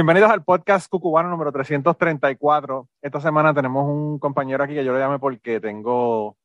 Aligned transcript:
Bienvenidos 0.00 0.30
al 0.30 0.42
podcast 0.42 0.88
Cucubano 0.88 1.28
número 1.28 1.52
334. 1.52 2.88
Esta 3.02 3.20
semana 3.20 3.52
tenemos 3.52 3.86
un 3.86 4.18
compañero 4.18 4.64
aquí 4.64 4.72
que 4.72 4.82
yo 4.82 4.94
le 4.94 4.98
llamé 4.98 5.18
porque 5.18 5.60
tengo 5.60 6.38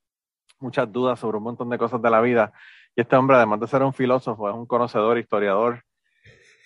muchas 0.59 0.91
dudas 0.91 1.17
sobre 1.17 1.37
un 1.37 1.45
montón 1.45 1.69
de 1.69 1.77
cosas 1.77 2.01
de 2.01 2.09
la 2.09 2.19
vida. 2.19 2.51
Y 2.97 2.99
este 2.99 3.15
hombre, 3.15 3.37
además 3.37 3.61
de 3.61 3.67
ser 3.67 3.81
un 3.81 3.93
filósofo, 3.93 4.49
es 4.49 4.55
un 4.55 4.65
conocedor, 4.65 5.17
historiador 5.17 5.83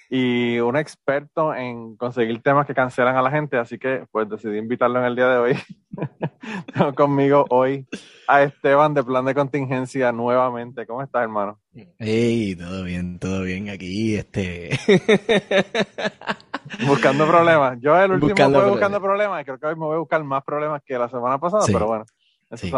y 0.09 0.57
un 0.61 0.77
experto 0.77 1.53
en 1.53 1.95
conseguir 1.95 2.41
temas 2.41 2.65
que 2.65 2.73
cancelan 2.73 3.15
a 3.15 3.21
la 3.21 3.29
gente. 3.29 3.57
Así 3.57 3.77
que, 3.77 4.07
pues, 4.11 4.27
decidí 4.27 4.57
invitarlo 4.57 4.97
en 4.97 5.05
el 5.05 5.15
día 5.15 5.29
de 5.29 5.37
hoy. 5.37 5.59
Tengo 6.73 6.95
conmigo 6.95 7.45
hoy 7.51 7.87
a 8.27 8.41
Esteban 8.41 8.95
de 8.95 9.03
Plan 9.03 9.25
de 9.25 9.35
Contingencia 9.35 10.11
nuevamente. 10.11 10.87
¿Cómo 10.87 11.03
estás, 11.03 11.21
hermano? 11.21 11.59
Hey, 11.99 12.55
todo 12.55 12.83
bien, 12.83 13.19
todo 13.19 13.43
bien 13.43 13.69
aquí, 13.69 14.15
este. 14.15 14.71
buscando 16.87 17.27
problemas. 17.27 17.77
Yo 17.81 17.99
el 17.99 18.11
último 18.11 18.29
buscando 18.29 18.61
fue 18.61 18.69
buscando 18.69 19.01
problemas 19.01 19.41
y 19.41 19.45
creo 19.45 19.59
que 19.59 19.65
hoy 19.67 19.75
me 19.75 19.85
voy 19.85 19.95
a 19.95 19.99
buscar 19.99 20.23
más 20.23 20.43
problemas 20.43 20.81
que 20.85 20.97
la 20.97 21.09
semana 21.09 21.37
pasada, 21.39 21.63
pero 21.67 21.87
bueno. 21.87 22.05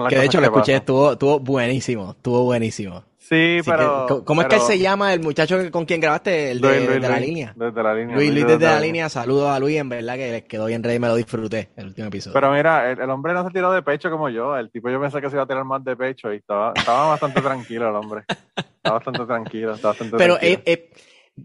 que 0.09 0.15
de 0.15 0.25
hecho 0.25 0.39
lo 0.39 0.47
escuché, 0.47 0.75
estuvo, 0.75 1.13
estuvo 1.13 1.39
buenísimo, 1.39 2.11
estuvo 2.11 2.43
buenísimo. 2.43 3.03
Sí, 3.31 3.59
pero. 3.65 4.25
¿Cómo 4.25 4.41
es 4.41 4.47
que 4.49 4.55
él 4.55 4.61
se 4.61 4.77
llama 4.77 5.13
el 5.13 5.21
muchacho 5.21 5.57
con 5.71 5.85
quien 5.85 6.01
grabaste? 6.01 6.51
El 6.51 6.59
de, 6.59 6.99
la 6.99 7.17
línea. 7.17 7.53
Desde 7.55 7.81
la 7.81 7.93
línea. 7.93 8.13
Luis, 8.13 8.29
Luis 8.29 8.45
desde, 8.45 8.65
la, 8.65 8.79
línea. 8.81 9.07
Saludos 9.07 9.49
a 9.49 9.57
Luis, 9.57 9.77
en 9.77 9.87
verdad 9.87 10.15
que 10.15 10.31
les 10.31 10.43
quedó 10.43 10.65
bien 10.65 10.83
rey 10.83 10.97
y 10.97 10.99
me 10.99 11.07
lo 11.07 11.15
disfruté 11.15 11.69
el 11.77 11.87
último 11.87 12.07
episodio. 12.07 12.33
Pero 12.33 12.51
mira, 12.51 12.91
el, 12.91 13.09
hombre 13.09 13.33
no 13.33 13.45
se 13.45 13.51
tiró 13.51 13.71
de 13.71 13.83
pecho 13.83 14.11
como 14.11 14.27
yo. 14.27 14.57
El 14.57 14.69
tipo 14.69 14.89
yo 14.89 14.99
pensé 14.99 15.21
que 15.21 15.29
se 15.29 15.37
iba 15.37 15.43
a 15.43 15.47
tirar 15.47 15.63
más 15.63 15.81
de 15.81 15.95
pecho 15.95 16.33
y 16.33 16.37
estaba, 16.37 16.73
estaba 16.75 17.07
bastante 17.07 17.39
tranquilo 17.39 17.87
el 17.87 17.95
hombre. 17.95 18.23
Estaba 18.27 18.97
bastante 18.97 19.25
tranquilo, 19.25 19.75
estaba 19.75 19.91
bastante 19.93 20.17
Pero 20.17 20.37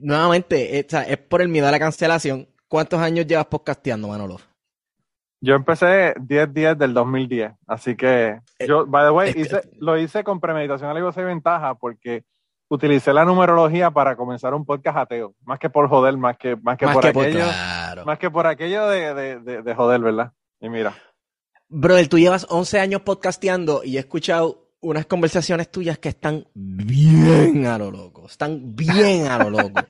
nuevamente, 0.01 0.79
es 0.79 1.19
por 1.29 1.43
el 1.43 1.49
miedo 1.49 1.69
a 1.69 1.71
la 1.71 1.79
cancelación. 1.79 2.49
¿Cuántos 2.69 3.01
años 3.01 3.27
llevas 3.27 3.47
podcasteando, 3.47 4.09
Manolo? 4.09 4.39
Yo 5.41 5.55
empecé 5.55 6.15
10 6.19 6.55
días 6.55 6.79
del 6.79 6.95
2010, 6.95 7.53
así 7.67 7.95
que 7.95 8.41
eh, 8.59 8.67
yo, 8.67 8.87
by 8.87 9.07
the 9.07 9.11
way, 9.11 9.49
lo 9.79 9.99
hice 9.99 10.25
con 10.25 10.41
premeditación 10.41 10.91
algo 10.91 11.11
y 11.15 11.23
ventaja 11.23 11.75
porque 11.75 12.25
utilicé 12.69 13.13
la 13.13 13.25
numerología 13.25 13.91
para 13.91 14.17
comenzar 14.17 14.55
un 14.55 14.65
podcast 14.65 14.97
ateo, 14.99 15.35
más 15.45 15.59
que 15.59 15.71
por 15.71 15.89
joder, 15.89 16.17
más 16.17 16.37
que, 16.37 16.57
más 16.57 16.79
que 16.79 16.89
por 16.89 17.07
aquello, 17.07 17.45
más 18.05 18.19
que 18.19 18.31
por 18.31 18.47
aquello 18.47 18.89
de, 18.89 19.41
de, 19.63 19.75
joder, 19.75 20.01
¿verdad? 20.01 20.33
Y 20.61 20.69
mira. 20.69 20.95
Brother, 21.69 22.09
tú 22.09 22.19
llevas 22.19 22.47
11 22.49 22.81
años 22.81 23.01
podcasteando 23.03 23.83
y 23.85 23.97
he 23.97 24.01
escuchado 24.01 24.66
unas 24.87 25.07
conversaciones 25.07 25.71
tuyas 25.71 25.99
que 25.99 26.11
están 26.11 26.47
bien 26.55 27.67
a 27.67 27.77
lo 27.77 27.91
loco, 27.91 28.27
están 28.27 28.75
bien 28.77 29.27
a 29.27 29.39
lo 29.39 29.51
loco. 29.51 29.81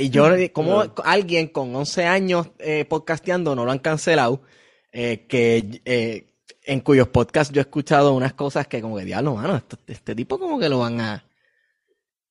y 0.00 0.08
yo, 0.10 0.28
como 0.52 0.84
alguien 1.04 1.48
con 1.48 1.74
11 1.74 2.06
años 2.06 2.50
eh, 2.58 2.84
podcasteando 2.84 3.56
no 3.56 3.64
lo 3.64 3.72
han 3.72 3.80
cancelado, 3.80 4.42
eh, 4.92 5.26
que 5.28 5.82
eh, 5.84 6.34
en 6.62 6.80
cuyos 6.80 7.08
podcasts 7.08 7.52
yo 7.52 7.60
he 7.60 7.62
escuchado 7.62 8.14
unas 8.14 8.34
cosas 8.34 8.68
que 8.68 8.80
como 8.80 8.96
que 8.96 9.04
diablo, 9.04 9.34
mano, 9.34 9.60
este 9.86 10.14
tipo 10.14 10.38
como 10.38 10.60
que 10.60 10.68
lo 10.68 10.78
van 10.78 11.00
a 11.00 11.24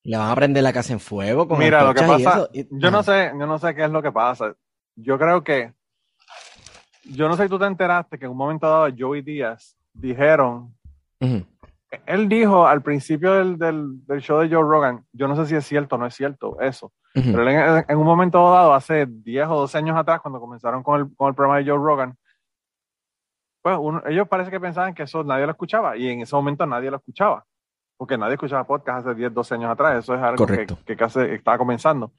le 0.03 0.17
van 0.17 0.31
a 0.31 0.35
prender 0.35 0.63
la 0.63 0.73
casa 0.73 0.93
en 0.93 1.01
fuego. 1.01 1.47
Con 1.47 1.59
Mira, 1.59 1.83
lo 1.83 1.93
que 1.93 2.01
pasa, 2.01 2.49
yo 2.53 2.91
no 2.91 3.03
sé, 3.03 3.31
yo 3.37 3.45
no 3.45 3.59
sé 3.59 3.75
qué 3.75 3.83
es 3.83 3.91
lo 3.91 4.01
que 4.01 4.11
pasa. 4.11 4.55
Yo 4.95 5.19
creo 5.19 5.43
que, 5.43 5.73
yo 7.03 7.27
no 7.27 7.35
sé 7.35 7.43
si 7.43 7.49
tú 7.49 7.59
te 7.59 7.65
enteraste 7.65 8.17
que 8.17 8.25
en 8.25 8.31
un 8.31 8.37
momento 8.37 8.67
dado 8.67 8.87
Joey 8.97 9.21
Díaz 9.21 9.75
dijeron, 9.93 10.73
él 12.05 12.29
dijo 12.29 12.67
al 12.67 12.81
principio 12.81 13.33
del, 13.33 13.57
del, 13.57 14.21
show 14.21 14.39
de 14.39 14.49
Joe 14.49 14.63
Rogan, 14.63 15.05
yo 15.11 15.27
no 15.27 15.35
sé 15.35 15.45
si 15.47 15.55
es 15.55 15.65
cierto 15.65 15.95
o 15.95 15.97
no 15.97 16.05
es 16.05 16.13
cierto 16.13 16.59
eso, 16.61 16.91
pero 17.13 17.49
en, 17.49 17.97
un 17.97 18.05
momento 18.05 18.51
dado, 18.51 18.73
hace 18.73 19.07
10 19.07 19.47
o 19.47 19.55
12 19.61 19.77
años 19.77 19.97
atrás, 19.97 20.21
cuando 20.21 20.39
comenzaron 20.39 20.83
con 20.83 21.01
el, 21.01 21.15
con 21.15 21.29
el 21.29 21.35
programa 21.35 21.59
de 21.59 21.69
Joe 21.69 21.83
Rogan, 21.83 22.15
pues 23.61 23.77
ellos 24.07 24.27
parece 24.27 24.51
que 24.51 24.59
pensaban 24.59 24.93
que 24.93 25.03
eso 25.03 25.23
nadie 25.23 25.45
lo 25.45 25.51
escuchaba 25.51 25.97
y 25.97 26.07
en 26.07 26.21
ese 26.21 26.35
momento 26.35 26.65
nadie 26.65 26.91
lo 26.91 26.97
escuchaba, 26.97 27.43
porque 27.97 28.17
nadie 28.17 28.33
escuchaba 28.33 28.67
podcast 28.67 29.07
hace 29.07 29.15
10, 29.15 29.33
12 29.33 29.55
años 29.55 29.71
atrás, 29.71 30.03
eso 30.03 30.13
es 30.13 30.21
algo 30.21 30.45
que, 30.45 30.95
casi 30.95 31.21
estaba 31.21 31.57
comenzando. 31.57 32.13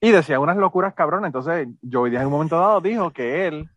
Y 0.00 0.12
decía 0.12 0.38
unas 0.38 0.56
locuras 0.56 0.94
cabronas, 0.94 1.28
entonces 1.28 1.66
Joey 1.82 2.12
Díaz 2.12 2.22
en 2.22 2.28
un 2.28 2.32
momento 2.32 2.60
dado 2.60 2.80
dijo 2.80 3.10
que 3.10 3.48
él, 3.48 3.68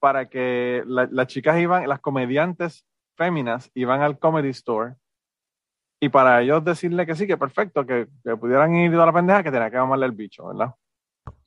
para 0.00 0.28
que 0.28 0.82
las 0.84 1.26
chicas 1.28 1.56
iban, 1.60 1.88
las 1.88 2.00
comediantes 2.00 2.84
féminas 3.16 3.70
iban 3.74 4.02
al 4.02 4.18
comedy 4.18 4.50
store 4.50 4.96
y 6.00 6.08
para 6.08 6.42
ellos 6.42 6.62
decirle 6.64 7.06
que 7.06 7.14
sí, 7.14 7.26
que 7.26 7.36
perfecto, 7.36 7.86
que, 7.86 8.06
pudieran 8.38 8.74
ir 8.76 8.94
a 8.94 9.06
la 9.06 9.12
pendeja, 9.12 9.42
que 9.42 9.50
tenía 9.50 9.70
que 9.70 9.78
mamarle 9.78 10.06
el 10.06 10.12
bicho, 10.12 10.46
¿verdad? 10.46 10.74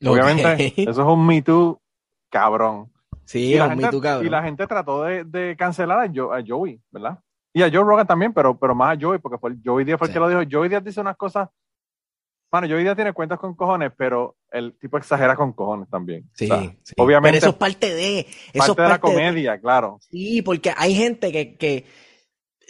Obviamente, 0.04 0.74
eso 0.82 0.90
es 0.90 1.08
un 1.08 1.28
Me 1.28 1.42
Too 1.42 1.80
cabrón. 2.32 2.92
Sí, 3.24 3.54
y 3.54 3.58
la, 3.58 3.70
gente, 3.70 3.90
y 4.24 4.30
la 4.30 4.42
gente 4.42 4.66
trató 4.68 5.04
de, 5.04 5.56
cancelar 5.58 6.00
a, 6.00 6.44
Joey, 6.46 6.82
¿verdad? 6.90 7.20
Y 7.54 7.62
a 7.62 7.70
Joe 7.70 7.84
Rogan 7.84 8.08
también, 8.08 8.34
pero, 8.34 8.58
pero 8.58 8.74
más 8.74 8.98
a 8.98 9.00
Joey, 9.00 9.20
porque 9.20 9.38
fue 9.38 9.56
Joey 9.64 9.84
Díaz 9.84 10.00
fue 10.00 10.08
el 10.08 10.14
que 10.14 10.20
lo 10.20 10.30
dijo. 10.30 10.42
Joey 10.50 10.70
Díaz 10.70 10.84
dice 10.84 11.02
unas 11.02 11.18
cosas. 11.18 11.50
Bueno, 12.50 12.68
Joey 12.68 12.84
Díaz 12.84 12.96
tiene 12.96 13.14
cuentas 13.14 13.40
con 13.40 13.56
cojones, 13.56 13.92
pero 13.98 14.38
el 14.52 14.78
tipo 14.80 14.98
exagera 14.98 15.36
con 15.36 15.52
cojones 15.54 15.90
también. 15.90 16.30
Sí, 16.34 16.50
Obviamente. 16.98 17.40
Pero 17.40 17.48
eso 17.48 17.50
es 17.50 17.56
parte 17.56 17.94
de. 17.94 18.20
Eso 18.54 18.76
parte, 18.76 18.82
de 18.84 18.90
la 18.90 19.00
comedia, 19.00 19.60
claro. 19.60 20.00
Sí, 20.10 20.42
porque 20.42 20.74
hay 20.76 20.96
gente 20.96 21.32
que, 21.32 21.58
que 21.58 21.86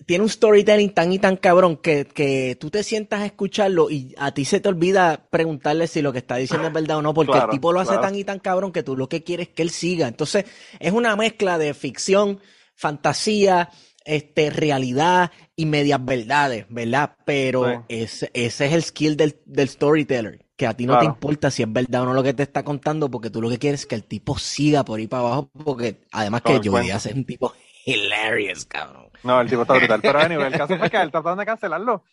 tiene 0.05 0.23
un 0.23 0.29
storytelling 0.29 0.93
tan 0.93 1.11
y 1.11 1.19
tan 1.19 1.38
cabrón 1.38 1.77
que, 1.77 2.05
que, 2.05 2.57
tú 2.59 2.69
te 2.69 2.83
sientas 2.83 3.21
a 3.21 3.25
escucharlo 3.25 3.89
y 3.89 4.13
a 4.17 4.31
ti 4.31 4.45
se 4.45 4.59
te 4.59 4.69
olvida 4.69 5.27
preguntarle 5.29 5.88
si 5.88 6.01
lo 6.01 6.11
que 6.11 6.19
está 6.19 6.35
diciendo 6.38 6.67
es 6.67 6.73
verdad 6.73 6.97
o 6.97 7.01
no, 7.01 7.13
porque 7.13 7.38
el 7.38 7.49
tipo 7.49 7.71
lo 7.71 7.79
hace 7.79 7.97
tan 7.97 8.15
y 8.15 8.23
tan 8.23 8.39
cabrón 8.39 8.71
que 8.71 8.83
tú 8.83 8.95
lo 8.95 9.09
que 9.09 9.23
quieres 9.23 9.49
es 9.49 9.53
que 9.53 9.63
él 9.63 9.69
siga. 9.69 10.07
Entonces, 10.07 10.45
es 10.79 10.91
una 10.91 11.15
mezcla 11.15 11.57
de 11.57 11.73
ficción, 11.73 12.39
fantasía, 12.75 13.69
este, 14.07 14.50
realidad 14.50 15.31
y 15.56 15.66
medias 15.66 16.03
verdades, 16.03 16.66
¿verdad? 16.69 17.16
Pero 17.25 17.85
ese, 17.88 18.31
ese, 18.34 18.66
es 18.66 18.73
el 18.73 18.84
skill 18.84 19.18
del, 19.18 19.40
del 19.45 19.69
storyteller, 19.69 20.45
que 20.56 20.65
a 20.65 20.74
ti 20.74 20.86
no 20.86 20.98
te 20.98 21.06
importa 21.06 21.51
si 21.51 21.62
es 21.62 21.71
verdad 21.71 22.01
o 22.01 22.06
no 22.06 22.13
lo 22.13 22.24
que 22.24 22.33
te 22.33 22.44
está 22.44 22.63
contando, 22.63 23.12
porque 23.12 23.30
tú 23.30 23.42
lo 23.42 23.50
que 23.50 23.59
quieres 23.59 23.81
es 23.81 23.86
que 23.86 23.95
el 23.95 24.04
tipo 24.04 24.38
siga 24.38 24.83
por 24.83 25.00
ahí 25.00 25.07
para 25.07 25.24
abajo, 25.24 25.50
porque 25.63 26.01
además 26.12 26.42
que 26.42 26.59
yo 26.59 26.71
voy 26.71 26.89
a 26.89 27.00
ser 27.00 27.15
un 27.15 27.25
tipo 27.25 27.54
hilarious, 27.86 28.65
cabrón. 28.65 29.09
No, 29.24 29.39
el 29.42 29.50
tipo 29.50 29.62
está 29.62 29.75
brutal. 29.75 30.01
Pero 30.01 30.19
anyway, 30.19 30.48
el 30.48 30.57
caso 30.57 30.77
fue 30.77 30.89
que 30.89 30.98
él 30.98 31.12
trató 31.12 31.36
de 31.36 31.45
cancelarlo. 31.45 32.04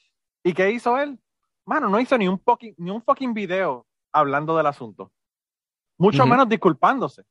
¿Y 0.42 0.52
qué 0.52 0.70
hizo 0.70 0.98
él? 0.98 1.18
Mano, 1.66 1.88
no 1.88 1.98
hizo 1.98 2.18
ni 2.18 2.28
un 2.28 2.38
fucking, 2.38 2.74
ni 2.78 2.90
un 2.90 3.02
fucking 3.02 3.34
video 3.34 3.86
hablando 4.12 4.56
del 4.56 4.66
asunto. 4.66 5.10
Mucho 5.98 6.26
menos 6.26 6.48
disculpándose. 6.48 7.24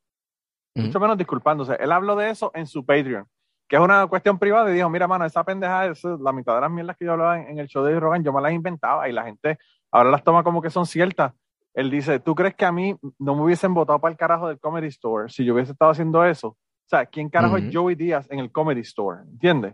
Mucho 0.75 1.00
menos 1.00 1.18
disculpándose. 1.18 1.75
Él 1.80 1.92
habló 1.92 2.15
de 2.15 2.31
eso 2.31 2.51
en 2.56 2.65
su 2.65 2.86
Patreon, 2.86 3.27
que 3.74 3.78
es 3.78 3.84
una 3.84 4.06
cuestión 4.06 4.38
privada, 4.38 4.70
y 4.70 4.75
dijo, 4.75 4.88
mira, 4.88 5.08
mano, 5.08 5.25
esa 5.25 5.44
pendeja, 5.44 5.88
es 5.88 6.04
la 6.04 6.31
mitad 6.31 6.54
de 6.54 6.62
las 6.62 6.70
mierdas 6.70 6.96
que 6.96 7.06
yo 7.06 7.14
hablaba 7.14 7.42
en, 7.42 7.58
el 7.58 7.68
show 7.68 7.84
de 7.84 8.00
Rogan, 8.00 8.24
yo 8.24 8.31
me 8.31 8.40
las 8.40 8.54
inventaba 8.54 9.10
y 9.10 9.12
la 9.12 9.24
gente 9.24 9.58
ahora 9.92 10.12
las 10.12 10.24
toma 10.24 10.44
como 10.44 10.62
que 10.62 10.70
son 10.70 10.86
ciertas. 10.86 11.34
Él 11.74 11.90
dice, 11.90 12.20
¿tú 12.20 12.36
crees 12.36 12.54
que 12.54 12.66
a 12.66 12.72
mí 12.72 12.96
no 13.18 13.36
me 13.36 13.42
hubiesen 13.42 13.74
votado 13.74 13.98
para 14.00 14.12
el 14.12 14.18
carajo 14.20 14.48
del 14.48 14.60
Comedy 14.60 14.90
Store 14.90 15.28
si 15.28 15.44
yo 15.44 15.56
hubiese 15.56 15.72
estado 15.72 15.90
haciendo 15.90 16.24
eso? 16.24 16.50
O 16.50 16.58
sea, 16.86 17.08
¿quién 17.08 17.31
carajo 17.31 17.58
es 17.58 17.75
Joey 17.75 17.96
Díaz 17.96 18.28
en 18.30 18.38
el 18.38 18.52
Comedy 18.52 18.81
Store? 18.81 19.24
¿Entiendes? 19.24 19.74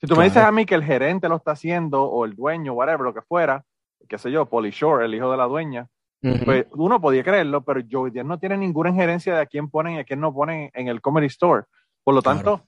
Si 0.00 0.06
tú 0.06 0.14
me 0.14 0.22
dices 0.22 0.44
a 0.44 0.52
mí 0.52 0.64
que 0.64 0.76
el 0.76 0.84
gerente 0.84 1.28
lo 1.28 1.38
está 1.38 1.50
haciendo, 1.50 2.04
o 2.04 2.24
el 2.24 2.36
dueño, 2.36 2.74
whatever, 2.74 3.00
lo 3.00 3.14
que 3.14 3.22
fuera, 3.22 3.64
qué 4.08 4.16
sé 4.16 4.30
yo, 4.30 4.46
Polly 4.46 4.70
Shore, 4.70 5.06
el 5.06 5.12
hijo 5.16 5.28
de 5.28 5.36
la 5.36 5.46
dueña, 5.46 5.88
pues 6.44 6.66
uno 6.70 7.00
podía 7.00 7.24
creerlo, 7.24 7.64
pero 7.64 7.80
Joey 7.90 8.12
Díaz 8.12 8.26
no 8.26 8.38
tiene 8.38 8.56
ninguna 8.56 8.90
injerencia 8.90 9.34
de 9.34 9.40
a 9.40 9.46
quién 9.46 9.68
ponen 9.68 9.96
y 9.96 9.98
a 9.98 10.04
quién 10.04 10.20
no 10.20 10.32
ponen 10.32 10.70
en 10.72 10.86
el 10.86 11.00
Comedy 11.00 11.26
Store. 11.26 11.64
Por 12.04 12.14
lo 12.14 12.22
tanto, 12.22 12.67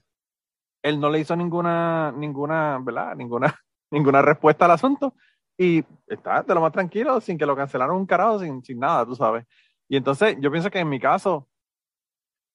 él 0.81 0.99
no 0.99 1.09
le 1.09 1.19
hizo 1.19 1.35
ninguna, 1.35 2.11
ninguna, 2.11 2.79
¿verdad? 2.81 3.15
Ninguna, 3.15 3.55
ninguna 3.91 4.21
respuesta 4.21 4.65
al 4.65 4.71
asunto 4.71 5.15
y 5.57 5.83
está 6.07 6.41
de 6.43 6.55
lo 6.55 6.61
más 6.61 6.71
tranquilo, 6.71 7.21
sin 7.21 7.37
que 7.37 7.45
lo 7.45 7.55
cancelaron 7.55 7.97
un 7.97 8.05
carajo, 8.05 8.39
sin, 8.39 8.63
sin 8.63 8.79
nada, 8.79 9.05
tú 9.05 9.15
sabes. 9.15 9.45
Y 9.87 9.97
entonces, 9.97 10.37
yo 10.39 10.49
pienso 10.51 10.71
que 10.71 10.79
en 10.79 10.89
mi 10.89 10.99
caso, 10.99 11.47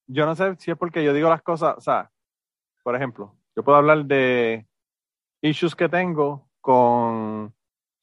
yo 0.08 0.26
no 0.26 0.34
sé 0.34 0.56
si 0.58 0.70
es 0.70 0.76
porque 0.76 1.04
yo 1.04 1.12
digo 1.12 1.28
las 1.28 1.42
cosas, 1.42 1.76
o 1.76 1.80
sea, 1.80 2.10
por 2.82 2.96
ejemplo, 2.96 3.36
yo 3.54 3.62
puedo 3.62 3.78
hablar 3.78 4.04
de 4.04 4.66
issues 5.42 5.74
que 5.74 5.88
tengo 5.88 6.48
con 6.60 7.54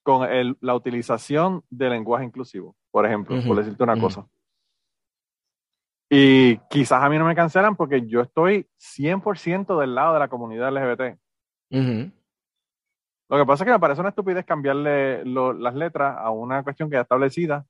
con 0.03 0.29
el, 0.29 0.57
la 0.59 0.75
utilización 0.75 1.63
del 1.69 1.91
lenguaje 1.91 2.25
inclusivo, 2.25 2.75
por 2.91 3.05
ejemplo, 3.05 3.41
por 3.47 3.57
decirte 3.57 3.83
una 3.83 3.99
cosa. 3.99 4.27
Y 6.15 6.57
quizás 6.69 7.01
a 7.01 7.09
mí 7.09 7.17
no 7.17 7.25
me 7.25 7.33
cancelan 7.33 7.75
porque 7.75 8.05
yo 8.05 8.21
estoy 8.21 8.67
100% 8.77 9.79
del 9.79 9.95
lado 9.95 10.13
de 10.13 10.19
la 10.19 10.27
comunidad 10.27 10.71
LGBT. 10.71 11.17
Lo 13.29 13.37
que 13.39 13.45
pasa 13.47 13.63
es 13.63 13.65
que 13.65 13.71
me 13.71 13.79
parece 13.79 14.01
una 14.01 14.09
estupidez 14.09 14.45
cambiarle 14.45 15.25
las 15.25 15.73
letras 15.73 16.15
a 16.19 16.29
una 16.29 16.61
cuestión 16.61 16.91
que 16.91 16.97
ya 16.97 17.01
establecida, 17.01 17.65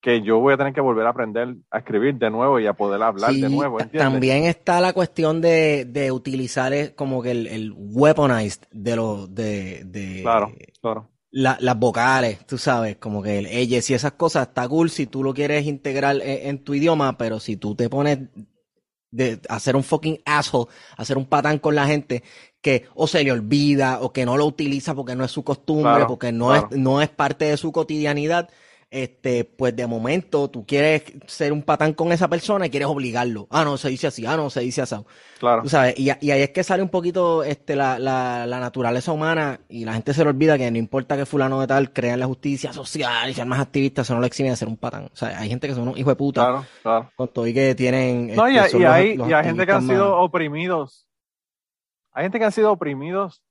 que 0.00 0.22
yo 0.22 0.40
voy 0.40 0.54
a 0.54 0.56
tener 0.56 0.72
que 0.72 0.80
volver 0.80 1.06
a 1.06 1.10
aprender 1.10 1.54
a 1.70 1.78
escribir 1.78 2.16
de 2.16 2.30
nuevo 2.30 2.58
y 2.58 2.66
a 2.66 2.72
poder 2.72 3.00
hablar 3.00 3.32
de 3.32 3.48
nuevo. 3.48 3.78
También 3.96 4.42
está 4.42 4.80
la 4.80 4.92
cuestión 4.92 5.40
de, 5.40 6.10
utilizar 6.10 6.96
como 6.96 7.22
que 7.22 7.30
el, 7.30 7.72
weaponized 7.76 8.62
de 8.72 8.96
los 8.96 9.32
de, 9.32 10.20
claro, 10.24 10.52
claro. 10.80 11.15
Las 11.30 11.78
vocales, 11.78 12.46
tú 12.46 12.56
sabes, 12.56 12.96
como 12.96 13.22
que 13.22 13.38
el 13.38 13.46
ellos 13.46 13.90
y 13.90 13.94
esas 13.94 14.12
cosas 14.12 14.48
está 14.48 14.66
cool 14.68 14.90
si 14.90 15.06
tú 15.06 15.22
lo 15.22 15.34
quieres 15.34 15.66
integrar 15.66 16.16
en, 16.16 16.48
en 16.48 16.64
tu 16.64 16.74
idioma, 16.74 17.18
pero 17.18 17.40
si 17.40 17.56
tú 17.56 17.74
te 17.74 17.90
pones 17.90 18.18
de 19.10 19.40
hacer 19.48 19.76
un 19.76 19.82
fucking 19.82 20.20
asshole, 20.24 20.70
hacer 20.96 21.16
un 21.16 21.26
patán 21.26 21.58
con 21.58 21.74
la 21.74 21.86
gente 21.86 22.22
que 22.60 22.86
o 22.94 23.06
se 23.06 23.22
le 23.24 23.32
olvida 23.32 24.00
o 24.00 24.12
que 24.12 24.26
no 24.26 24.36
lo 24.36 24.44
utiliza 24.46 24.94
porque 24.94 25.14
no 25.14 25.24
es 25.24 25.30
su 25.30 25.44
costumbre, 25.44 26.04
porque 26.06 26.32
no, 26.32 26.54
es, 26.54 26.64
no 26.72 27.00
es 27.00 27.08
parte 27.08 27.46
de 27.46 27.56
su 27.56 27.72
cotidianidad, 27.72 28.50
este, 28.90 29.44
pues 29.44 29.74
de 29.74 29.86
momento 29.86 30.48
tú 30.48 30.64
quieres 30.64 31.02
ser 31.26 31.52
un 31.52 31.62
patán 31.62 31.92
con 31.92 32.12
esa 32.12 32.28
persona 32.28 32.66
y 32.66 32.70
quieres 32.70 32.88
obligarlo. 32.88 33.48
Ah, 33.50 33.64
no, 33.64 33.76
se 33.76 33.88
dice 33.88 34.06
así, 34.06 34.24
ah, 34.26 34.36
no, 34.36 34.48
se 34.48 34.60
dice 34.60 34.82
así. 34.82 34.96
Claro. 35.38 35.68
sabes, 35.68 35.98
y, 35.98 36.08
ahí 36.10 36.42
es 36.42 36.50
que 36.50 36.64
sale 36.64 36.82
un 36.82 36.88
poquito 36.88 37.42
este, 37.42 37.76
la, 37.76 37.98
la, 37.98 38.46
la, 38.46 38.60
naturaleza 38.60 39.12
humana 39.12 39.60
y 39.68 39.84
la 39.84 39.92
gente 39.92 40.14
se 40.14 40.22
le 40.22 40.30
olvida 40.30 40.56
que 40.56 40.70
no 40.70 40.78
importa 40.78 41.16
que 41.16 41.26
fulano 41.26 41.60
de 41.60 41.66
tal 41.66 41.92
crea 41.92 42.14
en 42.14 42.20
la 42.20 42.26
justicia 42.26 42.72
social 42.72 43.28
y 43.28 43.34
sean 43.34 43.48
más 43.48 43.60
activistas, 43.60 44.06
eso 44.06 44.14
no 44.14 44.20
le 44.20 44.28
exime 44.28 44.50
de 44.50 44.56
ser 44.56 44.68
un 44.68 44.76
patán. 44.76 45.10
O 45.12 45.16
sea, 45.16 45.38
hay 45.38 45.48
gente 45.48 45.68
que 45.68 45.74
son 45.74 45.82
unos 45.82 45.98
hijos 45.98 46.12
de 46.12 46.16
puta. 46.16 46.42
Claro, 46.42 46.66
claro. 46.82 47.10
Con 47.16 47.28
todo 47.28 47.46
y 47.46 47.52
que 47.52 47.74
tienen... 47.74 48.34
No, 48.34 48.48
y, 48.48 48.56
este, 48.56 48.86
hay, 48.86 49.16
y 49.16 49.32
hay 49.32 49.44
gente 49.44 49.66
que 49.66 49.72
han 49.72 49.86
sido 49.86 50.16
oprimidos. 50.16 51.06
Hay 52.12 52.24
gente 52.24 52.38
que 52.38 52.44
han 52.46 52.52
sido 52.52 52.72
oprimidos, 52.72 53.42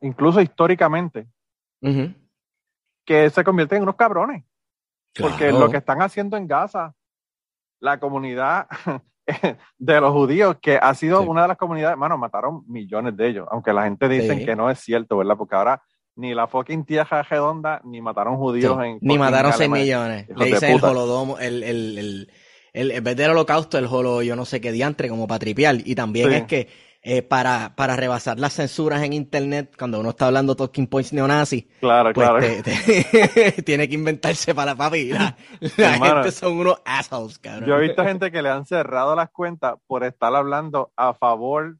incluso 0.00 0.40
históricamente 0.40 1.28
que 3.06 3.30
se 3.30 3.44
convierten 3.44 3.78
en 3.78 3.82
unos 3.84 3.96
cabrones. 3.96 4.44
Porque 5.18 5.50
lo 5.50 5.70
que 5.70 5.78
están 5.78 6.02
haciendo 6.02 6.36
en 6.36 6.46
Gaza, 6.46 6.94
la 7.80 7.98
comunidad 7.98 8.66
de 9.78 10.00
los 10.00 10.12
judíos, 10.12 10.56
que 10.60 10.76
ha 10.76 10.92
sido 10.94 11.22
una 11.22 11.42
de 11.42 11.48
las 11.48 11.56
comunidades, 11.56 11.96
bueno, 11.96 12.18
mataron 12.18 12.64
millones 12.66 13.16
de 13.16 13.28
ellos, 13.28 13.48
aunque 13.50 13.72
la 13.72 13.84
gente 13.84 14.08
dice 14.08 14.44
que 14.44 14.54
no 14.54 14.68
es 14.68 14.78
cierto, 14.80 15.16
¿verdad? 15.16 15.36
Porque 15.38 15.54
ahora 15.54 15.82
ni 16.16 16.34
la 16.34 16.46
fucking 16.46 16.84
tierra 16.84 17.22
redonda, 17.22 17.80
ni 17.84 18.00
mataron 18.00 18.36
judíos 18.36 18.78
en... 18.82 18.98
Ni 19.02 19.18
mataron 19.18 19.52
6 19.52 19.70
millones. 19.70 20.26
Le 20.34 20.46
dicen 20.46 20.72
el 20.72 20.84
holodomo, 20.84 21.38
el, 21.38 21.62
el, 21.62 21.98
el, 21.98 22.30
el, 22.72 22.90
en 22.90 23.04
vez 23.04 23.16
del 23.16 23.30
holocausto, 23.32 23.76
el 23.78 23.86
holo, 23.86 24.22
yo 24.22 24.34
no 24.34 24.46
sé 24.46 24.60
qué 24.60 24.72
diantre, 24.72 25.10
como 25.10 25.26
patripial. 25.26 25.82
Y 25.84 25.94
también 25.94 26.32
es 26.32 26.44
que 26.44 26.68
eh, 27.08 27.22
para, 27.22 27.72
para 27.76 27.94
rebasar 27.94 28.40
las 28.40 28.54
censuras 28.54 29.00
en 29.04 29.12
internet, 29.12 29.76
cuando 29.78 30.00
uno 30.00 30.08
está 30.10 30.26
hablando 30.26 30.56
talking 30.56 30.88
points 30.88 31.12
neonazis, 31.12 31.64
claro, 31.78 32.12
pues 32.12 32.28
claro. 32.28 32.44
tiene 33.64 33.88
que 33.88 33.94
inventarse 33.94 34.52
para 34.56 34.74
papi. 34.74 35.10
La, 35.10 35.36
gente 35.60 36.32
son 36.32 36.58
unos 36.58 36.82
assholes, 36.84 37.38
cabrón. 37.38 37.68
Yo 37.68 37.76
he 37.76 37.82
visto 37.82 38.02
gente 38.02 38.32
que 38.32 38.42
le 38.42 38.48
han 38.48 38.66
cerrado 38.66 39.14
las 39.14 39.30
cuentas 39.30 39.76
por 39.86 40.02
estar 40.02 40.34
hablando 40.34 40.90
a 40.96 41.14
favor 41.14 41.76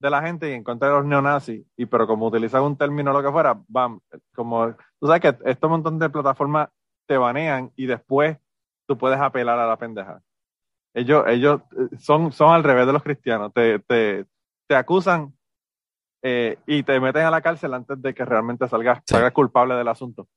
de 0.00 0.10
la 0.10 0.22
gente 0.22 0.50
y 0.50 0.54
en 0.54 0.64
contra 0.64 0.88
de 0.88 0.94
los 0.94 1.06
neonazis, 1.06 1.64
y 1.76 1.86
pero 1.86 2.08
como 2.08 2.26
utilizan 2.26 2.64
un 2.64 2.76
término 2.76 3.12
o 3.12 3.14
lo 3.14 3.22
que 3.22 3.30
fuera, 3.30 3.56
bam, 3.68 4.00
como, 4.34 4.74
tú 4.98 5.06
sabes 5.06 5.20
que 5.20 5.36
estos 5.48 5.70
montón 5.70 6.00
de 6.00 6.10
plataformas 6.10 6.68
te 7.06 7.16
banean 7.16 7.70
y 7.76 7.86
después 7.86 8.38
tú 8.88 8.98
puedes 8.98 9.20
apelar 9.20 9.56
a 9.56 9.68
la 9.68 9.76
pendeja. 9.76 10.20
Ellos, 10.94 11.24
ellos 11.28 11.60
eh, 11.78 11.96
son, 11.96 12.32
son 12.32 12.52
al 12.52 12.64
revés 12.64 12.88
de 12.88 12.92
los 12.92 13.04
cristianos, 13.04 13.52
te, 13.52 13.78
te, 13.78 14.26
te 14.66 14.74
acusan 14.74 15.34
eh, 16.22 16.58
y 16.66 16.82
te 16.82 16.98
meten 17.00 17.26
a 17.26 17.30
la 17.30 17.42
cárcel 17.42 17.74
antes 17.74 18.00
de 18.00 18.14
que 18.14 18.24
realmente 18.24 18.66
salgas, 18.68 19.02
culpable 19.32 19.74
del 19.74 19.88
asunto. 19.88 20.28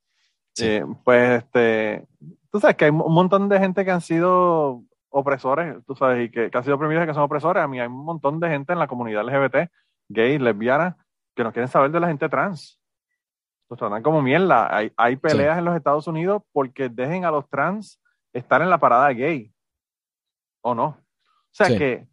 Eh, 0.60 0.84
pues, 1.04 1.44
este, 1.44 2.06
tú 2.52 2.60
sabes 2.60 2.76
que 2.76 2.86
hay 2.86 2.92
un 2.92 3.14
montón 3.14 3.48
de 3.48 3.60
gente 3.60 3.86
que 3.86 3.92
han 3.92 4.02
sido 4.02 4.84
opresores, 5.10 5.78
tú 5.86 5.96
sabes, 5.96 6.26
y 6.26 6.32
que, 6.32 6.50
han 6.52 6.64
sido 6.64 6.76
oprimidos 6.76 7.04
y 7.04 7.08
que 7.08 7.14
son 7.14 7.24
opresores. 7.24 7.64
A 7.64 7.68
mí 7.68 7.80
hay 7.80 7.88
un 7.88 8.04
montón 8.04 8.40
de 8.40 8.50
gente 8.50 8.74
en 8.74 8.80
la 8.80 8.88
comunidad 8.88 9.24
LGBT, 9.24 9.72
gay, 10.10 10.38
lesbiana, 10.40 10.98
que 11.36 11.44
no 11.44 11.54
quieren 11.54 11.70
saber 11.70 11.92
de 11.92 12.00
la 12.00 12.08
gente 12.08 12.28
trans. 12.28 12.82
Los 13.70 13.80
tratan 13.80 14.04
como 14.04 14.22
mierda. 14.22 14.76
Hay, 14.76 14.92
hay 14.98 15.16
peleas 15.16 15.58
en 15.58 15.66
los 15.66 15.76
Estados 15.76 16.08
Unidos 16.08 16.42
porque 16.52 16.90
dejen 16.90 17.26
a 17.26 17.32
los 17.32 17.50
trans 17.50 18.02
estar 18.34 18.62
en 18.62 18.70
la 18.70 18.78
parada 18.78 19.10
gay. 19.10 19.54
¿O 20.62 20.74
no? 20.74 20.86
O 20.86 20.98
sea, 21.52 21.68
que, 21.68 22.08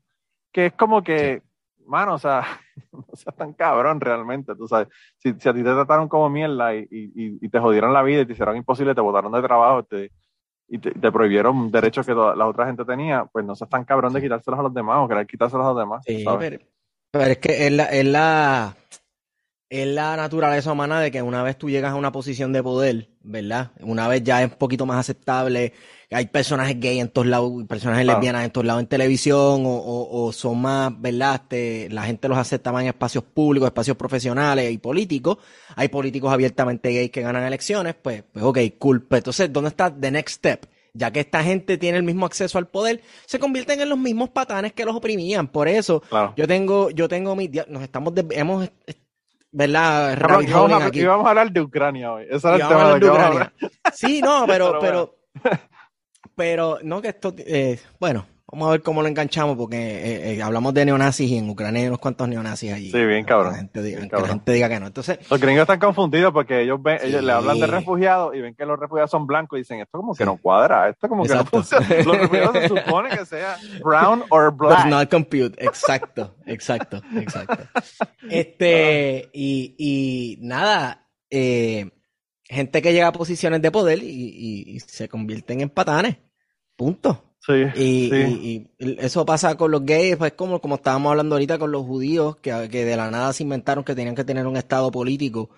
que 0.52 0.66
es 0.66 0.72
como 0.74 1.02
que 1.02 1.42
mano, 1.86 2.14
o 2.14 2.18
sea, 2.18 2.42
no 2.92 3.04
seas 3.12 3.36
tan 3.36 3.52
cabrón 3.52 4.00
realmente, 4.00 4.54
tú 4.54 4.66
sabes. 4.68 4.88
Si, 5.18 5.30
a 5.30 5.34
ti 5.34 5.42
te 5.42 5.62
trataron 5.62 6.08
como 6.08 6.28
mierda 6.30 6.74
y, 6.74 6.86
y, 6.90 7.48
te 7.48 7.58
jodieron 7.58 7.92
la 7.92 8.02
vida 8.02 8.22
y 8.22 8.26
te 8.26 8.32
hicieron 8.32 8.56
imposible, 8.56 8.94
te 8.94 9.00
botaron 9.00 9.32
de 9.32 9.42
trabajo 9.42 9.84
te, 9.84 10.10
y 10.68 10.78
te, 10.78 11.12
prohibieron 11.12 11.70
derechos 11.70 12.06
que 12.06 12.14
la 12.14 12.46
otra 12.46 12.66
gente 12.66 12.84
tenía, 12.84 13.26
pues 13.26 13.44
no 13.44 13.54
seas 13.54 13.70
tan 13.70 13.84
cabrón 13.84 14.12
de 14.12 14.22
quitárselos 14.22 14.60
a 14.60 14.62
los 14.62 14.74
demás 14.74 14.98
o 15.00 15.08
querer 15.08 15.26
quitárselos 15.26 15.66
a 15.66 15.68
los 15.70 15.78
demás. 15.78 16.04
Sí, 16.06 16.24
pero, 16.38 17.30
es 17.30 17.38
que 17.38 17.66
es 17.66 17.72
la, 17.72 17.84
es 17.84 18.04
la, 18.04 18.74
es 19.82 19.88
la 19.88 20.16
naturaleza 20.16 20.72
humana 20.72 21.00
de 21.00 21.10
que 21.10 21.22
una 21.22 21.42
vez 21.42 21.58
tú 21.58 21.70
llegas 21.70 21.92
a 21.92 21.96
una 21.96 22.12
posición 22.12 22.52
de 22.52 22.62
poder, 22.62 23.08
¿verdad? 23.22 23.72
Una 23.80 24.08
vez 24.08 24.22
ya 24.22 24.42
es 24.42 24.50
un 24.50 24.58
poquito 24.58 24.86
más 24.86 24.98
aceptable, 24.98 25.72
hay 26.10 26.26
personajes 26.26 26.78
gay 26.78 27.00
en 27.00 27.08
todos 27.08 27.26
lados, 27.26 27.50
personajes 27.68 28.06
lesbianas 28.06 28.44
en 28.44 28.50
todos 28.50 28.66
lados 28.66 28.82
en 28.82 28.86
televisión, 28.86 29.62
o, 29.66 30.30
son 30.32 30.60
más, 30.60 30.92
¿verdad? 31.00 31.40
Este, 31.42 31.88
la 31.90 32.04
gente 32.04 32.28
los 32.28 32.38
acepta 32.38 32.72
más 32.72 32.82
en 32.82 32.88
espacios 32.88 33.24
públicos, 33.24 33.66
espacios 33.66 33.96
profesionales 33.96 34.70
y 34.70 34.78
políticos. 34.78 35.38
Hay 35.76 35.88
políticos 35.88 36.32
abiertamente 36.32 36.92
gays 36.92 37.10
que 37.10 37.22
ganan 37.22 37.42
elecciones, 37.42 37.94
pues, 38.00 38.22
pues 38.32 38.44
ok, 38.44 38.58
cool. 38.78 39.02
Pues 39.02 39.20
entonces, 39.20 39.52
¿dónde 39.52 39.70
está 39.70 39.92
the 39.92 40.10
next 40.10 40.36
step? 40.36 40.66
ya 40.96 41.10
que 41.10 41.18
esta 41.18 41.42
gente 41.42 41.76
tiene 41.76 41.98
el 41.98 42.04
mismo 42.04 42.24
acceso 42.24 42.56
al 42.56 42.68
poder, 42.68 43.02
se 43.26 43.40
convierten 43.40 43.80
en 43.80 43.88
los 43.88 43.98
mismos 43.98 44.30
patanes 44.30 44.72
que 44.74 44.84
los 44.84 44.94
oprimían. 44.94 45.48
Por 45.48 45.66
eso, 45.66 46.04
yo 46.36 46.46
tengo, 46.46 46.90
yo 46.90 47.08
tengo 47.08 47.34
mi, 47.34 47.50
nos 47.68 47.82
estamos, 47.82 48.14
hemos 48.30 48.70
¿verdad? 49.54 50.18
Y 50.42 50.50
vamos, 50.50 50.82
a, 50.82 50.90
y 50.92 51.04
vamos 51.04 51.26
a 51.26 51.30
hablar 51.30 51.52
de 51.52 51.60
Ucrania 51.60 52.12
hoy. 52.12 52.26
Eso 52.28 52.48
era 52.52 52.56
el 52.56 52.68
tema 52.68 52.98
de, 52.98 53.10
Ucrania. 53.10 53.52
Sí, 53.92 54.20
no, 54.20 54.44
pero, 54.48 54.78
pero, 54.80 55.18
pero, 56.34 56.78
no 56.82 57.00
que 57.00 57.08
esto, 57.08 57.32
eh, 57.38 57.78
bueno, 58.00 58.26
Vamos 58.54 58.68
a 58.68 58.70
ver 58.70 58.82
cómo 58.82 59.02
lo 59.02 59.08
enganchamos, 59.08 59.56
porque 59.56 59.76
eh, 59.76 60.34
eh, 60.34 60.42
hablamos 60.42 60.72
de 60.72 60.84
neonazis 60.84 61.28
y 61.28 61.38
en 61.38 61.50
Ucrania 61.50 61.82
hay 61.82 61.88
unos 61.88 61.98
cuantos 61.98 62.28
neonazis 62.28 62.72
allí. 62.72 62.92
Sí, 62.92 63.04
bien 63.04 63.24
cabrón. 63.24 63.50
La 63.50 63.58
gente 63.58 63.82
diga, 63.82 64.02
Que, 64.02 64.16
la 64.16 64.28
gente 64.28 64.52
diga 64.52 64.68
que 64.68 64.78
no. 64.78 64.86
Entonces, 64.86 65.18
los 65.28 65.40
gringos 65.40 65.62
están 65.62 65.80
confundidos 65.80 66.32
porque 66.32 66.60
ellos 66.60 66.80
ven, 66.80 67.00
ellos 67.02 67.24
le 67.24 67.32
hablan 67.32 67.58
de 67.58 67.66
refugiados 67.66 68.32
y 68.32 68.40
ven 68.40 68.54
que 68.54 68.64
los 68.64 68.78
refugiados 68.78 69.10
son 69.10 69.26
blancos 69.26 69.56
y 69.56 69.62
dicen, 69.62 69.80
esto 69.80 69.98
como 69.98 70.14
que 70.14 70.24
no 70.24 70.36
cuadra, 70.36 70.88
esto 70.88 71.08
como 71.08 71.24
que 71.24 71.34
no 71.34 71.44
funciona. 71.44 71.84
Los 72.04 72.16
refugiados 72.16 72.56
se 72.56 72.68
supone 72.68 73.08
que 73.10 73.26
sea 73.26 73.56
brown 73.82 74.22
or 74.30 74.56
black. 74.56 74.84
Does 74.84 74.86
not 74.86 75.10
compute. 75.10 75.56
Exacto, 75.58 76.36
exacto, 76.46 77.02
exacto. 77.16 77.64
Este, 78.30 79.30
y, 79.32 79.74
y 79.76 80.38
nada, 80.46 81.08
eh, 81.28 81.90
gente 82.44 82.80
que 82.80 82.92
llega 82.92 83.08
a 83.08 83.12
posiciones 83.12 83.60
de 83.60 83.72
poder 83.72 83.98
y, 84.00 84.64
y 84.64 84.78
se 84.78 85.08
convierten 85.08 85.60
en 85.60 85.70
patanes. 85.70 86.18
Punto. 86.76 87.33
Y, 87.76 88.66
eso 88.78 89.26
pasa 89.26 89.56
con 89.56 89.70
los 89.70 89.84
gays, 89.84 90.16
pues 90.16 90.32
como, 90.32 90.60
como 90.60 90.76
estábamos 90.76 91.10
hablando 91.10 91.34
ahorita 91.34 91.58
con 91.58 91.72
los 91.72 91.84
judíos, 91.84 92.36
que, 92.36 92.52
de 92.52 92.96
la 92.96 93.10
nada 93.10 93.32
se 93.32 93.42
inventaron 93.42 93.84
que 93.84 93.94
tenían 93.94 94.14
que 94.14 94.24
tener 94.24 94.46
un 94.46 94.56
estado 94.56 94.90
político 94.90 95.50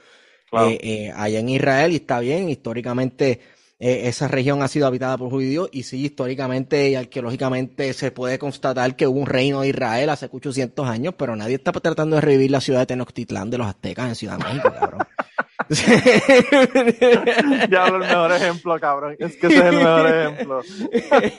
eh, 0.52 0.78
eh, 0.82 1.12
allá 1.14 1.38
en 1.38 1.48
Israel, 1.48 1.92
y 1.92 1.96
está 1.96 2.20
bien, 2.20 2.48
históricamente 2.48 3.40
eh, 3.78 4.02
esa 4.04 4.26
región 4.26 4.62
ha 4.62 4.68
sido 4.68 4.86
habitada 4.86 5.16
por 5.16 5.30
judíos, 5.30 5.68
y 5.72 5.84
sí, 5.84 6.04
históricamente 6.04 6.90
y 6.90 6.94
arqueológicamente 6.96 7.92
se 7.92 8.10
puede 8.10 8.38
constatar 8.38 8.96
que 8.96 9.06
hubo 9.06 9.20
un 9.20 9.26
reino 9.26 9.60
de 9.60 9.68
Israel 9.68 10.10
hace 10.10 10.28
800 10.30 10.88
años, 10.88 11.14
pero 11.16 11.36
nadie 11.36 11.56
está 11.56 11.72
tratando 11.72 12.16
de 12.16 12.22
revivir 12.22 12.50
la 12.50 12.60
ciudad 12.60 12.80
de 12.80 12.86
Tenochtitlán 12.86 13.50
de 13.50 13.58
los 13.58 13.66
aztecas 13.66 14.08
en 14.08 14.14
Ciudad 14.14 14.38
México, 14.38 14.72
cabrón. 14.72 15.02
ya 17.70 17.84
hablo 17.84 17.96
el 17.96 18.08
mejor 18.08 18.32
ejemplo, 18.32 18.78
cabrón. 18.78 19.16
Es 19.18 19.36
que 19.36 19.48
ese 19.48 19.58
es 19.58 19.64
el 19.64 19.76
mejor 19.76 20.06
ejemplo. 20.06 20.60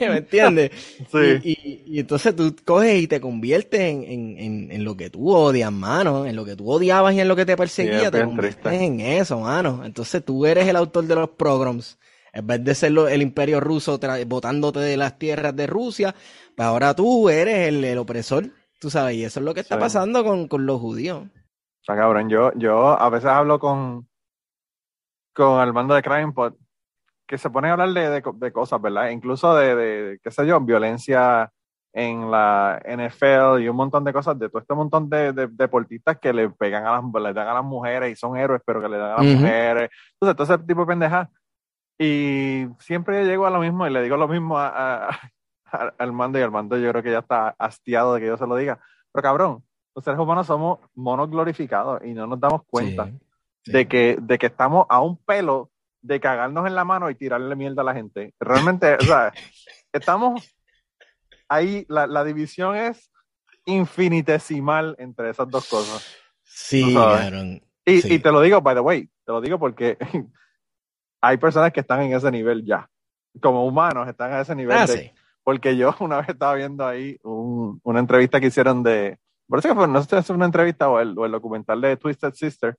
¿Me 0.00 0.16
entiendes? 0.18 0.70
Sí. 1.10 1.40
Y, 1.42 1.82
y, 1.86 2.00
entonces 2.00 2.36
tú 2.36 2.54
coges 2.64 3.00
y 3.00 3.06
te 3.06 3.20
conviertes 3.20 3.80
en, 3.80 4.04
en, 4.04 4.70
en, 4.70 4.84
lo 4.84 4.96
que 4.96 5.08
tú 5.08 5.30
odias, 5.30 5.72
mano. 5.72 6.26
En 6.26 6.36
lo 6.36 6.44
que 6.44 6.56
tú 6.56 6.70
odiabas 6.70 7.14
y 7.14 7.20
en 7.20 7.28
lo 7.28 7.36
que 7.36 7.46
te 7.46 7.56
perseguía. 7.56 8.10
te 8.10 8.24
conviertes 8.24 8.72
en 8.72 9.00
eso, 9.00 9.40
mano. 9.40 9.82
Entonces 9.84 10.24
tú 10.24 10.44
eres 10.44 10.68
el 10.68 10.76
autor 10.76 11.04
de 11.04 11.14
los 11.14 11.30
programs. 11.30 11.98
En 12.32 12.46
vez 12.46 12.62
de 12.62 12.74
ser 12.74 12.92
el 13.10 13.22
imperio 13.22 13.60
ruso 13.60 13.98
botándote 14.26 14.80
de 14.80 14.96
las 14.96 15.18
tierras 15.18 15.56
de 15.56 15.66
Rusia, 15.66 16.14
pues 16.54 16.66
ahora 16.66 16.94
tú 16.94 17.30
eres 17.30 17.68
el, 17.68 17.84
el 17.84 17.98
opresor. 17.98 18.50
Tú 18.78 18.90
sabes, 18.90 19.16
y 19.16 19.24
eso 19.24 19.40
es 19.40 19.44
lo 19.44 19.54
que 19.54 19.60
está 19.60 19.78
pasando 19.78 20.22
con, 20.22 20.46
con 20.46 20.66
los 20.66 20.80
judíos. 20.80 21.24
O 21.24 21.84
sea, 21.84 21.96
cabrón, 21.96 22.28
yo, 22.28 22.52
yo 22.56 23.00
a 23.00 23.08
veces 23.08 23.30
hablo 23.30 23.58
con, 23.58 24.07
con 25.38 25.60
el 25.62 25.72
mando 25.72 25.94
de 25.94 26.02
Crime 26.02 26.32
que 27.24 27.38
se 27.38 27.48
pone 27.48 27.68
a 27.68 27.72
hablar 27.72 27.90
de, 27.90 28.20
de, 28.20 28.52
cosas, 28.52 28.82
¿verdad? 28.82 29.10
Incluso 29.10 29.54
de, 29.54 29.76
de, 29.76 30.20
qué 30.20 30.32
sé 30.32 30.44
yo, 30.44 30.60
violencia 30.60 31.52
en 31.92 32.28
la 32.28 32.80
NFL 32.84 33.60
y 33.60 33.68
un 33.68 33.76
montón 33.76 34.02
de 34.02 34.12
cosas, 34.12 34.36
de 34.36 34.48
todo 34.48 34.60
este 34.60 34.74
montón 34.74 35.08
de, 35.08 35.32
deportistas 35.52 36.18
que 36.18 36.32
le 36.32 36.50
pegan 36.50 36.86
a 36.86 36.92
las, 36.92 37.04
le 37.22 37.32
dan 37.32 37.46
a 37.46 37.54
las 37.54 37.64
mujeres 37.64 38.10
y 38.10 38.16
son 38.16 38.36
héroes, 38.36 38.62
pero 38.66 38.80
que 38.80 38.88
le 38.88 38.96
dan 38.96 39.12
a 39.12 39.22
las 39.22 39.26
mujeres. 39.26 39.90
Entonces, 40.14 40.36
todo 40.36 40.54
ese 40.54 40.66
tipo 40.66 40.80
de 40.80 40.86
pendejas. 40.86 41.28
Y 42.00 42.66
siempre 42.80 43.24
llego 43.24 43.46
a 43.46 43.50
lo 43.50 43.60
mismo 43.60 43.86
y 43.86 43.90
le 43.90 44.02
digo 44.02 44.16
lo 44.16 44.26
mismo 44.26 44.58
a, 44.58 45.10
al 45.98 46.12
mando 46.12 46.40
y 46.40 46.42
al 46.42 46.50
mando 46.50 46.76
yo 46.78 46.90
creo 46.90 47.02
que 47.02 47.12
ya 47.12 47.18
está 47.20 47.54
hastiado 47.58 48.14
de 48.14 48.20
que 48.20 48.26
yo 48.26 48.36
se 48.36 48.46
lo 48.46 48.56
diga. 48.56 48.80
Pero 49.12 49.22
cabrón, 49.22 49.64
los 49.94 50.04
seres 50.04 50.18
humanos 50.18 50.48
somos 50.48 50.80
monos 50.96 51.30
glorificados 51.30 52.04
y 52.04 52.12
no 52.12 52.26
nos 52.26 52.40
damos 52.40 52.62
cuenta 52.68 53.08
De, 53.66 53.86
que, 53.86 54.16
de 54.20 54.38
que 54.38 54.46
estamos 54.46 54.86
a 54.88 55.02
un 55.02 55.16
pelo 55.24 55.70
de 56.00 56.20
cagarnos 56.20 56.66
en 56.66 56.74
la 56.74 56.84
mano 56.84 57.10
y 57.10 57.14
tirarle 57.14 57.54
mierda 57.54 57.82
a 57.82 57.84
la 57.84 57.94
gente. 57.94 58.34
Realmente, 58.40 58.94
o 58.94 59.02
sea, 59.02 59.32
estamos 59.92 60.56
ahí, 61.48 61.84
la, 61.88 62.06
la, 62.06 62.24
división 62.24 62.76
es 62.76 63.10
infinitesimal 63.66 64.96
entre 64.98 65.30
esas 65.30 65.48
dos 65.50 65.68
cosas. 65.68 66.06
Sí, 66.44 66.96
y, 67.84 68.14
y, 68.14 68.18
te 68.18 68.32
lo 68.32 68.40
digo, 68.40 68.60
by 68.60 68.74
the 68.74 68.80
way, 68.80 69.08
te 69.24 69.32
lo 69.32 69.40
digo 69.40 69.58
porque 69.58 69.96
hay 71.20 71.36
personas 71.36 71.72
que 71.72 71.80
están 71.80 72.02
en 72.02 72.12
ese 72.12 72.30
nivel 72.30 72.64
ya. 72.64 72.88
Como 73.40 73.66
humanos 73.66 74.08
están 74.08 74.32
a 74.32 74.40
ese 74.40 74.54
nivel. 74.54 74.76
Ah, 74.76 74.86
de, 74.86 75.12
Porque 75.42 75.76
yo 75.76 75.94
una 76.00 76.18
vez 76.18 76.30
estaba 76.30 76.54
viendo 76.54 76.86
ahí 76.86 77.18
un, 77.22 77.80
una 77.82 78.00
entrevista 78.00 78.40
que 78.40 78.46
hicieron 78.46 78.82
de, 78.82 79.18
parece 79.48 79.68
que 79.68 79.74
fue, 79.74 79.88
no 79.88 80.02
sé 80.02 80.08
si 80.08 80.16
es 80.16 80.30
una 80.30 80.46
entrevista 80.46 80.88
o 80.88 81.00
el, 81.00 81.18
o 81.18 81.24
el 81.24 81.32
documental 81.32 81.80
de 81.80 81.96
Twisted 81.96 82.32
Sister, 82.34 82.76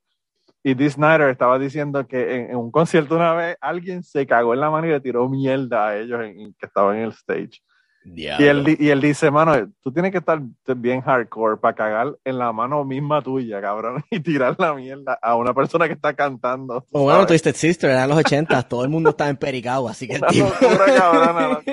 y 0.64 0.74
Dee 0.74 0.90
Snyder 0.90 1.30
estaba 1.30 1.58
diciendo 1.58 2.06
que 2.06 2.36
en, 2.36 2.56
un 2.56 2.72
concierto 2.72 3.16
una 3.16 3.34
vez 3.34 3.58
alguien 3.62 4.04
se 4.04 4.28
cagó 4.28 4.54
en 4.54 4.60
la 4.60 4.70
mano 4.70 4.88
y 4.88 4.92
le 4.92 5.02
tiró 5.02 5.28
mierda 5.30 5.88
a 5.88 5.98
ellos 5.98 6.22
en, 6.22 6.54
que 6.54 6.66
estaban 6.66 6.98
en 6.98 7.04
el 7.04 7.12
stage. 7.12 7.62
Y 8.06 8.26
él, 8.28 8.78
y 8.80 8.90
él 8.90 9.02
dice, 9.02 9.30
mano, 9.30 9.72
tú 9.82 9.92
tienes 9.92 10.12
que 10.12 10.20
estar 10.20 10.42
bien 10.78 11.02
hardcore 11.02 11.58
para 11.58 11.76
cagar 11.76 12.18
en 12.24 12.38
la 12.38 12.52
mano 12.52 12.84
misma 12.86 13.22
tuya, 13.22 13.62
cabrón, 13.62 14.04
y 14.12 14.20
tirar 14.20 14.56
la 14.58 14.74
mierda 14.74 15.20
a 15.22 15.36
una 15.36 15.54
persona 15.54 15.88
que 15.88 15.94
está 15.94 16.14
cantando. 16.14 16.86
O 16.92 17.04
bueno, 17.04 17.26
Twisted 17.26 17.56
Sister, 17.56 17.90
eran 17.90 18.10
los 18.10 18.18
80, 18.18 18.64
todo 18.64 18.84
el 18.84 18.90
mundo 18.90 19.12
estaba 19.12 19.30
empericado, 19.30 19.88
así 19.88 20.08
que 20.08 20.16
el 20.16 20.22
tipo... 20.22 20.48
locura, 20.48 20.86
cabrón. 20.96 21.64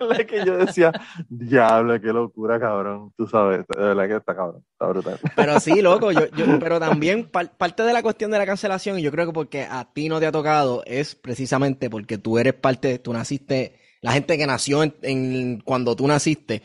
la 0.00 0.16
que 0.26 0.44
yo 0.44 0.56
decía, 0.58 0.92
diablo, 1.28 2.00
qué 2.00 2.08
locura, 2.08 2.60
cabrón. 2.60 3.12
Tú 3.16 3.26
sabes, 3.26 3.64
de 3.66 3.82
verdad 3.82 4.06
que 4.08 4.16
está 4.16 4.36
cabrón, 4.36 4.62
está 4.72 4.86
brutal. 4.86 5.18
Pero 5.34 5.60
sí, 5.60 5.80
loco, 5.80 6.12
yo, 6.12 6.26
yo 6.36 6.58
pero 6.58 6.78
también 6.78 7.28
parte 7.30 7.82
de 7.82 7.92
la 7.92 8.02
cuestión 8.02 8.30
de 8.30 8.38
la 8.38 8.46
cancelación, 8.46 8.98
y 8.98 9.02
yo 9.02 9.10
creo 9.10 9.26
que 9.26 9.32
porque 9.32 9.62
a 9.64 9.92
ti 9.92 10.08
no 10.08 10.20
te 10.20 10.26
ha 10.26 10.32
tocado, 10.32 10.82
es 10.86 11.14
precisamente 11.14 11.90
porque 11.90 12.18
tú 12.18 12.38
eres 12.38 12.54
parte, 12.54 12.98
tú 12.98 13.12
naciste 13.12 13.85
la 14.00 14.12
gente 14.12 14.38
que 14.38 14.46
nació 14.46 14.82
en, 14.82 15.60
cuando 15.60 15.96
tú 15.96 16.06
naciste, 16.06 16.62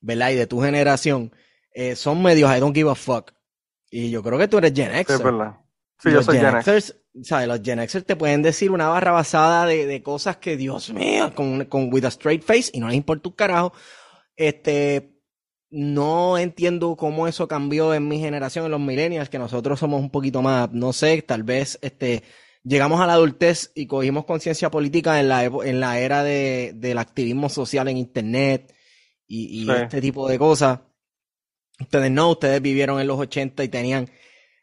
¿verdad? 0.00 0.30
Y 0.30 0.34
de 0.34 0.46
tu 0.46 0.60
generación, 0.60 1.32
eh, 1.72 1.96
son 1.96 2.22
medios 2.22 2.54
I 2.54 2.60
don't 2.60 2.74
give 2.74 2.90
a 2.90 2.94
fuck. 2.94 3.32
Y 3.90 4.10
yo 4.10 4.22
creo 4.22 4.38
que 4.38 4.48
tú 4.48 4.58
eres 4.58 4.72
Gen 4.74 4.94
X. 4.94 5.16
es 5.16 5.22
verdad. 5.22 5.56
Sí, 6.02 6.10
yo 6.10 6.22
soy 6.22 6.38
Gen, 6.38 6.62
Xers, 6.62 6.96
¿sabes? 7.22 7.48
Los 7.48 7.62
Gen 7.62 7.78
Xers 7.88 8.04
te 8.04 8.16
pueden 8.16 8.42
decir 8.42 8.70
una 8.70 8.88
barra 8.88 9.12
basada 9.12 9.66
de, 9.66 10.02
cosas 10.02 10.36
que, 10.36 10.56
Dios 10.56 10.92
mío, 10.92 11.32
con, 11.34 11.64
con 11.66 11.92
with 11.92 12.04
a 12.04 12.08
straight 12.08 12.42
face 12.42 12.70
y 12.72 12.80
no 12.80 12.88
les 12.88 12.96
importa 12.96 13.28
un 13.28 13.34
carajo. 13.34 13.72
Este, 14.36 15.14
no 15.70 16.38
entiendo 16.38 16.96
cómo 16.96 17.26
eso 17.26 17.48
cambió 17.48 17.94
en 17.94 18.06
mi 18.06 18.18
generación, 18.18 18.66
en 18.66 18.70
los 18.72 18.80
millennials, 18.80 19.28
que 19.28 19.38
nosotros 19.38 19.80
somos 19.80 20.00
un 20.00 20.10
poquito 20.10 20.42
más, 20.42 20.70
no 20.72 20.92
sé, 20.92 21.22
tal 21.22 21.42
vez, 21.42 21.78
este, 21.82 22.22
llegamos 22.64 23.00
a 23.00 23.06
la 23.06 23.12
adultez 23.12 23.70
y 23.74 23.86
cogimos 23.86 24.24
conciencia 24.24 24.70
política 24.70 25.20
en 25.20 25.28
la, 25.28 25.44
en 25.44 25.80
la 25.80 26.00
era 26.00 26.24
de, 26.24 26.72
del 26.74 26.98
activismo 26.98 27.48
social 27.48 27.88
en 27.88 27.98
Internet 27.98 28.74
y, 29.26 29.70
este 29.70 30.00
tipo 30.00 30.28
de 30.28 30.38
cosas. 30.38 30.80
Ustedes 31.78 32.10
no, 32.10 32.30
ustedes 32.30 32.60
vivieron 32.60 33.00
en 33.00 33.06
los 33.06 33.18
80 33.18 33.64
y 33.64 33.68
tenían 33.68 34.04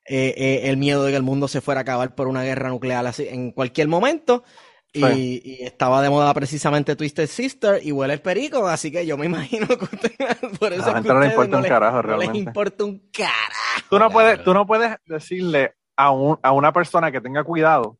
eh, 0.07 0.33
eh, 0.35 0.61
el 0.65 0.77
miedo 0.77 1.03
de 1.03 1.11
que 1.11 1.17
el 1.17 1.23
mundo 1.23 1.47
se 1.47 1.61
fuera 1.61 1.81
a 1.81 1.83
acabar 1.83 2.15
por 2.15 2.27
una 2.27 2.43
guerra 2.43 2.69
nuclear 2.69 3.05
así 3.05 3.27
en 3.29 3.51
cualquier 3.51 3.87
momento. 3.87 4.43
Y, 4.93 5.63
estaba 5.63 6.01
de 6.01 6.09
moda 6.09 6.33
precisamente 6.33 6.97
Twisted 6.97 7.27
Sister 7.27 7.79
y 7.81 7.93
huele 7.93 8.15
el 8.15 8.21
perico, 8.21 8.67
así 8.67 8.91
que 8.91 9.05
yo 9.05 9.17
me 9.17 9.25
imagino 9.25 9.65
que 9.67 9.85
ustedes, 9.85 10.17
por 10.59 10.73
eso 10.73 10.99
no, 10.99 11.19
les 11.19 11.31
importa 11.31 11.57
un 11.57 11.63
carajo, 11.63 12.01
realmente. 12.01 12.33
les 12.33 12.47
importa 12.47 12.83
un 12.83 13.09
carajo. 13.09 13.87
Tú 13.89 13.99
no 13.99 14.09
puedes, 14.09 14.43
tú 14.43 14.53
no 14.53 14.65
puedes 14.65 14.97
decirle 15.05 15.75
a, 15.95 16.11
un, 16.11 16.39
a 16.41 16.51
una 16.51 16.71
persona 16.71 17.11
que 17.11 17.21
tenga 17.21 17.43
cuidado, 17.43 17.97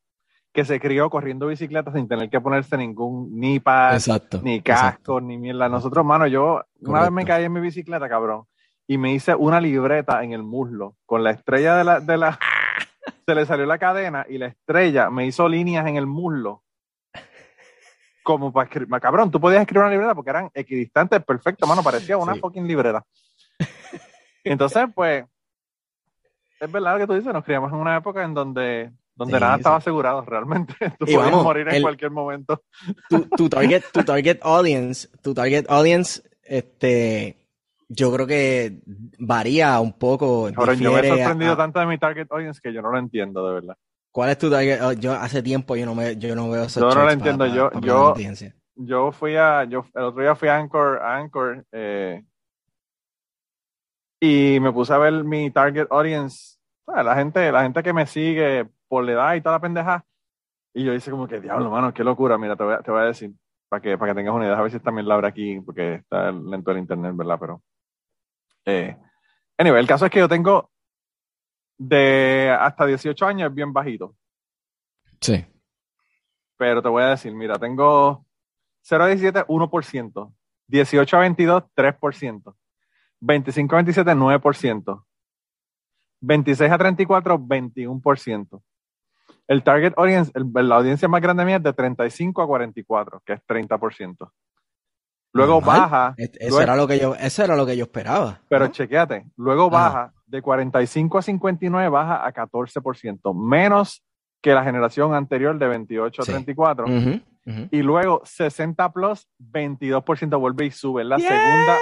que 0.53 0.65
se 0.65 0.79
crió 0.79 1.09
corriendo 1.09 1.47
bicicleta 1.47 1.91
sin 1.93 2.07
tener 2.07 2.29
que 2.29 2.41
ponerse 2.41 2.77
ningún 2.77 3.39
ni 3.39 3.59
pad, 3.59 4.01
ni 4.43 4.61
casco, 4.61 5.21
ni 5.21 5.37
mierda. 5.37 5.69
Nosotros, 5.69 6.05
mano, 6.05 6.27
yo 6.27 6.63
una 6.81 7.01
vez 7.01 7.11
me 7.11 7.25
caí 7.25 7.45
en 7.45 7.53
mi 7.53 7.61
bicicleta, 7.61 8.09
cabrón, 8.09 8.45
y 8.87 8.97
me 8.97 9.13
hice 9.13 9.33
una 9.35 9.61
libreta 9.61 10.23
en 10.23 10.33
el 10.33 10.43
muslo 10.43 10.97
con 11.05 11.23
la 11.23 11.31
estrella 11.31 11.75
de 11.75 11.83
la, 11.83 11.99
de 11.99 12.17
la 12.17 12.37
se 13.25 13.35
le 13.35 13.45
salió 13.45 13.65
la 13.65 13.77
cadena 13.77 14.25
y 14.27 14.37
la 14.37 14.47
estrella 14.47 15.09
me 15.09 15.25
hizo 15.25 15.47
líneas 15.47 15.87
en 15.87 15.95
el 15.95 16.07
muslo. 16.07 16.63
Como 18.23 18.51
para 18.53 18.65
escribir, 18.65 18.99
cabrón, 18.99 19.31
tú 19.31 19.39
podías 19.39 19.61
escribir 19.61 19.81
una 19.81 19.91
libreta 19.91 20.13
porque 20.13 20.29
eran 20.29 20.51
equidistantes, 20.53 21.23
perfecto, 21.23 21.65
mano, 21.65 21.81
parecía 21.81 22.17
una 22.17 22.35
fucking 22.35 22.67
libreta. 22.67 23.03
Entonces, 24.43 24.85
pues, 24.93 25.25
es 26.61 26.71
verdad 26.71 26.93
lo 26.93 26.99
que 26.99 27.07
tú 27.07 27.13
dices, 27.13 27.33
nos 27.33 27.43
criamos 27.43 27.71
en 27.73 27.79
una 27.79 27.97
época 27.97 28.23
en 28.23 28.35
donde, 28.35 28.91
donde 29.15 29.39
nada 29.39 29.55
estaba 29.57 29.77
asegurado 29.77 30.21
realmente. 30.21 30.75
Tú 30.99 31.05
podías 31.05 31.31
morir 31.31 31.67
en 31.67 31.81
cualquier 31.81 32.11
momento. 32.11 32.63
Tu, 33.09 33.49
target, 33.49 33.83
tu 33.91 34.03
target 34.03 34.39
audience, 34.43 35.09
tu 35.23 35.33
target 35.33 35.65
audience, 35.69 36.21
este, 36.43 37.35
yo 37.89 38.13
creo 38.13 38.27
que 38.27 38.79
varía 39.17 39.79
un 39.79 39.93
poco. 39.93 40.49
Ahora, 40.55 40.75
yo 40.75 40.93
me 40.93 40.99
he 40.99 41.09
sorprendido 41.09 41.57
tanto 41.57 41.79
de 41.79 41.87
mi 41.87 41.97
target 41.97 42.27
audience 42.29 42.61
que 42.61 42.71
yo 42.71 42.83
no 42.83 42.91
lo 42.91 42.99
entiendo, 42.99 43.47
de 43.47 43.53
verdad. 43.55 43.77
¿Cuál 44.11 44.29
es 44.29 44.37
tu 44.37 44.51
target? 44.51 44.81
Oh, 44.83 44.93
yo 44.93 45.13
hace 45.13 45.41
tiempo 45.41 45.75
yo 45.75 45.87
no 45.87 45.95
me, 45.95 46.15
yo 46.17 46.35
no 46.35 46.47
veo 46.49 46.67
Yo 46.67 46.89
no 46.89 47.05
lo 47.05 47.09
entiendo. 47.09 47.47
yo, 47.47 47.71
yo, 47.81 48.13
yo 48.75 49.11
fui 49.11 49.35
a, 49.35 49.63
yo, 49.63 49.85
el 49.95 50.03
otro 50.03 50.21
día 50.21 50.35
fui 50.35 50.47
a 50.49 50.57
Anchor, 50.57 51.01
Anchor, 51.01 51.65
eh, 51.71 52.23
y 54.23 54.59
me 54.59 54.71
puse 54.71 54.93
a 54.93 54.99
ver 54.99 55.23
mi 55.23 55.49
target 55.49 55.87
audience, 55.89 56.59
la 56.85 57.15
gente, 57.15 57.51
la 57.51 57.63
gente 57.63 57.81
que 57.81 57.91
me 57.91 58.05
sigue 58.05 58.69
por 58.87 59.03
la 59.03 59.13
edad 59.13 59.33
y 59.33 59.41
toda 59.41 59.55
la 59.55 59.61
pendeja. 59.61 60.05
Y 60.73 60.83
yo 60.83 60.93
hice 60.93 61.09
como 61.09 61.27
que, 61.27 61.41
diablo, 61.41 61.71
mano, 61.71 61.91
qué 61.91 62.03
locura. 62.03 62.37
Mira, 62.37 62.55
te 62.55 62.63
voy 62.63 62.75
a, 62.75 62.81
te 62.81 62.91
voy 62.91 63.01
a 63.01 63.05
decir, 63.05 63.33
para 63.67 63.81
que, 63.81 63.97
para 63.97 64.11
que 64.11 64.19
tengas 64.19 64.35
una 64.35 64.45
idea, 64.45 64.57
a 64.57 64.61
ver 64.61 64.71
si 64.71 64.79
también 64.79 65.07
la 65.07 65.15
abre 65.15 65.27
aquí, 65.27 65.59
porque 65.61 65.95
está 65.95 66.31
lento 66.31 66.69
el 66.69 66.77
internet, 66.77 67.13
¿verdad? 67.15 67.37
Pero, 67.39 67.63
eh, 68.65 68.95
anyway, 69.57 69.81
el 69.81 69.87
caso 69.87 70.05
es 70.05 70.11
que 70.11 70.19
yo 70.19 70.29
tengo 70.29 70.69
de 71.79 72.55
hasta 72.59 72.85
18 72.85 73.25
años 73.25 73.51
bien 73.51 73.73
bajito. 73.73 74.15
Sí. 75.19 75.43
Pero 76.57 76.83
te 76.83 76.89
voy 76.89 77.01
a 77.01 77.07
decir, 77.07 77.33
mira, 77.33 77.57
tengo 77.57 78.23
0 78.83 79.03
a 79.03 79.07
17, 79.07 79.45
1%. 79.47 80.33
18 80.67 81.17
a 81.17 81.19
22, 81.19 81.63
3%. 81.75 82.55
25 83.21 83.75
a 83.75 83.77
27, 83.77 84.11
9%. 84.11 85.03
26 86.21 86.71
a 86.71 86.77
34, 86.77 87.39
21%. 87.39 88.61
El 89.47 89.63
target 89.63 89.93
audience, 89.97 90.31
la 90.33 90.75
audiencia 90.75 91.07
más 91.07 91.21
grande 91.21 91.45
mía 91.45 91.57
es 91.57 91.63
de 91.63 91.73
35 91.73 92.41
a 92.41 92.47
44, 92.47 93.21
que 93.25 93.33
es 93.33 93.41
30%. 93.47 94.31
Luego 95.33 95.61
baja. 95.61 96.13
Eso, 96.17 96.61
era 96.61 96.75
lo 96.75 96.87
que 96.87 96.99
yo, 96.99 97.15
eso 97.15 97.43
era 97.43 97.55
lo 97.55 97.65
que 97.65 97.77
yo 97.77 97.85
esperaba. 97.85 98.41
Pero 98.49 98.67
chequéate, 98.67 99.25
luego 99.37 99.69
baja 99.69 100.13
de 100.25 100.41
45 100.41 101.17
a 101.17 101.21
59, 101.21 101.89
baja 101.89 102.25
a 102.25 102.33
14%, 102.33 103.33
menos 103.33 104.03
que 104.41 104.53
la 104.53 104.63
generación 104.63 105.13
anterior 105.13 105.57
de 105.57 105.67
28 105.67 106.21
a 106.21 106.25
34. 106.25 106.85
Y 107.71 107.81
luego 107.81 108.21
60 108.23 108.91
plus, 108.91 109.27
22% 109.39 110.39
vuelve 110.39 110.65
y 110.65 110.71
sube. 110.71 111.03
La 111.03 111.17
segunda 111.17 111.77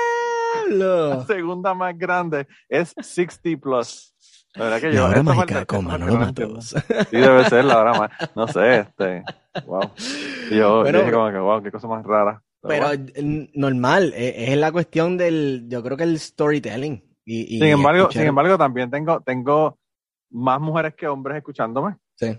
la 0.69 1.25
segunda 1.25 1.73
más 1.73 1.97
grande 1.97 2.47
es 2.67 2.93
60 2.99 3.59
plus. 3.61 4.15
La 4.55 4.63
verdad 4.65 4.81
que 4.81 4.93
yo. 4.93 5.03
La 5.03 5.09
hora 5.09 5.23
mágica 5.23 5.65
con 5.65 5.85
Manolo 5.85 6.15
Matos. 6.15 6.75
Sí, 7.09 7.17
debe 7.17 7.45
ser 7.45 7.65
la 7.65 7.79
hora 7.79 7.93
más. 7.93 8.11
No 8.35 8.47
sé, 8.47 8.79
este. 8.79 9.23
Wow. 9.65 9.91
yo 10.51 10.83
dije 10.83 11.11
como 11.11 11.31
que, 11.31 11.37
wow, 11.37 11.61
qué 11.61 11.71
cosa 11.71 11.87
más 11.87 12.05
rara. 12.05 12.41
Pero, 12.61 12.89
normal, 13.53 14.13
e, 14.15 14.51
es, 14.51 14.57
la 14.57 14.71
cuestión 14.71 15.17
del. 15.17 15.65
Yo 15.67 15.83
creo 15.83 15.97
que 15.97 16.03
el 16.03 16.19
storytelling. 16.19 17.03
Y, 17.25 17.59
sin, 17.59 17.67
embargo, 17.67 18.09
sin 18.11 18.23
embargo, 18.23 18.57
también 18.57 18.89
tengo, 18.89 19.21
tengo 19.21 19.77
más 20.31 20.59
mujeres 20.59 20.95
que 20.95 21.07
hombres 21.07 21.37
escuchándome. 21.37 21.95
Sí. 22.15 22.37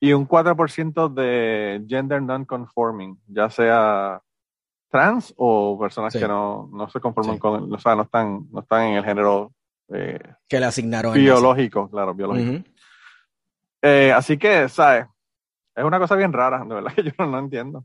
Y 0.00 0.12
un 0.12 0.28
4% 0.28 1.14
de 1.14 1.84
gender 1.88 2.20
non-conforming, 2.22 3.16
ya 3.26 3.48
sea 3.48 4.20
trans 4.88 5.34
o 5.36 5.78
personas 5.78 6.12
que 6.12 6.26
no, 6.26 6.68
no 6.72 6.88
se 6.88 7.00
conforman 7.00 7.38
con, 7.38 7.72
o 7.72 7.78
sea, 7.78 7.94
no 7.94 8.02
están, 8.02 8.46
no 8.50 8.60
están 8.60 8.86
en 8.86 8.94
el 8.96 9.04
género 9.04 9.52
eh, 9.92 10.18
que 10.48 10.60
le 10.60 10.66
asignaron 10.66 11.14
biológico, 11.14 11.88
claro, 11.88 12.14
biológico. 12.14 12.64
Eh, 13.82 14.12
así 14.14 14.36
que, 14.36 14.68
¿sabes? 14.68 15.06
Es 15.74 15.84
una 15.84 15.98
cosa 15.98 16.16
bien 16.16 16.32
rara, 16.32 16.64
de 16.64 16.74
verdad 16.74 16.92
que 16.92 17.02
yo 17.04 17.12
no, 17.26 17.38
entiendo. 17.38 17.84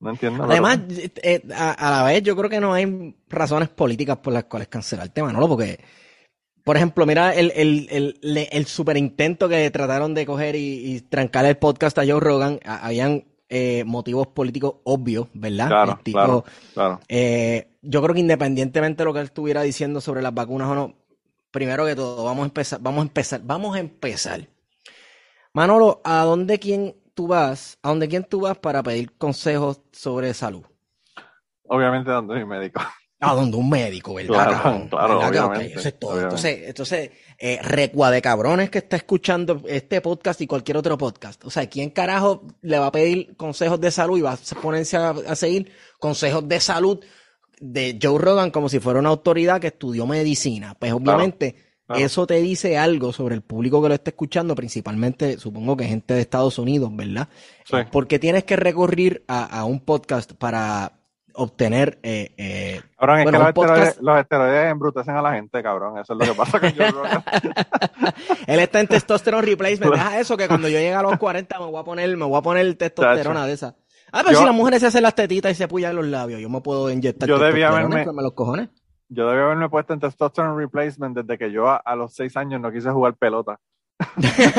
No 0.00 0.10
entiendo. 0.10 0.44
Además, 0.44 0.80
eh, 1.22 1.42
a, 1.56 1.90
la 1.90 2.02
vez 2.04 2.22
yo 2.22 2.36
creo 2.36 2.50
que 2.50 2.60
no 2.60 2.72
hay 2.72 3.16
razones 3.28 3.68
políticas 3.68 4.18
por 4.18 4.32
las 4.32 4.44
cuales 4.44 4.68
cancelar 4.68 5.06
el 5.06 5.12
tema, 5.12 5.32
¿no? 5.32 5.48
Porque, 5.48 5.80
por 6.64 6.76
ejemplo, 6.76 7.04
mira 7.06 7.34
el, 7.34 7.50
el, 7.54 8.48
el, 8.52 8.66
super 8.66 8.96
intento 8.96 9.48
que 9.48 9.70
trataron 9.70 10.14
de 10.14 10.26
coger 10.26 10.54
y, 10.54 11.00
trancar 11.08 11.46
el 11.46 11.56
podcast 11.56 11.98
a 11.98 12.06
Joe 12.06 12.20
Rogan. 12.20 12.60
habían 12.64 13.24
eh, 13.48 13.84
motivos 13.84 14.28
políticos 14.28 14.76
obvios, 14.84 15.28
¿verdad? 15.32 15.68
Claro, 15.68 16.00
claro, 16.04 16.44
claro. 16.74 17.00
Eh, 17.08 17.68
yo 17.82 18.02
creo 18.02 18.14
que 18.14 18.20
independientemente 18.20 19.02
de 19.02 19.04
lo 19.06 19.12
que 19.12 19.20
él 19.20 19.26
estuviera 19.26 19.62
diciendo 19.62 20.00
sobre 20.00 20.22
las 20.22 20.34
vacunas 20.34 20.68
o 20.68 20.74
no, 20.74 20.94
primero 21.50 21.86
que 21.86 21.96
todo, 21.96 22.24
vamos 22.24 22.42
a 22.42 22.46
empezar, 22.46 22.80
vamos 22.80 23.00
a 23.00 23.06
empezar, 23.06 23.40
vamos 23.42 23.76
a 23.76 23.80
empezar. 23.80 24.48
Manolo, 25.52 26.00
¿a 26.04 26.24
dónde 26.24 26.58
quién 26.58 26.94
tú 27.14 27.26
vas? 27.26 27.78
¿A 27.82 27.88
dónde 27.88 28.08
quién 28.08 28.24
tú 28.24 28.42
vas 28.42 28.58
para 28.58 28.82
pedir 28.82 29.16
consejos 29.16 29.80
sobre 29.92 30.34
salud? 30.34 30.64
Obviamente 31.64 32.10
donde 32.10 32.34
mi 32.36 32.44
médico. 32.44 32.80
A 33.20 33.34
donde 33.34 33.56
un 33.56 33.68
médico, 33.68 34.14
¿verdad? 34.14 34.88
Claro, 34.88 35.18
claro, 35.30 35.54
eso 35.54 35.88
es 35.88 35.98
todo. 35.98 36.20
Entonces, 36.20 36.68
entonces 36.68 37.10
eh, 37.38 37.58
recua 37.62 38.10
de 38.12 38.22
cabrones 38.22 38.70
que 38.70 38.78
está 38.78 38.96
escuchando 38.96 39.62
este 39.66 40.00
podcast 40.00 40.40
y 40.40 40.46
cualquier 40.46 40.76
otro 40.76 40.96
podcast. 40.96 41.44
O 41.44 41.50
sea, 41.50 41.68
¿quién 41.68 41.90
carajo 41.90 42.44
le 42.62 42.78
va 42.78 42.86
a 42.86 42.92
pedir 42.92 43.36
consejos 43.36 43.80
de 43.80 43.90
salud 43.90 44.18
y 44.18 44.22
va 44.22 44.34
a 44.34 44.60
ponerse 44.62 44.96
a 44.96 45.34
seguir 45.34 45.72
consejos 45.98 46.48
de 46.48 46.60
salud 46.60 47.00
de 47.60 47.98
Joe 48.00 48.18
Rogan 48.18 48.50
como 48.50 48.68
si 48.68 48.80
fuera 48.80 49.00
una 49.00 49.08
autoridad 49.08 49.60
que 49.60 49.68
estudió 49.68 50.06
medicina. 50.06 50.74
Pues 50.78 50.92
obviamente 50.92 51.56
eso 51.88 52.26
te 52.26 52.34
dice 52.34 52.76
algo 52.76 53.12
sobre 53.12 53.34
el 53.34 53.42
público 53.42 53.82
que 53.82 53.88
lo 53.88 53.94
está 53.94 54.10
escuchando, 54.10 54.54
principalmente 54.54 55.38
supongo 55.38 55.76
que 55.76 55.86
gente 55.86 56.14
de 56.14 56.20
Estados 56.20 56.58
Unidos, 56.58 56.94
¿verdad? 56.94 57.28
Sí. 57.64 57.76
Porque 57.90 58.18
tienes 58.18 58.44
que 58.44 58.56
recurrir 58.56 59.24
a, 59.26 59.64
un 59.64 59.80
podcast 59.80 60.32
para 60.32 60.97
obtener... 61.34 61.98
Eh, 62.02 62.32
eh, 62.36 62.80
cabrón, 62.98 63.20
es 63.20 63.26
que 63.26 63.32
los, 63.32 63.48
esteroides, 63.48 63.98
los, 64.00 64.18
esteroides, 64.20 64.70
embrutecen 64.72 65.16
a 65.16 65.22
la 65.22 65.32
gente, 65.32 65.62
cabrón. 65.62 65.98
Eso 65.98 66.12
es 66.14 66.18
lo 66.18 66.32
que 66.32 66.38
pasa 66.38 66.60
con 66.60 66.70
Joe 66.74 66.90
Rogan. 66.90 67.24
Él 68.46 68.60
está 68.60 68.80
en 68.80 68.88
testosterone 68.88 69.46
replacement. 69.46 69.92
Deja 69.92 70.20
eso 70.20 70.36
que 70.36 70.48
cuando 70.48 70.68
yo 70.68 70.78
llegue 70.78 70.94
a 70.94 71.02
los 71.02 71.18
40 71.18 71.58
me 71.58 71.66
voy 71.66 71.80
a 71.80 71.84
poner, 71.84 72.16
me 72.16 72.24
voy 72.24 72.38
a 72.38 72.42
poner 72.42 72.74
testosterona 72.74 73.46
de 73.46 73.52
esa. 73.52 73.76
Ah, 74.12 74.22
pero 74.24 74.38
si 74.38 74.44
las 74.44 74.54
mujeres 74.54 74.80
se 74.80 74.86
hacen 74.86 75.02
las 75.02 75.14
tetitas 75.14 75.52
y 75.52 75.54
se 75.54 75.68
pullan 75.68 75.94
los 75.94 76.06
labios, 76.06 76.40
yo 76.40 76.48
me 76.48 76.60
puedo 76.60 76.90
inyectar 76.90 77.28
yo 77.28 77.38
debía 77.38 77.68
haberme, 77.68 78.04
los 78.06 78.32
cojones. 78.32 78.68
Yo 79.08 79.28
debía 79.28 79.44
haberme 79.44 79.68
puesto 79.68 79.92
en 79.92 80.00
testosterone 80.00 80.56
replacement 80.56 81.16
desde 81.16 81.38
que 81.38 81.52
yo 81.52 81.68
a, 81.68 81.96
los 81.96 82.14
seis 82.14 82.36
años 82.36 82.60
no 82.60 82.72
quise 82.72 82.90
jugar 82.90 83.14
pelota. 83.16 83.60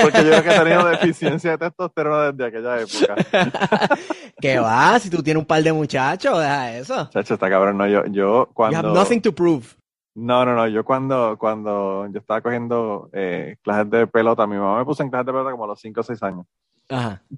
Porque 0.01 0.23
yo 0.23 0.31
creo 0.31 0.43
que 0.43 0.49
he 0.49 0.59
tenido 0.59 0.85
deficiencia 0.87 1.51
de 1.51 1.57
testosterona 1.57 2.31
desde 2.31 2.45
aquella 2.45 2.81
época. 2.81 3.95
¿Qué 4.41 4.59
va? 4.59 4.99
Si 4.99 5.09
tú 5.09 5.23
tienes 5.23 5.41
un 5.41 5.47
par 5.47 5.63
de 5.63 5.71
muchachos, 5.71 6.39
deja 6.39 6.77
eso. 6.77 7.09
Chacho, 7.09 7.33
está 7.35 7.49
cabrón. 7.49 7.77
No, 7.77 7.87
yo, 7.87 8.05
yo 8.07 8.49
cuando... 8.53 8.81
You 8.81 8.87
have 8.87 8.97
nothing 8.97 9.21
to 9.21 9.33
prove. 9.33 9.75
No, 10.15 10.45
no, 10.45 10.55
no. 10.55 10.67
Yo 10.67 10.83
cuando, 10.83 11.37
cuando 11.37 12.07
yo 12.11 12.19
estaba 12.19 12.41
cogiendo 12.41 13.09
eh, 13.13 13.55
clases 13.61 13.89
de 13.89 14.07
pelota, 14.07 14.45
mi 14.45 14.57
mamá 14.57 14.79
me 14.79 14.85
puso 14.85 15.03
en 15.03 15.09
clases 15.09 15.27
de 15.27 15.31
pelota 15.31 15.51
como 15.51 15.63
a 15.63 15.67
los 15.67 15.79
cinco 15.79 16.01
o 16.01 16.03
seis 16.03 16.21
años. 16.21 16.45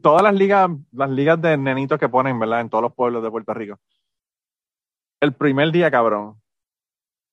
Todas 0.01 0.23
las 0.23 0.33
ligas, 0.33 0.69
las 0.93 1.09
ligas 1.09 1.41
de 1.41 1.57
nenitos 1.57 1.99
que 1.99 2.07
ponen, 2.07 2.39
¿verdad? 2.39 2.61
En 2.61 2.69
todos 2.69 2.83
los 2.83 2.93
pueblos 2.93 3.21
de 3.21 3.29
Puerto 3.29 3.53
Rico. 3.53 3.79
El 5.19 5.33
primer 5.33 5.71
día, 5.71 5.91
cabrón, 5.91 6.41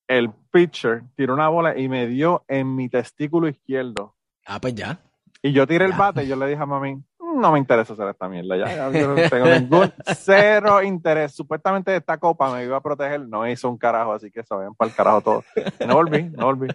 el 0.08 0.30
pitcher 0.50 1.04
tiró 1.14 1.34
una 1.34 1.48
bola 1.48 1.78
y 1.78 1.88
me 1.88 2.06
dio 2.06 2.44
en 2.48 2.74
mi 2.74 2.88
testículo 2.88 3.48
izquierdo. 3.48 4.16
Ah, 4.48 4.58
pues 4.60 4.74
ya. 4.74 4.98
Y 5.42 5.52
yo 5.52 5.66
tiré 5.66 5.84
el 5.84 5.92
bate 5.92 6.24
y 6.24 6.26
yo 6.26 6.34
le 6.34 6.46
dije 6.46 6.62
a 6.62 6.66
mami, 6.66 7.00
no 7.36 7.52
me 7.52 7.58
interesa 7.58 7.92
hacer 7.92 8.08
esta 8.08 8.30
mierda 8.30 8.56
ya. 8.56 8.86
no 8.88 9.14
tengo 9.30 9.46
ningún 9.46 9.92
cero 10.16 10.82
interés. 10.82 11.34
Supuestamente 11.34 11.94
esta 11.94 12.16
copa 12.16 12.52
me 12.52 12.64
iba 12.64 12.78
a 12.78 12.82
proteger, 12.82 13.28
no 13.28 13.46
hizo 13.46 13.68
un 13.68 13.76
carajo, 13.76 14.14
así 14.14 14.30
que 14.30 14.42
se 14.42 14.54
vayan 14.54 14.74
para 14.74 14.90
el 14.90 14.96
carajo 14.96 15.20
todo. 15.20 15.44
No 15.86 15.94
volví, 15.94 16.22
no 16.30 16.46
volví, 16.46 16.68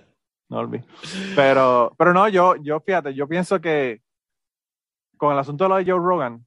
no 0.49 0.57
volví. 0.57 0.81
Pero, 1.35 1.93
pero 1.97 2.13
no, 2.13 2.29
yo, 2.29 2.55
yo 2.57 2.79
fíjate, 2.79 3.15
yo 3.15 3.27
pienso 3.27 3.59
que 3.59 4.01
con 5.17 5.33
el 5.33 5.39
asunto 5.39 5.63
de 5.63 5.69
lo 5.69 5.75
de 5.77 5.85
Joe 5.85 5.99
Rogan, 5.99 6.45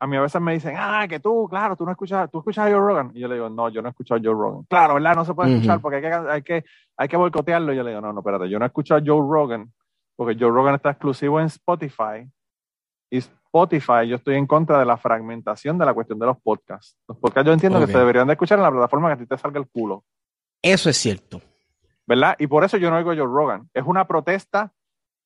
a 0.00 0.08
mí 0.08 0.16
a 0.16 0.22
veces 0.22 0.40
me 0.42 0.54
dicen, 0.54 0.74
ah, 0.76 1.06
que 1.08 1.20
tú, 1.20 1.46
claro, 1.48 1.76
tú 1.76 1.84
no 1.84 1.92
escuchas, 1.92 2.28
tú 2.32 2.38
escuchas 2.38 2.66
a 2.66 2.70
Joe 2.70 2.80
Rogan. 2.80 3.12
Y 3.14 3.20
yo 3.20 3.28
le 3.28 3.36
digo, 3.36 3.48
no, 3.48 3.68
yo 3.68 3.80
no 3.80 3.88
he 3.88 3.90
escuchado 3.90 4.20
a 4.20 4.22
Joe 4.22 4.34
Rogan. 4.34 4.64
Claro, 4.64 4.94
¿verdad? 4.94 5.14
No 5.14 5.24
se 5.24 5.34
puede 5.34 5.54
escuchar 5.54 5.80
porque 5.80 5.96
hay 5.96 6.02
que, 6.02 6.12
hay 6.12 6.42
que, 6.42 6.64
hay 6.96 7.08
que 7.08 7.16
boicotearlo. 7.16 7.72
Y 7.72 7.76
yo 7.76 7.84
le 7.84 7.90
digo, 7.90 8.02
no, 8.02 8.12
no, 8.12 8.20
espérate, 8.20 8.48
yo 8.50 8.58
no 8.58 8.64
he 8.64 8.68
escuchado 8.68 9.00
a 9.00 9.04
Joe 9.06 9.24
Rogan 9.26 9.72
porque 10.16 10.36
Joe 10.38 10.50
Rogan 10.50 10.74
está 10.74 10.90
exclusivo 10.90 11.40
en 11.40 11.46
Spotify. 11.46 12.28
Y 13.10 13.18
Spotify, 13.18 14.08
yo 14.08 14.16
estoy 14.16 14.36
en 14.36 14.46
contra 14.46 14.78
de 14.78 14.84
la 14.84 14.96
fragmentación 14.96 15.78
de 15.78 15.86
la 15.86 15.94
cuestión 15.94 16.18
de 16.18 16.26
los 16.26 16.40
podcasts. 16.40 16.96
Los 17.06 17.18
podcasts 17.18 17.46
yo 17.46 17.52
entiendo 17.52 17.80
que 17.80 17.86
se 17.86 17.98
deberían 17.98 18.26
de 18.26 18.32
escuchar 18.32 18.58
en 18.58 18.64
la 18.64 18.70
plataforma 18.70 19.08
que 19.08 19.14
a 19.14 19.18
ti 19.18 19.26
te 19.26 19.38
salga 19.38 19.60
el 19.60 19.68
culo. 19.68 20.04
Eso 20.62 20.90
es 20.90 20.96
cierto. 20.96 21.40
¿Verdad? 22.06 22.36
Y 22.38 22.46
por 22.46 22.64
eso 22.64 22.76
yo 22.76 22.90
no 22.90 22.96
oigo 22.96 23.10
Joe 23.14 23.24
Rogan. 23.24 23.68
Es 23.72 23.84
una 23.86 24.06
protesta 24.06 24.72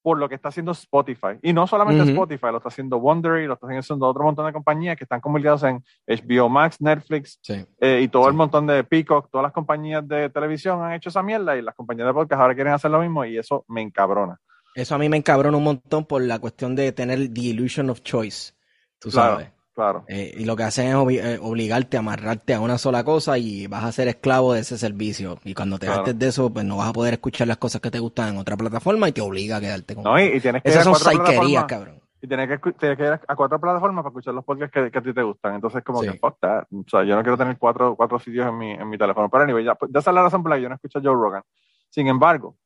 por 0.02 0.18
lo 0.18 0.28
que 0.28 0.36
está 0.36 0.48
haciendo 0.48 0.72
Spotify. 0.72 1.38
Y 1.42 1.52
no 1.52 1.66
solamente 1.66 2.02
Spotify, 2.10 2.46
lo 2.46 2.58
está 2.58 2.68
haciendo 2.68 2.98
Wondery, 2.98 3.46
lo 3.46 3.54
está 3.54 3.66
haciendo 3.66 4.06
otro 4.06 4.24
montón 4.24 4.46
de 4.46 4.52
compañías 4.52 4.96
que 4.96 5.04
están 5.04 5.20
convertidos 5.20 5.64
en 5.64 5.84
HBO 6.06 6.48
Max, 6.48 6.80
Netflix 6.80 7.40
eh, 7.80 8.00
y 8.02 8.08
todo 8.08 8.28
el 8.28 8.34
montón 8.34 8.66
de 8.66 8.84
Peacock, 8.84 9.28
todas 9.30 9.42
las 9.42 9.52
compañías 9.52 10.06
de 10.06 10.30
televisión 10.30 10.82
han 10.82 10.92
hecho 10.92 11.08
esa 11.08 11.22
mierda 11.22 11.56
y 11.56 11.62
las 11.62 11.74
compañías 11.74 12.06
de 12.06 12.14
podcast 12.14 12.40
ahora 12.40 12.54
quieren 12.54 12.72
hacer 12.72 12.90
lo 12.90 13.00
mismo 13.00 13.24
y 13.24 13.36
eso 13.36 13.64
me 13.68 13.82
encabrona. 13.82 14.38
Eso 14.78 14.94
a 14.94 14.98
mí 14.98 15.08
me 15.08 15.16
encabrona 15.16 15.56
un 15.56 15.64
montón 15.64 16.04
por 16.04 16.22
la 16.22 16.38
cuestión 16.38 16.76
de 16.76 16.92
tener 16.92 17.34
the 17.34 17.40
illusion 17.40 17.90
of 17.90 18.00
choice. 18.02 18.52
Tú 19.00 19.10
sabes. 19.10 19.50
Claro. 19.74 20.04
Eh, 20.06 20.34
y 20.38 20.44
lo 20.44 20.54
que 20.54 20.62
hacen 20.62 20.86
es 20.86 20.94
eh, 21.24 21.38
obligarte 21.42 21.96
a 21.96 22.00
amarrarte 22.00 22.54
a 22.54 22.60
una 22.60 22.78
sola 22.78 23.02
cosa 23.02 23.38
y 23.38 23.66
vas 23.66 23.82
a 23.82 23.90
ser 23.90 24.06
esclavo 24.06 24.52
de 24.52 24.60
ese 24.60 24.78
servicio. 24.78 25.38
Y 25.42 25.54
cuando 25.54 25.80
te 25.80 25.86
claro. 25.86 26.12
de 26.12 26.28
eso, 26.28 26.52
pues 26.52 26.64
no 26.64 26.76
vas 26.76 26.90
a 26.90 26.92
poder 26.92 27.14
escuchar 27.14 27.48
las 27.48 27.56
cosas 27.56 27.80
que 27.80 27.90
te 27.90 27.98
gustan 27.98 28.34
en 28.34 28.36
otra 28.38 28.56
plataforma 28.56 29.08
y 29.08 29.12
te 29.12 29.20
obliga 29.20 29.56
a 29.56 29.60
quedarte 29.60 29.96
con. 29.96 30.04
No, 30.04 30.16
y, 30.20 30.40
tienes 30.40 30.62
que 30.62 30.68
Esas 30.68 30.84
son 30.84 30.94
saiquerías, 30.94 31.64
cabrón. 31.64 32.00
Y 32.20 32.28
tienes 32.28 32.48
que, 32.48 32.72
tienes 32.72 32.98
que, 32.98 33.04
ir 33.04 33.20
a 33.26 33.36
cuatro 33.36 33.60
plataformas 33.60 34.04
para 34.04 34.10
escuchar 34.10 34.34
los 34.34 34.44
podcasts 34.44 34.72
que, 34.92 34.98
a 34.98 35.02
ti 35.02 35.12
te 35.12 35.22
gustan. 35.22 35.56
Entonces, 35.56 35.82
como 35.82 36.02
que 36.02 36.12
fuck 36.12 36.38
that. 36.40 36.66
O 36.72 36.84
sea, 36.88 37.02
yo 37.02 37.16
no 37.16 37.22
quiero 37.22 37.36
tener 37.36 37.58
cuatro, 37.58 37.96
cuatro 37.96 38.20
sitios 38.20 38.46
en 38.46 38.56
mi, 38.56 38.70
en 38.72 38.88
mi 38.88 38.96
teléfono. 38.96 39.28
Pero, 39.28 39.42
anyway, 39.42 39.64
ya, 39.64 39.74
pues, 39.74 39.90
ya 39.92 39.98
esa 39.98 40.10
es 40.10 40.14
la 40.14 40.22
razón 40.22 40.42
por 40.42 40.50
la 40.50 40.56
que 40.56 40.62
yo 40.62 40.68
no 40.68 40.76
escucho 40.76 41.00
a 41.00 41.02
Joe 41.02 41.14
Rogan. 41.14 41.42
Sin 41.90 42.06
embargo, 42.06 42.56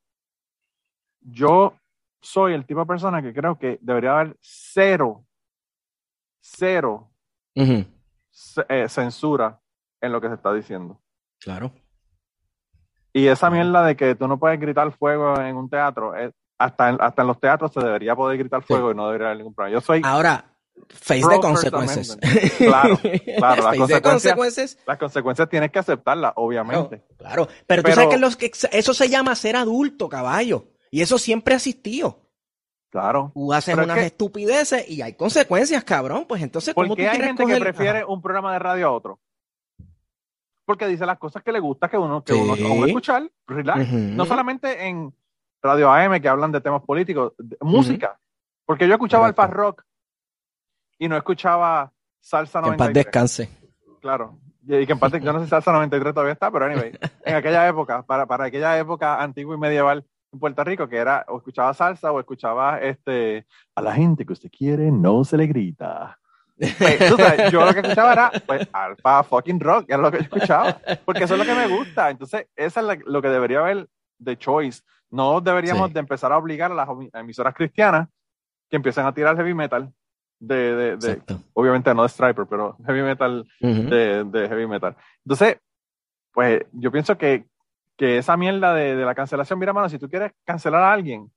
yo 1.21 1.75
soy 2.23 2.55
el 2.55 2.65
tipo 2.65 2.81
de 2.81 2.87
persona 2.87 3.21
que 3.21 3.35
creo 3.35 3.59
que 3.59 3.79
debería 3.83 4.13
haber 4.13 4.37
cero, 4.41 5.27
cero 6.41 7.11
eh, 7.55 8.89
censura 8.89 9.61
en 10.01 10.13
lo 10.13 10.21
que 10.21 10.29
se 10.29 10.35
está 10.35 10.55
diciendo. 10.55 11.01
Claro. 11.41 11.73
Y 13.13 13.27
esa 13.27 13.51
mierda 13.51 13.85
de 13.85 13.97
que 13.97 14.15
tú 14.15 14.27
no 14.27 14.39
puedes 14.39 14.59
gritar 14.59 14.91
fuego 14.93 15.39
en 15.39 15.57
un 15.57 15.69
teatro, 15.69 16.17
eh, 16.17 16.33
hasta, 16.59 16.91
en, 16.91 16.97
hasta 17.01 17.23
en 17.23 17.29
los 17.29 17.41
teatros 17.41 17.73
se 17.73 17.81
debería 17.81 18.15
poder 18.15 18.39
gritar 18.39 18.63
fuego 18.63 18.93
y 18.93 18.95
no 18.95 19.07
debería 19.07 19.27
haber 19.27 19.39
ningún 19.39 19.55
problema. 19.55 19.79
Yo 19.79 19.81
soy. 19.85 20.01
Ahora, 20.05 20.45
face 20.89 21.27
de 21.29 21.41
consecuencias. 21.41 22.17
Claro, 22.57 22.99
claro. 23.37 23.63
las, 23.79 24.01
consecuencias, 24.01 24.79
las 24.87 24.99
consecuencias 24.99 25.49
tienes 25.49 25.73
que 25.73 25.81
aceptarlas, 25.81 26.33
obviamente. 26.37 27.05
claro, 27.19 27.49
pero, 27.67 27.83
tú 27.83 27.93
sabes 27.93 28.11
que, 28.11 28.19
los, 28.19 28.37
que 28.37 28.53
eso 28.71 28.95
se 28.95 29.09
llama 29.09 29.35
ser 29.35 29.57
adulto, 29.57 30.09
caballo. 30.09 30.72
Y 30.93 31.01
eso 31.01 31.19
siempre 31.19 31.55
ha 31.55 31.57
existido. 31.57 32.21
Claro. 32.91 33.33
Tú 33.33 33.51
haces 33.55 33.75
unas 33.75 33.99
estupideces 33.99 34.87
y 34.89 35.01
hay 35.01 35.15
consecuencias, 35.15 35.83
cabrón. 35.83 36.27
Pues 36.29 36.43
entonces, 36.43 36.75
¿cómo 36.75 36.89
¿Por 36.89 36.99
qué 36.99 37.09
hay 37.09 37.19
gente 37.19 37.47
que 37.47 37.59
prefiere 37.59 38.05
un 38.05 38.21
programa 38.21 38.53
de 38.53 38.59
radio 38.59 38.89
a 38.89 38.93
otro? 38.93 39.19
Porque 40.67 40.87
dice 40.87 41.07
las 41.07 41.19
cosas 41.19 41.43
que 41.43 41.51
le 41.51 41.61
gusta 41.61 41.89
que 41.89 41.97
uno, 41.97 42.23
que 42.23 42.35
uno, 42.35 42.55
escuchar, 42.87 43.29
No 43.89 44.27
solamente 44.27 44.87
en 44.87 45.15
Radio 45.63 45.91
AM 45.91 46.21
que 46.21 46.29
hablan 46.29 46.53
de 46.53 46.61
temas 46.61 46.83
políticos, 46.83 47.33
música. 47.61 48.21
Porque 48.67 48.87
yo 48.87 48.93
escuchaba 48.93 49.27
el 49.27 49.35
paz 49.35 49.51
rock 49.51 49.85
y 50.99 51.09
no 51.09 51.17
escuchaba 51.17 51.91
salsa 52.21 52.61
93. 52.61 52.77
Que 52.77 52.85
en 52.85 52.87
paz 52.87 53.05
descanse. 53.05 53.49
Claro. 54.03 54.39
Y 54.67 54.87
que 54.87 54.93
en 54.93 54.99
paz, 54.99 55.13
yo 55.13 55.33
no 55.33 55.39
sé 55.39 55.47
si 55.47 55.51
salsa 55.51 55.73
93 55.73 56.13
todavía 56.13 56.35
está, 56.35 56.51
pero 56.51 56.67
anyway, 56.67 56.93
en 57.25 57.35
aquella 57.35 57.67
época, 57.67 58.03
para, 58.03 58.27
para 58.27 58.45
aquella 58.45 58.79
época 58.79 59.23
antigua 59.23 59.55
y 59.55 59.59
medieval, 59.59 60.05
en 60.33 60.39
Puerto 60.39 60.65
Rico, 60.65 60.89
que 60.89 60.97
era 60.97 61.25
o 61.29 61.37
escuchaba 61.39 61.75
salsa 61.75 62.11
o 62.11 62.19
escuchaba 62.19 62.79
este 62.81 63.47
a 63.75 63.83
la 63.83 63.95
gente 63.95 64.25
que 64.25 64.33
usted 64.33 64.51
quiere 64.51 64.91
no 64.91 65.25
se 65.25 65.37
le 65.37 65.47
grita. 65.47 66.19
Pues, 66.57 67.51
yo 67.51 67.65
lo 67.65 67.73
que 67.73 67.81
escuchaba 67.81 68.13
era 68.13 68.33
pues, 68.47 68.69
alfa 68.73 69.23
fucking 69.25 69.59
rock, 69.59 69.87
era 69.89 69.99
lo 69.99 70.11
que 70.11 70.19
yo 70.19 70.25
escuchaba, 70.25 70.79
porque 71.05 71.25
eso 71.25 71.35
es 71.35 71.41
lo 71.41 71.47
que 71.47 71.55
me 71.55 71.67
gusta. 71.67 72.11
Entonces, 72.11 72.47
eso 72.55 72.93
es 72.93 73.01
lo 73.05 73.23
que 73.23 73.29
debería 73.29 73.61
haber 73.61 73.89
de 74.19 74.37
choice. 74.37 74.83
No 75.11 75.41
deberíamos 75.41 75.93
de 75.93 76.01
empezar 76.01 76.33
a 76.33 76.39
obligar 76.39 76.71
a 76.71 76.75
las 76.75 76.89
emisoras 77.15 77.55
cristianas 77.55 78.09
que 78.71 78.77
empiecen 78.77 79.07
a 79.07 79.13
tirar 79.13 79.37
heavy 79.37 79.55
metal 79.55 79.93
de, 80.39 80.97
de, 80.97 81.23
obviamente 81.53 81.95
no 81.95 82.03
de 82.03 82.09
Striper, 82.09 82.47
pero 82.47 82.77
heavy 82.87 83.03
metal 83.03 83.47
de, 83.61 84.25
de 84.25 84.49
heavy 84.49 84.67
metal. 84.67 84.97
Entonces, 85.25 85.59
pues 86.33 86.65
yo 86.73 86.91
pienso 86.91 87.19
que 87.19 87.47
que 87.97 88.19
esa 88.19 88.37
mierda 88.37 88.75
de, 88.75 88.97
la 88.97 89.15
cancelación, 89.15 89.59
mira, 89.59 89.73
mano, 89.73 89.89
si 89.89 89.99
tú 89.99 90.09
quieres 90.09 90.33
cancelar 90.45 90.83
a 90.83 90.93
alguien, 90.93 91.31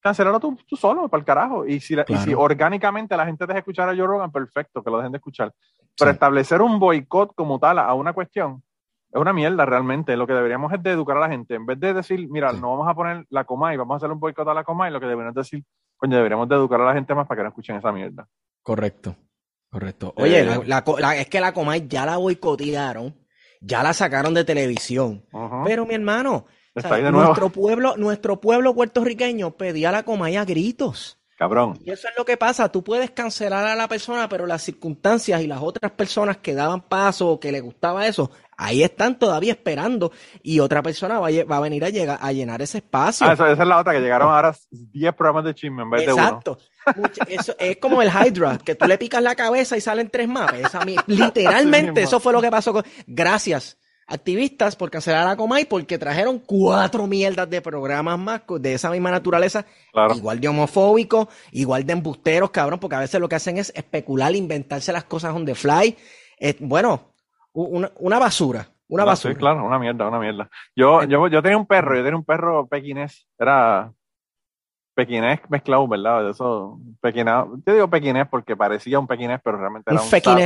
cancelarlo 0.00 0.40
tú, 0.40 0.58
tú 0.66 0.76
solo, 0.76 1.08
para 1.08 1.20
el 1.20 1.24
carajo. 1.24 1.66
Y 1.66 1.80
si, 1.80 1.94
y 2.06 2.16
si 2.18 2.34
orgánicamente 2.34 3.16
la 3.16 3.26
gente 3.26 3.46
deja 3.46 3.58
escuchar 3.58 3.88
a 3.88 3.96
Joe 3.96 4.06
Rogan, 4.06 4.32
perfecto, 4.32 4.82
que 4.82 4.90
lo 4.90 4.98
dejen 4.98 5.12
de 5.12 5.18
escuchar. 5.18 5.52
Pero 5.98 6.10
establecer 6.10 6.62
un 6.62 6.78
boicot 6.78 7.34
como 7.34 7.58
tal 7.58 7.78
a 7.78 7.92
una 7.94 8.12
cuestión 8.12 8.62
es 9.16 9.20
una 9.20 9.32
mierda 9.32 9.64
realmente. 9.64 10.16
Lo 10.16 10.26
que 10.26 10.34
deberíamos 10.34 10.72
es 10.72 10.82
de 10.82 10.90
educar 10.90 11.16
a 11.16 11.20
la 11.20 11.28
gente. 11.28 11.54
En 11.54 11.66
vez 11.66 11.80
de 11.80 11.94
decir, 11.94 12.28
mira, 12.28 12.52
no 12.52 12.70
vamos 12.70 12.88
a 12.88 12.94
poner 12.94 13.24
la 13.30 13.44
coma 13.44 13.72
y 13.72 13.76
vamos 13.76 13.94
a 13.94 13.96
hacer 13.96 14.10
un 14.10 14.20
boicot 14.20 14.46
a 14.46 14.54
la 14.54 14.64
coma 14.64 14.88
y 14.88 14.92
lo 14.92 15.00
que 15.00 15.06
deberíamos 15.06 15.34
decir, 15.34 15.64
coño, 15.96 16.16
deberíamos 16.16 16.48
de 16.48 16.54
educar 16.54 16.80
a 16.80 16.86
la 16.86 16.94
gente 16.94 17.14
más 17.14 17.26
para 17.26 17.38
que 17.38 17.42
no 17.44 17.48
escuchen 17.48 17.76
esa 17.76 17.92
mierda. 17.92 18.26
Correcto, 18.62 19.16
correcto. 19.70 20.12
Oye, 20.16 20.42
eh, 20.42 20.60
es 21.16 21.28
que 21.28 21.40
la 21.40 21.52
coma 21.52 21.76
ya 21.78 22.04
la 22.04 22.16
boicotearon, 22.16 23.14
ya 23.60 23.82
la 23.82 23.92
sacaron 23.92 24.34
de 24.34 24.44
televisión. 24.44 25.24
Pero 25.64 25.86
mi 25.86 25.94
hermano, 25.94 26.46
nuestro 27.12 27.50
pueblo, 27.50 27.96
nuestro 27.96 28.40
pueblo 28.40 28.74
puertorriqueño 28.74 29.56
pedía 29.56 29.92
la 29.92 30.02
Comay 30.02 30.36
a 30.36 30.44
gritos. 30.44 31.18
Cabrón. 31.36 31.78
Y 31.84 31.90
eso 31.90 32.08
es 32.08 32.14
lo 32.16 32.24
que 32.24 32.38
pasa. 32.38 32.70
Tú 32.70 32.82
puedes 32.82 33.10
cancelar 33.10 33.66
a 33.66 33.76
la 33.76 33.88
persona, 33.88 34.26
pero 34.26 34.46
las 34.46 34.62
circunstancias 34.62 35.42
y 35.42 35.46
las 35.46 35.60
otras 35.60 35.92
personas 35.92 36.38
que 36.38 36.54
daban 36.54 36.80
paso 36.80 37.28
o 37.28 37.40
que 37.40 37.52
le 37.52 37.60
gustaba 37.60 38.06
eso, 38.06 38.30
ahí 38.56 38.82
están 38.82 39.18
todavía 39.18 39.52
esperando. 39.52 40.12
Y 40.42 40.60
otra 40.60 40.82
persona 40.82 41.18
va 41.18 41.28
a, 41.28 41.60
venir 41.60 41.84
a, 41.84 41.90
llegar, 41.90 42.18
a 42.20 42.32
llenar 42.32 42.62
ese 42.62 42.78
espacio. 42.78 43.26
Ah, 43.26 43.32
esa, 43.32 43.52
es 43.52 43.58
la 43.58 43.78
otra, 43.78 43.92
que 43.92 44.00
llegaron 44.00 44.32
ahora 44.32 44.54
10 44.70 45.14
programas 45.14 45.44
de 45.44 45.54
chisme 45.54 45.82
en 45.82 45.90
vez 45.90 46.06
de 46.06 46.12
uno. 46.12 46.22
Exacto. 46.22 46.58
Eso 47.28 47.54
es 47.58 47.78
como 47.78 48.00
el 48.00 48.10
Hydra, 48.10 48.58
que 48.58 48.74
tú 48.74 48.86
le 48.86 48.98
picas 48.98 49.22
la 49.22 49.34
cabeza 49.34 49.76
y 49.76 49.80
salen 49.80 50.08
tres 50.08 50.28
más. 50.28 50.50
literalmente, 51.06 52.02
eso 52.02 52.20
fue 52.20 52.32
lo 52.32 52.40
que 52.40 52.50
pasó 52.50 52.72
con. 52.72 52.84
Gracias 53.06 53.78
activistas 54.06 54.76
por 54.76 54.90
cancelar 54.90 55.26
a 55.26 55.36
Comay 55.36 55.64
porque 55.64 55.98
trajeron 55.98 56.38
cuatro 56.38 57.06
mierdas 57.06 57.50
de 57.50 57.60
programas 57.60 58.18
más 58.18 58.42
de 58.60 58.74
esa 58.74 58.90
misma 58.90 59.10
naturaleza, 59.10 59.66
igual 60.14 60.40
de 60.40 60.48
homofóbicos, 60.48 61.26
igual 61.50 61.84
de 61.84 61.92
embusteros, 61.92 62.50
cabrón, 62.50 62.78
porque 62.78 62.96
a 62.96 63.00
veces 63.00 63.20
lo 63.20 63.28
que 63.28 63.34
hacen 63.34 63.58
es 63.58 63.72
especular, 63.74 64.34
inventarse 64.34 64.92
las 64.92 65.04
cosas 65.04 65.34
on 65.34 65.44
the 65.44 65.54
fly. 65.54 65.96
bueno, 66.60 67.15
una, 67.56 68.18
basura. 68.18 68.66
Una 68.88 69.04
basura. 69.04 69.34
Sí, 69.34 69.38
claro, 69.38 69.64
una 69.64 69.78
mierda, 69.78 70.08
una 70.08 70.18
mierda. 70.18 70.48
Yo, 70.74 71.02
yo, 71.04 71.28
yo 71.28 71.42
tenía 71.42 71.56
un 71.56 71.66
perro, 71.66 71.96
yo 71.96 72.02
tenía 72.02 72.16
un 72.16 72.24
perro 72.24 72.66
pequinés, 72.66 73.26
era 73.38 73.92
pequinés 74.94 75.40
mezclado, 75.48 75.86
¿verdad? 75.88 76.24
De 76.24 76.30
eso, 76.30 76.78
pequinado. 77.00 77.58
Yo 77.66 77.74
digo 77.74 77.88
pequinés 77.88 78.28
porque 78.28 78.56
parecía 78.56 78.98
un 78.98 79.06
pequinés, 79.06 79.40
pero 79.42 79.58
realmente 79.58 79.90
era 79.90 80.00
un, 80.00 80.08
sato, 80.08 80.36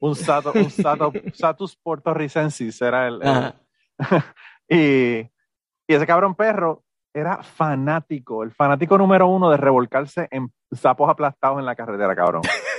un 0.00 0.14
sato, 0.16 0.52
un 0.54 0.70
sato, 0.70 1.12
satus 1.34 1.76
portorricensis 1.76 2.80
era 2.82 3.08
el. 3.08 3.20
y, 4.68 5.20
y 5.86 5.94
ese 5.94 6.06
cabrón 6.06 6.34
perro 6.34 6.82
era 7.12 7.42
fanático, 7.42 8.42
el 8.42 8.52
fanático 8.52 8.96
número 8.96 9.26
uno 9.26 9.50
de 9.50 9.56
revolcarse 9.56 10.28
en 10.30 10.52
sapos 10.72 11.08
aplastados 11.10 11.58
en 11.58 11.66
la 11.66 11.74
carretera, 11.74 12.14
cabrón. 12.14 12.42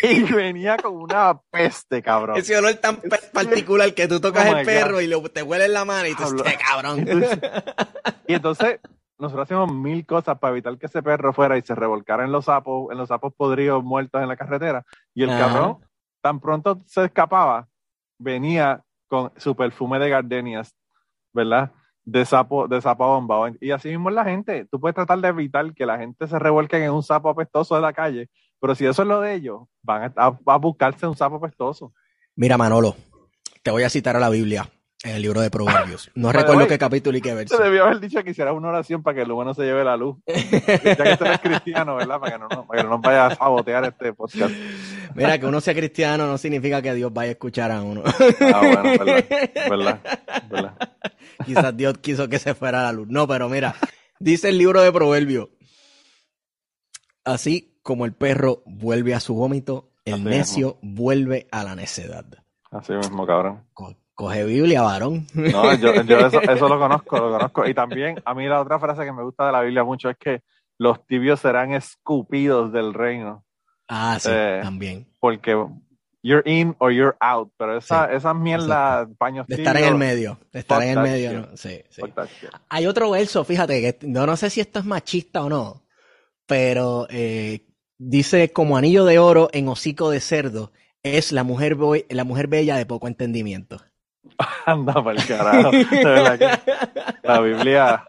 y 0.02 0.22
venía 0.32 0.76
con 0.76 0.94
una 0.94 1.38
peste, 1.50 2.02
cabrón. 2.02 2.36
Ese 2.36 2.56
olor 2.56 2.74
tan 2.74 2.98
particular 3.32 3.92
que 3.94 4.08
tú 4.08 4.20
tocas 4.20 4.48
oh 4.48 4.56
el 4.56 4.66
perro 4.66 5.00
y 5.00 5.10
te 5.30 5.42
huele 5.42 5.66
en 5.66 5.72
la 5.72 5.84
mano 5.84 6.06
y 6.08 6.14
tú 6.14 6.24
dices, 6.32 6.58
cabrón. 6.58 7.06
y 8.26 8.34
entonces 8.34 8.80
nosotros 9.18 9.44
hacíamos 9.44 9.72
mil 9.72 10.06
cosas 10.06 10.38
para 10.38 10.52
evitar 10.52 10.76
que 10.78 10.86
ese 10.86 11.02
perro 11.02 11.32
fuera 11.32 11.58
y 11.58 11.62
se 11.62 11.74
revolcara 11.74 12.24
en 12.24 12.32
los 12.32 12.46
sapos, 12.46 12.90
en 12.90 12.98
los 12.98 13.08
sapos 13.08 13.34
podridos 13.34 13.84
muertos 13.84 14.22
en 14.22 14.28
la 14.28 14.36
carretera. 14.36 14.84
Y 15.14 15.24
el 15.24 15.30
cabrón, 15.30 15.78
tan 16.22 16.40
pronto 16.40 16.80
se 16.86 17.04
escapaba, 17.04 17.68
venía 18.18 18.82
con 19.08 19.32
su 19.36 19.54
perfume 19.54 19.98
de 19.98 20.08
gardenias, 20.08 20.74
¿verdad? 21.32 21.72
De 22.04 22.24
sapo, 22.24 22.66
de 22.66 22.80
sapo 22.80 23.06
bomba. 23.06 23.52
Y 23.60 23.72
así 23.72 23.88
mismo 23.88 24.08
es 24.08 24.14
la 24.14 24.24
gente. 24.24 24.66
Tú 24.70 24.80
puedes 24.80 24.94
tratar 24.94 25.18
de 25.18 25.28
evitar 25.28 25.74
que 25.74 25.84
la 25.84 25.98
gente 25.98 26.26
se 26.26 26.38
revuelque 26.38 26.82
en 26.82 26.90
un 26.90 27.02
sapo 27.02 27.28
apestoso 27.28 27.74
de 27.74 27.82
la 27.82 27.92
calle, 27.92 28.30
pero 28.60 28.74
si 28.74 28.86
eso 28.86 29.02
es 29.02 29.08
lo 29.08 29.20
de 29.20 29.34
ellos, 29.34 29.62
van 29.82 30.12
a, 30.16 30.38
a 30.46 30.56
buscarse 30.56 31.06
un 31.06 31.16
sapo 31.16 31.36
apestoso. 31.36 31.92
Mira, 32.36 32.56
Manolo, 32.56 32.96
te 33.62 33.70
voy 33.70 33.82
a 33.82 33.90
citar 33.90 34.16
a 34.16 34.20
la 34.20 34.28
Biblia. 34.30 34.70
En 35.02 35.16
el 35.16 35.22
libro 35.22 35.40
de 35.40 35.50
Proverbios. 35.50 36.10
No 36.14 36.30
recuerdo 36.30 36.66
qué 36.66 36.78
capítulo 36.78 37.16
y 37.16 37.22
qué 37.22 37.32
verso. 37.32 37.56
Se 37.56 37.62
debió 37.62 37.84
haber 37.84 38.00
dicho 38.00 38.22
que 38.22 38.32
hiciera 38.32 38.52
una 38.52 38.68
oración 38.68 39.02
para 39.02 39.14
que 39.14 39.22
el 39.22 39.30
humano 39.30 39.54
se 39.54 39.62
lleve 39.62 39.82
la 39.82 39.96
luz. 39.96 40.18
ya 40.26 40.94
que 40.94 41.16
tú 41.16 41.24
eres 41.24 41.38
cristiano, 41.42 41.96
¿verdad? 41.96 42.20
Para 42.20 42.32
que 42.32 42.38
no, 42.38 42.66
para 42.66 42.82
que 42.82 42.84
no 42.84 42.90
nos 42.90 43.00
vaya 43.00 43.26
a 43.28 43.34
sabotear 43.34 43.86
este 43.86 44.12
podcast. 44.12 44.54
Mira, 45.14 45.38
que 45.38 45.46
uno 45.46 45.62
sea 45.62 45.74
cristiano 45.74 46.26
no 46.26 46.36
significa 46.36 46.82
que 46.82 46.92
Dios 46.92 47.10
vaya 47.14 47.30
a 47.30 47.32
escuchar 47.32 47.70
a 47.70 47.80
uno. 47.80 48.02
ah, 48.04 48.60
bueno, 48.60 48.82
verdad, 49.70 50.00
verdad, 50.50 50.92
Quizás 51.46 51.74
Dios 51.74 51.96
quiso 52.02 52.28
que 52.28 52.38
se 52.38 52.54
fuera 52.54 52.82
la 52.82 52.92
luz. 52.92 53.08
No, 53.08 53.26
pero 53.26 53.48
mira, 53.48 53.74
dice 54.18 54.50
el 54.50 54.58
libro 54.58 54.82
de 54.82 54.92
Proverbios. 54.92 55.48
Así 57.24 57.79
como 57.82 58.04
el 58.04 58.12
perro 58.12 58.62
vuelve 58.66 59.14
a 59.14 59.20
su 59.20 59.34
vómito, 59.34 59.90
el 60.04 60.24
necio 60.24 60.78
vuelve 60.82 61.46
a 61.50 61.64
la 61.64 61.74
necedad. 61.74 62.24
Así 62.70 62.92
mismo, 62.92 63.26
cabrón. 63.26 63.64
Coge 64.14 64.44
Biblia, 64.44 64.82
varón. 64.82 65.26
No, 65.34 65.74
yo, 65.74 65.92
eso, 65.94 66.68
lo 66.68 66.78
conozco, 66.78 67.18
lo 67.18 67.30
conozco. 67.30 67.66
Y 67.66 67.74
también, 67.74 68.20
a 68.24 68.34
mí 68.34 68.46
la 68.46 68.60
otra 68.60 68.78
frase 68.78 69.04
que 69.04 69.12
me 69.12 69.22
gusta 69.22 69.46
de 69.46 69.52
la 69.52 69.62
Biblia 69.62 69.82
mucho 69.82 70.10
es 70.10 70.16
que 70.18 70.42
los 70.78 71.06
tibios 71.06 71.40
serán 71.40 71.72
escupidos 71.72 72.72
del 72.72 72.94
reino. 72.94 73.44
Ah, 73.88 74.18
sí, 74.20 74.28
eh, 74.30 74.60
también. 74.62 75.08
Porque 75.18 75.56
you're 76.22 76.42
in 76.44 76.76
or 76.78 76.92
you're 76.92 77.16
out, 77.20 77.50
pero 77.56 77.78
esa, 77.78 78.12
esa 78.12 78.34
mierda, 78.34 79.08
paños 79.18 79.46
De 79.46 79.56
estar 79.56 79.76
en 79.76 79.84
el 79.84 79.94
medio, 79.96 80.38
de 80.52 80.60
estar 80.60 80.82
en 80.82 80.90
el 80.90 81.00
medio, 81.00 81.32
¿no? 81.40 81.56
Sí, 81.56 81.82
sí. 81.88 82.02
Hay 82.68 82.86
otro 82.86 83.10
verso, 83.10 83.44
fíjate, 83.44 83.80
que 83.80 84.06
no, 84.06 84.26
no 84.26 84.36
sé 84.36 84.50
si 84.50 84.60
esto 84.60 84.78
es 84.78 84.84
machista 84.84 85.42
o 85.44 85.48
no, 85.48 85.82
pero 86.46 87.06
eh, 87.10 87.69
dice 88.00 88.50
como 88.52 88.76
anillo 88.76 89.04
de 89.04 89.18
oro 89.18 89.50
en 89.52 89.68
hocico 89.68 90.10
de 90.10 90.20
cerdo, 90.20 90.72
es 91.02 91.32
la 91.32 91.44
mujer, 91.44 91.76
la 92.08 92.24
mujer 92.24 92.48
bella 92.48 92.76
de 92.76 92.86
poco 92.86 93.06
entendimiento. 93.06 93.80
Anda 94.66 94.94
para 94.94 95.20
el 95.20 95.26
carajo. 95.26 95.70
la 97.22 97.40
Biblia. 97.40 98.08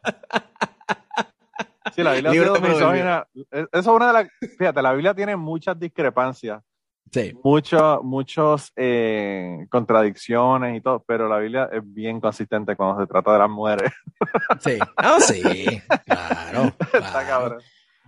Sí, 1.93 2.03
la 2.03 2.13
Biblia 2.13 2.31
Eso 2.31 3.69
es 3.71 3.87
una 3.87 4.07
de 4.07 4.13
las. 4.13 4.27
Fíjate, 4.57 4.81
la 4.81 4.93
Biblia 4.93 5.13
tiene 5.13 5.35
muchas 5.35 5.77
discrepancias. 5.79 6.61
Sí. 7.11 7.33
muchos 7.43 8.71
eh, 8.77 9.65
contradicciones 9.69 10.77
y 10.77 10.81
todo, 10.81 11.03
pero 11.05 11.27
la 11.27 11.39
Biblia 11.39 11.67
es 11.69 11.81
bien 11.83 12.21
consistente 12.21 12.77
cuando 12.77 13.01
se 13.01 13.07
trata 13.07 13.33
de 13.33 13.39
las 13.39 13.49
mujeres. 13.49 13.91
Sí. 14.61 14.77
Ah, 14.95 15.17
sí. 15.19 15.41
Claro. 16.05 16.73
Está 16.93 17.27
cabrón. 17.27 17.61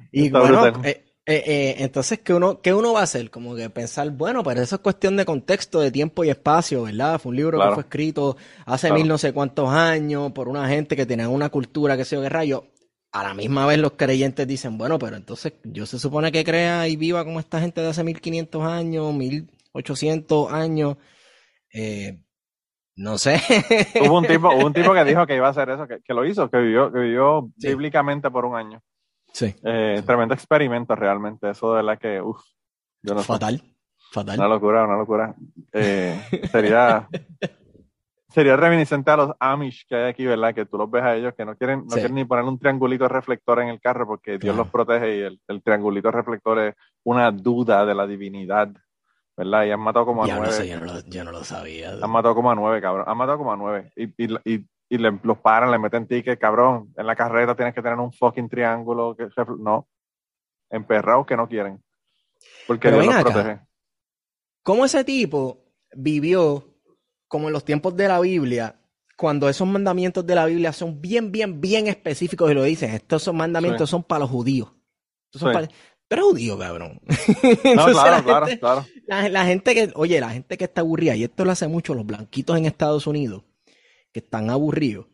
Y 0.09 0.29
bueno, 0.29 0.71
eh, 0.85 1.12
eh, 1.25 1.75
entonces, 1.79 2.19
¿qué 2.19 2.33
uno, 2.33 2.61
¿qué 2.61 2.73
uno 2.73 2.93
va 2.93 3.01
a 3.01 3.03
hacer? 3.03 3.29
Como 3.31 3.55
que 3.55 3.69
pensar, 3.69 4.09
bueno, 4.11 4.43
pero 4.43 4.61
eso 4.61 4.75
es 4.75 4.81
cuestión 4.81 5.15
de 5.15 5.25
contexto, 5.25 5.79
de 5.79 5.91
tiempo 5.91 6.23
y 6.23 6.29
espacio, 6.29 6.83
¿verdad? 6.83 7.19
Fue 7.19 7.29
un 7.29 7.37
libro 7.37 7.59
que 7.59 7.73
fue 7.73 7.83
escrito 7.83 8.35
hace 8.65 8.91
mil 8.91 9.07
no 9.07 9.17
sé 9.17 9.31
cuántos 9.31 9.69
años 9.69 10.33
por 10.33 10.49
una 10.49 10.67
gente 10.67 10.95
que 10.95 11.05
tenía 11.05 11.29
una 11.29 11.49
cultura, 11.49 11.95
que 11.95 12.03
sé 12.05 12.17
yo 12.17 12.21
qué 12.21 12.29
rayo. 12.29 12.65
A 13.13 13.23
la 13.23 13.33
misma 13.35 13.67
vez 13.67 13.77
los 13.77 13.91
creyentes 13.93 14.47
dicen, 14.47 14.77
bueno, 14.77 14.97
pero 14.97 15.15
entonces 15.15 15.53
yo 15.63 15.85
se 15.85 15.99
supone 15.99 16.31
que 16.31 16.43
crea 16.43 16.87
y 16.87 16.95
viva 16.95 17.23
como 17.23 17.39
esta 17.39 17.59
gente 17.61 17.79
de 17.79 17.89
hace 17.89 18.03
1500 18.03 18.63
años, 18.63 19.13
1800 19.13 20.51
años. 20.51 20.97
Eh, 21.71 22.19
no 22.95 23.17
sé. 23.17 23.39
hubo 24.05 24.17
un 24.17 24.25
tipo, 24.25 24.49
un 24.49 24.73
tipo 24.73 24.93
que 24.93 25.05
dijo 25.05 25.25
que 25.25 25.35
iba 25.35 25.47
a 25.47 25.51
hacer 25.51 25.69
eso, 25.69 25.87
que, 25.87 26.01
lo 26.13 26.25
hizo, 26.25 26.49
que 26.49 26.57
vivió, 26.57 26.91
que 26.91 26.99
vivió 26.99 27.49
bíblicamente 27.55 28.29
por 28.29 28.45
un 28.45 28.55
año. 28.55 28.81
Sí. 29.33 29.55
Eh, 29.63 30.03
tremendo 30.05 30.35
experimento 30.35 30.95
realmente, 30.95 31.49
eso 31.49 31.73
de 31.73 31.83
la 31.83 31.97
que, 31.97 32.21
uff, 32.21 32.39
no 33.01 33.19
Fatal, 33.19 33.61
fatal. 34.11 34.39
Una 34.39 34.47
locura, 34.47 34.83
una 34.85 34.95
locura. 34.95 35.35
Eh, 35.73 36.21
sería, 36.51 37.09
sería 38.29 38.55
reminiscente 38.55 39.09
a 39.09 39.17
los 39.17 39.31
Amish 39.39 39.87
que 39.87 39.95
hay 39.95 40.09
aquí, 40.09 40.25
¿verdad? 40.25 40.53
Que 40.53 40.65
tú 40.65 40.77
los 40.77 40.89
ves 40.89 41.03
a 41.03 41.15
ellos 41.15 41.33
que 41.35 41.45
no 41.45 41.57
quieren, 41.57 41.79
no 41.79 41.95
quieren 41.95 42.13
ni 42.13 42.25
poner 42.25 42.45
un 42.45 42.59
triangulito 42.59 43.07
reflector 43.07 43.59
en 43.59 43.69
el 43.69 43.81
carro 43.81 44.05
porque 44.05 44.37
Dios 44.37 44.55
los 44.55 44.67
protege 44.67 45.17
y 45.17 45.21
el, 45.21 45.41
el, 45.47 45.63
triangulito 45.63 46.11
reflector 46.11 46.59
es 46.59 46.75
una 47.03 47.31
duda 47.31 47.85
de 47.87 47.95
la 47.95 48.05
divinidad, 48.05 48.69
¿verdad? 49.35 49.65
Y 49.65 49.71
han 49.71 49.79
matado 49.79 50.05
como 50.05 50.23
a 50.23 50.27
nueve. 50.27 50.45
No 50.45 50.51
sé, 50.51 50.67
yo, 50.67 50.79
no 50.79 50.85
lo, 50.85 50.99
yo 51.07 51.23
no 51.23 51.31
lo 51.31 51.43
sabía. 51.43 51.93
Han 52.01 52.11
matado 52.11 52.35
como 52.35 52.51
a 52.51 52.55
nueve, 52.55 52.79
cabrón. 52.81 53.05
Han 53.07 53.17
matado 53.17 53.39
como 53.39 53.51
a 53.51 53.57
nueve. 53.57 53.91
Y, 53.95 54.03
y, 54.23 54.35
y 54.45 54.67
y 54.93 54.97
le, 54.99 55.19
los 55.23 55.39
paran, 55.39 55.71
le 55.71 55.79
meten 55.79 56.05
ticket, 56.05 56.39
cabrón, 56.39 56.93
en 56.95 57.07
la 57.07 57.15
carrera 57.15 57.55
tienes 57.55 57.73
que 57.73 57.81
tener 57.81 57.97
un 57.97 58.13
fucking 58.13 58.47
triángulo, 58.47 59.15
que, 59.15 59.27
no, 59.57 59.87
emperrados 60.69 61.25
que 61.25 61.35
no 61.35 61.47
quieren, 61.47 61.83
porque 62.67 62.91
Dios 62.91 63.07
los 63.07 63.23
protege. 63.23 63.59
¿Cómo 64.61 64.85
ese 64.85 65.03
tipo 65.03 65.65
vivió 65.95 66.75
como 67.27 67.47
en 67.47 67.53
los 67.53 67.65
tiempos 67.65 67.95
de 67.95 68.07
la 68.07 68.19
Biblia, 68.19 68.75
cuando 69.17 69.49
esos 69.49 69.67
mandamientos 69.67 70.23
de 70.27 70.35
la 70.35 70.45
Biblia 70.45 70.71
son 70.71 71.01
bien, 71.01 71.31
bien, 71.31 71.59
bien 71.59 71.87
específicos 71.87 72.51
y 72.51 72.53
lo 72.53 72.61
dicen, 72.61 72.91
estos 72.91 73.23
son 73.23 73.35
mandamientos 73.35 73.89
son 73.89 74.03
para 74.03 74.19
los 74.19 74.29
judíos. 74.29 74.73
Son 75.31 75.51
Pero 76.07 76.29
judío, 76.29 76.59
cabrón. 76.59 77.01
No, 77.75 77.85
claro, 77.85 78.23
claro, 78.23 78.45
claro. 78.59 78.85
la, 79.07 79.45
gente 79.45 79.73
que, 79.73 79.91
oye, 79.95 80.19
la 80.19 80.29
gente 80.29 80.55
que 80.55 80.65
está 80.65 80.81
aburrida, 80.81 81.15
y 81.15 81.23
esto 81.23 81.43
lo 81.45 81.51
hace 81.51 81.67
mucho 81.67 81.95
los 81.95 82.05
blanquitos 82.05 82.55
en 82.55 82.67
Estados 82.67 83.07
Unidos, 83.07 83.41
que 84.13 84.19
están 84.19 84.49
aburridos, 84.49 85.07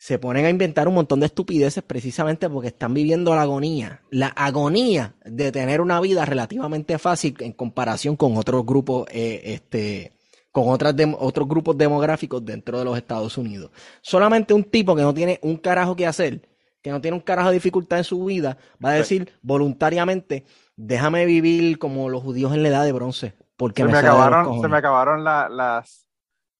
se 0.00 0.18
ponen 0.18 0.46
a 0.46 0.50
inventar 0.50 0.88
un 0.88 0.94
montón 0.94 1.20
de 1.20 1.26
estupideces 1.26 1.84
precisamente 1.84 2.48
porque 2.48 2.68
están 2.68 2.94
viviendo 2.94 3.34
la 3.34 3.42
agonía, 3.42 4.00
la 4.10 4.28
agonía 4.28 5.14
de 5.26 5.52
tener 5.52 5.82
una 5.82 6.00
vida 6.00 6.24
relativamente 6.24 6.98
fácil 6.98 7.36
en 7.40 7.52
comparación 7.52 8.16
con 8.16 8.38
otros 8.38 8.64
grupos, 8.64 9.06
eh, 9.10 9.42
este, 9.44 10.14
con 10.50 10.70
otras 10.70 10.94
otros 11.18 11.46
grupos 11.46 11.76
demográficos 11.76 12.42
dentro 12.42 12.78
de 12.78 12.86
los 12.86 12.96
Estados 12.96 13.36
Unidos. 13.36 13.72
Solamente 14.00 14.54
un 14.54 14.64
tipo 14.64 14.96
que 14.96 15.02
no 15.02 15.12
tiene 15.12 15.38
un 15.42 15.58
carajo 15.58 15.94
que 15.94 16.06
hacer, 16.06 16.48
que 16.80 16.90
no 16.90 17.02
tiene 17.02 17.18
un 17.18 17.22
carajo 17.22 17.50
de 17.50 17.56
dificultad 17.56 17.98
en 17.98 18.04
su 18.04 18.24
vida, 18.24 18.56
va 18.82 18.92
a 18.92 18.94
decir 18.94 19.34
voluntariamente, 19.42 20.46
déjame 20.76 21.26
vivir 21.26 21.78
como 21.78 22.08
los 22.08 22.22
judíos 22.22 22.54
en 22.54 22.62
la 22.62 22.70
edad 22.70 22.84
de 22.84 22.92
bronce. 22.92 23.34
Porque 23.58 23.82
se 23.82 23.88
me, 23.88 23.98
acabaron, 23.98 24.62
se 24.62 24.68
me 24.68 24.78
acabaron 24.78 25.22
las, 25.22 26.06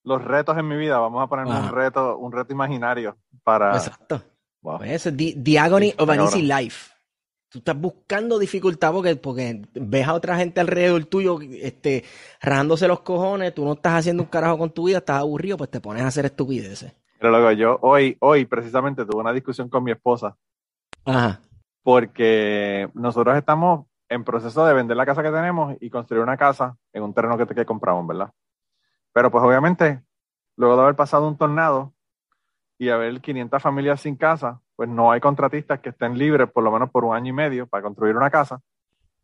los 0.05 0.23
retos 0.25 0.57
en 0.59 0.69
mi 0.69 0.77
vida. 0.77 0.99
Vamos 0.99 1.23
a 1.23 1.27
poner 1.27 1.47
un 1.47 1.71
reto, 1.71 2.19
un 2.19 2.33
reto 2.33 2.53
imaginario 2.53 3.17
para. 3.43 3.77
Exacto. 3.77 4.23
Wow. 4.63 4.79
Pues 4.79 5.11
the, 5.17 5.59
agony 5.59 5.95
of 5.97 6.09
an 6.11 6.21
easy 6.21 6.43
life. 6.43 6.93
Tú 7.49 7.59
estás 7.59 7.79
buscando 7.81 8.39
dificultad 8.39 8.93
porque, 8.93 9.17
porque 9.17 9.63
ves 9.75 10.07
a 10.07 10.15
otra 10.15 10.37
gente 10.37 10.61
alrededor 10.61 11.05
tuyo 11.07 11.41
este, 11.41 12.05
rajándose 12.41 12.87
los 12.87 13.01
cojones, 13.01 13.55
tú 13.55 13.65
no 13.65 13.73
estás 13.73 13.95
haciendo 13.95 14.23
un 14.23 14.29
carajo 14.29 14.59
con 14.59 14.71
tu 14.71 14.85
vida, 14.85 14.99
estás 14.99 15.19
aburrido, 15.19 15.57
pues 15.57 15.69
te 15.69 15.81
pones 15.81 16.05
a 16.05 16.09
hacer 16.09 16.27
estupideces. 16.27 16.95
Pero 17.19 17.33
luego 17.33 17.51
yo 17.53 17.79
hoy, 17.83 18.17
hoy 18.21 18.45
precisamente 18.45 19.05
tuve 19.05 19.21
una 19.21 19.33
discusión 19.33 19.69
con 19.69 19.83
mi 19.83 19.91
esposa. 19.91 20.37
Ajá. 21.05 21.41
Porque 21.83 22.89
nosotros 22.95 23.37
estamos 23.37 23.87
en 24.09 24.23
proceso 24.23 24.65
de 24.65 24.75
vender 24.75 24.97
la 24.97 25.07
casa 25.07 25.23
que 25.23 25.31
tenemos 25.31 25.77
y 25.81 25.91
construir 25.91 26.23
una 26.23 26.37
casa 26.37 26.77
en 26.93 27.03
un 27.03 27.15
terreno 27.15 27.37
que, 27.37 27.47
que 27.53 27.65
compramos, 27.65 28.07
¿verdad? 28.07 28.31
Pero 29.13 29.31
pues 29.31 29.45
obviamente, 29.45 30.03
luego 30.57 30.77
de 30.77 30.83
haber 30.83 30.97
pasado 30.97 31.27
un 31.27 31.37
tornado 31.37 31.93
y 32.79 32.89
haber 32.89 33.21
500 33.21 33.63
familias 33.63 34.01
sin 34.01 34.17
casa, 34.17 34.61
pues 34.77 34.89
no 34.89 35.13
hay 35.13 35.21
contratistas 35.21 35.81
que 35.81 35.91
estén 35.91 36.17
libres 36.17 36.51
por 36.51 36.65
lo 36.65 36.71
menos 36.71 36.91
por 36.91 37.05
un 37.05 37.15
año 37.15 37.29
y 37.29 37.33
medio 37.35 37.67
para 37.67 37.83
construir 37.83 38.17
una 38.17 38.31
casa. 38.31 38.61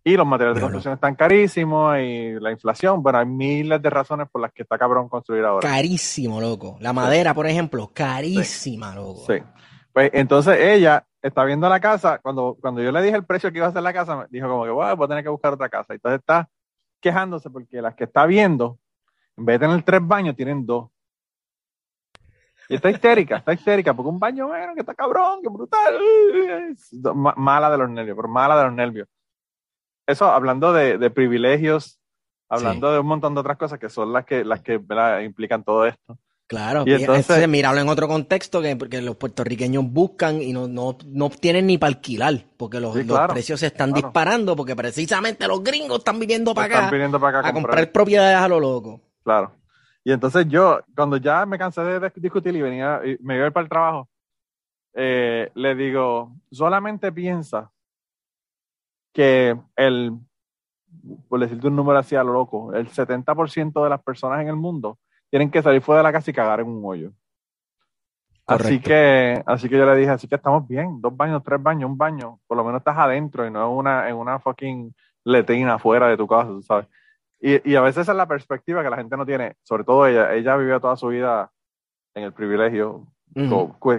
Y 0.05 0.17
los 0.17 0.27
materiales 0.27 0.57
de 0.57 0.61
construcción 0.61 0.95
están 0.95 1.17
carísimos 1.17 1.99
y 1.99 2.39
la 2.39 2.53
inflación, 2.53 3.03
bueno, 3.03 3.19
hay 3.19 3.27
miles 3.27 3.83
de 3.83 3.91
razones 3.91 4.29
por 4.31 4.41
las 4.41 4.53
que 4.53 4.63
está 4.63 4.79
cabrón 4.79 5.09
construir 5.09 5.45
ahora. 5.45 5.69
Carísimo, 5.69 6.41
loco. 6.41 6.77
La 6.79 6.93
madera, 6.93 7.35
por 7.35 7.47
ejemplo, 7.47 7.91
carísima, 7.93 8.95
loco. 8.95 9.25
Sí. 9.27 9.43
Pues 9.93 10.11
entonces 10.13 10.61
ella 10.61 11.05
está 11.23 11.43
viendo 11.45 11.69
la 11.69 11.81
casa, 11.81 12.19
cuando, 12.19 12.57
cuando 12.61 12.83
yo 12.83 12.93
le 12.93 13.03
dije 13.03 13.17
el 13.17 13.25
precio 13.25 13.51
que 13.51 13.59
iba 13.59 13.67
a 13.67 13.73
ser 13.73 13.83
la 13.83 13.93
casa, 13.93 14.15
me 14.15 14.27
dijo 14.31 14.49
como 14.49 14.65
que, 14.65 14.71
voy 14.71 14.87
a 14.87 15.09
tener 15.09 15.25
que 15.25 15.31
buscar 15.31 15.55
otra 15.55 15.69
casa. 15.69 15.95
Entonces 15.95 16.21
está 16.21 16.49
quejándose 17.01 17.51
porque 17.51 17.83
las 17.83 17.95
que 17.95 18.05
está 18.05 18.27
viendo 18.27 18.79
en 19.37 19.45
vez 19.45 19.61
de 19.61 19.67
tener 19.67 19.83
tres 19.83 20.01
baños, 20.07 20.37
tienen 20.37 20.65
dos. 20.65 20.91
Y 22.69 22.75
está 22.75 22.91
histérica, 22.91 23.37
está 23.37 23.53
histérica, 23.53 23.95
porque 23.95 24.09
un 24.09 24.19
baño, 24.19 24.49
bueno, 24.49 24.75
que 24.75 24.81
está 24.81 24.95
cabrón, 24.95 25.41
que 25.41 25.49
brutal. 25.49 25.99
Mala 27.37 27.71
de 27.71 27.79
los 27.79 27.89
nervios, 27.89 28.17
pero 28.17 28.29
mala 28.29 28.59
de 28.59 28.65
los 28.65 28.73
nervios. 28.73 29.09
Eso, 30.07 30.27
hablando 30.27 30.73
de, 30.73 31.11
privilegios, 31.11 32.01
hablando 32.49 32.93
de 32.93 32.99
un 32.99 33.07
montón 33.07 33.35
de 33.35 33.41
otras 33.41 33.57
cosas 33.57 33.79
que 33.79 33.89
son 33.89 34.13
las 34.13 34.25
que, 34.25 34.45
las 34.45 34.63
que 34.63 34.81
implican 35.25 35.63
todo 35.63 35.87
esto. 35.87 36.19
Claro, 36.49 36.85
y 36.87 36.93
entonces, 36.93 37.49
mirarlo 37.49 37.81
en 37.81 37.89
otro 37.89 38.07
contexto 38.07 38.63
que 38.63 38.77
porque 38.77 39.03
los 39.03 39.17
puertorriqueños 39.17 39.85
buscan 39.85 40.41
y 40.41 40.53
no, 40.53 40.69
no, 40.69 40.97
no 41.05 41.29
tienen 41.29 41.67
ni 41.67 41.77
para 41.77 41.89
alquilar, 41.89 42.45
porque 42.57 42.79
los, 42.79 42.97
precios 43.29 43.59
se 43.59 43.67
están 43.67 43.93
disparando, 43.93 44.55
porque 44.55 44.77
precisamente 44.77 45.49
los 45.49 45.65
gringos 45.65 45.99
están 45.99 46.21
viniendo 46.21 46.55
para 46.55 46.87
acá, 46.87 47.49
a 47.49 47.53
comprar 47.53 47.91
propiedades 47.91 48.37
a 48.37 48.47
lo 48.47 48.61
loco. 48.61 49.01
Claro. 49.27 49.51
Y 50.05 50.13
entonces 50.13 50.47
yo, 50.47 50.79
cuando 50.95 51.17
ya 51.17 51.45
me 51.47 51.59
cansé 51.59 51.83
de 51.83 52.13
discutir 52.15 52.55
y 52.55 52.63
venía, 52.63 53.01
y 53.05 53.19
me 53.21 53.35
iba 53.35 53.43
a 53.43 53.47
ir 53.49 53.53
para 53.53 53.65
el 53.65 53.69
trabajo, 53.69 54.09
eh, 54.95 55.51
le 55.53 55.75
digo, 55.75 56.37
solamente 56.53 57.11
piensa 57.11 57.73
que 59.13 59.59
el, 59.75 60.13
por 61.29 61.41
decirte 61.41 61.67
un 61.67 61.75
número 61.75 61.99
así 61.99 62.15
a 62.15 62.23
lo 62.23 62.35
loco, 62.35 62.73
el 62.73 62.89
70% 62.89 63.83
de 63.83 63.91
las 63.91 64.01
personas 64.01 64.43
en 64.43 64.47
el 64.47 64.55
mundo 64.55 64.97
tienen 65.29 65.51
que 65.51 65.61
salir 65.61 65.83
fuera 65.83 66.03
de 66.03 66.05
la 66.05 66.13
casa 66.13 66.31
y 66.31 66.35
cagar 66.35 66.61
en 66.61 66.69
un 66.69 66.83
hoyo. 66.85 67.11
Así 68.47 68.79
que, 68.79 69.43
así 69.45 69.69
que 69.69 69.77
yo 69.77 69.87
le 69.87 69.97
dije, 69.97 70.11
así 70.13 70.29
que 70.29 70.37
estamos 70.37 70.69
bien, 70.69 71.01
dos 71.01 71.17
baños, 71.17 71.43
tres 71.43 71.61
baños, 71.61 71.91
un 71.91 71.99
baño, 71.99 72.39
por 72.47 72.57
lo 72.57 72.63
menos 72.63 72.79
estás 72.79 72.97
adentro 72.97 73.45
y 73.45 73.51
no 73.51 73.73
en 73.73 73.77
una, 73.77 74.09
en 74.09 74.15
una 74.15 74.39
fucking 74.39 74.95
letina 75.25 75.75
afuera 75.75 76.07
de 76.07 76.17
tu 76.17 76.29
casa, 76.29 76.53
¿sabes? 76.63 76.87
Y, 77.41 77.71
y, 77.71 77.77
a 77.77 77.83
veces 77.83 78.03
esa 78.03 78.13
es 78.13 78.17
la 78.17 78.27
perspectiva 78.27 78.83
que 78.83 78.91
la 78.91 78.97
gente 78.97 79.17
no 79.17 79.27
tiene, 79.27 79.55
sobre 79.63 79.85
todo 79.85 80.07
ella. 80.07 80.33
Ella 80.33 80.57
vivió 80.57 80.81
toda 80.81 80.97
su 80.97 81.09
vida 81.09 81.51
en 82.15 82.25
el 82.25 82.33
privilegio, 82.33 83.07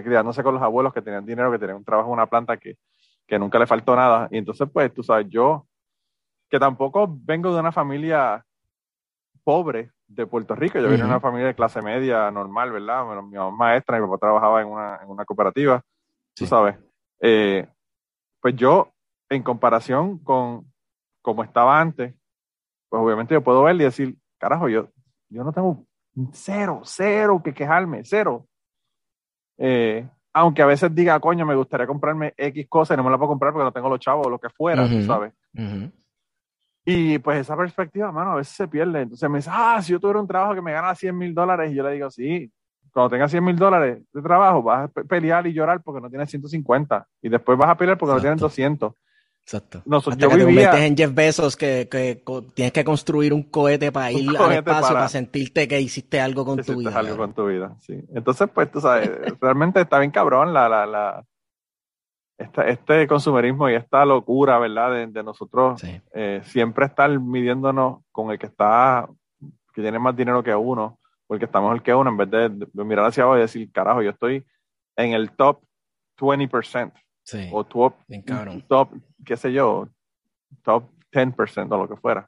criándose 0.04 0.42
con 0.42 0.54
los 0.54 0.62
abuelos 0.62 0.92
que 0.92 1.02
tenían 1.02 1.24
dinero, 1.24 1.52
que 1.52 1.58
tenían 1.58 1.76
un 1.76 1.84
trabajo 1.84 2.08
en 2.08 2.14
una 2.14 2.26
planta 2.26 2.56
que, 2.56 2.76
que 3.26 3.38
nunca 3.38 3.58
le 3.58 3.66
faltó 3.66 3.94
nada. 3.94 4.28
Y 4.30 4.38
entonces, 4.38 4.68
pues, 4.72 4.92
tú 4.92 5.02
sabes, 5.02 5.28
yo, 5.28 5.66
que 6.50 6.58
tampoco 6.58 7.06
vengo 7.08 7.54
de 7.54 7.60
una 7.60 7.70
familia 7.70 8.44
pobre 9.44 9.92
de 10.08 10.26
Puerto 10.26 10.54
Rico, 10.54 10.78
yo 10.78 10.88
vengo 10.88 11.04
de 11.04 11.04
una 11.04 11.20
familia 11.20 11.46
de 11.46 11.54
clase 11.54 11.80
media 11.80 12.30
normal, 12.30 12.72
¿verdad? 12.72 13.04
mi 13.22 13.36
mamá 13.36 13.50
maestra, 13.50 14.00
mi 14.00 14.06
papá 14.06 14.18
trabajaba 14.18 14.62
en 14.62 14.68
una, 14.68 14.98
en 15.02 15.08
una 15.08 15.24
cooperativa, 15.24 15.82
tú 16.34 16.46
sabes. 16.46 16.76
Eh, 17.20 17.66
pues 18.40 18.56
yo, 18.56 18.92
en 19.28 19.42
comparación 19.42 20.18
con 20.18 20.72
como 21.22 21.44
estaba 21.44 21.78
antes, 21.80 22.14
pues 22.88 23.02
obviamente 23.02 23.34
yo 23.34 23.42
puedo 23.42 23.62
ver 23.62 23.76
y 23.76 23.84
decir, 23.84 24.16
carajo, 24.38 24.68
yo, 24.68 24.88
yo 25.28 25.44
no 25.44 25.52
tengo 25.52 25.84
cero, 26.32 26.80
cero 26.84 27.40
que 27.44 27.54
quejarme, 27.54 28.02
cero. 28.04 28.46
Eh, 29.58 30.08
aunque 30.32 30.62
a 30.62 30.66
veces 30.66 30.94
diga, 30.94 31.18
coño, 31.20 31.44
me 31.44 31.54
gustaría 31.54 31.86
comprarme 31.86 32.34
X 32.36 32.66
cosa 32.68 32.94
y 32.94 32.96
no 32.96 33.04
me 33.04 33.10
la 33.10 33.18
puedo 33.18 33.30
comprar 33.30 33.52
porque 33.52 33.64
no 33.64 33.72
tengo 33.72 33.88
los 33.88 34.00
chavos 34.00 34.26
o 34.26 34.30
lo 34.30 34.38
que 34.38 34.50
fuera, 34.50 34.86
¿sabes? 35.04 35.32
Y 36.84 37.18
pues 37.18 37.40
esa 37.40 37.56
perspectiva, 37.56 38.10
mano, 38.12 38.32
a 38.32 38.36
veces 38.36 38.54
se 38.54 38.68
pierde. 38.68 39.02
Entonces 39.02 39.28
me 39.28 39.38
dice, 39.38 39.50
ah, 39.52 39.80
si 39.82 39.92
yo 39.92 40.00
tuviera 40.00 40.20
un 40.20 40.26
trabajo 40.26 40.54
que 40.54 40.62
me 40.62 40.72
gana 40.72 40.94
100 40.94 41.18
mil 41.18 41.34
dólares, 41.34 41.70
y 41.70 41.74
yo 41.74 41.82
le 41.82 41.92
digo, 41.92 42.10
sí, 42.10 42.50
cuando 42.92 43.10
tengas 43.10 43.30
100 43.30 43.44
mil 43.44 43.56
dólares 43.56 44.02
de 44.12 44.22
trabajo, 44.22 44.62
vas 44.62 44.88
a 44.88 45.02
pelear 45.02 45.46
y 45.46 45.52
llorar 45.52 45.82
porque 45.82 46.00
no 46.00 46.08
tienes 46.08 46.30
150. 46.30 47.06
Y 47.20 47.28
después 47.28 47.58
vas 47.58 47.68
a 47.68 47.76
pelear 47.76 47.98
porque 47.98 48.14
no 48.14 48.20
tienes 48.20 48.40
200. 48.40 48.94
Exacto. 49.48 49.82
Hasta 49.90 50.10
que 50.10 50.16
te 50.18 50.44
conviertes 50.44 50.80
en 50.80 50.94
Jeff 50.94 51.14
Bezos 51.14 51.56
que, 51.56 51.88
que, 51.90 52.22
tienes 52.52 52.70
que 52.70 52.84
construir 52.84 53.32
un 53.32 53.44
cohete 53.44 53.90
para 53.90 54.12
ir 54.12 54.36
al 54.36 54.52
espacio 54.52 54.94
para... 54.94 55.08
sentirte 55.08 55.66
que 55.66 55.80
hiciste 55.80 56.20
algo 56.20 56.44
con 56.44 56.62
tu 56.62 56.76
vida. 56.76 56.98
algo 56.98 57.16
con 57.16 57.32
tu 57.32 57.46
vida, 57.46 57.74
sí. 57.80 57.98
Entonces, 58.12 58.50
pues, 58.52 58.70
tú 58.70 58.82
sabes, 58.82 59.10
realmente 59.40 59.80
está 59.80 60.00
bien 60.00 60.10
cabrón 60.10 60.52
la, 60.52 60.68
la, 60.68 60.84
la 60.84 61.24
este 62.36 63.06
consumerismo 63.06 63.70
y 63.70 63.74
esta 63.74 64.04
locura, 64.04 64.58
¿verdad? 64.58 65.08
De, 65.08 65.22
nosotros 65.22 65.82
eh, 66.12 66.42
siempre 66.44 66.84
estar 66.84 67.08
midiéndonos 67.18 68.02
con 68.12 68.30
el 68.30 68.38
que 68.38 68.46
está, 68.48 69.08
que 69.72 69.80
tiene 69.80 69.98
más 69.98 70.14
dinero 70.14 70.42
que 70.42 70.54
uno, 70.54 70.98
o 71.26 71.32
el 71.32 71.40
que 71.40 71.46
está 71.46 71.58
mejor 71.58 71.82
que 71.82 71.94
uno, 71.94 72.10
en 72.10 72.16
vez 72.18 72.30
de, 72.30 72.84
mirar 72.84 73.06
hacia 73.06 73.22
abajo 73.22 73.38
y 73.38 73.40
decir, 73.40 73.72
carajo, 73.72 74.02
yo 74.02 74.10
estoy 74.10 74.44
en 74.94 75.14
el 75.14 75.30
top 75.30 75.62
20%. 76.18 76.92
Sí. 77.28 77.46
O 77.52 77.62
top, 77.62 77.92
top, 78.66 78.88
qué 79.22 79.36
sé 79.36 79.52
yo, 79.52 79.86
top 80.64 80.84
10% 81.12 81.70
o 81.70 81.76
lo 81.76 81.86
que 81.86 82.00
fuera. 82.00 82.26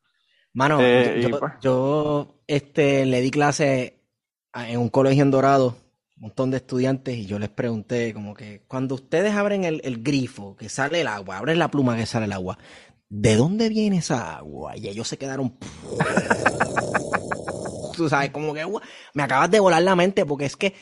Mano, 0.53 0.79
eh, 0.83 1.27
pues 1.31 1.53
yo, 1.63 2.43
este, 2.47 3.07
le 3.07 3.23
di 3.23 3.31
clase 3.31 3.99
en 4.53 4.79
un 4.79 4.91
colegio 4.91 5.23
en 5.23 5.31
Dorado, 5.31 5.75
un 6.17 6.25
montón 6.25 6.51
de 6.51 6.59
estudiantes, 6.59 7.17
y 7.17 7.25
yo 7.25 7.39
les 7.39 7.49
pregunté 7.49 8.13
como 8.13 8.35
que 8.35 8.61
cuando 8.69 8.95
ustedes 8.95 9.35
abren 9.35 9.65
el, 9.65 10.03
grifo, 10.03 10.55
que 10.55 10.69
sale 10.69 11.01
el 11.01 11.07
agua, 11.07 11.39
abren 11.39 11.59
la 11.59 11.71
pluma 11.71 11.97
que 11.97 12.05
sale 12.05 12.27
el 12.27 12.33
agua, 12.33 12.59
¿de 13.09 13.37
dónde 13.37 13.71
viene 13.71 13.97
esa 13.97 14.37
agua? 14.37 14.77
Y 14.77 14.87
ellos 14.87 15.09
se 15.09 15.17
quedaron... 15.17 15.57
Tú 17.97 18.07
sabes, 18.11 18.33
como 18.33 18.53
que 18.53 18.67
me 19.15 19.23
acabas 19.23 19.51
de 19.51 19.61
volar 19.61 19.83
la 19.83 19.97
mente 19.97 20.27
porque 20.27 20.45
es 20.45 20.57
que 20.57 20.75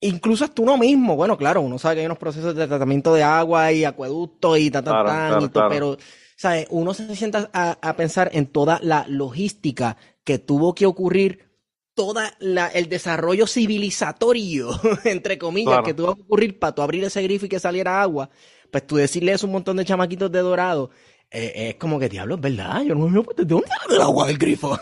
incluso 0.00 0.44
hasta 0.44 0.62
uno 0.62 0.76
mismo, 0.76 1.16
bueno, 1.16 1.36
claro, 1.36 1.60
uno 1.60 1.78
sabe 1.78 1.96
que 1.96 2.00
hay 2.00 2.06
unos 2.06 2.18
procesos 2.18 2.54
de 2.54 2.66
tratamiento 2.66 3.14
de 3.14 3.22
agua 3.22 3.72
y 3.72 3.84
acueductos 3.84 4.58
y 4.58 4.70
ta, 4.70 4.82
ta, 4.82 5.68
pero, 5.68 5.96
¿sabes? 6.36 6.66
Uno 6.70 6.94
se 6.94 7.14
sienta 7.16 7.50
a, 7.52 7.96
pensar 7.96 8.30
en 8.32 8.46
toda 8.46 8.78
la 8.82 9.06
logística 9.08 9.96
que 10.24 10.38
tuvo 10.38 10.74
que 10.74 10.86
ocurrir, 10.86 11.48
toda 11.94 12.32
la, 12.38 12.68
el 12.68 12.88
desarrollo 12.88 13.46
civilizatorio, 13.46 14.70
entre 15.04 15.36
comillas, 15.36 15.80
que 15.84 15.94
tuvo 15.94 16.14
que 16.14 16.22
ocurrir 16.22 16.58
para 16.58 16.74
tú 16.74 16.82
abrir 16.82 17.02
ese 17.02 17.22
grifo 17.22 17.46
y 17.46 17.48
que 17.48 17.58
saliera 17.58 18.00
agua, 18.00 18.30
pues 18.70 18.86
tú 18.86 18.96
decirle 18.96 19.32
eso 19.32 19.46
a 19.46 19.48
un 19.48 19.54
montón 19.54 19.78
de 19.78 19.84
chamaquitos 19.84 20.30
de 20.30 20.38
dorado, 20.38 20.90
eh, 21.30 21.70
es 21.70 21.74
como 21.74 21.98
que 21.98 22.08
diablo, 22.08 22.36
es 22.36 22.40
verdad, 22.40 22.82
yo 22.82 22.94
no 22.94 23.08
me 23.08 23.20
¿de 23.20 23.44
dónde 23.44 23.66
sale 23.66 23.96
el 23.96 24.02
agua 24.02 24.28
del 24.28 24.38
grifo? 24.38 24.78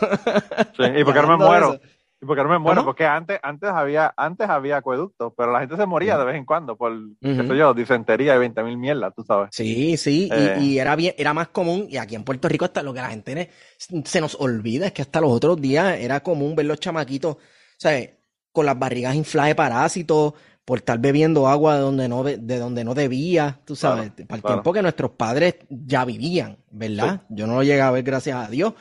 Sí, 0.77 0.83
y 0.95 1.03
porque 1.03 1.21
no 1.21 1.37
me 1.37 1.45
muero. 1.45 1.79
Y 2.19 2.25
porque 2.25 2.41
no 2.41 2.49
me 2.49 2.57
muero, 2.57 2.83
porque 2.83 3.05
antes, 3.05 3.39
antes 3.43 3.69
había, 3.69 4.11
antes 4.17 4.49
había 4.49 4.77
acueductos, 4.77 5.33
pero 5.37 5.51
la 5.51 5.59
gente 5.59 5.77
se 5.77 5.85
moría 5.85 6.17
de 6.17 6.25
vez 6.25 6.35
en 6.35 6.45
cuando 6.45 6.75
por, 6.75 6.91
qué 7.21 7.35
sé 7.35 7.57
yo, 7.57 7.75
disentería 7.75 8.35
y 8.35 8.39
20 8.39 8.63
mil 8.63 8.77
mierdas, 8.77 9.13
tú 9.15 9.23
sabes. 9.23 9.49
Sí, 9.51 9.97
sí, 9.97 10.27
eh. 10.31 10.57
y, 10.59 10.79
era 10.79 10.95
bien, 10.95 11.13
era 11.17 11.35
más 11.35 11.49
común, 11.49 11.85
y 11.89 11.97
aquí 11.97 12.15
en 12.15 12.23
Puerto 12.23 12.49
Rico 12.49 12.65
hasta 12.65 12.81
lo 12.81 12.91
que 12.91 13.01
la 13.01 13.09
gente 13.09 13.51
se 13.77 14.19
nos 14.19 14.35
olvida 14.39 14.87
es 14.87 14.93
que 14.93 15.03
hasta 15.03 15.21
los 15.21 15.31
otros 15.31 15.61
días 15.61 15.99
era 15.99 16.21
común 16.21 16.55
ver 16.55 16.65
los 16.65 16.79
chamaquitos, 16.79 17.37
¿sabes? 17.77 18.09
Con 18.51 18.65
las 18.65 18.79
barrigas 18.79 19.13
infladas 19.13 19.49
de 19.49 19.55
parásitos, 19.55 20.33
por 20.67 20.79
estar 20.79 20.99
bebiendo 20.99 21.47
agua 21.47 21.75
de 21.75 21.81
donde 21.81 22.09
no, 22.09 22.23
de 22.23 22.59
donde 22.59 22.83
no 22.83 22.93
debía, 22.93 23.61
tú 23.63 23.73
sabes, 23.73 24.11
para 24.27 24.35
el 24.37 24.43
tiempo 24.43 24.73
que 24.73 24.81
nuestros 24.81 25.11
padres 25.11 25.55
ya 25.69 26.03
vivían, 26.03 26.57
¿verdad? 26.71 27.21
Yo 27.29 27.47
no 27.47 27.55
lo 27.55 27.63
llegué 27.63 27.79
a 27.79 27.91
ver, 27.91 28.03
gracias 28.03 28.35
a 28.35 28.49
Dios. 28.49 28.73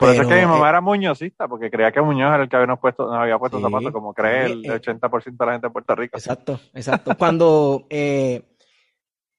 Por 0.00 0.08
eso 0.08 0.22
es 0.22 0.28
que 0.28 0.34
mi 0.36 0.46
mamá 0.46 0.66
eh, 0.66 0.70
era 0.70 0.80
muñozista, 0.80 1.46
porque 1.46 1.70
creía 1.70 1.92
que 1.92 2.00
Muñoz 2.00 2.32
era 2.32 2.42
el 2.44 2.48
que 2.48 2.56
había 2.56 2.74
puesto, 2.76 3.06
nos 3.06 3.16
había 3.16 3.38
puesto 3.38 3.60
zapatos, 3.60 3.92
como 3.92 4.14
cree 4.14 4.46
el 4.46 4.64
80% 4.64 5.26
eh, 5.26 5.34
de 5.38 5.46
la 5.46 5.52
gente 5.52 5.66
de 5.66 5.70
Puerto 5.70 5.94
Rico. 5.94 6.16
Exacto, 6.16 6.58
exacto. 6.72 7.14
Cuando 7.18 7.86
eh, 7.90 8.42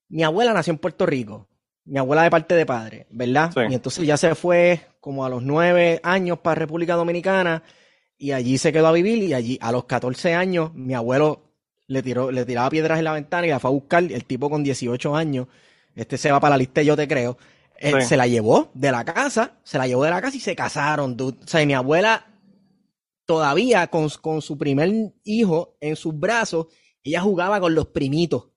mi 0.10 0.21
abuela 0.21 0.54
nació 0.54 0.74
en 0.74 0.78
Puerto 0.78 1.08
Rico, 1.08 1.47
mi 1.86 1.97
abuela 1.97 2.21
de 2.21 2.30
parte 2.30 2.54
de 2.54 2.65
padre, 2.67 3.08
¿verdad? 3.10 3.52
Y 3.69 3.74
entonces 3.74 4.06
ya 4.06 4.17
se 4.17 4.36
fue 4.36 4.82
como 5.00 5.26
a 5.26 5.30
los 5.30 5.41
nueve 5.41 6.00
años 6.04 6.38
para 6.38 6.60
República 6.60 6.93
Dominicana 6.93 7.63
y 8.19 8.34
allí 8.34 8.60
se 8.60 8.71
quedó 8.71 8.86
a 8.86 8.91
vivir 8.91 9.24
y 9.24 9.34
allí 9.34 9.58
a 9.63 9.71
los 9.71 9.86
14 9.86 10.36
años 10.36 10.76
mi 10.76 10.93
abuelo 10.93 11.41
le, 11.88 12.04
tiró, 12.04 12.30
le 12.30 12.45
tiraba 12.45 12.69
piedras 12.69 13.00
en 13.00 13.06
la 13.06 13.13
ventana 13.13 13.47
y 13.47 13.50
la 13.50 13.60
fue 13.60 13.71
a 13.71 13.74
buscar. 13.74 14.04
El 14.04 14.26
tipo 14.26 14.47
con 14.47 14.63
18 14.63 15.15
años, 15.15 15.47
este 15.95 16.19
se 16.19 16.32
va 16.32 16.39
para 16.39 16.52
la 16.52 16.58
lista, 16.58 16.84
yo 16.84 16.95
te 16.95 17.08
creo. 17.08 17.36
Eh, 17.84 18.02
se 18.02 18.15
la 18.15 18.28
llevó 18.28 18.70
de 18.76 18.91
la 18.91 19.04
casa, 19.04 19.60
se 19.63 19.80
la 19.80 19.88
llevó 19.88 20.04
de 20.04 20.12
la 20.12 20.22
casa 20.22 20.38
y 20.38 20.39
se 20.39 20.56
casaron. 20.56 21.17
O 21.20 21.48
sea, 21.48 21.65
mi 21.65 21.74
abuela 21.74 22.28
todavía 23.26 23.88
con, 23.88 24.08
con 24.22 24.41
su 24.44 24.56
primer 24.56 24.91
hijo 25.24 25.78
en 25.82 25.96
sus 25.96 26.17
brazos, 26.17 26.67
ella 27.04 27.22
jugaba 27.22 27.60
con 27.60 27.74
los 27.74 27.88
primitos. 27.88 28.50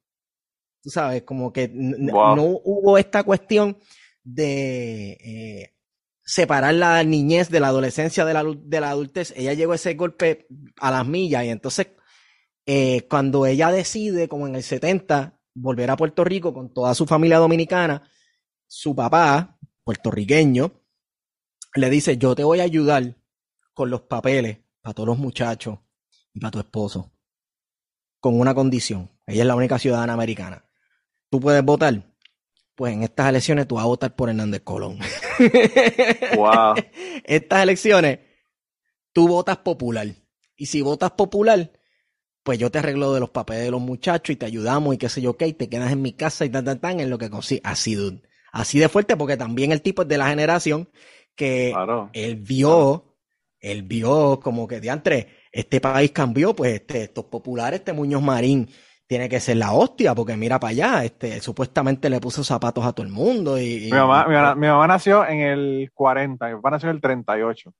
Tú 0.83 0.91
sabes, 0.91 1.23
como 1.23 1.55
que 1.55 1.71
no 1.73 2.61
hubo 2.65 2.99
esta 2.99 3.23
cuestión 3.23 3.79
de 4.23 5.13
eh, 5.13 5.75
separar 6.23 6.75
la 6.75 7.03
niñez 7.03 7.49
de 7.49 7.61
la 7.61 7.69
adolescencia 7.69 8.27
de 8.27 8.35
la, 8.35 8.45
de 8.45 8.81
la 8.81 8.91
adultez. 8.91 9.33
Ella 9.37 9.55
llegó 9.55 9.73
ese 9.73 9.95
golpe 9.95 10.47
a 10.77 10.91
las 10.91 11.07
millas 11.07 11.47
y 11.47 11.49
entonces 11.49 11.87
eh, 12.67 13.07
cuando 13.09 13.47
ella 13.47 13.71
decide, 13.71 14.29
como 14.29 14.47
en 14.47 14.57
el 14.57 14.63
70, 14.63 15.39
volver 15.55 15.91
a 15.91 15.97
Puerto 15.97 16.25
Rico 16.25 16.53
con 16.53 16.75
toda 16.75 16.95
su 16.95 17.07
familia 17.07 17.39
dominicana, 17.39 18.07
su 18.75 18.95
papá, 18.95 19.57
puertorriqueño, 19.85 20.73
le 21.77 21.91
dice, 21.91 22.19
yo 22.19 22.35
te 22.35 22.43
voy 22.43 22.59
a 22.59 22.65
ayudar 22.65 23.17
con 23.73 23.89
los 23.89 24.03
papeles 24.03 24.59
para 24.81 24.95
todos 24.95 25.07
los 25.07 25.19
muchachos 25.19 25.79
y 26.33 26.41
para 26.41 26.51
tu 26.51 26.59
esposo, 26.59 27.13
con 28.19 28.39
una 28.39 28.53
condición. 28.53 29.13
Ella 29.27 29.43
es 29.43 29.47
la 29.47 29.55
única 29.55 29.79
ciudadana 29.79 30.13
americana. 30.13 30.65
¿Tú 31.31 31.39
puedes 31.39 31.65
votar? 31.65 32.03
Pues 32.75 32.93
en 32.93 33.05
estas 33.05 33.29
elecciones 33.29 33.69
tú 33.69 33.77
vas 33.77 33.85
a 33.85 33.87
votar 33.87 34.17
por 34.17 34.29
Hernández 34.29 34.63
Colón. 34.63 34.99
Wow. 36.37 36.75
estas 37.25 37.63
elecciones, 37.63 38.19
tú 39.13 39.29
votas 39.29 39.59
popular. 39.59 40.09
Y 40.57 40.67
si 40.67 40.83
votas 40.83 41.13
popular, 41.13 41.71
pues 42.43 42.59
yo 42.59 42.73
te 42.73 42.81
arreglo 42.81 43.15
de 43.15 43.21
los 43.21 43.31
papeles 43.31 43.65
de 43.65 43.71
los 43.71 43.81
muchachos 43.81 44.35
y 44.35 44.37
te 44.37 44.47
ayudamos 44.47 44.97
y 44.97 44.99
qué 44.99 45.09
sé 45.09 45.23
yo 45.23 45.37
qué, 45.37 45.47
y 45.47 45.53
te 45.53 45.69
quedas 45.69 45.93
en 45.93 46.03
mi 46.03 46.13
casa 46.13 46.45
y 46.45 46.51
tan, 46.51 46.65
tan, 46.65 46.81
tan, 46.81 46.99
en 46.99 47.09
lo 47.09 47.19
que 47.19 47.31
consigue. 47.31 47.61
Así, 47.65 47.97
Así 48.55 48.79
de 48.79 48.89
fuerte, 48.89 49.17
porque 49.17 49.37
también 49.37 49.73
el 49.73 49.83
tipo 49.83 50.03
es 50.03 50.09
de 50.09 50.17
la 50.17 50.29
generación 50.29 50.89
que 51.35 51.75
él 52.13 52.37
vio, 52.37 53.17
él 53.59 53.83
vio 53.83 54.39
como 54.41 54.69
que 54.69 54.81
diantre, 54.81 55.27
este 55.51 55.81
país 55.81 56.13
cambió, 56.13 56.55
pues 56.55 56.75
este, 56.75 57.03
estos 57.03 57.25
populares, 57.25 57.81
este 57.81 57.93
Muñoz 57.93 58.23
Marín, 58.23 58.69
tiene 59.09 59.29
que 59.29 59.41
ser 59.41 59.57
la 59.57 59.73
hostia, 59.73 60.15
porque 60.15 60.37
mira 60.37 60.61
para 60.61 60.71
allá, 60.71 61.05
este, 61.05 61.41
supuestamente 61.41 62.09
le 62.09 62.21
puso 62.21 62.45
zapatos 62.45 62.87
a 62.87 62.93
todo 62.93 63.05
el 63.05 63.13
mundo. 63.13 63.59
Y, 63.59 63.91
mi, 63.91 63.99
mamá, 63.99 64.55
mi, 64.55 64.69
mamá, 64.69 64.87
nació 64.87 65.27
en 65.27 65.41
el 65.41 65.91
40, 65.93 66.47
mi 66.47 66.55
papá 66.55 66.71
nació 66.71 66.91
en 66.91 66.95
el 66.95 67.03
38. 67.03 67.73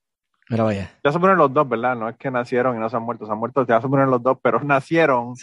Mira, 0.49 0.63
vaya. 0.65 0.91
Ya 1.05 1.11
se 1.13 1.19
ponen 1.19 1.37
los 1.37 1.53
dos, 1.53 1.69
¿verdad? 1.69 1.95
No 1.95 2.09
es 2.09 2.17
que 2.17 2.29
nacieron 2.29 2.75
y 2.75 2.79
no 2.81 2.89
se 2.89 2.97
han 2.97 3.03
muerto, 3.03 3.25
se 3.25 3.31
han 3.31 3.39
muerto, 3.39 3.65
ya 3.65 3.79
se 3.79 3.87
ponen 3.87 4.11
los 4.11 4.21
dos, 4.21 4.37
pero 4.41 4.59
nacieron 4.63 5.35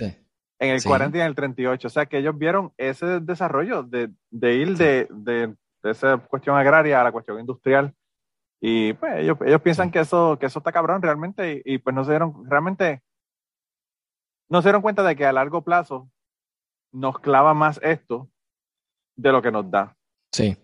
en 0.62 0.70
el 0.70 0.82
40 0.82 1.18
y 1.18 1.20
en 1.20 1.26
el 1.26 1.34
38. 1.34 1.86
O 1.86 1.90
sea, 1.90 2.06
que 2.06 2.18
ellos 2.18 2.38
vieron 2.38 2.72
ese 2.76 3.20
desarrollo 3.20 3.82
de, 3.82 4.10
ir 4.54 4.76
de, 4.76 5.08
de, 5.10 5.56
esa 5.82 6.18
cuestión 6.18 6.56
agraria 6.56 7.00
a 7.00 7.04
la 7.04 7.12
cuestión 7.12 7.40
industrial. 7.40 7.92
Y 8.60 8.92
pues 8.92 9.18
ellos, 9.18 9.38
ellos 9.44 9.60
piensan 9.60 9.90
que 9.90 9.98
eso, 9.98 10.38
que 10.38 10.46
eso 10.46 10.60
está 10.60 10.70
cabrón 10.70 11.02
realmente 11.02 11.60
y, 11.64 11.78
pues 11.78 11.96
no 11.96 12.04
se 12.04 12.12
dieron, 12.12 12.48
realmente, 12.48 13.02
no 14.48 14.62
se 14.62 14.68
dieron 14.68 14.82
cuenta 14.82 15.02
de 15.02 15.16
que 15.16 15.26
a 15.26 15.32
largo 15.32 15.62
plazo 15.62 16.08
nos 16.92 17.18
clava 17.18 17.54
más 17.54 17.80
esto 17.82 18.30
de 19.16 19.32
lo 19.32 19.42
que 19.42 19.50
nos 19.50 19.68
da. 19.68 19.96
Sí. 20.32 20.56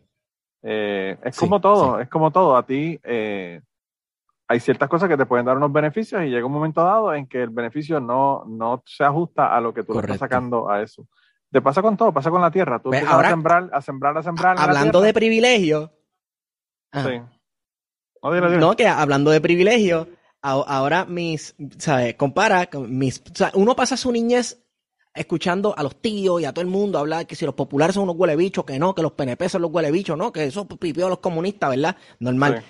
Eh, 0.63 1.19
es 1.25 1.37
como 1.37 1.61
todo, 1.61 1.99
es 1.99 2.09
como 2.09 2.31
todo. 2.31 2.57
A 2.57 2.65
ti, 2.65 3.01
eh, 3.03 3.63
hay 4.49 4.61
ciertas 4.61 4.89
cosas 4.89 5.11
que 5.11 5.17
te 5.17 5.27
pueden 5.27 5.45
dar 5.45 5.59
unos 5.59 5.71
beneficios 5.71 6.23
y 6.25 6.31
llega 6.31 6.47
un 6.47 6.53
momento 6.53 6.83
dado 6.83 7.15
en 7.15 7.27
que 7.27 7.43
el 7.43 7.51
beneficio 7.51 8.01
no, 8.01 8.45
no 8.47 8.83
se 8.87 9.05
ajusta 9.05 9.55
a 9.55 9.61
lo 9.61 9.75
que 9.75 9.85
tú 9.85 9.93
le 9.93 10.01
estás 10.01 10.19
sacando 10.19 10.71
a 10.71 10.83
eso. 10.83 11.07
Te 11.51 11.61
pasa 11.61 11.83
con 11.83 11.97
todo, 11.97 12.13
pasa 12.13 12.31
con 12.31 12.41
la 12.41 12.51
tierra. 12.51 12.81
Tú 12.81 12.91
empiezas 12.93 13.15
a 13.15 13.29
sembrar, 13.29 13.71
a 13.73 13.83
sembrar, 13.83 14.17
a 14.17 14.23
sembrar. 14.23 14.57
Hablando 14.59 15.03
de 15.03 15.13
privilegio. 15.13 15.93
Sí. 16.93 17.21
No, 18.23 18.75
que 18.75 18.89
hablando 18.89 19.31
de 19.31 19.41
privilegio, 19.41 20.09
ahora 20.41 21.05
mis, 21.05 21.55
¿sabes? 21.77 22.15
Compara, 22.15 22.69
mis, 22.89 23.21
o 23.21 23.35
sea, 23.35 23.53
uno 23.55 23.77
pasa 23.77 23.99
su 23.99 24.11
niñez 24.11 24.65
escuchando 25.15 25.75
a 25.77 25.83
los 25.83 26.01
tíos 26.01 26.41
y 26.41 26.45
a 26.47 26.53
todo 26.53 26.63
el 26.63 26.71
mundo 26.71 26.99
hablar 26.99 27.27
que 27.27 27.37
si 27.37 27.45
los 27.45 27.55
populares 27.55 27.95
son 27.95 28.05
unos 28.05 28.17
huele 28.17 28.37
bichos, 28.37 28.65
que 28.65 28.79
no, 28.79 28.95
que 28.95 29.03
los 29.03 29.13
PNP 29.13 29.49
son 29.49 29.63
los 29.63 29.71
huele 29.71 29.91
bichos, 29.91 30.17
no, 30.17 30.33
que 30.33 30.45
eso 30.45 30.67
pipió 30.67 31.09
los 31.09 31.19
comunistas, 31.19 31.71
¿verdad? 31.71 31.97
Normal. 32.19 32.65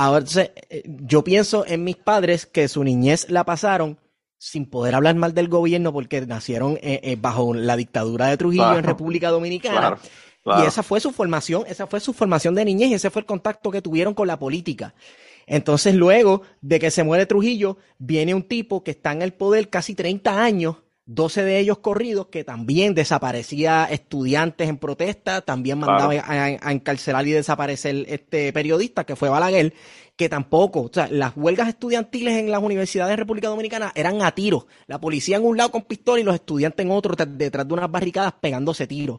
Ahora, 0.00 0.24
eh, 0.70 0.82
yo 0.86 1.22
pienso 1.22 1.66
en 1.66 1.84
mis 1.84 1.96
padres 1.96 2.46
que 2.46 2.68
su 2.68 2.82
niñez 2.82 3.28
la 3.28 3.44
pasaron 3.44 3.98
sin 4.38 4.64
poder 4.64 4.94
hablar 4.94 5.14
mal 5.16 5.34
del 5.34 5.48
gobierno 5.48 5.92
porque 5.92 6.22
nacieron 6.22 6.78
eh, 6.80 7.00
eh, 7.02 7.18
bajo 7.20 7.52
la 7.52 7.76
dictadura 7.76 8.28
de 8.28 8.38
Trujillo 8.38 8.78
en 8.78 8.84
República 8.84 9.28
Dominicana. 9.28 9.98
Y 10.46 10.62
esa 10.66 10.82
fue 10.82 11.00
su 11.00 11.12
formación, 11.12 11.64
esa 11.66 11.86
fue 11.86 12.00
su 12.00 12.14
formación 12.14 12.54
de 12.54 12.64
niñez 12.64 12.88
y 12.88 12.94
ese 12.94 13.10
fue 13.10 13.20
el 13.20 13.26
contacto 13.26 13.70
que 13.70 13.82
tuvieron 13.82 14.14
con 14.14 14.26
la 14.26 14.38
política. 14.38 14.94
Entonces, 15.46 15.94
luego 15.94 16.44
de 16.62 16.78
que 16.78 16.90
se 16.90 17.04
muere 17.04 17.26
Trujillo, 17.26 17.76
viene 17.98 18.32
un 18.32 18.44
tipo 18.44 18.82
que 18.82 18.92
está 18.92 19.12
en 19.12 19.20
el 19.20 19.34
poder 19.34 19.68
casi 19.68 19.94
30 19.94 20.42
años 20.42 20.76
12 21.12 21.42
de 21.42 21.58
ellos 21.58 21.78
corridos, 21.78 22.28
que 22.28 22.44
también 22.44 22.94
desaparecía 22.94 23.84
estudiantes 23.90 24.68
en 24.68 24.78
protesta, 24.78 25.40
también 25.40 25.78
mandaba 25.78 26.12
a, 26.12 26.70
encarcelar 26.70 27.26
y 27.26 27.32
desaparecer 27.32 28.04
este 28.08 28.52
periodista 28.52 29.02
que 29.02 29.16
fue 29.16 29.28
Balaguer, 29.28 29.74
que 30.14 30.28
tampoco, 30.28 30.82
o 30.82 30.90
sea, 30.92 31.08
las 31.08 31.32
huelgas 31.34 31.66
estudiantiles 31.66 32.38
en 32.38 32.52
las 32.52 32.62
universidades 32.62 33.10
de 33.10 33.16
República 33.16 33.48
Dominicana 33.48 33.90
eran 33.96 34.22
a 34.22 34.30
tiros, 34.36 34.66
la 34.86 35.00
policía 35.00 35.38
en 35.38 35.44
un 35.44 35.56
lado 35.56 35.72
con 35.72 35.82
pistola 35.82 36.20
y 36.20 36.24
los 36.24 36.36
estudiantes 36.36 36.86
en 36.86 36.92
otro 36.92 37.16
detrás 37.26 37.66
de 37.66 37.74
unas 37.74 37.90
barricadas 37.90 38.34
pegándose 38.40 38.86
tiros. 38.86 39.18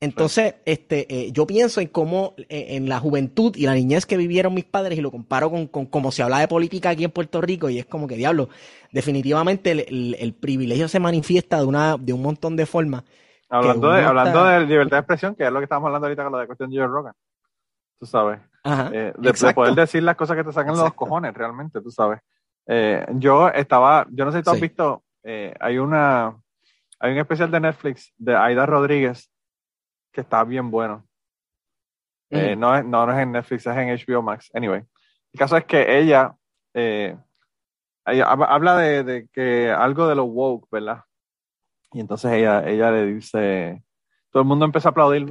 Entonces, 0.00 0.54
este, 0.64 1.12
eh, 1.12 1.32
yo 1.32 1.44
pienso 1.46 1.80
en 1.80 1.88
cómo 1.88 2.34
eh, 2.36 2.76
en 2.76 2.88
la 2.88 3.00
juventud 3.00 3.56
y 3.56 3.66
la 3.66 3.74
niñez 3.74 4.06
que 4.06 4.16
vivieron 4.16 4.54
mis 4.54 4.64
padres 4.64 4.96
y 4.96 5.00
lo 5.00 5.10
comparo 5.10 5.50
con, 5.50 5.66
con 5.66 5.86
cómo 5.86 6.12
se 6.12 6.22
habla 6.22 6.38
de 6.38 6.46
política 6.46 6.90
aquí 6.90 7.02
en 7.02 7.10
Puerto 7.10 7.40
Rico 7.40 7.68
y 7.68 7.80
es 7.80 7.86
como 7.86 8.06
que 8.06 8.14
diablo, 8.14 8.48
definitivamente 8.92 9.72
el, 9.72 10.34
privilegio 10.34 10.86
se 10.86 11.00
manifiesta 11.00 11.58
de 11.58 11.64
una, 11.64 11.96
de 11.96 12.12
un 12.12 12.22
montón 12.22 12.54
de 12.54 12.66
formas. 12.66 13.02
Hablando 13.48 13.90
de, 13.90 14.02
hablando 14.02 14.44
de 14.44 14.66
libertad 14.66 14.98
de 14.98 15.00
expresión, 15.00 15.34
que 15.34 15.44
es 15.44 15.50
lo 15.50 15.58
que 15.58 15.64
estamos 15.64 15.86
hablando 15.86 16.06
ahorita 16.06 16.22
con 16.22 16.32
la 16.32 16.40
de 16.40 16.46
cuestión 16.46 16.70
de 16.70 16.78
Joe 16.78 16.86
Rogan. 16.86 17.14
Tú 17.98 18.06
sabes. 18.06 18.40
Eh, 18.92 19.12
de, 19.16 19.54
poder 19.54 19.74
decir 19.74 20.02
las 20.02 20.14
cosas 20.14 20.36
que 20.36 20.44
te 20.44 20.52
sacan 20.52 20.76
los 20.76 20.94
cojones, 20.94 21.34
realmente, 21.34 21.80
tú 21.80 21.90
sabes. 21.90 22.20
yo 23.14 23.48
estaba, 23.48 24.06
yo 24.10 24.24
no 24.24 24.30
sé 24.30 24.38
si 24.38 24.44
tú 24.44 24.50
has 24.50 24.60
visto, 24.60 25.02
hay 25.24 25.78
una, 25.78 26.36
hay 27.00 27.12
un 27.12 27.18
especial 27.18 27.50
de 27.50 27.58
Netflix 27.58 28.12
de 28.16 28.36
Aida 28.36 28.64
Rodríguez 28.64 29.28
que 30.12 30.20
está 30.20 30.44
bien 30.44 30.70
bueno. 30.70 31.06
Eh, 32.30 32.54
no, 32.56 32.76
es, 32.76 32.84
no, 32.84 33.10
es 33.10 33.18
en 33.18 33.32
Netflix, 33.32 33.66
es 33.66 33.76
en 33.76 33.88
HBO 33.88 34.22
Max. 34.22 34.50
Anyway, 34.52 34.82
el 35.32 35.38
caso 35.38 35.56
es 35.56 35.64
que 35.64 35.98
ella, 35.98 36.34
eh, 36.74 37.16
habla 38.04 38.76
de, 38.76 39.28
que 39.32 39.70
algo 39.70 40.06
de 40.06 40.14
lo 40.14 40.24
woke, 40.24 40.68
¿verdad? 40.70 41.04
Y 41.92 42.00
entonces 42.00 42.32
ella, 42.32 42.68
ella 42.68 42.90
le 42.90 43.06
dice, 43.06 43.82
todo 44.30 44.42
el 44.42 44.48
mundo 44.48 44.66
empieza 44.66 44.90
a 44.90 44.92
aplaudir, 44.92 45.26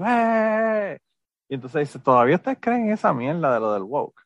y 1.49 1.55
entonces 1.55 1.87
dice, 1.87 1.99
¿todavía 1.99 2.35
ustedes 2.35 2.57
creen 2.59 2.89
esa 2.91 3.13
mierda 3.13 3.53
de 3.53 3.59
lo 3.59 3.73
del 3.73 3.83
woke? 3.83 4.21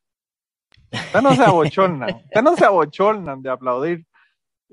Ustedes 0.92 1.24
no 1.24 1.36
se 1.36 1.44
abochornan, 1.46 2.16
ustedes 2.16 2.44
no 2.44 2.56
se 2.56 2.66
abochornan 2.66 3.42
de 3.42 3.50
aplaudir 3.50 4.06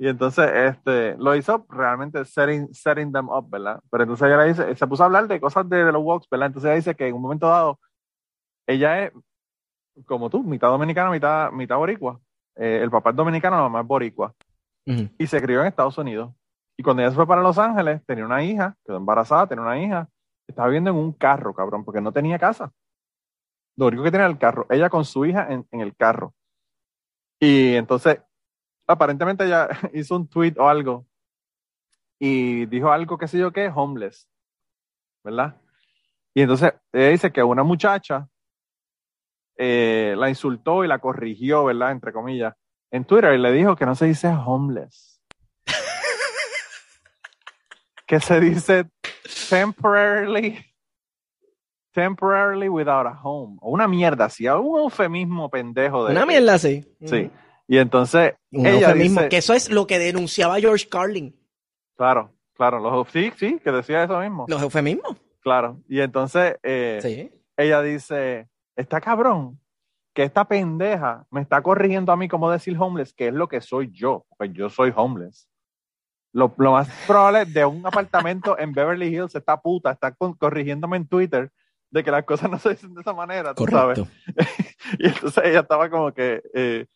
y 0.01 0.07
entonces 0.07 0.49
este, 0.55 1.17
lo 1.17 1.35
hizo 1.35 1.67
realmente 1.69 2.25
setting, 2.25 2.73
setting 2.73 3.13
them 3.13 3.29
up, 3.29 3.51
¿verdad? 3.51 3.81
Pero 3.91 4.05
entonces 4.05 4.29
ella 4.29 4.45
dice, 4.45 4.77
se 4.77 4.87
puso 4.87 5.03
a 5.03 5.07
hablar 5.07 5.27
de 5.27 5.41
cosas 5.41 5.69
de, 5.69 5.91
los 5.91 6.03
walks, 6.03 6.29
¿verdad? 6.31 6.47
Entonces 6.47 6.69
ella 6.69 6.77
dice 6.77 6.95
que 6.95 7.09
en 7.09 7.17
un 7.17 7.23
momento 7.23 7.49
dado, 7.49 7.81
ella 8.69 9.07
es 9.07 9.13
como 10.07 10.31
tú, 10.31 10.45
mitad 10.45 10.69
dominicana, 10.69 11.11
mitad, 11.11 11.51
mitad 11.51 11.77
boricua. 11.77 12.21
Eh, 12.55 12.79
el 12.81 12.91
papá 12.93 13.11
es 13.11 13.17
dominicano, 13.17 13.57
la 13.57 13.63
mamá 13.63 13.81
es 13.81 13.87
boricua. 13.89 14.33
Y 15.19 15.27
se 15.27 15.43
crió 15.43 15.61
en 15.61 15.67
Estados 15.67 15.99
Unidos. 15.99 16.33
Y 16.79 16.83
cuando 16.83 17.03
ella 17.03 17.11
se 17.11 17.17
fue 17.17 17.27
para 17.27 17.43
Los 17.43 17.59
Ángeles, 17.59 18.01
tenía 18.07 18.25
una 18.25 18.43
hija, 18.45 18.77
quedó 18.87 18.97
embarazada, 18.99 19.49
tenía 19.49 19.65
una 19.65 19.83
hija, 19.83 20.09
estaba 20.47 20.69
viviendo 20.69 20.91
en 20.91 20.97
un 20.97 21.13
carro, 21.13 21.53
cabrón, 21.53 21.85
porque 21.85 22.01
no 22.01 22.13
tenía 22.13 22.39
casa. 22.39 22.73
Lo 23.77 23.89
único 23.89 24.05
que 24.05 24.13
tenía 24.13 24.27
era 24.27 24.33
el 24.33 24.39
carro. 24.39 24.65
Ella 24.71 24.89
con 24.89 25.05
su 25.05 25.27
hija 25.27 25.49
en, 25.51 25.67
en 25.73 25.81
el 25.81 25.95
carro. 25.97 26.33
Y 27.41 27.75
entonces 27.75 28.21
aparentemente 28.89 29.45
ella 29.45 29.69
hizo 29.93 30.17
un 30.17 30.29
tweet 30.29 30.55
o 30.59 30.69
algo 30.69 31.07
y 32.19 32.67
dijo 32.67 32.91
algo 32.91 33.17
que 33.17 33.29
sé 33.29 33.39
yo 33.39 33.53
qué, 33.53 33.71
homeless, 33.73 34.29
¿verdad? 35.23 35.61
Y 36.35 36.43
entonces 36.43 36.73
ella 36.93 37.11
dice 37.11 37.33
que 37.33 37.43
una 37.43 37.63
muchacha 37.63 38.29
eh, 39.57 40.15
la 40.17 40.29
insultó 40.29 40.85
y 40.85 40.89
la 40.89 40.99
corrigió, 40.99 41.65
¿verdad? 41.65 41.93
Entre 41.93 42.13
comillas, 42.13 42.55
en 42.91 43.05
Twitter 43.05 43.35
y 43.35 43.39
le 43.39 43.53
dijo 43.53 43.77
que 43.77 43.87
no 43.87 43.95
se 43.95 44.07
dice 44.07 44.29
homeless. 44.29 45.23
que 48.07 48.19
se 48.19 48.41
dice 48.41 48.91
temporarily, 49.49 50.59
temporarily 51.93 52.69
without 52.69 53.07
a 53.07 53.21
home. 53.23 53.59
O 53.61 53.71
una 53.71 53.87
mierda 53.87 54.25
así, 54.25 54.49
un 54.49 54.81
eufemismo 54.81 55.51
pendejo 55.51 56.07
de. 56.07 56.13
Una 56.13 56.27
mierda 56.27 56.55
así. 56.55 56.85
Sí. 57.05 57.31
Y 57.69 57.79
entonces. 57.79 58.35
Un 58.51 58.67
ella 58.67 58.89
eufemismo, 58.89 59.29
que 59.29 59.37
eso 59.37 59.55
es 59.55 59.71
lo 59.71 59.87
que 59.87 59.99
denunciaba 59.99 60.59
George 60.59 60.89
Carlin. 60.89 61.39
Claro, 61.97 62.33
claro. 62.55 62.81
Los, 62.81 63.09
sí, 63.13 63.31
sí, 63.37 63.61
que 63.63 63.71
decía 63.71 64.03
eso 64.03 64.19
mismo. 64.19 64.47
Los 64.49 64.63
eufemismos. 64.63 65.17
Claro. 65.41 65.79
Y 65.89 66.01
entonces 66.01 66.57
eh, 66.63 67.31
ella 67.57 67.83
dice: 67.83 68.49
Está 68.75 69.01
cabrón 69.01 69.61
que 70.15 70.25
esta 70.25 70.47
pendeja 70.47 71.27
me 71.31 71.43
está 71.43 71.63
corrigiendo 71.63 72.11
a 72.11 72.17
mí 72.17 72.27
como 72.27 72.51
decir 72.51 72.77
homeless, 72.77 73.13
que 73.13 73.29
es 73.29 73.35
lo 73.35 73.47
que 73.47 73.61
soy 73.61 73.91
yo, 73.93 74.27
pues 74.37 74.53
yo 74.53 74.69
soy 74.69 74.93
homeless. 74.97 75.49
Lo, 76.33 76.53
más 76.59 76.89
probable 77.07 77.45
de 77.45 77.65
un 77.65 77.87
apartamento 77.87 78.59
en 78.59 78.73
Beverly 78.73 79.15
Hills, 79.15 79.35
esta 79.35 79.61
puta 79.61 79.93
está 79.93 80.13
corrigiéndome 80.13 80.97
en 80.97 81.07
Twitter 81.07 81.53
de 81.91 82.03
que 82.03 82.11
las 82.11 82.25
cosas 82.25 82.51
no 82.51 82.59
se 82.59 82.71
dicen 82.71 82.95
de 82.95 83.01
esa 83.01 83.13
manera, 83.13 83.55
tú 83.55 83.67
sabes. 83.67 84.01
y 84.99 85.07
entonces 85.07 85.45
ella 85.45 85.61
estaba 85.61 85.89
como 85.89 86.13
que 86.13 86.43
eh, 86.53 86.87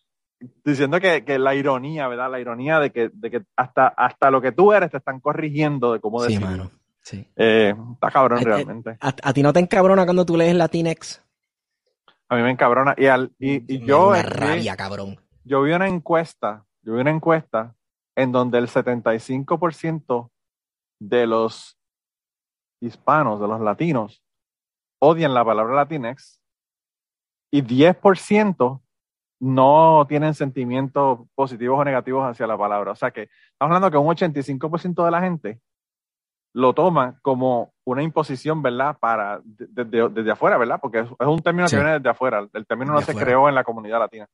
diciendo 0.64 1.01
que, 1.01 1.38
la 1.38 1.55
ironía, 1.55 2.09
¿verdad? 2.09 2.30
La 2.30 2.40
ironía 2.40 2.78
de 2.78 2.90
que, 2.90 3.11
de 3.12 3.30
que 3.30 3.43
hasta, 3.57 3.88
hasta 3.88 4.30
lo 4.30 4.40
que 4.40 4.53
tú 4.53 4.72
eres 4.72 4.90
te 4.90 4.99
están 4.99 5.20
corrigiendo 5.20 5.93
de 5.93 6.01
cómo 6.01 6.22
decir. 6.22 6.38
Sí, 6.38 6.45
mano. 6.45 6.70
Sí. 7.03 7.28
Eh, 7.36 7.74
está 7.95 8.11
cabrón 8.11 8.40
eh, 8.40 8.45
realmente. 8.45 8.97
A, 9.01 9.09
a, 9.22 9.32
ti 9.32 9.43
no 9.43 9.53
te 9.53 9.61
encabrona 9.61 10.05
cuando 10.05 10.24
tú 10.24 10.36
lees 10.36 10.55
Latinx? 10.55 11.22
A 12.28 12.36
mí 12.36 12.43
me 12.43 12.51
encabrona. 12.51 12.95
Y, 12.97 13.07
al, 13.07 13.32
y, 13.38 13.84
yo. 13.84 14.09
Una 14.09 14.22
rabia, 14.22 14.76
cabrón. 14.76 15.18
Yo 15.45 15.62
vi 15.62 15.72
una 15.72 15.88
encuesta, 15.88 16.64
yo 16.82 16.95
vi 16.95 17.01
una 17.01 17.11
encuesta 17.11 17.74
en 18.14 18.30
donde 18.30 18.59
el 18.59 18.68
75% 18.68 20.30
de 21.01 21.26
los 21.26 21.76
hispanos, 22.80 23.40
de 23.40 23.49
los 23.49 23.61
latinos, 23.61 24.22
odian 25.01 25.34
la 25.34 25.45
palabra 25.45 25.74
Latinx 25.74 26.40
y 27.51 27.62
10% 27.62 28.80
no 29.43 30.07
tienen 30.09 30.34
sentimientos 30.34 31.18
positivos 31.34 31.80
o 31.80 31.84
negativos 31.84 32.24
hacia 32.24 32.47
la 32.47 32.57
palabra. 32.57 32.93
O 32.93 32.95
sea 32.95 33.11
que 33.11 33.22
estamos 33.22 33.74
hablando 33.74 33.90
que 33.90 33.97
un 33.97 34.07
85% 34.07 35.05
de 35.05 35.11
la 35.11 35.20
gente 35.20 35.61
lo 36.55 36.72
toma 36.74 37.18
como 37.22 37.72
una 37.84 38.05
imposición, 38.05 38.62
¿verdad? 38.62 38.97
Para 39.01 39.40
desde, 39.45 40.30
afuera, 40.30 40.59
¿verdad? 40.59 40.78
Porque 40.80 41.01
es, 41.01 41.07
un 41.18 41.40
término 41.40 41.66
que 41.66 41.74
viene 41.74 41.95
desde 41.95 42.09
afuera. 42.09 42.47
El 42.53 42.66
término 42.66 42.93
no 42.93 43.01
se 43.01 43.16
creó 43.16 43.49
en 43.49 43.57
la 43.57 43.64
comunidad 43.64 43.99
latina. 43.99 44.28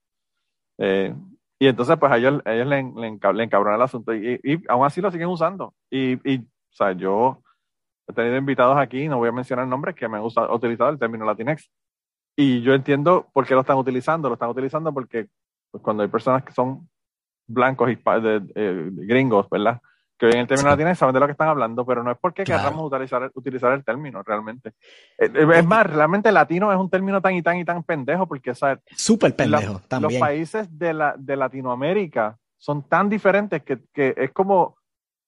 Eh, 0.76 1.14
y 1.58 1.66
entonces, 1.66 1.96
pues 1.96 2.12
a 2.12 2.18
ellos, 2.18 2.42
ellos 2.44 2.66
le, 2.66 2.82
le, 2.82 3.44
encabrona 3.44 3.76
el 3.76 3.82
asunto 3.82 4.14
y, 4.14 4.38
y, 4.44 4.62
aún 4.68 4.84
así 4.84 5.00
lo 5.00 5.10
siguen 5.10 5.28
usando. 5.28 5.72
Y, 5.90 6.12
y, 6.30 6.40
o 6.40 6.72
sea, 6.72 6.92
yo 6.92 7.42
he 8.06 8.12
tenido 8.12 8.36
invitados 8.36 8.76
aquí, 8.76 9.08
no 9.08 9.16
voy 9.16 9.30
a 9.30 9.32
mencionar 9.32 9.66
nombres, 9.66 9.94
que 9.94 10.06
me 10.06 10.18
han 10.18 10.24
utilizado 10.24 10.90
el 10.90 10.98
término 10.98 11.24
Latinex. 11.24 11.70
Y 12.40 12.62
yo 12.62 12.72
entiendo 12.72 13.26
por 13.32 13.44
qué 13.44 13.54
lo 13.54 13.62
están 13.62 13.78
utilizando. 13.78 14.28
Lo 14.28 14.34
están 14.34 14.50
utilizando 14.50 14.94
porque 14.94 15.26
pues, 15.72 15.82
cuando 15.82 16.04
hay 16.04 16.08
personas 16.08 16.44
que 16.44 16.52
son 16.52 16.88
blancos 17.48 17.90
y 17.90 17.96
de, 17.96 18.42
eh, 18.54 18.90
gringos, 18.92 19.50
¿verdad? 19.50 19.80
que 20.16 20.30
en 20.30 20.38
el 20.38 20.46
término 20.46 20.70
latino 20.70 20.94
saben 20.94 21.14
de 21.14 21.20
lo 21.20 21.26
que 21.26 21.32
están 21.32 21.48
hablando, 21.48 21.84
pero 21.84 22.02
no 22.02 22.12
es 22.12 22.18
porque 22.20 22.44
queramos 22.44 22.84
utilizar, 22.84 23.30
utilizar 23.34 23.72
el 23.72 23.84
término 23.84 24.22
realmente. 24.22 24.70
Eh, 25.18 25.30
eh, 25.32 25.48
es, 25.54 25.64
más, 25.64 25.86
realmente 25.86 26.30
latino 26.30 26.72
es 26.72 26.78
un 26.78 26.90
término 26.90 27.20
tan 27.20 27.34
y 27.34 27.42
tan 27.42 27.56
y 27.56 27.64
tan 27.64 27.82
pendejo 27.82 28.26
porque, 28.26 28.54
¿sabes? 28.54 28.80
Súper 28.96 29.34
pendejo, 29.34 29.80
también. 29.88 30.12
Los 30.12 30.20
países 30.20 30.78
de, 30.78 30.92
la, 30.92 31.14
de 31.16 31.36
Latinoamérica 31.36 32.36
son 32.56 32.82
tan 32.82 33.08
diferentes 33.08 33.62
que, 33.62 33.80
que, 33.92 34.14
es 34.16 34.32
como 34.32 34.76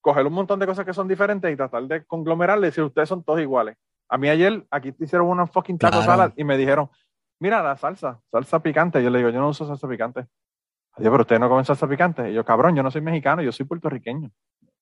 coger 0.01 0.27
un 0.27 0.33
montón 0.33 0.59
de 0.59 0.67
cosas 0.67 0.85
que 0.85 0.95
son 0.95 1.07
diferentes 1.07 1.53
y 1.53 1.57
tratar 1.57 1.85
de 1.85 2.05
conglomerarle 2.05 2.67
y 2.67 2.71
decir, 2.71 2.85
ustedes 2.85 3.09
son 3.09 3.23
todos 3.23 3.41
iguales. 3.41 3.77
A 4.11 4.19
mí 4.19 4.29
ayer 4.29 4.67
aquí 4.71 4.91
te 4.91 5.05
hicieron 5.05 5.29
una 5.29 5.47
fucking 5.47 5.79
taco 5.79 6.03
salad 6.03 6.33
y 6.37 6.43
me 6.43 6.57
dijeron, 6.57 6.91
mira 7.39 7.63
la 7.63 7.77
salsa, 7.77 8.21
salsa 8.31 8.61
picante. 8.61 9.03
Yo 9.03 9.09
le 9.09 9.19
digo, 9.19 9.31
yo 9.31 9.41
no 9.41 9.49
uso 9.49 9.65
salsa 9.65 9.89
picante. 9.89 10.27
Adiós, 10.93 11.11
pero 11.13 11.23
ustedes 11.23 11.41
no 11.41 11.49
comen 11.49 11.65
salsa 11.65 11.89
picante. 11.89 12.31
Y 12.31 12.35
yo, 12.35 12.45
cabrón, 12.45 12.75
yo 12.75 12.83
no 12.83 12.91
soy 12.91 13.03
mexicano, 13.03 13.41
yo 13.41 13.53
soy 13.53 13.67
puertorriqueño. 13.67 14.29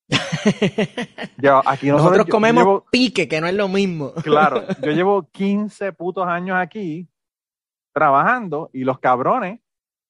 yo, 1.37 1.61
aquí 1.67 1.91
nosotros, 1.91 2.27
comemos 2.27 2.85
pique, 2.91 3.29
que 3.29 3.43
no 3.43 3.47
es 3.47 3.55
lo 3.55 3.69
mismo. 3.69 4.15
claro, 4.23 4.63
yo 4.83 4.93
llevo 4.93 5.29
15 5.31 5.93
putos 5.93 6.27
años 6.27 6.57
aquí 6.57 7.07
trabajando 7.93 8.71
y 8.73 8.85
los 8.85 8.99
cabrones 8.99 9.61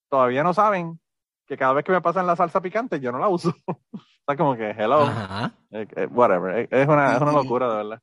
todavía 0.08 0.44
no 0.44 0.54
saben 0.54 1.00
que 1.46 1.56
cada 1.56 1.72
vez 1.72 1.84
que 1.84 1.90
me 1.90 2.00
pasan 2.00 2.26
la 2.26 2.36
salsa 2.36 2.60
picante 2.60 3.00
yo 3.00 3.10
no 3.10 3.18
la 3.18 3.28
uso. 3.28 3.52
Está 4.20 4.36
como 4.36 4.54
que, 4.56 4.70
hello, 4.70 5.08
eh, 5.70 5.88
eh, 5.96 6.06
whatever. 6.06 6.68
Es 6.70 6.86
una, 6.86 7.16
es 7.16 7.20
una 7.20 7.32
locura, 7.32 7.68
de 7.68 7.76
verdad. 7.76 8.02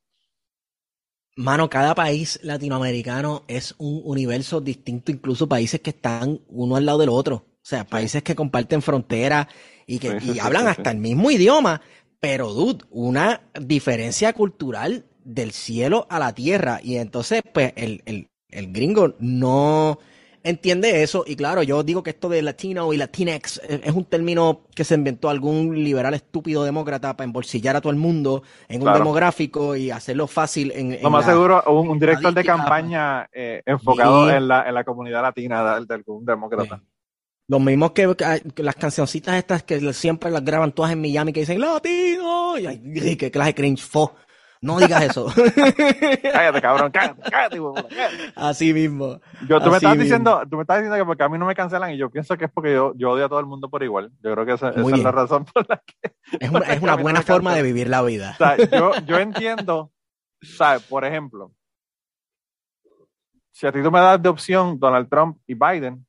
Mano, 1.37 1.69
cada 1.69 1.93
país 1.95 2.39
latinoamericano 2.43 3.43
es 3.47 3.75
un 3.77 4.01
universo 4.05 4.61
distinto, 4.61 5.11
incluso 5.11 5.49
países 5.49 5.81
que 5.81 5.89
están 5.89 6.39
uno 6.47 6.77
al 6.77 6.85
lado 6.85 6.99
del 6.99 7.09
otro. 7.09 7.35
O 7.35 7.67
sea, 7.67 7.85
países 7.85 8.23
que 8.23 8.35
comparten 8.35 8.81
fronteras 8.81 9.47
y 9.85 9.99
que 9.99 10.17
hablan 10.41 10.67
hasta 10.67 10.91
el 10.91 10.97
mismo 10.97 11.29
idioma, 11.31 11.81
pero 12.21 12.53
dude, 12.53 12.85
una 12.89 13.41
diferencia 13.59 14.31
cultural 14.33 15.05
del 15.25 15.51
cielo 15.51 16.07
a 16.09 16.19
la 16.19 16.33
tierra. 16.33 16.79
Y 16.81 16.95
entonces, 16.97 17.41
pues, 17.53 17.73
el, 17.75 18.01
el, 18.05 18.29
el 18.49 18.71
gringo 18.71 19.15
no 19.19 19.99
entiende 20.45 21.01
eso. 21.03 21.23
Y 21.27 21.35
claro, 21.35 21.63
yo 21.63 21.83
digo 21.83 22.03
que 22.03 22.11
esto 22.11 22.29
de 22.29 22.41
latino 22.41 22.93
y 22.93 22.97
latinex 22.97 23.59
es 23.67 23.93
un 23.93 24.05
término 24.05 24.61
que 24.73 24.83
se 24.83 24.95
inventó 24.95 25.29
algún 25.29 25.83
liberal 25.83 26.13
estúpido 26.13 26.63
demócrata 26.63 27.17
para 27.17 27.25
embolsillar 27.25 27.75
a 27.75 27.81
todo 27.81 27.91
el 27.91 27.97
mundo 27.97 28.43
en 28.69 28.87
un 28.87 28.93
demográfico 28.93 29.75
y 29.75 29.91
hacerlo 29.91 30.27
fácil 30.27 30.71
en. 30.73 31.01
Lo 31.01 31.09
más 31.09 31.25
seguro, 31.25 31.63
un, 31.63 31.99
director 31.99 32.33
de 32.33 32.43
campaña 32.43 33.27
eh, 33.33 33.61
enfocado 33.65 34.29
en, 34.29 34.47
la, 34.47 34.67
en 34.67 34.75
la 34.75 34.83
comunidad 34.83 35.23
latina 35.23 35.79
de, 35.79 35.93
algún 35.93 36.23
demócrata. 36.23 36.81
Los 37.47 37.61
mismos 37.61 37.91
que, 37.91 38.07
las 38.57 38.75
cancioncitas 38.75 39.35
estas 39.35 39.63
que 39.63 39.93
siempre 39.93 40.31
las 40.31 40.43
graban 40.43 40.71
todas 40.71 40.91
en 40.91 41.01
Miami 41.01 41.31
que 41.31 41.41
dicen 41.41 41.59
latino 41.59 42.57
y, 42.57 43.15
que 43.17 43.31
clase 43.31 43.53
cringe 43.53 43.83
fo. 43.83 44.15
No 44.65 44.79
digas 44.79 45.03
eso. 45.03 45.27
cállate, 46.33 46.61
cabrón, 46.61 46.91
cállate, 46.91 47.21
cállate, 47.29 47.59
Así 48.35 48.73
mismo. 48.73 49.19
Yo, 49.47 49.61
tú 49.61 49.69
me 49.69 49.77
estás 49.77 49.97
diciendo, 49.97 50.41
tú 50.49 50.57
me 50.57 50.63
estás 50.63 50.77
diciendo 50.77 50.97
que 50.97 51.05
porque 51.05 51.23
a 51.23 51.29
mí 51.29 51.37
no 51.37 51.45
me 51.45 51.55
cancelan 51.55 51.93
y 51.93 51.97
yo 51.97 52.09
pienso 52.09 52.37
que 52.37 52.45
es 52.45 52.51
porque 52.51 52.73
yo, 52.73 52.93
yo 52.95 53.11
odio 53.11 53.25
a 53.25 53.29
todo 53.29 53.39
el 53.39 53.45
mundo 53.45 53.69
por 53.69 53.83
igual. 53.83 54.11
Yo 54.21 54.33
creo 54.33 54.45
que 54.45 54.53
esa, 54.53 54.69
es 54.69 55.03
la 55.03 55.11
razón 55.11 55.45
por 55.45 55.69
la 55.69 55.81
que. 55.85 56.15
Es 56.39 56.49
una, 56.49 56.65
es 56.65 56.81
una 56.81 56.95
buena 56.95 57.21
forma 57.21 57.53
de 57.53 57.61
vivir 57.61 57.87
la 57.87 58.01
vida. 58.01 58.31
O 58.33 58.37
sea, 58.37 58.57
yo, 58.57 58.91
yo 59.05 59.19
entiendo, 59.19 59.91
¿sabes? 60.41 60.83
Por 60.83 61.05
ejemplo, 61.05 61.53
si 63.51 63.67
a 63.67 63.71
ti 63.71 63.81
tú 63.81 63.91
me 63.91 63.99
das 63.99 64.21
de 64.21 64.29
opción 64.29 64.79
Donald 64.79 65.07
Trump 65.09 65.37
y 65.47 65.53
Biden, 65.53 66.05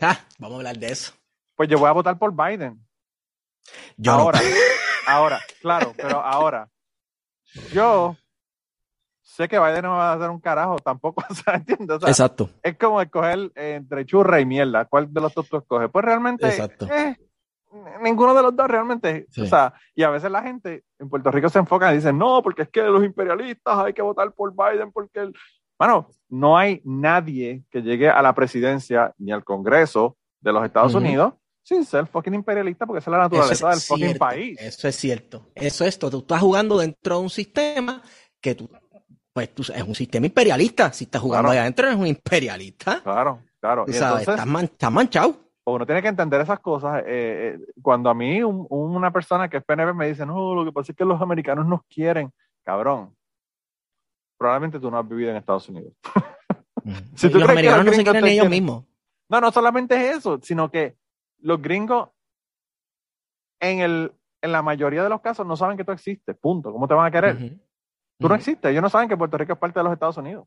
Ah, 0.00 0.18
vamos 0.38 0.56
a 0.56 0.58
hablar 0.58 0.78
de 0.78 0.88
eso. 0.88 1.12
Pues 1.54 1.68
yo 1.68 1.78
voy 1.78 1.88
a 1.88 1.92
votar 1.92 2.18
por 2.18 2.34
Biden. 2.34 2.86
Yo 3.96 4.12
ahora, 4.12 4.40
ahora, 5.06 5.40
claro, 5.60 5.92
pero 5.96 6.20
ahora, 6.20 6.68
yo 7.72 8.16
sé 9.22 9.48
que 9.48 9.58
Biden 9.58 9.82
no 9.82 9.90
va 9.90 10.12
a 10.12 10.14
hacer 10.14 10.30
un 10.30 10.40
carajo 10.40 10.76
tampoco, 10.78 11.22
¿entiendes? 11.52 12.02
Exacto. 12.06 12.50
Es 12.62 12.76
como 12.76 13.00
escoger 13.00 13.52
entre 13.54 14.06
churra 14.06 14.40
y 14.40 14.46
mierda. 14.46 14.84
¿Cuál 14.86 15.12
de 15.12 15.20
los 15.20 15.34
dos 15.34 15.48
tú 15.48 15.58
escoges? 15.58 15.90
Pues 15.90 16.04
realmente, 16.04 16.46
Exacto. 16.46 16.86
Eh, 16.86 17.16
ninguno 18.02 18.34
de 18.34 18.42
los 18.42 18.56
dos 18.56 18.68
realmente. 18.68 19.26
O 19.40 19.46
sea, 19.46 19.74
y 19.94 20.02
a 20.02 20.10
veces 20.10 20.30
la 20.30 20.42
gente 20.42 20.84
en 20.98 21.08
Puerto 21.08 21.30
Rico 21.30 21.48
se 21.48 21.58
enfoca 21.58 21.92
y 21.92 21.96
dice, 21.96 22.12
no, 22.12 22.42
porque 22.42 22.62
es 22.62 22.68
que 22.68 22.82
los 22.82 23.04
imperialistas 23.04 23.78
hay 23.78 23.92
que 23.92 24.02
votar 24.02 24.32
por 24.32 24.54
Biden 24.54 24.92
porque 24.92 25.20
el, 25.20 25.34
bueno, 25.78 26.08
no 26.28 26.56
hay 26.56 26.80
nadie 26.84 27.64
que 27.70 27.82
llegue 27.82 28.08
a 28.08 28.22
la 28.22 28.34
presidencia 28.34 29.12
ni 29.18 29.32
al 29.32 29.44
Congreso 29.44 30.16
de 30.40 30.52
los 30.52 30.64
Estados 30.64 30.94
Unidos 30.94 31.34
sin 31.66 31.84
ser 31.84 32.06
fucking 32.06 32.34
imperialista, 32.34 32.86
porque 32.86 33.00
esa 33.00 33.10
es 33.10 33.12
la 33.12 33.22
naturaleza 33.24 33.70
del 33.70 33.80
fucking 33.80 34.18
país. 34.18 34.56
Eso 34.60 34.86
es 34.86 34.94
cierto. 34.94 35.48
Eso 35.52 35.84
es 35.84 35.88
esto. 35.88 36.08
Tú 36.08 36.18
estás 36.18 36.40
jugando 36.40 36.78
dentro 36.78 37.16
de 37.16 37.22
un 37.22 37.30
sistema 37.30 38.00
que 38.40 38.54
tú, 38.54 38.70
pues 39.32 39.52
tú, 39.52 39.62
es 39.62 39.82
un 39.82 39.94
sistema 39.96 40.26
imperialista. 40.26 40.92
Si 40.92 41.04
estás 41.04 41.20
jugando 41.20 41.50
allá 41.50 41.62
adentro, 41.62 41.88
eres 41.88 41.98
un 41.98 42.06
imperialista. 42.06 43.00
Claro, 43.02 43.40
claro. 43.58 43.84
y 43.88 43.92
sabes, 43.94 44.28
estás, 44.28 44.46
manchado. 44.92 45.34
Uno 45.64 45.84
tiene 45.84 46.02
que 46.02 46.08
entender 46.08 46.40
esas 46.40 46.60
cosas. 46.60 47.00
Eh, 47.00 47.58
eh, 47.58 47.58
cuando 47.82 48.10
a 48.10 48.14
mí 48.14 48.44
una 48.44 49.10
persona 49.10 49.48
que 49.48 49.56
es 49.56 49.64
PNV 49.64 49.92
me 49.92 50.06
dice, 50.06 50.24
no, 50.24 50.54
lo 50.54 50.64
que 50.64 50.70
pasa 50.70 50.92
es 50.92 50.96
que 50.96 51.04
los 51.04 51.20
americanos 51.20 51.66
nos 51.66 51.80
quieren, 51.88 52.30
cabrón 52.62 53.16
probablemente 54.36 54.78
tú 54.78 54.90
no 54.90 54.98
has 54.98 55.08
vivido 55.08 55.30
en 55.30 55.36
Estados 55.36 55.68
Unidos. 55.68 55.92
si 57.14 57.28
los 57.28 57.48
americanos 57.48 57.86
no 57.86 57.92
se 57.92 58.04
quieren 58.04 58.26
ellos 58.26 58.48
mismos. 58.48 58.84
No, 59.28 59.40
no 59.40 59.50
solamente 59.50 59.94
es 59.96 60.18
eso, 60.18 60.38
sino 60.42 60.70
que 60.70 60.96
los 61.40 61.60
gringos 61.60 62.10
en 63.60 63.80
el, 63.80 64.12
en 64.42 64.52
la 64.52 64.62
mayoría 64.62 65.02
de 65.02 65.08
los 65.08 65.20
casos 65.20 65.46
no 65.46 65.56
saben 65.56 65.76
que 65.76 65.84
tú 65.84 65.92
existes, 65.92 66.36
punto. 66.36 66.72
¿Cómo 66.72 66.88
te 66.88 66.94
van 66.94 67.06
a 67.06 67.10
querer? 67.10 67.56
Tú 68.18 68.28
no 68.28 68.34
existes, 68.34 68.70
ellos 68.70 68.82
no 68.82 68.88
saben 68.88 69.08
que 69.08 69.16
Puerto 69.16 69.36
Rico 69.36 69.52
es 69.52 69.58
parte 69.58 69.78
de 69.78 69.84
los 69.84 69.92
Estados 69.92 70.16
Unidos. 70.16 70.46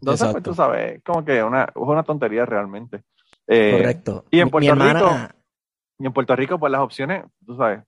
Entonces, 0.00 0.32
pues 0.32 0.42
tú 0.42 0.52
sabes, 0.52 1.00
como 1.04 1.24
que 1.24 1.42
una, 1.42 1.64
es 1.64 1.70
una 1.76 2.02
tontería 2.02 2.44
realmente. 2.44 3.04
Eh, 3.46 3.78
Correcto. 3.78 4.24
Y 4.30 4.40
en 4.40 4.50
Puerto 4.50 4.74
Rico, 4.74 5.10
y 5.98 6.06
en 6.06 6.12
Puerto 6.12 6.34
Rico, 6.34 6.58
pues 6.58 6.72
las 6.72 6.80
opciones, 6.80 7.24
tú 7.46 7.56
sabes, 7.56 7.84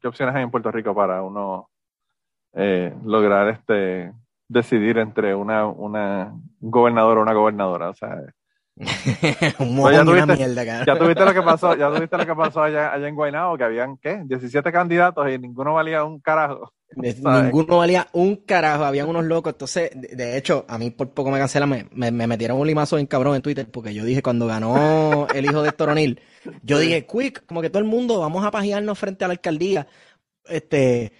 ¿qué 0.00 0.08
opciones 0.08 0.34
hay 0.34 0.42
en 0.42 0.50
Puerto 0.50 0.70
Rico 0.70 0.94
para 0.94 1.22
uno 1.22 1.70
eh, 2.52 2.94
lograr 3.04 3.48
este 3.48 4.12
decidir 4.46 4.98
entre 4.98 5.34
una, 5.34 5.66
una 5.66 6.34
un 6.60 6.70
gobernador 6.70 7.16
o 7.16 7.22
una 7.22 7.32
gobernadora? 7.32 7.88
O 7.88 7.94
sea, 7.94 8.20
un 9.58 9.92
ya, 9.92 10.02
tuviste, 10.02 10.36
mierda, 10.36 10.84
ya 10.84 10.98
tuviste 10.98 11.24
lo 11.24 11.34
que 11.34 11.42
pasó, 11.42 11.76
ya 11.76 11.90
tuviste 11.90 12.16
lo 12.16 12.26
que 12.26 12.34
pasó 12.34 12.62
allá, 12.62 12.92
allá 12.92 13.06
en 13.06 13.14
Guaynabo, 13.14 13.58
que 13.58 13.64
habían, 13.64 13.98
¿qué? 13.98 14.22
17 14.24 14.72
candidatos 14.72 15.30
y 15.30 15.38
ninguno 15.38 15.74
valía 15.74 16.04
un 16.04 16.20
carajo. 16.20 16.72
Ninguno 16.96 17.78
valía 17.78 18.08
un 18.12 18.36
carajo, 18.36 18.84
habían 18.84 19.08
unos 19.08 19.24
locos. 19.24 19.52
Entonces, 19.54 19.90
de, 19.94 20.36
hecho, 20.36 20.64
a 20.68 20.78
mí 20.78 20.90
por 20.90 21.10
poco 21.10 21.30
me 21.30 21.38
cancelan, 21.38 21.88
me, 21.92 22.10
me, 22.10 22.26
metieron 22.26 22.58
un 22.58 22.66
limazo 22.66 22.98
en 22.98 23.06
cabrón 23.06 23.36
en 23.36 23.42
Twitter, 23.42 23.70
porque 23.70 23.94
yo 23.94 24.04
dije 24.04 24.22
cuando 24.22 24.46
ganó 24.46 25.26
el 25.34 25.44
hijo 25.44 25.62
de 25.62 25.72
Toronil, 25.72 26.20
yo 26.62 26.78
dije, 26.78 27.06
quick, 27.06 27.44
como 27.46 27.62
que 27.62 27.70
todo 27.70 27.80
el 27.80 27.88
mundo, 27.88 28.20
vamos 28.20 28.44
a 28.44 28.50
pajearnos 28.50 28.98
frente 28.98 29.24
a 29.24 29.28
la 29.28 29.32
alcaldía. 29.32 29.86
Este, 30.44 31.12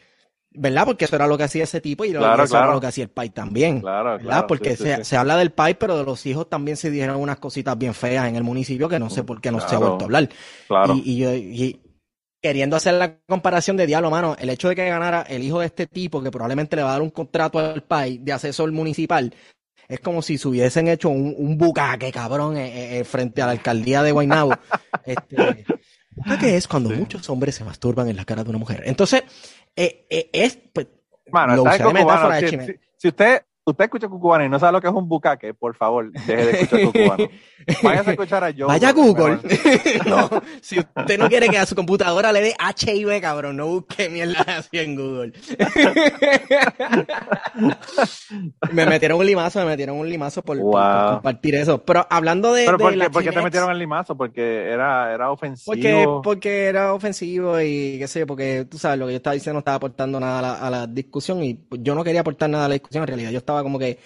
¿verdad? 0.55 0.85
Porque 0.85 1.05
eso 1.05 1.17
era 1.17 1.27
lo 1.27 1.37
que 1.37 1.45
hacía 1.45 1.65
ese 1.65 1.81
tipo 1.81 2.05
y 2.05 2.11
eso 2.11 2.21
era 2.21 2.73
lo 2.73 2.81
que 2.81 2.87
hacía 2.87 3.05
el 3.05 3.11
PAI 3.11 3.31
también. 3.31 3.81
Claro, 3.81 4.19
¿verdad? 4.19 4.47
Porque 4.47 4.77
se, 4.77 5.05
se, 5.05 5.17
habla 5.17 5.37
del 5.37 5.53
PAI, 5.53 5.75
pero 5.75 5.97
de 5.97 6.05
los 6.05 6.25
hijos 6.27 6.49
también 6.49 6.77
se 6.77 6.91
dijeron 6.91 7.17
unas 7.17 7.39
cositas 7.39 7.77
bien 7.79 7.95
feas 7.95 8.29
en 8.29 8.37
el 8.37 8.43
municipio 8.43 8.89
que 8.89 8.99
no 8.99 9.11
sé 9.11 9.25
por 9.25 9.41
qué 9.41 9.51
no 9.51 9.61
se 9.61 9.75
ha 9.75 9.79
vuelto 9.79 10.03
a 10.03 10.05
hablar. 10.05 10.29
Claro. 10.69 10.95
Y, 11.05 11.17
yo, 11.17 11.31
queriendo 12.43 12.77
hacer 12.77 12.95
la 12.95 13.19
comparación 13.29 13.77
de 13.77 13.87
diablo, 13.87 14.11
mano, 14.11 14.37
el 14.39 14.51
hecho 14.51 14.69
de 14.69 14.75
que 14.75 14.89
ganara 14.89 15.23
el 15.23 15.43
hijo 15.45 15.61
de 15.61 15.67
este 15.67 15.87
tipo, 15.87 16.23
que 16.23 16.31
probablemente 16.31 16.77
le 16.77 16.83
va 16.83 16.91
a 16.91 16.93
dar 16.93 17.03
un 17.03 17.11
contrato 17.11 17.59
al 17.59 17.85
PAI 17.85 18.19
de 18.19 18.33
asesor 18.33 18.71
municipal, 18.73 19.33
es 19.89 20.01
como 20.01 20.23
si 20.23 20.39
se 20.39 20.49
hubiesen 20.49 20.89
hecho 20.89 21.09
un, 21.09 21.35
un 21.37 21.59
bucaque, 21.59 22.11
cabrón, 22.11 22.57
eh, 22.57 22.99
eh, 22.99 23.05
frente 23.05 23.43
a 23.43 23.47
la 23.47 23.53
alcaldía 23.53 24.03
de 24.03 24.13
Guaynabo. 24.13 24.55
este, 25.05 25.65
bucaque 26.15 26.57
es 26.57 26.69
cuando 26.69 26.91
muchos 26.91 27.29
hombres 27.31 27.55
se 27.55 27.65
masturban 27.65 28.09
en 28.09 28.17
la 28.17 28.25
cara 28.25 28.45
de 28.45 28.51
una 28.51 28.59
mujer. 28.59 28.83
Entonces, 28.87 29.23
eh, 29.77 30.07
eh, 30.11 30.31
es, 30.33 30.59
pues, 30.73 30.89
Mano, 31.31 31.57
lo 31.57 31.63
usé 31.63 31.83
de 31.83 31.93
metáfora 31.93 32.41
si, 32.41 32.49
si, 32.49 32.59
si, 32.99 33.09
usted 33.09 33.43
usted 33.65 33.85
escucha 33.85 34.09
cucubano 34.09 34.45
y 34.45 34.49
no 34.49 34.59
sabe 34.59 34.73
lo 34.73 34.81
que 34.81 34.89
es 34.89 34.93
un 34.93 35.09
bucaque, 35.09 35.55
por 35.55 35.77
favor, 35.77 36.11
deje 36.11 36.37
de 36.37 36.51
escuchar 36.53 36.83
cucubano. 36.87 37.29
Vaya 37.83 38.01
a 38.01 38.11
escuchar 38.11 38.45
a 38.45 38.53
Joe. 38.53 38.67
Vaya 38.67 38.89
a 38.89 38.93
Google. 38.93 39.39
no, 40.07 40.29
si 40.61 40.81
usted 40.81 41.19
no 41.19 41.29
quiere 41.29 41.49
que 41.49 41.59
a 41.59 41.67
su 41.67 41.77
computadora 41.77 42.33
le 42.33 42.41
dé 42.41 42.57
HIV, 42.59 43.21
cabrón, 43.21 43.57
no 43.57 43.67
busque 43.67 44.09
mierda 44.09 44.45
así 44.59 44.79
en 44.79 44.97
Google. 44.97 45.33
me 48.73 48.87
metieron 48.87 49.21
un 49.21 49.27
limazo, 49.27 49.61
me 49.61 49.67
metieron 49.67 49.97
un 49.97 50.09
limazo 50.09 50.43
por, 50.43 50.59
compartir 50.59 51.55
eso. 51.55 51.85
Pero 51.85 52.05
hablando 52.11 52.53
de. 52.53 52.65
¿Pero 52.65 52.79
por, 52.79 53.23
qué, 53.23 53.31
te 53.31 53.43
metieron 53.43 53.71
el 53.71 53.79
limazo? 53.79 54.17
Porque 54.17 54.69
era, 54.69 55.15
era 55.15 55.31
ofensivo. 55.31 55.73
Porque, 55.73 56.09
porque 56.25 56.65
era 56.65 56.95
ofensivo 56.95 57.61
y 57.61 57.99
qué 57.99 58.09
sé 58.09 58.21
yo, 58.21 58.27
porque 58.27 58.67
tú 58.69 58.79
sabes, 58.79 58.99
lo 58.99 59.07
que 59.07 59.13
yo 59.13 59.19
estaba 59.19 59.35
diciendo 59.35 59.55
no 59.55 59.61
estaba 59.61 59.77
aportando 59.77 60.19
nada 60.19 60.39
a 60.39 60.43
la, 60.43 60.55
a 60.55 60.71
la 60.71 60.87
discusión 60.89 61.45
y 61.45 61.61
yo 61.71 61.95
no 61.95 62.03
quería 62.03 62.23
aportar 62.23 62.51
nada 62.51 62.65
a 62.65 62.69
la 62.69 62.75
discusión 62.75 63.05
en 63.05 63.09
realidad. 63.09 63.31
Yo 63.31 63.39
estaba 63.39 63.52
como 63.63 63.79
que 63.79 63.99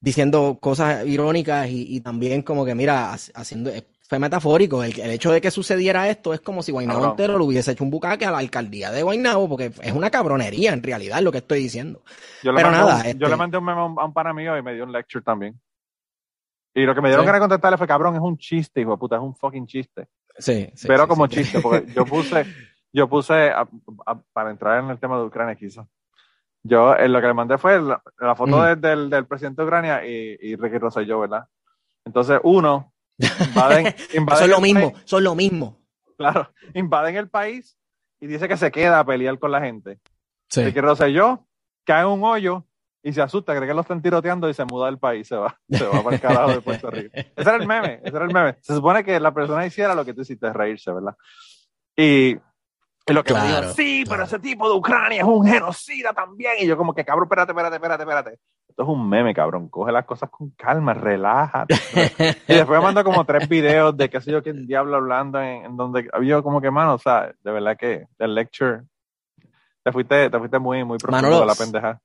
diciendo 0.00 0.58
cosas 0.60 1.06
irónicas 1.06 1.68
y, 1.68 2.00
también 2.00 2.42
como 2.42 2.64
que, 2.64 2.74
mira, 2.74 3.12
haciendo, 3.12 3.70
eh, 3.70 3.84
fue 4.08 4.18
metafórico. 4.18 4.84
El, 4.84 4.98
hecho 5.10 5.32
de 5.32 5.40
que 5.40 5.50
sucediera 5.50 6.08
esto 6.08 6.32
es 6.32 6.40
como 6.40 6.62
si 6.62 6.72
Guaynabo 6.72 7.04
entero 7.04 7.38
lo 7.38 7.44
hubiese 7.44 7.72
hecho 7.72 7.84
un 7.84 7.90
bucaque 7.90 8.24
a 8.24 8.30
la 8.30 8.38
alcaldía 8.38 8.90
de 8.90 9.02
Guaynabo, 9.02 9.48
porque 9.48 9.72
es 9.82 9.92
una 9.92 10.10
cabronería 10.10 10.72
en 10.72 10.82
realidad 10.82 11.20
lo 11.22 11.32
que 11.32 11.38
estoy 11.38 11.60
diciendo. 11.60 12.02
Yo 12.42 12.54
Pero 12.54 12.70
nada. 12.70 13.02
Yo 13.02 13.18
le 13.18 13.24
este 13.24 13.36
mandé 13.36 13.58
un 13.58 13.64
meme 13.64 13.80
a 13.80 14.04
un, 14.04 14.12
pana 14.12 14.32
mío 14.32 14.56
y 14.56 14.62
me 14.62 14.74
dio 14.74 14.84
un 14.84 14.92
lecture 14.92 15.24
también. 15.24 15.60
Y 16.74 16.82
lo 16.82 16.94
que 16.94 17.00
me 17.00 17.08
dieron 17.08 17.24
que 17.24 17.32
ganas 17.32 17.40
contestarle 17.40 17.78
fue, 17.78 17.86
cabrón, 17.86 18.14
es 18.14 18.20
un 18.20 18.36
chiste, 18.36 18.82
hijo 18.82 18.92
de 18.92 18.96
puta, 18.98 19.16
es 19.16 19.22
un 19.22 19.34
fucking 19.34 19.66
chiste. 19.66 20.08
Sí, 20.38 20.70
Pero 20.86 21.08
como 21.08 21.26
chiste, 21.26 21.60
porque 21.60 21.90
yo 21.92 22.04
puse, 22.04 22.44
yo 22.92 23.08
puse, 23.08 23.50
para 24.32 24.50
entrar 24.50 24.84
en 24.84 24.90
el 24.90 24.98
tema 24.98 25.18
de 25.18 25.24
Ucrania 25.24 25.54
quizás, 25.54 25.86
yo 26.66 26.94
eh, 26.94 27.08
lo 27.08 27.20
que 27.20 27.26
le 27.26 27.34
mandé 27.34 27.58
fue 27.58 27.80
la, 27.80 28.34
foto 28.34 28.58
mm. 28.58 28.80
del, 28.80 29.10
del, 29.10 29.26
presidente 29.26 29.62
de 29.62 29.66
Ucrania 29.66 30.06
y, 30.06 30.36
y 30.40 30.56
Ricky 30.56 30.78
Rosselló, 30.78 31.20
¿verdad? 31.20 31.46
Entonces, 32.04 32.40
uno, 32.42 32.92
invaden, 33.18 33.94
son 34.38 34.50
lo 34.50 34.60
mismo, 34.60 34.92
son 35.04 35.24
lo 35.24 35.34
mismo. 35.34 35.78
Claro, 36.16 36.50
invaden 36.74 37.16
el 37.16 37.28
país 37.28 37.76
y 38.20 38.26
dice 38.26 38.48
que 38.48 38.56
se 38.56 38.70
queda 38.70 39.00
a 39.00 39.04
pelear 39.04 39.38
con 39.38 39.50
la 39.50 39.60
gente. 39.60 39.98
Sí. 40.48 40.64
Ricky 40.64 40.80
Rosselló 40.80 41.46
cae 41.84 42.02
en 42.02 42.08
un 42.08 42.24
hoyo 42.24 42.64
y 43.02 43.12
se 43.12 43.22
asusta, 43.22 43.54
cree 43.54 43.68
que 43.68 43.74
lo 43.74 43.82
están 43.82 44.02
tiroteando 44.02 44.48
y 44.48 44.54
se 44.54 44.64
muda 44.64 44.86
del 44.86 44.98
país, 44.98 45.28
se 45.28 45.36
va, 45.36 45.56
se 45.70 45.84
va 45.84 46.02
para 46.02 46.16
el 46.16 46.20
carajo 46.20 46.50
de 46.50 46.60
Puerto 46.60 46.90
Rico. 46.90 47.10
Ese 47.14 47.30
era 47.36 47.56
el 47.56 47.66
meme, 47.66 48.00
ese 48.02 48.16
era 48.16 48.24
el 48.24 48.32
meme. 48.32 48.56
Se 48.60 48.74
supone 48.74 49.04
que 49.04 49.20
la 49.20 49.32
persona 49.32 49.64
hiciera 49.64 49.94
lo 49.94 50.04
que 50.04 50.12
tú 50.12 50.22
hiciste, 50.22 50.52
reírse, 50.52 50.92
¿verdad? 50.92 51.16
Y 51.96 52.36
y 53.08 53.12
lo 53.12 53.22
que 53.22 53.32
claro, 53.32 53.72
sí, 53.72 54.04
pero 54.08 54.24
ese 54.24 54.40
tipo 54.40 54.68
de 54.68 54.76
Ucrania 54.76 55.18
es 55.18 55.24
un 55.24 55.46
genocida 55.46 56.12
también. 56.12 56.54
Y 56.58 56.66
yo 56.66 56.76
como 56.76 56.92
que, 56.92 57.04
cabrón, 57.04 57.26
espérate, 57.26 57.52
espérate, 57.52 57.76
espérate, 57.76 58.02
espérate. 58.02 58.38
Esto 58.68 58.82
es 58.82 58.88
un 58.88 59.08
meme, 59.08 59.32
cabrón. 59.32 59.68
Coge 59.68 59.92
las 59.92 60.04
cosas 60.04 60.28
con 60.28 60.50
calma, 60.50 60.92
relájate. 60.92 61.74
y 62.48 62.54
después 62.54 62.80
me 62.80 62.84
mandó 62.84 63.04
como 63.04 63.24
tres 63.24 63.48
videos 63.48 63.96
de 63.96 64.10
qué 64.10 64.20
sé 64.20 64.32
yo 64.32 64.42
qué 64.42 64.52
diablo 64.52 64.96
hablando 64.96 65.40
en, 65.40 65.76
donde 65.76 66.08
había 66.12 66.42
como 66.42 66.60
que, 66.60 66.72
mano, 66.72 66.94
o 66.94 66.98
sea, 66.98 67.32
de 67.44 67.52
verdad 67.52 67.76
que 67.78 68.08
el 68.18 68.34
lecture, 68.34 68.82
te 69.84 69.92
fuiste, 69.92 70.28
te 70.28 70.38
fuiste 70.40 70.58
muy, 70.58 70.84
muy 70.84 70.98
profundo 70.98 71.40
de 71.40 71.46
la 71.46 71.54
pendeja. 71.54 72.00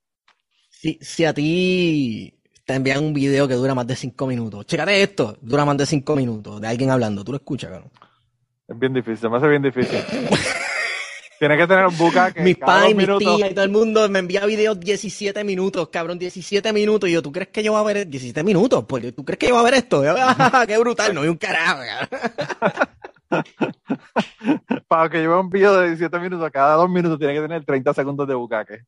Si, 0.70 1.00
si 1.02 1.26
a 1.26 1.34
ti 1.34 2.40
te 2.64 2.76
envían 2.76 3.04
un 3.04 3.14
video 3.14 3.48
que 3.48 3.56
dura 3.56 3.74
más 3.74 3.88
de 3.88 3.96
cinco 3.96 4.28
minutos, 4.28 4.68
chécate 4.68 5.02
esto, 5.02 5.36
dura 5.42 5.66
más 5.66 5.78
de 5.78 5.88
cinco 5.88 6.16
minutos, 6.16 6.62
de 6.62 6.68
alguien 6.68 6.92
hablando, 6.92 7.24
tú 7.24 7.32
lo 7.32 7.38
escuchas, 7.40 7.72
cabrón. 7.72 7.92
Es 8.68 8.78
bien 8.78 8.94
difícil, 8.94 9.32
me 9.32 9.38
hace 9.38 9.48
bien 9.48 9.64
difícil. 9.64 10.00
Tiene 11.42 11.58
que 11.58 11.66
tener 11.66 11.88
un 11.88 11.98
buca 11.98 12.32
que 12.32 12.42
Mi 12.44 12.54
padre, 12.54 12.94
mi 12.94 13.04
tía 13.18 13.50
y 13.50 13.56
todo 13.56 13.66
el 13.66 13.72
mundo 13.72 14.08
me 14.10 14.20
envía 14.20 14.46
videos 14.46 14.80
17 14.80 15.44
minutos, 15.44 15.90
cabrón, 15.90 16.20
17 16.20 16.72
minutos. 16.72 17.10
Y 17.10 17.14
yo, 17.14 17.24
¿tú 17.24 17.32
crees 17.32 17.48
que 17.48 17.64
yo 17.64 17.72
voy 17.72 17.82
a 17.82 17.84
ver 17.84 18.08
17 18.08 18.44
minutos? 18.44 18.86
Pues, 18.88 19.16
¿tú 19.16 19.26
crees 19.26 19.40
que 19.40 19.48
yo 19.48 19.56
voy 19.56 19.62
a 19.62 19.64
ver 19.64 19.74
esto? 19.74 20.04
Ah, 20.16 20.66
¡Qué 20.68 20.78
brutal! 20.78 21.16
No 21.16 21.22
hay 21.22 21.30
un 21.30 21.38
carajo, 21.38 21.82
Para 24.88 25.10
que 25.10 25.24
yo 25.24 25.32
vea 25.32 25.40
un 25.40 25.50
video 25.50 25.80
de 25.80 25.88
17 25.88 26.20
minutos, 26.20 26.48
cada 26.52 26.76
dos 26.76 26.88
minutos 26.88 27.18
tiene 27.18 27.34
que 27.34 27.42
tener 27.42 27.66
30 27.66 27.92
segundos 27.96 28.28
de 28.28 28.36
bucaque. 28.36 28.82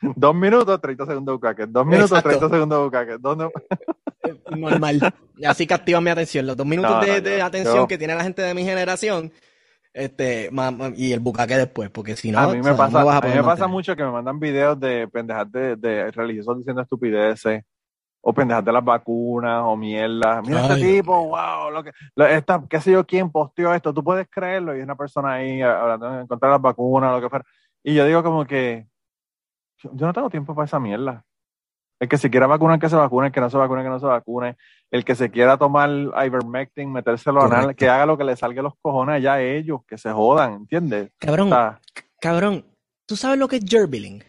Dos 0.00 0.34
minutos, 0.34 0.80
30 0.80 1.04
segundos 1.04 1.32
de 1.32 1.36
bucaque. 1.36 1.66
Dos 1.66 1.84
minutos, 1.84 2.22
30 2.22 2.48
segundos 2.48 2.78
de 2.78 2.84
bucaque. 2.84 3.18
Normal. 4.56 5.14
Y 5.36 5.44
así 5.44 5.66
captivan 5.66 6.02
mi 6.02 6.08
atención. 6.08 6.46
Los 6.46 6.56
dos 6.56 6.66
minutos 6.66 7.04
de, 7.04 7.42
atención 7.42 7.86
que 7.86 7.98
tiene 7.98 8.14
la 8.14 8.24
gente 8.24 8.40
de 8.40 8.54
mi 8.54 8.64
generación 8.64 9.30
este 9.94 10.50
y 10.96 11.12
el 11.12 11.20
bucaque 11.20 11.56
después, 11.56 11.90
porque 11.90 12.16
si 12.16 12.30
no, 12.30 12.38
a 12.38 12.48
mí 12.48 12.62
me, 12.62 12.74
pasa, 12.74 13.00
a, 13.00 13.20
mí 13.20 13.34
me 13.34 13.42
pasa 13.42 13.66
mucho 13.66 13.94
que 13.94 14.02
me 14.02 14.10
mandan 14.10 14.40
videos 14.40 14.78
de 14.80 15.06
pendejas 15.08 15.50
de, 15.52 16.10
religiosos 16.12 16.58
diciendo 16.58 16.82
estupideces, 16.82 17.62
o 18.22 18.32
pendejas 18.32 18.64
de 18.64 18.72
las 18.72 18.84
vacunas, 18.84 19.62
o 19.64 19.76
mierda. 19.76 20.40
Mira 20.42 20.62
este 20.66 20.76
tipo, 20.76 21.28
wow, 21.28 21.70
lo 21.70 21.84
que, 21.84 21.92
esta, 22.30 22.62
qué 22.68 22.80
sé 22.80 22.92
yo 22.92 23.06
quién 23.06 23.30
posteó 23.30 23.74
esto, 23.74 23.92
tú 23.92 24.02
puedes 24.02 24.28
creerlo, 24.30 24.74
y 24.74 24.78
es 24.78 24.84
una 24.84 24.96
persona 24.96 25.34
ahí 25.34 25.60
hablando 25.60 26.10
de 26.10 26.22
encontrar 26.22 26.52
las 26.52 26.62
vacunas, 26.62 27.12
lo 27.12 27.20
que 27.20 27.28
fuera. 27.28 27.44
Y 27.82 27.94
yo 27.94 28.06
digo 28.06 28.22
como 28.22 28.46
que, 28.46 28.86
yo 29.82 30.06
no 30.06 30.12
tengo 30.12 30.30
tiempo 30.30 30.54
para 30.54 30.66
esa 30.66 30.80
mierda. 30.80 31.24
El 32.02 32.08
que 32.08 32.18
se 32.18 32.30
quiera 32.30 32.48
vacunar, 32.48 32.80
que 32.80 32.88
se 32.88 32.96
vacune, 32.96 33.28
el 33.28 33.32
que 33.32 33.40
no 33.40 33.48
se 33.48 33.56
vacune, 33.56 33.84
que 33.84 33.88
no 33.88 34.00
se 34.00 34.06
vacune. 34.06 34.56
El 34.90 35.04
que 35.04 35.14
se 35.14 35.30
quiera 35.30 35.56
tomar 35.56 35.88
ivermectin, 35.88 36.90
metérselo 36.90 37.44
anal, 37.44 37.76
que 37.76 37.88
haga 37.88 38.06
lo 38.06 38.18
que 38.18 38.24
le 38.24 38.34
salga 38.34 38.60
los 38.60 38.74
cojones 38.82 39.14
allá 39.14 39.34
a 39.34 39.40
ellos, 39.40 39.82
que 39.86 39.96
se 39.96 40.10
jodan, 40.10 40.54
¿entiendes? 40.54 41.12
Cabrón, 41.18 41.52
cabrón, 42.20 42.66
¿tú 43.06 43.14
sabes 43.14 43.38
lo 43.38 43.46
que 43.46 43.58
es 43.58 43.64
gerbiling? 43.64 44.24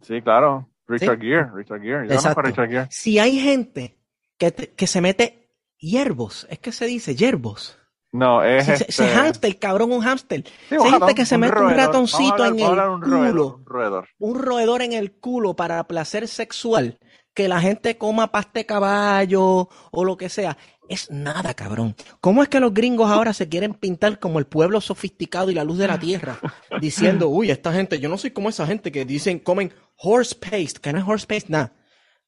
Sí, 0.00 0.20
claro. 0.22 0.68
Richard 0.88 1.20
Gere, 1.20 1.50
Richard 1.54 1.82
Gere. 1.82 2.08
Yo 2.08 2.34
Richard 2.42 2.68
Gere. 2.68 2.86
Si 2.90 3.20
hay 3.20 3.38
gente 3.38 3.96
que, 4.36 4.50
que 4.52 4.86
se 4.88 5.00
mete 5.00 5.52
hierbos, 5.78 6.48
es 6.50 6.58
que 6.58 6.72
se 6.72 6.86
dice 6.86 7.14
hierbos. 7.14 7.78
No, 8.12 8.44
es. 8.44 8.66
Se, 8.66 8.72
este... 8.74 9.08
hamster, 9.08 9.58
cabrón, 9.58 9.90
un 9.90 10.02
hamster. 10.02 10.44
Sí, 10.68 10.76
gente 10.78 11.14
que 11.14 11.24
se 11.24 11.38
mete 11.38 11.58
un 11.58 11.70
ratoncito 11.70 12.44
en 12.44 12.60
el 12.60 12.78
un 12.78 13.00
culo. 13.00 13.56
un, 13.56 13.64
roedor. 13.64 14.08
un 14.18 14.38
roedor 14.38 14.82
en 14.82 14.92
el 14.92 15.12
culo 15.12 15.56
para 15.56 15.82
placer 15.88 16.28
sexual. 16.28 16.98
Que 17.34 17.48
la 17.48 17.62
gente 17.62 17.96
coma 17.96 18.30
paste 18.30 18.66
caballo 18.66 19.70
o 19.90 20.04
lo 20.04 20.18
que 20.18 20.28
sea. 20.28 20.58
Es 20.86 21.10
nada, 21.10 21.54
cabrón. 21.54 21.96
¿Cómo 22.20 22.42
es 22.42 22.50
que 22.50 22.60
los 22.60 22.74
gringos 22.74 23.10
ahora 23.10 23.32
se 23.32 23.48
quieren 23.48 23.72
pintar 23.72 24.18
como 24.18 24.38
el 24.38 24.44
pueblo 24.46 24.82
sofisticado 24.82 25.50
y 25.50 25.54
la 25.54 25.64
luz 25.64 25.78
de 25.78 25.88
la 25.88 25.98
tierra? 25.98 26.38
Diciendo, 26.82 27.28
uy, 27.28 27.50
esta 27.50 27.72
gente, 27.72 27.98
yo 27.98 28.10
no 28.10 28.18
soy 28.18 28.32
como 28.32 28.50
esa 28.50 28.66
gente 28.66 28.92
que 28.92 29.06
dicen, 29.06 29.38
comen 29.38 29.72
horse 29.96 30.34
paste, 30.34 30.80
que 30.82 30.92
no 30.92 30.98
es 30.98 31.04
horse 31.08 31.26
paste, 31.26 31.46
nada 31.48 31.72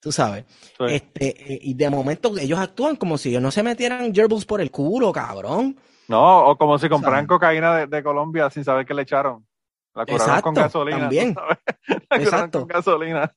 tú 0.05 0.13
sabes. 0.13 0.45
Este, 0.81 1.55
eh, 1.55 1.59
y 1.63 1.73
de 1.73 1.89
momento 1.89 2.37
ellos 2.39 2.59
actúan 2.59 2.97
como 2.97 3.17
si 3.17 3.31
ellos 3.31 3.41
no 3.41 3.51
se 3.51 3.63
metieran 3.63 4.15
gerbils 4.15 4.45
por 4.45 4.61
el 4.61 4.71
culo, 4.71 5.11
cabrón. 5.11 5.79
No, 6.09 6.47
o 6.47 6.59
como 6.59 6.79
si 6.79 6.91
compraran 6.91 7.27
cocaína 7.27 7.87
de, 7.87 8.03
Colombia 8.03 8.51
sin 8.51 8.65
saber 8.65 8.85
que 8.85 8.93
le 8.93 9.03
echaron. 9.03 9.47
La 9.95 10.05
curaron 10.05 10.43
con 10.43 10.53
gasolina. 10.53 10.99
También. 10.99 11.35
La 12.11 12.17
exacto. 12.19 12.59
con 12.61 12.69
gasolina. 12.69 13.33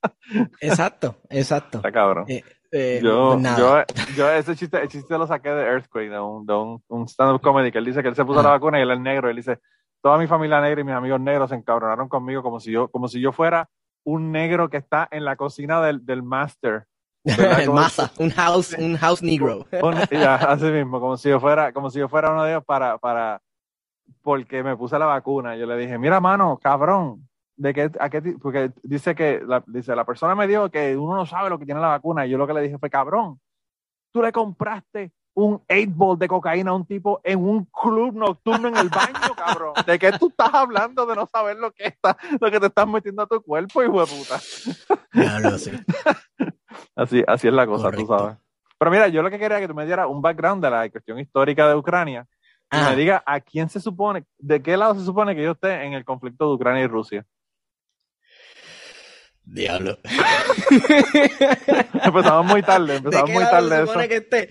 exacto, 0.59 1.15
exacto. 1.29 1.77
Está 1.77 1.91
cabrón. 1.93 2.25
Eh, 2.27 2.43
eh, 2.73 2.99
yo, 3.01 3.39
yo, 3.39 3.83
yo, 4.17 4.29
ese 4.29 4.53
chiste, 4.57 4.81
el 4.81 4.89
chiste 4.89 5.17
lo 5.17 5.25
saqué 5.25 5.49
de 5.51 5.63
Earthquake, 5.63 6.09
de 6.09 6.19
un, 6.19 6.45
de 6.45 6.53
un, 6.53 6.83
un 6.89 7.07
stand-up 7.07 7.39
comedy, 7.39 7.71
que 7.71 7.77
él 7.77 7.85
dice 7.85 8.01
que 8.01 8.09
él 8.09 8.15
se 8.15 8.25
puso 8.25 8.43
la 8.43 8.49
vacuna 8.49 8.77
y 8.77 8.81
él 8.81 8.91
es 8.91 8.99
negro. 8.99 9.29
Él 9.29 9.37
dice, 9.37 9.59
toda 10.01 10.17
mi 10.17 10.27
familia 10.27 10.59
negra 10.59 10.81
y 10.81 10.83
mis 10.83 10.95
amigos 10.95 11.21
negros 11.21 11.49
se 11.49 11.55
encabronaron 11.55 12.09
conmigo 12.09 12.43
como 12.43 12.59
si 12.59 12.71
yo, 12.71 12.89
como 12.89 13.07
si 13.07 13.21
yo 13.21 13.31
fuera 13.31 13.69
un 14.07 14.31
negro 14.31 14.69
que 14.69 14.77
está 14.77 15.05
en 15.11 15.25
la 15.25 15.35
cocina 15.35 15.81
del, 15.81 16.05
del 16.05 16.23
master. 16.23 16.85
el 17.25 17.69
masa, 17.69 18.09
un 18.19 18.29
house, 18.29 18.73
un 18.79 18.95
house 18.95 19.21
negro. 19.21 19.65
ya, 20.09 20.35
así 20.35 20.63
mismo, 20.65 21.01
como 21.01 21.17
si 21.17 21.27
yo 21.27 21.41
fuera, 21.41 21.73
como 21.73 21.89
si 21.89 21.99
yo 21.99 22.07
fuera 22.07 22.31
uno 22.31 22.45
de 22.45 22.51
ellos 22.51 22.63
para, 22.63 22.97
para, 22.99 23.41
porque 24.21 24.63
me 24.63 24.77
puse 24.77 24.97
la 24.97 25.07
vacuna. 25.07 25.57
Yo 25.57 25.65
le 25.65 25.75
dije, 25.75 25.97
mira, 25.97 26.21
mano, 26.21 26.57
cabrón, 26.57 27.27
de 27.57 27.73
qué, 27.73 27.91
a 27.99 28.09
qué, 28.09 28.21
porque 28.41 28.71
dice 28.81 29.13
que, 29.13 29.41
la, 29.45 29.61
dice, 29.67 29.93
la 29.93 30.05
persona 30.05 30.35
me 30.35 30.47
dijo 30.47 30.71
que 30.71 30.95
uno 30.95 31.13
no 31.13 31.25
sabe 31.25 31.49
lo 31.49 31.59
que 31.59 31.65
tiene 31.65 31.81
la 31.81 31.89
vacuna. 31.89 32.25
Y 32.25 32.29
yo 32.29 32.37
lo 32.37 32.47
que 32.47 32.53
le 32.53 32.61
dije 32.61 32.77
fue, 32.77 32.89
cabrón, 32.89 33.41
tú 34.13 34.21
le 34.21 34.31
compraste 34.31 35.11
un 35.37 35.61
8 35.69 35.91
ball 35.93 36.17
de 36.17 36.27
cocaína 36.27 36.71
a 36.71 36.73
un 36.73 36.83
tipo 36.83 37.21
en 37.23 37.37
un 37.37 37.65
club 37.65 38.15
nocturno 38.15 38.69
en 38.69 38.77
el 38.77 38.89
baño, 38.89 39.35
cabrón. 39.37 39.73
¿De 39.85 39.99
qué 39.99 40.11
tú 40.13 40.29
estás 40.29 40.51
hablando 40.51 41.05
de 41.05 41.15
no 41.15 41.27
saber 41.27 41.57
lo 41.57 41.71
que 41.71 41.85
está, 41.85 42.17
lo 42.41 42.49
que 42.49 42.59
te 42.59 42.65
estás 42.65 42.87
metiendo 42.87 43.21
a 43.21 43.27
tu 43.27 43.39
cuerpo, 43.43 43.83
hijo 43.83 44.03
de 44.03 44.07
puta? 44.07 44.37
así, 46.95 47.23
así 47.27 47.47
es 47.47 47.53
la 47.53 47.67
cosa, 47.67 47.91
tú 47.91 48.07
sabes. 48.07 48.37
Pero 48.79 48.91
mira, 48.91 49.09
yo 49.09 49.21
lo 49.21 49.29
que 49.29 49.37
quería 49.37 49.59
que 49.59 49.67
tú 49.67 49.75
me 49.75 49.85
dieras 49.85 50.07
un 50.09 50.23
background 50.23 50.63
de 50.63 50.71
la 50.71 50.89
cuestión 50.89 51.19
histórica 51.19 51.69
de 51.69 51.75
Ucrania 51.75 52.25
y 52.71 52.77
me 52.77 52.95
diga 52.95 53.21
a 53.23 53.39
quién 53.39 53.69
se 53.69 53.79
supone, 53.79 54.25
de 54.39 54.63
qué 54.63 54.75
lado 54.75 54.95
se 54.95 55.05
supone 55.05 55.35
que 55.35 55.43
yo 55.43 55.51
esté 55.51 55.83
en 55.83 55.93
el 55.93 56.03
conflicto 56.03 56.47
de 56.47 56.55
Ucrania 56.55 56.83
y 56.83 56.87
Rusia. 56.87 57.23
Diablo. 59.43 59.99
empezamos 62.03 62.45
muy 62.47 62.63
tarde, 62.63 62.95
empezamos 62.97 63.29
muy 63.29 63.43
tarde. 63.43 63.87
Se 63.87 64.09
que 64.09 64.17
esté? 64.17 64.49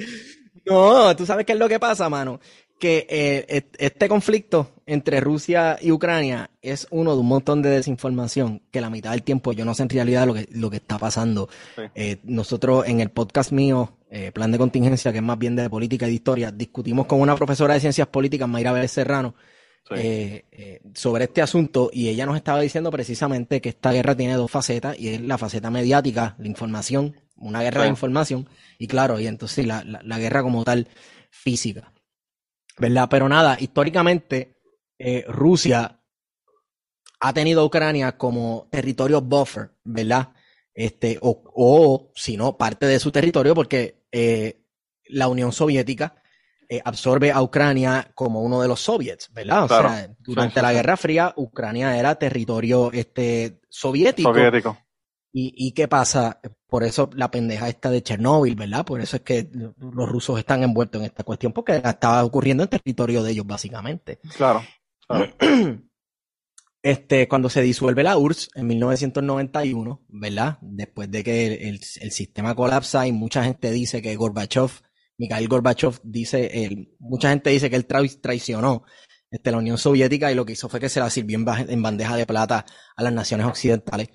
No, 0.67 1.15
tú 1.15 1.25
sabes 1.25 1.47
qué 1.47 1.53
es 1.53 1.59
lo 1.59 1.69
que 1.69 1.79
pasa, 1.79 2.09
mano. 2.09 2.41
Que 2.79 3.07
eh, 3.09 3.63
este 3.79 4.09
conflicto 4.09 4.73
entre 4.85 5.21
Rusia 5.21 5.79
y 5.81 5.93
Ucrania 5.93 6.51
es 6.61 6.87
uno 6.91 7.15
de 7.15 7.21
un 7.21 7.29
montón 7.29 7.63
de 7.63 7.71
desinformación 7.71 8.61
que 8.71 8.83
la 8.83 8.91
mitad 8.91 9.13
del 9.13 9.23
tiempo 9.23 9.53
yo 9.53 9.65
no 9.65 9.73
sé 9.73 9.85
en 9.85 9.89
realidad 9.89 10.27
lo 10.27 10.35
que, 10.35 10.47
lo 10.51 10.69
que 10.69 10.77
está 10.77 10.99
pasando. 10.99 11.49
Eh, 11.95 12.19
nosotros 12.25 12.87
en 12.87 13.01
el 13.01 13.11
podcast 13.11 13.53
mío, 13.53 13.97
eh, 14.11 14.31
Plan 14.33 14.53
de 14.53 14.59
Contingencia, 14.59 15.11
que 15.11 15.19
es 15.19 15.25
más 15.25 15.39
bien 15.39 15.57
de 15.57 15.71
política 15.71 16.05
y 16.07 16.11
de 16.11 16.15
historia, 16.17 16.51
discutimos 16.51 17.07
con 17.07 17.21
una 17.21 17.37
profesora 17.37 17.75
de 17.75 17.81
ciencias 17.81 18.09
políticas, 18.09 18.49
Mayra 18.49 18.73
Vélez 18.73 18.91
Serrano, 18.91 19.35
sobre 20.95 21.25
este 21.25 21.43
asunto 21.43 21.91
y 21.93 22.09
ella 22.09 22.27
nos 22.27 22.37
estaba 22.37 22.61
diciendo 22.61 22.91
precisamente 22.91 23.61
que 23.61 23.69
esta 23.69 23.93
guerra 23.93 24.17
tiene 24.17 24.35
dos 24.35 24.51
facetas 24.51 24.99
y 24.99 25.11
es 25.11 25.21
la 25.21 25.39
faceta 25.39 25.71
mediática, 25.71 26.35
la 26.39 26.49
información 26.49 27.15
una 27.37 27.63
guerra 27.63 27.83
de 27.83 27.89
información, 27.89 28.49
y 28.79 28.87
claro, 28.87 29.21
y 29.21 29.27
entonces 29.27 29.67
la, 29.67 29.85
la, 29.85 30.19
guerra 30.19 30.43
como 30.43 30.65
tal 30.65 30.89
física. 31.31 31.93
¿Verdad? 32.79 33.09
Pero 33.11 33.29
nada, 33.29 33.57
históricamente 33.59 34.59
eh, 34.99 35.25
Rusia 35.29 36.01
ha 37.21 37.33
tenido 37.33 37.63
a 37.63 37.65
Ucrania 37.65 38.17
como 38.19 38.69
territorio 38.71 39.21
buffer, 39.21 39.71
¿verdad? 39.85 40.29
Este, 40.75 41.19
o, 41.23 41.43
o 41.55 42.13
si 42.15 42.37
no, 42.37 42.57
parte 42.59 42.87
de 42.87 42.99
su 42.99 43.11
territorio, 43.11 43.55
porque 43.55 44.05
eh, 44.13 44.67
la 45.09 45.29
Unión 45.29 45.53
Soviética 45.53 46.23
eh, 46.69 46.83
absorbe 46.85 47.31
a 47.31 47.43
Ucrania 47.43 48.11
como 48.15 48.43
uno 48.43 48.61
de 48.61 48.67
los 48.67 48.81
soviets, 48.81 49.33
¿verdad? 49.33 49.65
O 49.65 49.69
sea, 49.69 50.11
durante 50.19 50.61
la 50.61 50.73
Guerra 50.73 50.97
Fría, 50.97 51.33
Ucrania 51.37 51.97
era 51.97 52.17
territorio 52.17 52.91
este, 52.93 53.61
soviético. 53.69 54.35
Soviético. 54.35 54.77
¿Y, 55.33 55.53
¿Y, 55.55 55.73
qué 55.73 55.87
pasa? 55.87 56.41
Por 56.69 56.83
eso 56.83 57.09
la 57.15 57.31
pendeja 57.31 57.69
esta 57.69 57.91
de 57.91 58.03
Chernóbil, 58.03 58.57
¿verdad? 58.57 58.85
Por 58.85 59.01
eso 59.01 59.17
es 59.17 59.23
que 59.23 59.49
los 59.53 60.09
rusos 60.09 60.39
están 60.39 60.63
envueltos 60.63 61.01
en 61.01 61.07
esta 61.07 61.23
cuestión, 61.23 61.53
porque 61.53 61.77
estaba 61.77 62.25
ocurriendo 62.25 62.65
en 62.65 62.69
territorio 62.69 63.23
de 63.23 63.33
ellos, 63.33 63.47
básicamente. 63.47 64.19
Claro. 64.37 64.63
Este, 66.83 67.27
cuando 67.27 67.51
se 67.51 67.63
disuelve 67.63 68.05
la 68.05 68.17
URSS 68.17 68.51
en 68.55 68.69
1991, 68.69 70.05
¿verdad? 70.07 70.59
Después 70.61 71.11
de 71.11 71.25
que 71.25 71.69
el, 71.69 71.81
el, 72.01 72.13
sistema 72.13 72.55
colapsa 72.55 73.09
y 73.09 73.11
mucha 73.11 73.43
gente 73.43 73.73
dice 73.73 74.01
que 74.01 74.15
Gorbachev, 74.15 74.71
Mikhail 75.19 75.49
Gorbachev 75.49 75.99
dice, 76.05 76.89
mucha 77.01 77.31
gente 77.31 77.51
dice 77.51 77.71
que 77.71 77.75
él 77.75 77.89
traicionó 77.89 78.85
este, 79.33 79.51
la 79.51 79.59
Unión 79.59 79.79
Soviética 79.79 80.31
y 80.31 80.37
lo 80.37 80.47
que 80.47 80.53
hizo 80.53 80.69
fue 80.69 80.79
que 80.79 80.89
se 80.89 81.01
la 81.01 81.11
sirvió 81.11 81.37
en, 81.39 81.47
en 81.69 81.83
bandeja 81.83 82.17
de 82.17 82.25
plata 82.25 82.65
a 82.95 83.03
las 83.03 83.13
naciones 83.13 83.47
occidentales. 83.47 84.09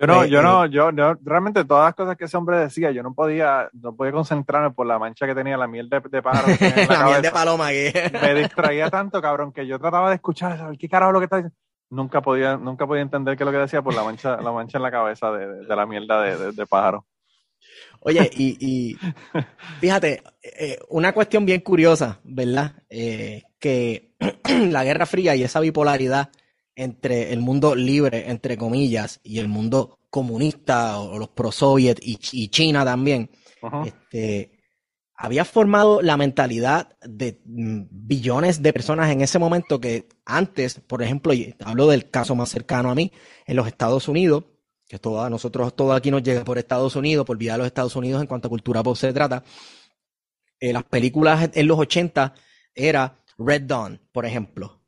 Yo 0.00 0.06
no, 0.06 0.24
yo 0.24 0.40
no, 0.40 0.64
yo, 0.64 0.90
realmente 1.22 1.62
todas 1.66 1.88
las 1.88 1.94
cosas 1.94 2.16
que 2.16 2.24
ese 2.24 2.34
hombre 2.38 2.56
decía, 2.56 2.90
yo 2.90 3.02
no 3.02 3.12
podía, 3.12 3.68
no 3.74 3.94
podía 3.94 4.12
concentrarme 4.12 4.70
por 4.70 4.86
la 4.86 4.98
mancha 4.98 5.26
que 5.26 5.34
tenía 5.34 5.58
la 5.58 5.66
miel 5.66 5.90
de, 5.90 6.00
de 6.00 6.22
pájaro. 6.22 6.48
la, 6.88 7.04
miel 7.04 7.20
de 7.20 7.30
paloma 7.30 7.66
Me 7.66 8.34
distraía 8.34 8.88
tanto, 8.88 9.20
cabrón, 9.20 9.52
que 9.52 9.66
yo 9.66 9.78
trataba 9.78 10.08
de 10.08 10.14
escuchar, 10.14 10.56
¿sabes 10.56 10.78
qué 10.78 10.88
carajo 10.88 11.10
es 11.10 11.12
lo 11.12 11.20
que 11.20 11.24
está 11.24 11.36
diciendo? 11.36 11.56
Nunca 11.90 12.22
podía, 12.22 12.56
nunca 12.56 12.86
podía 12.86 13.02
entender 13.02 13.36
qué 13.36 13.42
es 13.42 13.46
lo 13.46 13.52
que 13.52 13.58
decía 13.58 13.82
por 13.82 13.94
la 13.94 14.02
mancha, 14.02 14.40
la 14.40 14.52
mancha 14.52 14.78
en 14.78 14.82
la 14.84 14.90
cabeza 14.90 15.32
de, 15.32 15.66
de 15.66 15.76
la 15.76 15.84
mierda 15.84 16.22
de, 16.22 16.52
de, 16.52 16.66
pájaro. 16.66 17.04
Oye, 18.00 18.30
y, 18.32 18.56
y 18.58 18.96
fíjate, 19.80 20.22
eh, 20.42 20.78
una 20.88 21.12
cuestión 21.12 21.44
bien 21.44 21.60
curiosa, 21.60 22.20
¿verdad? 22.24 22.72
Eh, 22.88 23.42
que 23.58 24.14
la 24.70 24.82
Guerra 24.82 25.04
Fría 25.04 25.36
y 25.36 25.42
esa 25.42 25.60
bipolaridad 25.60 26.30
entre 26.80 27.32
el 27.32 27.40
mundo 27.40 27.74
libre, 27.74 28.30
entre 28.30 28.56
comillas, 28.56 29.20
y 29.22 29.38
el 29.38 29.48
mundo 29.48 29.98
comunista 30.08 30.98
o, 30.98 31.18
los 31.18 31.28
pro-soviet 31.28 31.98
y, 32.00 32.48
China 32.48 32.86
también, 32.86 33.30
este, 33.84 34.52
había 35.14 35.44
formado 35.44 36.00
la 36.00 36.16
mentalidad 36.16 36.96
de 37.02 37.42
mm, 37.44 37.82
billones 37.90 38.62
de 38.62 38.72
personas 38.72 39.10
en 39.10 39.20
ese 39.20 39.38
momento 39.38 39.78
que 39.78 40.08
antes, 40.24 40.80
por 40.80 41.02
ejemplo, 41.02 41.34
y 41.34 41.54
hablo 41.62 41.86
del 41.86 42.08
caso 42.08 42.34
más 42.34 42.48
cercano 42.48 42.90
a 42.90 42.94
mí, 42.94 43.12
en 43.46 43.56
los 43.56 43.66
Estados 43.66 44.08
Unidos, 44.08 44.44
que 44.88 44.98
todo, 44.98 45.22
a 45.22 45.28
nosotros 45.28 45.76
todo 45.76 45.92
aquí 45.92 46.10
nos 46.10 46.22
llega 46.22 46.44
por 46.44 46.56
Estados 46.56 46.96
Unidos, 46.96 47.26
por 47.26 47.36
vía 47.36 47.52
de 47.52 47.58
los 47.58 47.66
Estados 47.66 47.94
Unidos 47.94 48.22
en 48.22 48.26
cuanto 48.26 48.48
a 48.48 48.50
cultura 48.50 48.82
pop 48.82 48.96
se 48.96 49.12
trata, 49.12 49.44
eh, 50.58 50.72
las 50.72 50.84
películas 50.84 51.50
en 51.52 51.66
los 51.66 51.78
80 51.78 52.32
era 52.74 53.22
Red 53.36 53.62
Dawn, 53.62 54.00
por 54.12 54.24
ejemplo, 54.24 54.79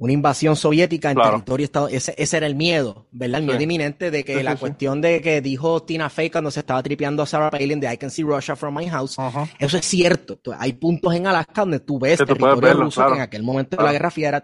una 0.00 0.14
invasión 0.14 0.56
soviética 0.56 1.10
en 1.10 1.18
territorio 1.18 1.64
estado 1.64 1.88
ese, 1.88 2.14
ese, 2.16 2.38
era 2.38 2.46
el 2.46 2.54
miedo, 2.54 3.06
¿verdad? 3.12 3.40
El 3.40 3.46
miedo 3.46 3.60
inminente 3.60 4.10
de 4.10 4.24
que 4.24 4.42
la 4.42 4.56
cuestión 4.56 5.02
de 5.02 5.20
que 5.20 5.42
dijo 5.42 5.82
Tina 5.82 6.08
Fey 6.08 6.30
cuando 6.30 6.50
se 6.50 6.60
estaba 6.60 6.82
tripeando 6.82 7.22
a 7.22 7.26
Sarah 7.26 7.50
Palin 7.50 7.78
de 7.78 7.92
I 7.92 7.98
can 7.98 8.10
see 8.10 8.22
Russia 8.22 8.56
from 8.56 8.74
my 8.78 8.88
house, 8.88 9.18
eso 9.58 9.76
es 9.76 9.84
cierto. 9.84 10.40
Hay 10.58 10.72
puntos 10.72 11.14
en 11.14 11.26
Alaska 11.26 11.60
donde 11.60 11.80
tú 11.80 11.98
ves 11.98 12.16
territorio 12.16 12.72
ruso 12.72 13.06
que 13.08 13.14
en 13.14 13.20
aquel 13.20 13.42
momento 13.42 13.76
de 13.76 13.82
la 13.82 13.92
Guerra 13.92 14.10
Fría 14.10 14.28
era 14.28 14.42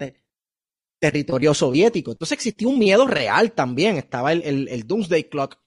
territorio 0.98 1.54
soviético. 1.54 2.12
Entonces 2.12 2.36
existía 2.36 2.68
un 2.68 2.78
miedo 2.78 3.06
real 3.06 3.52
también. 3.52 3.96
Estaba 3.96 4.32
el, 4.32 4.68
el, 4.68 4.86
Doomsday 4.86 5.24
Clock, 5.30 5.58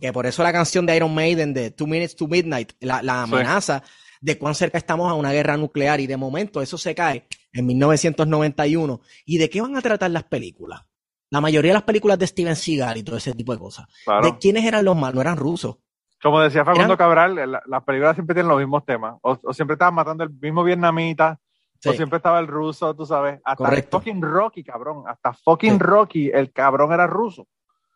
que 0.00 0.12
por 0.12 0.26
eso 0.26 0.44
la 0.44 0.52
canción 0.52 0.86
de 0.86 0.94
Iron 0.94 1.12
Maiden 1.12 1.52
de 1.52 1.72
Two 1.72 1.88
Minutes 1.88 2.14
to 2.14 2.28
Midnight, 2.28 2.74
la, 2.78 3.02
la 3.02 3.24
amenaza 3.24 3.82
de 4.24 4.38
cuán 4.38 4.54
cerca 4.54 4.78
estamos 4.78 5.10
a 5.10 5.14
una 5.14 5.32
guerra 5.32 5.58
nuclear 5.58 6.00
y 6.00 6.06
de 6.06 6.16
momento 6.16 6.62
eso 6.62 6.78
se 6.78 6.94
cae 6.94 7.26
en 7.52 7.66
1991. 7.66 9.00
¿Y 9.26 9.36
de 9.36 9.50
qué 9.50 9.60
van 9.60 9.76
a 9.76 9.82
tratar 9.82 10.10
las 10.10 10.24
películas? 10.24 10.82
La 11.28 11.42
mayoría 11.42 11.72
de 11.72 11.74
las 11.74 11.82
películas 11.82 12.18
de 12.18 12.26
Steven 12.26 12.56
Seagal 12.56 12.96
y 12.96 13.02
todo 13.02 13.18
ese 13.18 13.34
tipo 13.34 13.52
de 13.52 13.58
cosas. 13.58 13.86
¿De 14.22 14.38
quiénes 14.38 14.64
eran 14.64 14.82
los 14.82 14.96
malos? 14.96 15.16
No 15.16 15.20
eran 15.20 15.36
rusos. 15.36 15.76
Como 16.22 16.40
decía 16.40 16.64
Facundo 16.64 16.96
Cabral, 16.96 17.34
las 17.66 17.84
películas 17.84 18.14
siempre 18.14 18.32
tienen 18.32 18.48
los 18.48 18.58
mismos 18.58 18.86
temas. 18.86 19.16
O, 19.20 19.52
siempre 19.52 19.74
estaban 19.74 19.94
matando 19.94 20.24
el 20.24 20.30
mismo 20.30 20.64
vietnamita, 20.64 21.38
o 21.84 21.92
siempre 21.92 22.16
estaba 22.16 22.38
el 22.38 22.46
ruso, 22.46 22.96
tú 22.96 23.04
sabes. 23.04 23.40
Hasta 23.44 23.82
fucking 23.90 24.22
Rocky, 24.22 24.64
cabrón. 24.64 25.04
Hasta 25.06 25.34
fucking 25.34 25.78
Rocky, 25.78 26.30
el 26.32 26.50
cabrón 26.50 26.94
era 26.94 27.06
ruso. 27.06 27.46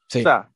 Sí. 0.09 0.18
O 0.18 0.22
sea, 0.24 0.51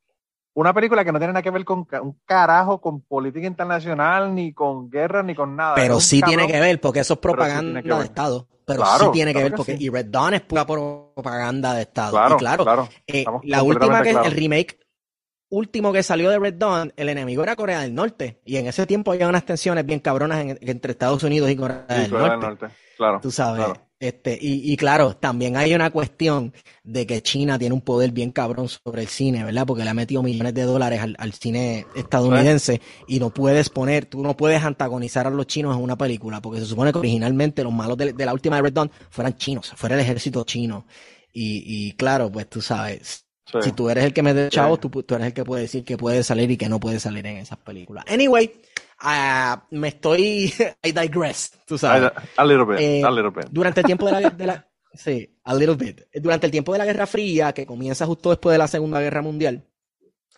una 0.55 0.75
película 0.75 1.05
que 1.05 1.13
no 1.13 1.19
tiene 1.19 1.33
nada 1.33 1.43
que 1.43 1.51
ver 1.51 1.65
con 1.65 1.87
un 2.03 2.21
carajo 2.25 2.81
con 2.81 3.01
política 3.01 3.47
internacional, 3.47 4.35
ni 4.35 4.53
con 4.53 4.91
guerra, 4.91 5.23
ni 5.23 5.35
con 5.35 5.57
nada. 5.57 5.75
Pero 5.75 6.01
sí 6.01 6.21
tiene 6.23 6.47
que 6.47 6.61
ver, 6.61 6.81
porque 6.81 7.01
eso 7.01 7.15
es 7.15 7.21
propaganda 7.21 7.81
de 7.81 8.05
Estado. 8.05 8.49
Pero 8.65 8.85
sí 8.85 9.07
tiene 9.13 9.35
que 9.35 9.43
ver, 9.43 9.55
porque 9.55 9.77
y 9.79 9.89
Red 9.89 10.07
Dawn 10.07 10.35
es 10.35 10.41
pura 10.43 10.67
propaganda 10.67 11.75
de 11.75 11.83
Estado. 11.83 12.13
Claro, 12.13 12.35
y 12.35 12.39
claro, 12.39 12.89
eh, 13.07 13.25
la 13.45 13.63
última 13.63 14.03
que 14.03 14.11
el 14.11 14.33
remake 14.33 14.79
último 15.53 15.93
que 15.93 16.03
salió 16.03 16.31
de 16.31 16.39
Red 16.39 16.55
Dawn, 16.55 16.93
el 16.97 17.09
enemigo 17.09 17.43
era 17.43 17.57
Corea 17.57 17.81
del 17.81 17.95
Norte. 17.95 18.41
Y 18.45 18.57
en 18.57 18.67
ese 18.67 18.87
tiempo 18.87 19.13
había 19.13 19.29
unas 19.29 19.45
tensiones 19.45 19.85
bien 19.85 20.01
cabronas 20.01 20.57
entre 20.61 20.93
Estados 20.93 21.23
Unidos 21.23 21.51
y 21.51 21.57
Corea, 21.57 21.85
del, 21.89 22.11
Norte. 22.11 22.67
Claro. 22.97 23.21
Tú 23.21 23.31
sabes. 23.31 23.67
Este, 24.03 24.37
y, 24.41 24.73
y, 24.73 24.77
claro, 24.77 25.15
también 25.15 25.57
hay 25.57 25.77
una 25.77 25.91
cuestión 25.91 26.53
de 26.83 27.07
que 27.07 27.23
China 27.23 27.57
tiene 27.57 27.73
un 27.73 27.83
poder 27.83 28.11
bien 28.11 28.33
cabrón 28.33 28.69
sobre 28.69 29.03
el 29.03 29.07
cine, 29.07 29.45
¿verdad? 29.45 29.65
Porque 29.65 29.85
le 29.85 29.91
ha 29.91 29.95
metido 29.95 30.25
millones 30.25 30.55
de 30.55 30.63
dólares 30.63 31.01
al, 31.01 31.33
cine 31.35 31.87
estadounidense 31.95 32.81
y 33.07 33.21
no 33.21 33.31
puedes 33.31 33.71
poner, 33.71 34.07
tú 34.07 34.21
no 34.21 34.37
puedes 34.37 34.61
antagonizar 34.65 35.29
a 35.29 35.31
los 35.31 35.47
chinos 35.47 35.77
en 35.77 35.85
una 35.85 35.97
película, 35.97 36.43
porque 36.43 36.59
se 36.59 36.67
supone 36.67 36.91
que 36.91 36.99
originalmente 36.99 37.63
los 37.63 37.73
malos 37.73 37.97
de, 37.97 38.13
la 38.13 38.33
última 38.33 38.57
de 38.57 38.63
Red 38.63 38.73
Dawn 38.73 38.91
fueran 39.09 39.37
chinos, 39.37 39.73
fuera 39.77 39.95
el 39.95 40.01
ejército 40.01 40.43
chino. 40.43 40.85
Y, 41.33 41.93
claro, 41.93 42.29
pues 42.29 42.51
tú 42.51 42.61
sabes, 42.61 43.25
si 43.63 43.71
tú 43.71 43.89
eres 43.89 44.03
el 44.03 44.13
que 44.13 44.25
me 44.25 44.35
dé 44.35 44.49
chavo, 44.49 44.79
tú, 44.79 45.05
eres 45.15 45.29
el 45.29 45.33
que 45.33 45.45
puede 45.45 45.63
decir 45.63 45.85
que 45.85 45.97
puede 45.97 46.25
salir 46.25 46.51
y 46.51 46.57
que 46.57 46.69
no 46.69 46.81
puede 46.81 46.99
salir 46.99 47.25
en 47.25 47.37
esas 47.37 47.59
películas. 47.59 48.05
Anyway, 48.09 48.51
uh, 49.03 49.61
me 49.71 49.89
estoy, 49.89 50.53
I 50.83 50.93
digress, 50.93 51.53
tú 51.67 51.79
sabes. 51.79 52.13
A, 52.37 52.45
little 52.45 52.65
bit, 52.65 53.05
a 53.05 53.11
little 53.11 53.31
bit. 53.31 53.47
Durante 53.51 53.81
el 53.81 53.87
tiempo 53.87 54.07
de 54.07 54.13
la, 54.13 54.31
de 54.31 54.47
la 54.47 54.69
Sí, 54.95 55.39
a 55.45 55.55
little 55.55 55.75
bit. 55.75 56.03
Durante 56.15 56.47
el 56.47 56.53
tiempo 56.53 56.73
de 56.73 56.79
la 56.79 56.85
Guerra 56.85 57.07
Fría, 57.07 57.53
que 57.53 57.67
comienza 57.67 58.07
justo 58.07 58.31
después 58.31 58.53
de 58.53 58.59
la 58.59 58.69
Segunda 58.69 59.01
Guerra 59.01 59.23
Mundial, 59.23 59.65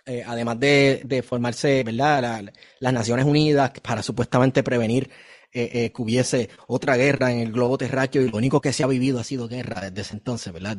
eh, 0.06 0.22
además 0.26 0.60
de, 0.60 1.24
formarse, 1.26 1.82
¿verdad? 1.82 2.52
las 2.78 2.92
Naciones 2.92 3.24
Unidas 3.24 3.72
para 3.82 4.02
supuestamente 4.02 4.62
prevenir 4.62 5.10
eh, 5.54 5.70
eh, 5.72 5.92
que 5.92 6.02
hubiese 6.02 6.50
otra 6.66 6.96
guerra 6.96 7.32
en 7.32 7.38
el 7.38 7.52
globo 7.52 7.78
terráqueo 7.78 8.22
y 8.22 8.28
lo 8.28 8.36
único 8.36 8.60
que 8.60 8.72
se 8.72 8.84
ha 8.84 8.86
vivido 8.86 9.20
ha 9.20 9.24
sido 9.24 9.48
guerra 9.48 9.80
desde 9.80 10.02
ese 10.02 10.14
entonces, 10.14 10.52
¿verdad? 10.52 10.76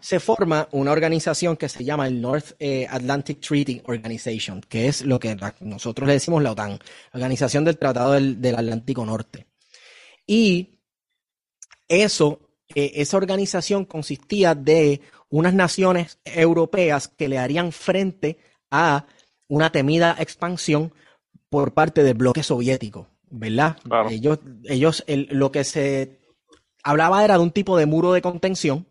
Se 0.00 0.18
forma 0.18 0.68
una 0.72 0.92
organización 0.92 1.56
que 1.56 1.68
se 1.68 1.84
llama 1.84 2.06
el 2.06 2.20
North 2.20 2.56
Atlantic 2.90 3.40
Treaty 3.40 3.82
Organization, 3.84 4.60
que 4.62 4.88
es 4.88 5.02
lo 5.02 5.20
que 5.20 5.36
nosotros 5.60 6.06
le 6.06 6.14
decimos 6.14 6.42
la 6.42 6.52
OTAN, 6.52 6.78
Organización 7.12 7.64
del 7.64 7.78
Tratado 7.78 8.12
del, 8.12 8.40
del 8.40 8.56
Atlántico 8.56 9.06
Norte. 9.06 9.46
Y 10.26 10.78
eso, 11.88 12.40
eh, 12.74 12.92
esa 12.96 13.16
organización 13.16 13.86
consistía 13.86 14.54
de 14.54 15.00
unas 15.30 15.54
naciones 15.54 16.18
europeas 16.24 17.08
que 17.08 17.28
le 17.28 17.38
harían 17.38 17.72
frente 17.72 18.38
a 18.70 19.06
una 19.48 19.72
temida 19.72 20.14
expansión 20.18 20.92
por 21.48 21.72
parte 21.72 22.02
del 22.02 22.14
bloque 22.14 22.42
soviético, 22.42 23.08
¿verdad? 23.30 23.76
Ellos, 24.10 24.38
ellos 24.64 25.04
lo 25.06 25.52
que 25.52 25.64
se 25.64 26.20
hablaba 26.82 27.24
era 27.24 27.34
de 27.34 27.42
un 27.42 27.50
tipo 27.50 27.76
de 27.76 27.86
muro 27.86 28.12
de 28.12 28.22
contención 28.22 28.86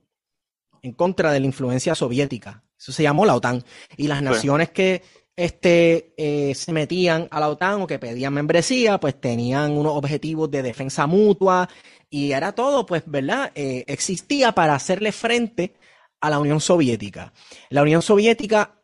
en 0.82 0.94
contra 0.94 1.32
de 1.32 1.40
la 1.40 1.46
influencia 1.46 1.96
soviética. 1.96 2.64
Eso 2.78 2.92
se 2.92 3.04
llamó 3.04 3.26
la 3.26 3.36
OTAN. 3.36 3.64
Y 3.98 4.08
las 4.08 4.22
naciones 4.22 4.70
que 4.70 5.02
este, 5.36 6.14
eh, 6.18 6.54
se 6.56 6.74
metían 6.74 7.28
a 7.32 7.40
la 7.40 7.50
OTAN 7.50 7.82
o 7.82 7.88
que 7.88 8.00
pedían 8.00 8.34
membresía, 8.34 9.00
pues 9.00 9.20
tenían 9.20 9.72
unos 9.72 9.94
objetivos 9.94 10.50
de 10.52 10.64
defensa 10.64 11.08
mutua 11.08 11.70
y 12.10 12.32
era 12.32 12.54
todo, 12.54 12.86
pues, 12.86 13.04
¿verdad? 13.06 13.52
Eh, 13.56 13.84
existía 13.88 14.54
para 14.54 14.76
hacerle 14.76 15.12
frente 15.12 15.76
a 16.22 16.30
la 16.30 16.40
Unión 16.40 16.60
Soviética. 16.60 17.34
La 17.70 17.82
Unión 17.82 18.02
Soviética 18.02 18.82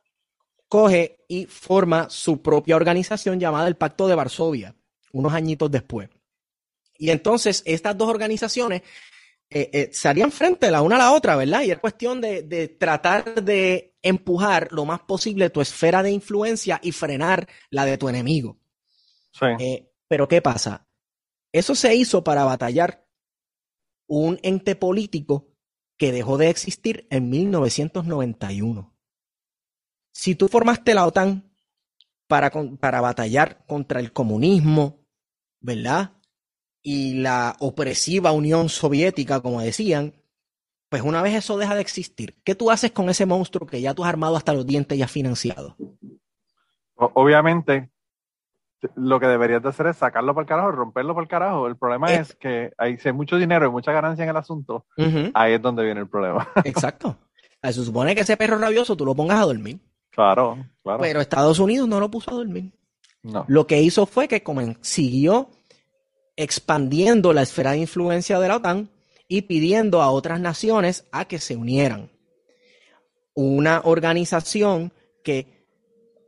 coge 0.68 1.26
y 1.28 1.46
forma 1.46 2.10
su 2.10 2.42
propia 2.42 2.76
organización 2.76 3.40
llamada 3.40 3.68
el 3.68 3.76
Pacto 3.76 4.08
de 4.08 4.16
Varsovia, 4.16 4.76
unos 5.14 5.34
añitos 5.34 5.72
después. 5.72 6.10
Y 6.98 7.10
entonces 7.10 7.64
estas 7.66 7.98
dos 7.98 8.10
organizaciones 8.10 8.82
eh, 9.50 9.70
eh, 9.72 9.90
se 9.94 10.08
harían 10.08 10.32
frente 10.32 10.72
la 10.72 10.82
una 10.82 10.96
a 10.96 11.00
la 11.00 11.12
otra, 11.14 11.36
¿verdad? 11.36 11.62
Y 11.62 11.72
es 11.72 11.78
cuestión 11.80 12.20
de, 12.22 12.76
tratar 12.80 13.44
de 13.44 13.96
empujar 14.02 14.70
lo 14.72 14.86
más 14.86 15.02
posible 15.02 15.50
tu 15.50 15.62
esfera 15.62 16.04
de 16.04 16.12
influencia 16.12 16.80
y 16.84 16.92
frenar 16.92 17.48
la 17.70 17.86
de 17.86 17.98
tu 17.98 18.10
enemigo. 18.10 18.60
Sí. 19.32 19.88
pero 20.08 20.28
¿qué 20.28 20.42
pasa? 20.42 20.88
Eso 21.52 21.74
se 21.74 21.96
hizo 21.96 22.24
para 22.24 22.44
batallar 22.44 23.08
un 24.08 24.40
ente 24.44 24.76
político 24.76 25.54
que 25.98 26.12
dejó 26.12 26.38
de 26.38 26.50
existir 26.50 27.08
en 27.10 27.30
1991. 27.30 28.94
Si 30.12 30.36
tú 30.36 30.48
formaste 30.48 30.94
la 30.94 31.08
OTAN 31.08 31.52
para, 32.28 32.52
para 32.80 33.02
batallar 33.02 33.66
contra 33.66 34.00
el 34.00 34.14
comunismo, 34.14 35.03
¿verdad? 35.64 36.12
Y 36.84 37.16
la 37.16 37.56
opresiva 37.60 38.34
Unión 38.34 38.70
Soviética, 38.70 39.42
como 39.42 39.62
decían, 39.62 40.14
pues 40.90 41.02
una 41.02 41.24
vez 41.24 41.34
eso 41.34 41.58
deja 41.58 41.74
de 41.74 41.82
existir, 41.82 42.36
¿qué 42.44 42.54
tú 42.54 42.70
haces 42.70 42.92
con 42.92 43.10
ese 43.10 43.26
monstruo 43.26 43.66
que 43.66 43.82
ya 43.82 43.96
tú 43.96 44.04
has 44.04 44.10
armado 44.10 44.36
hasta 44.36 44.54
los 44.54 44.68
dientes 44.68 44.96
y 44.96 45.02
has 45.02 45.10
financiado? 45.10 45.76
Obviamente, 46.96 47.90
lo 48.96 49.20
que 49.20 49.28
deberías 49.28 49.64
de 49.64 49.70
hacer 49.70 49.88
es 49.88 49.98
sacarlo 49.98 50.34
por 50.34 50.44
el 50.44 50.48
carajo, 50.48 50.72
romperlo 50.72 51.14
por 51.14 51.24
el 51.24 51.30
carajo. 51.30 51.68
El 51.68 51.78
problema 51.78 52.12
eh. 52.12 52.20
es 52.20 52.36
que 52.36 52.74
hay, 52.78 52.98
si 52.98 53.08
hay 53.08 53.14
mucho 53.14 53.38
dinero 53.38 53.66
y 53.66 53.72
mucha 53.72 53.92
ganancia 53.92 54.24
en 54.24 54.30
el 54.30 54.38
asunto, 54.38 54.86
ahí 55.34 55.54
es 55.54 55.62
donde 55.62 55.84
viene 55.84 56.02
el 56.02 56.10
problema. 56.10 56.48
Exacto. 56.64 57.18
Se 57.64 57.74
supone 57.74 58.14
que 58.14 58.22
ese 58.22 58.36
perro 58.36 58.58
rabioso 58.58 58.98
tú 58.98 59.06
lo 59.06 59.16
pongas 59.16 59.40
a 59.40 59.46
dormir. 59.46 59.80
Claro, 60.10 60.58
claro. 60.84 61.00
Pero 61.02 61.22
Estados 61.22 61.60
Unidos 61.60 61.88
no 61.88 62.00
lo 62.00 62.12
puso 62.12 62.30
a 62.30 62.36
dormir. 62.36 62.72
No. 63.24 63.46
Lo 63.48 63.68
que 63.68 63.82
hizo 63.82 64.06
fue 64.06 64.28
que 64.28 64.44
siguió 64.82 65.50
expandiendo 66.36 67.34
la 67.34 67.42
esfera 67.42 67.72
de 67.72 67.80
influencia 67.80 68.40
de 68.40 68.48
la 68.48 68.58
OTAN 68.58 68.90
y 69.28 69.44
pidiendo 69.44 70.02
a 70.02 70.12
otras 70.12 70.40
naciones 70.40 71.06
a 71.12 71.26
que 71.26 71.40
se 71.40 71.56
unieran. 71.56 72.12
Una 73.34 73.82
organización 73.86 74.94
que 75.24 75.66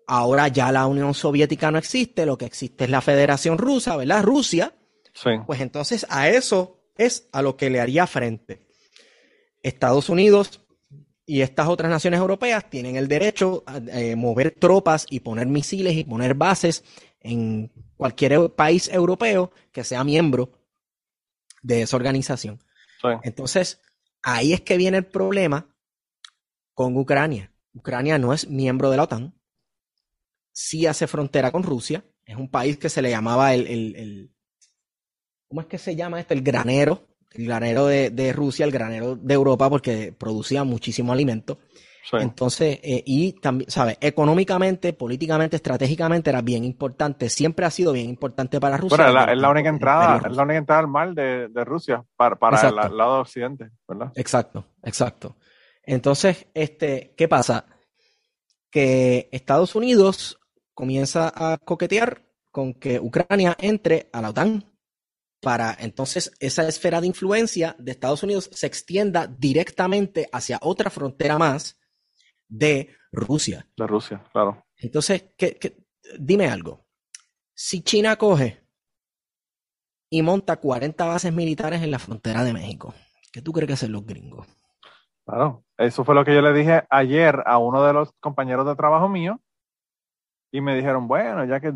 ahora 0.08 0.48
ya 0.48 0.72
la 0.72 0.88
Unión 0.88 1.14
Soviética 1.14 1.70
no 1.70 1.78
existe, 1.78 2.26
lo 2.26 2.38
que 2.38 2.46
existe 2.46 2.86
es 2.86 2.90
la 2.90 3.02
Federación 3.02 3.58
Rusa, 3.58 3.96
¿verdad? 3.98 4.24
Rusia. 4.24 4.74
Sí. 5.14 5.32
Pues 5.46 5.62
entonces 5.62 6.06
a 6.10 6.30
eso 6.30 6.80
es 6.98 7.28
a 7.32 7.42
lo 7.42 7.58
que 7.58 7.70
le 7.70 7.82
haría 7.82 8.08
frente. 8.08 8.66
Estados 9.62 10.10
Unidos 10.10 10.62
y 11.26 11.42
estas 11.42 11.68
otras 11.68 11.90
naciones 11.90 12.20
europeas 12.20 12.70
tienen 12.70 12.96
el 12.96 13.08
derecho 13.08 13.64
a 13.66 13.78
eh, 13.78 14.16
mover 14.16 14.52
tropas 14.52 15.06
y 15.10 15.22
poner 15.22 15.48
misiles 15.48 15.96
y 15.96 16.04
poner 16.04 16.36
bases 16.36 16.84
en 17.20 17.72
cualquier 17.98 18.52
país 18.52 18.88
europeo 18.90 19.52
que 19.72 19.84
sea 19.84 20.04
miembro 20.04 20.52
de 21.64 21.82
esa 21.82 21.96
organización. 21.96 22.60
Sí. 23.02 23.08
Entonces, 23.24 23.82
ahí 24.22 24.54
es 24.54 24.62
que 24.62 24.78
viene 24.78 24.98
el 24.98 25.06
problema 25.06 25.76
con 26.74 26.96
Ucrania. 26.98 27.52
Ucrania 27.74 28.20
no 28.20 28.34
es 28.34 28.48
miembro 28.48 28.92
de 28.92 28.98
la 28.98 29.04
OTAN, 29.04 29.34
sí 30.56 30.88
hace 30.88 31.08
frontera 31.08 31.52
con 31.52 31.64
Rusia. 31.64 32.04
Es 32.26 32.38
un 32.38 32.50
país 32.50 32.78
que 32.78 32.90
se 32.90 33.02
le 33.02 33.10
llamaba 33.10 33.54
el, 33.54 33.68
el, 33.68 34.32
¿cómo 35.48 35.62
es 35.62 35.68
que 35.68 35.78
se 35.78 35.96
llama 35.96 36.20
este? 36.20 36.34
El 36.34 36.42
granero, 36.42 37.08
el 37.38 37.46
granero 37.46 37.88
de, 37.88 38.34
Rusia, 38.34 38.66
el 38.66 38.72
granero 38.72 39.16
de 39.16 39.34
Europa, 39.34 39.70
porque 39.70 40.14
producía 40.18 40.64
muchísimo 40.64 41.14
alimento. 41.14 41.60
Entonces, 42.14 42.80
eh, 42.84 43.02
y 43.04 43.34
también, 43.34 43.70
¿sabes? 43.72 43.98
Económicamente, 44.00 44.94
políticamente, 44.94 45.56
estratégicamente 45.56 46.30
era 46.30 46.42
bien 46.42 46.64
importante, 46.64 47.30
siempre 47.30 47.66
ha 47.66 47.72
sido 47.72 47.94
bien 47.94 48.08
importante 48.10 48.60
para 48.60 48.78
Rusia. 48.78 48.98
Bueno, 48.98 49.32
es 49.32 49.38
la, 49.38 49.50
única 49.50 49.70
entrada, 49.70 50.22
es 50.24 50.36
la 50.36 50.44
única 50.44 50.60
entrada 50.60 50.82
al 50.82 50.88
mar 50.88 51.14
de, 51.16 51.50
Rusia 51.66 52.04
para, 52.16 52.36
para 52.36 52.62
el, 52.62 52.78
el, 52.78 52.98
lado 52.98 53.22
occidente, 53.22 53.72
¿verdad? 53.88 54.12
Exacto, 54.16 54.66
exacto. 54.84 55.36
Entonces, 55.84 56.48
este, 56.54 57.14
¿qué 57.18 57.28
pasa? 57.28 57.66
Que 58.70 59.28
Estados 59.32 59.74
Unidos 59.74 60.40
comienza 60.76 61.32
a 61.36 61.58
coquetear 61.58 62.22
con 62.52 62.74
que 62.74 63.00
Ucrania 63.00 63.56
entre 63.60 64.10
a 64.14 64.22
la 64.22 64.30
OTAN 64.30 64.64
para 65.46 65.78
entonces 65.80 66.32
esa 66.40 66.68
esfera 66.68 67.00
de 67.00 67.06
influencia 67.06 67.76
de 67.78 67.92
Estados 67.92 68.24
Unidos 68.24 68.50
se 68.52 68.66
extienda 68.66 69.28
directamente 69.28 70.28
hacia 70.32 70.58
otra 70.64 70.90
frontera 70.90 71.38
más 71.38 71.80
de 72.48 72.96
Rusia. 73.12 73.68
De 73.78 73.86
Rusia, 73.86 74.24
claro. 74.32 74.66
Entonces, 74.76 75.26
dime 76.18 76.48
algo. 76.48 76.88
Si 77.54 77.84
China 77.84 78.16
coge 78.16 78.66
y 80.10 80.24
monta 80.24 80.56
40 80.56 81.06
bases 81.06 81.32
militares 81.32 81.84
en 81.84 81.92
la 81.92 82.00
frontera 82.00 82.44
de 82.44 82.52
México, 82.52 82.96
¿qué 83.32 83.44
tú 83.44 83.52
crees 83.52 83.68
que 83.68 83.74
hacen 83.74 83.92
los 83.92 84.04
gringos? 84.04 84.48
Claro, 85.28 85.64
eso 85.78 86.04
fue 86.04 86.16
lo 86.16 86.26
que 86.26 86.34
yo 86.34 86.42
le 86.42 86.54
dije 86.54 86.86
ayer 86.90 87.44
a 87.46 87.60
uno 87.60 87.84
de 87.84 87.94
los 87.94 88.12
compañeros 88.20 88.66
de 88.66 88.76
trabajo 88.76 89.08
mío 89.08 89.40
y 90.52 90.60
me 90.60 90.76
dijeron, 90.76 91.08
bueno, 91.08 91.46
ya 91.46 91.60
que 91.60 91.72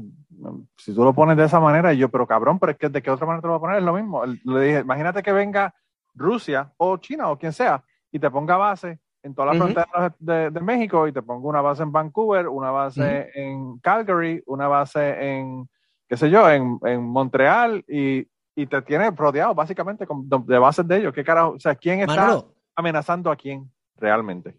si 0.77 0.93
tú 0.93 1.03
lo 1.03 1.13
pones 1.13 1.37
de 1.37 1.45
esa 1.45 1.59
manera, 1.59 1.93
y 1.93 1.97
yo, 1.97 2.09
pero 2.09 2.27
cabrón, 2.27 2.59
pero 2.59 2.71
es 2.71 2.77
que 2.77 2.89
de 2.89 3.01
qué 3.01 3.11
otra 3.11 3.25
manera 3.25 3.41
te 3.41 3.47
lo 3.47 3.53
voy 3.53 3.57
a 3.57 3.61
poner, 3.61 3.77
es 3.77 3.83
lo 3.83 3.93
mismo. 3.93 4.25
Le 4.25 4.61
dije, 4.61 4.79
imagínate 4.79 5.21
que 5.21 5.31
venga 5.31 5.73
Rusia 6.13 6.71
o 6.77 6.97
China 6.97 7.29
o 7.29 7.37
quien 7.37 7.53
sea 7.53 7.83
y 8.11 8.19
te 8.19 8.29
ponga 8.29 8.57
base 8.57 8.99
en 9.21 9.35
todas 9.35 9.55
las 9.55 9.57
fronteras 9.57 10.13
de, 10.19 10.61
México 10.61 11.07
y 11.07 11.11
te 11.11 11.21
ponga 11.21 11.47
una 11.47 11.61
base 11.61 11.83
en 11.83 11.91
Vancouver, 11.91 12.47
una 12.47 12.71
base 12.71 13.29
en 13.35 13.77
Calgary, 13.79 14.41
una 14.45 14.67
base 14.67 15.09
en, 15.19 15.69
qué 16.07 16.15
sé 16.15 16.29
yo, 16.29 16.49
en, 16.49 16.79
en 16.83 17.03
Montreal 17.03 17.83
y, 17.87 18.25
y, 18.55 18.65
te 18.65 18.81
tiene 18.81 19.11
rodeado 19.11 19.53
básicamente 19.53 20.07
de 20.07 20.57
bases 20.57 20.87
de 20.87 20.97
ellos. 20.97 21.13
¿Qué 21.13 21.23
carajo? 21.23 21.51
O 21.51 21.59
sea, 21.59 21.75
¿quién 21.75 22.01
está 22.01 22.43
amenazando 22.75 23.29
a 23.29 23.35
quién 23.35 23.69
realmente? 23.97 24.55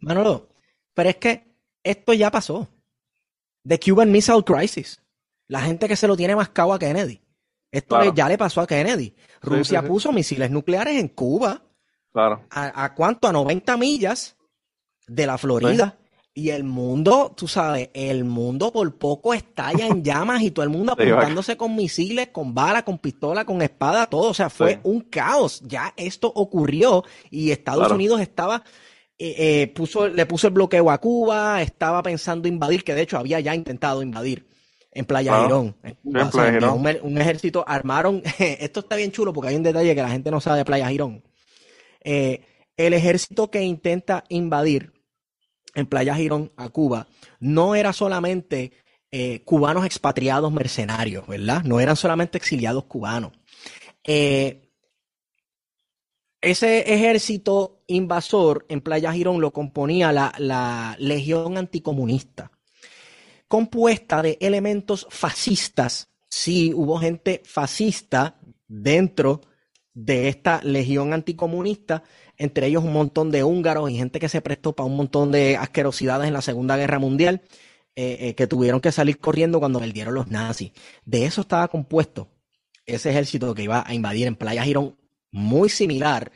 Manolo, 0.00 0.48
pero 0.94 1.08
es 1.08 1.16
que 1.16 1.54
esto 1.82 2.12
ya 2.12 2.30
pasó. 2.30 2.68
The 3.66 3.78
Cuban 3.78 4.10
Missile 4.10 4.44
Crisis. 4.44 5.00
La 5.46 5.60
gente 5.62 5.88
que 5.88 5.96
se 5.96 6.06
lo 6.06 6.16
tiene 6.16 6.36
más 6.36 6.48
mascado 6.48 6.72
a 6.74 6.78
Kennedy. 6.78 7.20
Esto 7.70 8.14
ya 8.14 8.28
le 8.28 8.38
pasó 8.38 8.60
a 8.60 8.66
Kennedy. 8.66 9.14
Rusia 9.40 9.82
puso 9.82 10.12
misiles 10.12 10.50
nucleares 10.50 10.98
en 10.98 11.08
Cuba. 11.08 11.62
Claro. 12.12 12.44
¿A, 12.50 12.94
cuánto? 12.94 13.28
A 13.28 13.32
90 13.32 13.76
millas 13.76 14.36
de 15.06 15.26
la 15.26 15.38
Florida. 15.38 15.98
Y 16.34 16.50
el 16.50 16.62
mundo, 16.62 17.34
tú 17.36 17.48
sabes, 17.48 17.90
el 17.94 18.22
mundo 18.22 18.70
por 18.70 18.94
poco 18.96 19.34
estalla 19.34 19.88
en 19.88 20.04
llamas 20.04 20.40
y 20.42 20.52
todo 20.52 20.62
el 20.62 20.70
mundo 20.70 20.92
apuntándose 20.92 21.56
con 21.56 21.74
misiles, 21.74 22.28
con 22.28 22.54
balas, 22.54 22.84
con 22.84 22.98
pistola, 22.98 23.44
con 23.44 23.60
espada, 23.60 24.06
todo. 24.06 24.30
O 24.30 24.34
sea, 24.34 24.48
fue 24.48 24.78
un 24.84 25.00
caos. 25.00 25.60
Ya 25.64 25.92
esto 25.96 26.30
ocurrió 26.32 27.04
y 27.30 27.50
Estados 27.50 27.90
Unidos 27.90 28.20
estaba, 28.20 28.62
eh, 29.18 29.34
eh, 29.38 29.66
puso, 29.74 30.08
le 30.08 30.26
puso 30.26 30.46
el 30.46 30.54
bloqueo 30.54 30.90
a 30.90 30.98
Cuba, 30.98 31.60
estaba 31.62 32.02
pensando 32.02 32.48
invadir, 32.48 32.84
que 32.84 32.94
de 32.94 33.02
hecho 33.02 33.18
había 33.18 33.40
ya 33.40 33.54
intentado 33.54 34.02
invadir 34.02 34.48
en 34.92 35.04
Playa 35.04 35.42
Girón. 35.42 35.76
un, 36.02 37.18
ejército 37.18 37.64
armaron, 37.66 38.22
esto 38.38 38.80
está 38.80 38.96
bien 38.96 39.12
chulo 39.12 39.32
porque 39.32 39.50
hay 39.50 39.56
un 39.56 39.62
detalle 39.62 39.94
que 39.94 40.02
la 40.02 40.10
gente 40.10 40.30
no 40.30 40.40
sabe 40.40 40.58
de 40.58 40.64
Playa 40.64 40.88
Girón. 40.88 41.22
Eh, 42.02 42.42
el 42.76 42.94
ejército 42.94 43.50
que 43.50 43.62
intenta 43.62 44.24
invadir 44.28 44.92
en 45.74 45.86
Playa 45.86 46.14
Girón 46.14 46.52
a 46.56 46.68
Cuba 46.68 47.08
no 47.40 47.74
era 47.74 47.92
solamente 47.92 48.72
eh, 49.10 49.42
cubanos 49.44 49.84
expatriados 49.84 50.52
mercenarios, 50.52 51.26
¿verdad? 51.26 51.62
No 51.64 51.80
eran 51.80 51.96
solamente 51.96 52.38
exiliados 52.38 52.84
cubanos. 52.84 53.32
Eh, 54.04 54.67
ese 56.40 56.92
ejército 56.92 57.82
invasor 57.86 58.64
en 58.68 58.80
Playa 58.80 59.12
Girón 59.12 59.40
lo 59.40 59.52
componía 59.52 60.12
la, 60.12 60.96
Legión 60.98 61.58
Anticomunista, 61.58 62.52
compuesta 63.48 64.22
de 64.22 64.38
elementos 64.40 65.06
fascistas. 65.10 66.10
Sí, 66.28 66.72
hubo 66.74 66.98
gente 66.98 67.42
fascista 67.44 68.38
dentro 68.66 69.40
de 69.94 70.28
esta 70.28 70.60
legión 70.62 71.12
anticomunista, 71.12 72.04
entre 72.36 72.66
ellos 72.66 72.84
un 72.84 72.92
montón 72.92 73.30
de 73.32 73.42
húngaros 73.42 73.90
y 73.90 73.96
gente 73.96 74.20
que 74.20 74.28
se 74.28 74.42
prestó 74.42 74.74
para 74.74 74.86
un 74.86 74.96
montón 74.96 75.32
de 75.32 75.56
asquerosidades 75.56 76.28
en 76.28 76.34
la 76.34 76.42
Segunda 76.42 76.76
Guerra 76.76 77.00
Mundial, 77.00 77.42
eh, 77.96 78.16
eh, 78.20 78.34
que 78.36 78.46
tuvieron 78.46 78.80
que 78.80 78.92
salir 78.92 79.18
corriendo 79.18 79.58
cuando 79.58 79.80
perdieron 79.80 80.14
los 80.14 80.28
nazis. 80.28 80.70
De 81.04 81.24
eso 81.24 81.40
estaba 81.40 81.66
compuesto 81.66 82.28
ese 82.86 83.10
ejército 83.10 83.54
que 83.54 83.64
iba 83.64 83.82
a 83.84 83.92
invadir 83.92 84.28
en 84.28 84.36
Playa 84.36 84.62
Girón, 84.62 84.96
muy 85.30 85.68
similar 85.68 86.32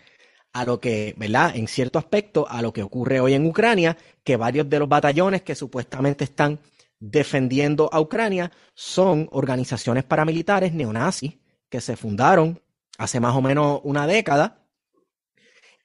a 0.53 0.65
lo 0.65 0.81
que, 0.81 1.15
¿verdad? 1.17 1.57
En 1.57 1.67
cierto 1.67 1.99
aspecto, 1.99 2.47
a 2.49 2.61
lo 2.63 2.73
que 2.73 2.83
ocurre 2.83 3.21
hoy 3.21 3.35
en 3.35 3.47
Ucrania, 3.47 3.97
que 4.23 4.37
varios 4.37 4.69
de 4.69 4.79
los 4.79 4.89
batallones 4.89 5.43
que 5.43 5.55
supuestamente 5.55 6.25
están 6.25 6.61
defendiendo 6.99 7.89
a 7.93 8.01
Ucrania 8.01 8.53
son 8.75 9.29
organizaciones 9.33 10.05
paramilitares 10.05 10.73
neonazis 10.73 11.35
que 11.69 11.81
se 11.81 11.97
fundaron 11.97 12.63
hace 12.99 13.19
más 13.19 13.35
o 13.35 13.43
menos 13.43 13.81
una 13.83 14.07
década 14.07 14.63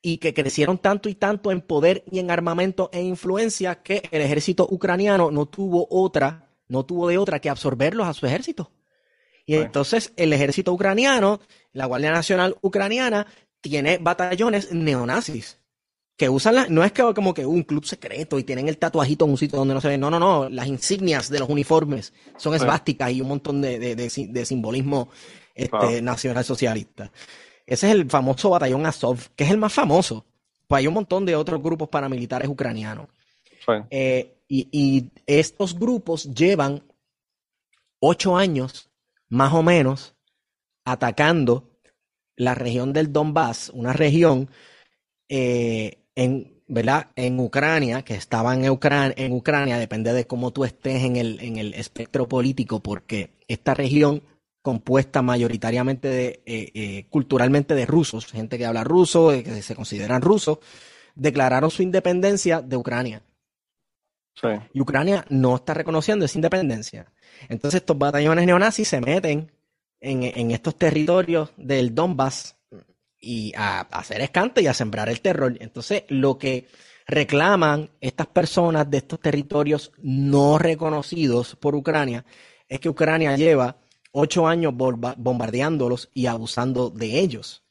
y 0.02 0.18
que 0.18 0.34
crecieron 0.34 0.78
tanto 0.78 1.10
y 1.10 1.16
tanto 1.16 1.52
en 1.52 1.62
poder 1.62 2.04
y 2.12 2.20
en 2.20 2.30
armamento 2.30 2.90
e 2.94 3.02
influencia 3.02 3.82
que 3.82 4.04
el 4.12 4.22
ejército 4.22 4.68
ucraniano 4.70 5.32
no 5.32 5.48
tuvo 5.48 5.88
otra, 5.90 6.50
no 6.68 6.86
tuvo 6.86 7.08
de 7.08 7.18
otra 7.18 7.40
que 7.40 7.50
absorberlos 7.50 8.06
a 8.06 8.14
su 8.14 8.28
ejército. 8.28 8.72
Y 9.46 9.56
entonces 9.56 10.14
el 10.18 10.34
ejército 10.34 10.74
ucraniano, 10.74 11.40
la 11.78 11.86
Guardia 11.86 12.12
Nacional 12.12 12.56
Ucraniana, 12.62 13.28
tiene 13.62 13.98
batallones 13.98 14.72
neonazis 14.72 15.60
que 16.16 16.30
usan 16.30 16.56
la, 16.56 16.68
no 16.68 16.84
es 16.84 16.92
que 16.92 17.04
como 17.14 17.34
que 17.34 17.46
un 17.46 17.62
club 17.62 17.86
secreto 17.86 18.40
y 18.40 18.44
tienen 18.44 18.68
el 18.68 18.80
tatuajito 18.80 19.26
en 19.26 19.32
un 19.32 19.38
sitio 19.38 19.60
donde 19.60 19.76
no 19.76 19.82
se 19.82 19.88
ve, 19.88 20.00
no, 20.00 20.10
no, 20.10 20.20
no, 20.20 20.50
las 20.50 20.66
insignias 20.66 21.30
de 21.30 21.38
los 21.38 21.48
uniformes 21.48 22.12
son 22.38 22.56
esvásticas 22.56 23.12
y 23.12 23.22
un 23.22 23.28
montón 23.28 23.62
de, 23.62 23.96
de 23.96 24.46
simbolismo 24.46 25.10
este, 25.58 26.02
nacional 26.02 26.46
socialista. 26.46 27.12
Ese 27.66 27.88
es 27.88 27.94
el 27.94 28.10
famoso 28.10 28.52
batallón 28.52 28.86
Azov, 28.86 29.18
que 29.36 29.44
es 29.44 29.52
el 29.52 29.58
más 29.58 29.74
famoso. 29.74 30.26
Pues 30.68 30.80
hay 30.80 30.88
un 30.88 30.94
montón 30.94 31.26
de 31.26 31.36
otros 31.36 31.62
grupos 31.62 31.90
paramilitares 31.90 32.48
ucranianos. 32.48 33.08
Eh, 33.90 34.38
y, 34.48 35.12
estos 35.26 35.78
grupos 35.78 36.24
llevan 36.34 36.84
ocho 38.00 38.38
años, 38.38 38.90
más 39.28 39.54
o 39.54 39.64
menos, 39.64 40.16
atacando 40.88 41.70
la 42.38 42.56
región 42.56 42.94
del 42.94 43.12
Donbass, 43.12 43.72
una 43.74 43.92
región 43.92 44.50
eh, 45.28 46.06
en, 46.16 46.62
¿verdad? 46.68 47.08
en 47.18 47.40
Ucrania, 47.40 48.04
que 48.04 48.16
estaban 48.16 48.64
en, 48.64 48.72
Ucrania, 48.72 49.14
en 49.18 49.34
Ucrania, 49.34 49.78
depende 49.78 50.14
de 50.14 50.26
cómo 50.26 50.54
tú 50.54 50.64
estés 50.64 51.04
en 51.04 51.18
el, 51.18 51.42
en 51.42 51.58
el 51.58 51.74
espectro 51.74 52.30
político, 52.30 52.82
porque 52.82 53.32
esta 53.50 53.74
región 53.74 54.24
compuesta 54.62 55.22
mayoritariamente 55.22 56.08
de, 56.08 56.42
eh, 56.46 56.72
eh, 56.74 57.06
culturalmente 57.10 57.76
de 57.76 57.86
rusos, 57.86 58.28
gente 58.28 58.58
que 58.58 58.66
habla 58.66 58.86
ruso, 58.86 59.30
que 59.30 59.62
se 59.62 59.76
consideran 59.76 60.22
rusos, 60.22 60.60
declararon 61.16 61.70
su 61.70 61.84
independencia 61.84 62.62
de 62.62 62.78
Ucrania. 62.78 63.24
Y 64.74 64.80
Ucrania 64.80 65.26
no 65.30 65.56
está 65.56 65.74
reconociendo 65.74 66.24
esa 66.24 66.38
independencia. 66.38 67.12
Entonces 67.50 67.82
estos 67.82 67.98
batallones 67.98 68.46
neonazis 68.46 68.88
se 68.88 69.02
meten 69.02 69.52
en, 70.00 70.52
estos 70.52 70.76
territorios 70.76 71.52
del 71.58 71.94
Donbass 71.94 72.56
y 73.20 73.54
a, 73.56 73.80
a, 73.80 73.82
hacer 73.82 74.22
escante 74.22 74.62
y 74.62 74.68
a 74.68 74.74
sembrar 74.74 75.10
el 75.10 75.22
terror. 75.22 75.58
Entonces 75.60 76.04
lo 76.10 76.38
que 76.38 76.68
reclaman 77.08 77.90
estas 78.02 78.28
personas 78.28 78.90
de 78.90 78.98
estos 78.98 79.20
territorios 79.20 79.92
no 79.98 80.58
reconocidos 80.58 81.56
por 81.56 81.76
Ucrania 81.76 82.26
es 82.68 82.80
que 82.80 82.90
Ucrania 82.90 83.36
lleva 83.36 83.78
ocho 84.12 84.48
años 84.48 84.74
bombardeándolos 84.76 86.10
y 86.14 86.26
abusando 86.26 86.90
de 86.90 87.20
ellos. 87.20 87.64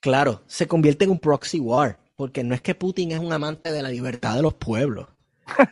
Claro, 0.00 0.42
se 0.46 0.66
convierte 0.66 1.04
en 1.04 1.10
un 1.10 1.18
proxy 1.18 1.60
war, 1.60 2.00
porque 2.16 2.42
no 2.42 2.54
es 2.54 2.60
que 2.60 2.74
Putin 2.74 3.12
es 3.12 3.20
un 3.20 3.32
amante 3.32 3.70
de 3.70 3.82
la 3.82 3.88
libertad 3.88 4.34
de 4.34 4.42
los 4.42 4.54
pueblos, 4.54 5.08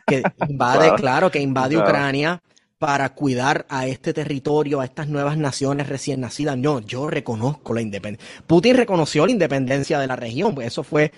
que 0.07 0.23
invade, 0.47 0.93
claro, 0.95 1.29
que 1.29 1.41
invade 1.41 1.77
Ucrania 1.77 2.41
para 2.81 3.13
cuidar 3.13 3.67
a 3.69 3.85
este 3.85 4.11
territorio, 4.11 4.79
a 4.79 4.85
estas 4.85 5.07
nuevas 5.07 5.37
naciones 5.37 5.87
recién 5.87 6.21
nacidas. 6.21 6.57
No, 6.57 6.79
yo 6.79 7.07
reconozco 7.07 7.75
la 7.75 7.81
independencia. 7.81 8.43
Putin 8.47 8.75
reconoció 8.75 9.23
la 9.27 9.31
independencia 9.31 9.99
de 9.99 10.07
la 10.07 10.15
región, 10.15 10.55
pues 10.55 10.65
eso 10.65 10.83
fue 10.83 11.11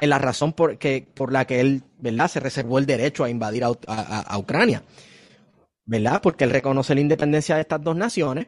la 0.00 0.18
razón 0.20 0.52
por, 0.52 0.78
por 1.14 1.32
la 1.32 1.44
que 1.44 1.58
él, 1.58 1.82
¿verdad?, 1.98 2.28
se 2.28 2.38
reservó 2.38 2.78
el 2.78 2.86
derecho 2.86 3.24
a 3.24 3.30
invadir 3.30 3.64
a 3.64 4.38
Ucrania. 4.38 4.84
¿verdad? 5.88 6.20
Porque 6.22 6.44
él 6.44 6.50
reconoce 6.50 6.94
la 6.94 7.00
independencia 7.00 7.56
de 7.56 7.62
estas 7.62 7.82
dos 7.82 7.96
naciones 7.96 8.46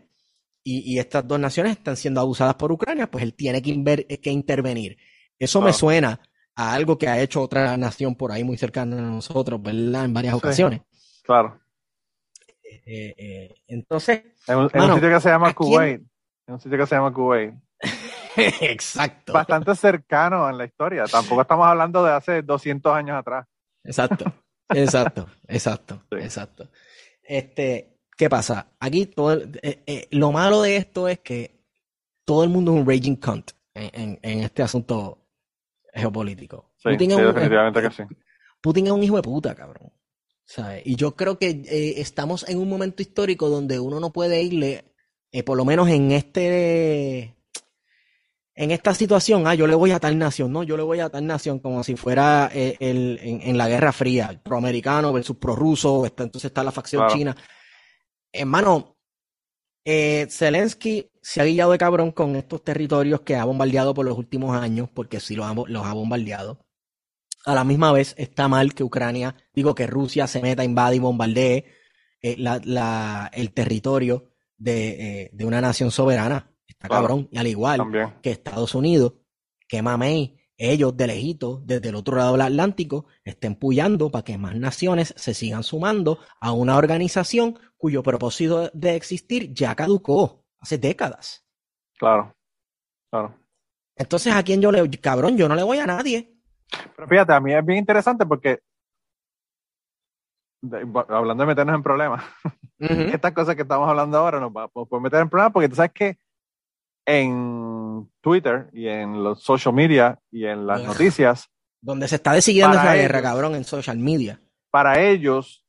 y, 0.62 0.98
estas 0.98 1.26
dos 1.26 1.40
naciones 1.40 1.72
están 1.72 1.96
siendo 1.96 2.20
abusadas 2.20 2.54
por 2.54 2.70
Ucrania, 2.70 3.10
pues 3.10 3.24
él 3.24 3.34
tiene 3.34 3.62
que, 3.62 3.72
eh, 4.08 4.20
que 4.20 4.30
intervenir. 4.30 4.98
Eso 5.38 5.62
me 5.62 5.72
suena 5.72 6.20
a 6.54 6.74
algo 6.74 6.98
que 6.98 7.08
ha 7.08 7.20
hecho 7.20 7.40
otra 7.40 7.78
nación 7.78 8.14
por 8.14 8.30
ahí 8.30 8.44
muy 8.44 8.58
cercana 8.58 8.98
a 8.98 9.00
nosotros, 9.00 9.60
¿verdad? 9.60 10.04
En 10.04 10.12
varias 10.12 10.34
ocasiones. 10.34 10.82
Claro. 11.24 11.58
Eh, 12.92 13.14
eh, 13.16 13.54
entonces. 13.68 14.22
En 14.48 14.58
un, 14.58 14.68
sitio 14.68 15.08
que 15.08 15.20
se 15.20 15.28
llama 15.28 15.54
Kuwait. 15.54 16.00
En 16.46 16.54
un 16.54 16.60
sitio 16.60 16.76
que 16.76 16.86
se 16.86 16.96
llama 16.96 17.12
Kuwait. 17.12 17.54
Exacto. 18.36 19.32
Bastante 19.32 19.76
cercano 19.76 20.48
en 20.50 20.58
la 20.58 20.64
historia. 20.64 21.04
Tampoco 21.04 21.42
estamos 21.42 21.66
hablando 21.66 22.04
de 22.04 22.12
hace 22.12 22.42
200 22.42 22.92
años 22.92 23.16
atrás. 23.16 23.46
Exacto. 23.84 24.32
Exacto. 24.68 25.28
Exacto. 25.46 26.02
Exacto. 26.10 26.68
Este, 27.22 28.00
¿qué 28.16 28.28
pasa? 28.28 28.72
Aquí 28.80 29.06
todo 29.06 29.34
eh, 29.34 29.82
eh, 29.86 30.08
lo 30.10 30.32
malo 30.32 30.62
de 30.62 30.76
esto 30.76 31.06
es 31.06 31.20
que 31.20 31.60
todo 32.24 32.42
el 32.42 32.50
mundo 32.50 32.74
es 32.74 32.80
un 32.80 32.88
raging 32.88 33.16
cunt 33.16 33.52
en, 33.74 34.18
este 34.22 34.64
asunto 34.64 35.28
geopolítico. 35.94 36.72
Putin, 36.82 37.12
es 37.12 37.16
un, 37.18 37.26
definitivamente 37.26 37.82
que 37.82 37.90
sí. 37.90 38.02
Putin 38.60 38.86
es 38.86 38.92
un 38.92 39.02
hijo 39.04 39.14
de 39.14 39.22
puta, 39.22 39.54
cabrón. 39.54 39.92
Y 40.84 40.96
yo 40.96 41.14
creo 41.14 41.38
que 41.38 41.62
eh, 41.66 41.94
estamos 41.98 42.48
en 42.48 42.58
un 42.58 42.68
momento 42.68 43.02
histórico 43.02 43.48
donde 43.48 43.78
uno 43.78 44.00
no 44.00 44.12
puede 44.12 44.42
irle, 44.42 44.84
por 45.44 45.56
lo 45.56 45.64
menos 45.64 45.88
en 45.88 46.10
este 46.10 47.36
en 48.56 48.72
esta 48.72 48.92
situación, 48.94 49.46
ah, 49.46 49.54
yo 49.54 49.66
le 49.66 49.74
voy 49.74 49.92
a 49.92 50.00
tal 50.00 50.18
nación, 50.18 50.52
no, 50.52 50.62
yo 50.62 50.76
le 50.76 50.82
voy 50.82 51.00
a 51.00 51.08
tal 51.08 51.26
nación 51.26 51.60
como 51.60 51.82
si 51.82 51.96
fuera 51.96 52.50
el, 52.52 53.18
en, 53.22 53.56
la 53.56 53.68
Guerra 53.68 53.92
Fría, 53.92 54.38
proamericano 54.42 55.12
versus 55.14 55.36
prorruso, 55.36 56.04
entonces 56.04 56.46
está 56.46 56.62
la 56.62 56.72
facción 56.72 57.08
china. 57.08 57.34
Hermano, 58.32 58.98
eh, 59.84 60.26
Zelensky 60.30 61.10
se 61.22 61.40
ha 61.40 61.44
guiado 61.44 61.72
de 61.72 61.78
cabrón 61.78 62.12
con 62.12 62.36
estos 62.36 62.62
territorios 62.62 63.22
que 63.22 63.36
ha 63.36 63.44
bombardeado 63.44 63.94
por 63.94 64.04
los 64.04 64.16
últimos 64.18 64.56
años, 64.56 64.88
porque 64.92 65.20
sí 65.20 65.34
los 65.34 65.46
ha, 65.46 65.54
los 65.54 65.86
ha 65.86 65.92
bombardeado. 65.94 66.58
A 67.46 67.54
la 67.54 67.64
misma 67.64 67.92
vez 67.92 68.14
está 68.18 68.48
mal 68.48 68.74
que 68.74 68.84
Ucrania, 68.84 69.34
digo 69.54 69.74
que 69.74 69.86
Rusia 69.86 70.26
se 70.26 70.42
meta, 70.42 70.64
invade 70.64 70.96
y 70.96 70.98
bombardee 70.98 71.64
eh, 72.22 72.36
el 73.32 73.52
territorio 73.52 74.30
de, 74.56 74.88
eh, 75.22 75.30
de 75.32 75.44
una 75.44 75.60
nación 75.60 75.90
soberana 75.90 76.50
Está 76.70 76.88
cabrón. 76.88 77.28
Y 77.30 77.38
al 77.38 77.46
igual 77.46 78.18
que 78.22 78.30
Estados 78.30 78.74
Unidos, 78.74 79.14
que 79.68 79.82
mamey, 79.82 80.38
ellos 80.56 80.96
de 80.96 81.06
lejito, 81.06 81.62
desde 81.64 81.88
el 81.88 81.94
otro 81.94 82.16
lado 82.16 82.32
del 82.32 82.42
Atlántico, 82.42 83.06
estén 83.24 83.56
puyando 83.56 84.10
para 84.10 84.24
que 84.24 84.38
más 84.38 84.54
naciones 84.56 85.12
se 85.16 85.34
sigan 85.34 85.62
sumando 85.62 86.18
a 86.40 86.52
una 86.52 86.76
organización 86.76 87.58
cuyo 87.76 88.02
propósito 88.02 88.70
de 88.72 88.94
existir 88.94 89.52
ya 89.52 89.74
caducó 89.74 90.44
hace 90.60 90.78
décadas. 90.78 91.46
Claro, 91.98 92.34
claro. 93.10 93.36
Entonces, 93.96 94.32
¿a 94.32 94.42
quién 94.42 94.62
yo 94.62 94.70
le, 94.70 94.88
cabrón, 95.00 95.36
yo 95.36 95.48
no 95.48 95.54
le 95.54 95.62
voy 95.62 95.78
a 95.78 95.86
nadie. 95.86 96.39
Pero 96.96 97.08
fíjate, 97.08 97.32
a 97.32 97.40
mí 97.40 97.52
es 97.52 97.64
bien 97.64 97.78
interesante 97.78 98.26
porque 98.26 98.60
hablando 101.08 101.42
de 101.42 101.46
meternos 101.46 101.74
en 101.74 101.82
problemas, 101.82 102.24
estas 102.78 103.32
cosas 103.32 103.56
que 103.56 103.62
estamos 103.62 103.88
hablando 103.88 104.18
ahora 104.18 104.40
nos, 104.40 104.52
pueden 104.52 105.02
meter 105.02 105.20
en 105.20 105.30
problemas 105.30 105.52
porque 105.52 105.68
tú 105.68 105.76
sabes 105.76 105.92
que 105.92 106.18
en 107.06 108.10
Twitter 108.20 108.68
y 108.72 108.88
en 108.88 109.22
los 109.22 109.42
social 109.42 109.74
media 109.74 110.18
y 110.30 110.46
en 110.46 110.66
las 110.66 110.82
noticias. 110.82 111.48
Donde 111.80 112.08
se 112.08 112.16
está 112.16 112.32
decidiendo 112.32 112.76
esa 112.76 112.94
guerra, 112.94 113.22
cabrón, 113.22 113.54
en 113.54 113.64
social 113.64 113.98
media. 113.98 114.40
Para 114.70 115.00
ellos, 115.00 115.64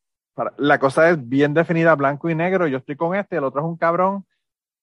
la 0.58 0.80
cosa 0.80 1.10
es 1.10 1.30
bien 1.30 1.54
definida, 1.54 1.95
blanco 1.95 2.30
y 2.30 2.36
negro. 2.36 2.68
Yo 2.68 2.78
estoy 2.78 2.95
con 2.95 3.16
este, 3.16 3.38
el 3.38 3.45
otro 3.45 3.62
es 3.62 3.68
un 3.68 3.78
cabrón. 3.78 4.26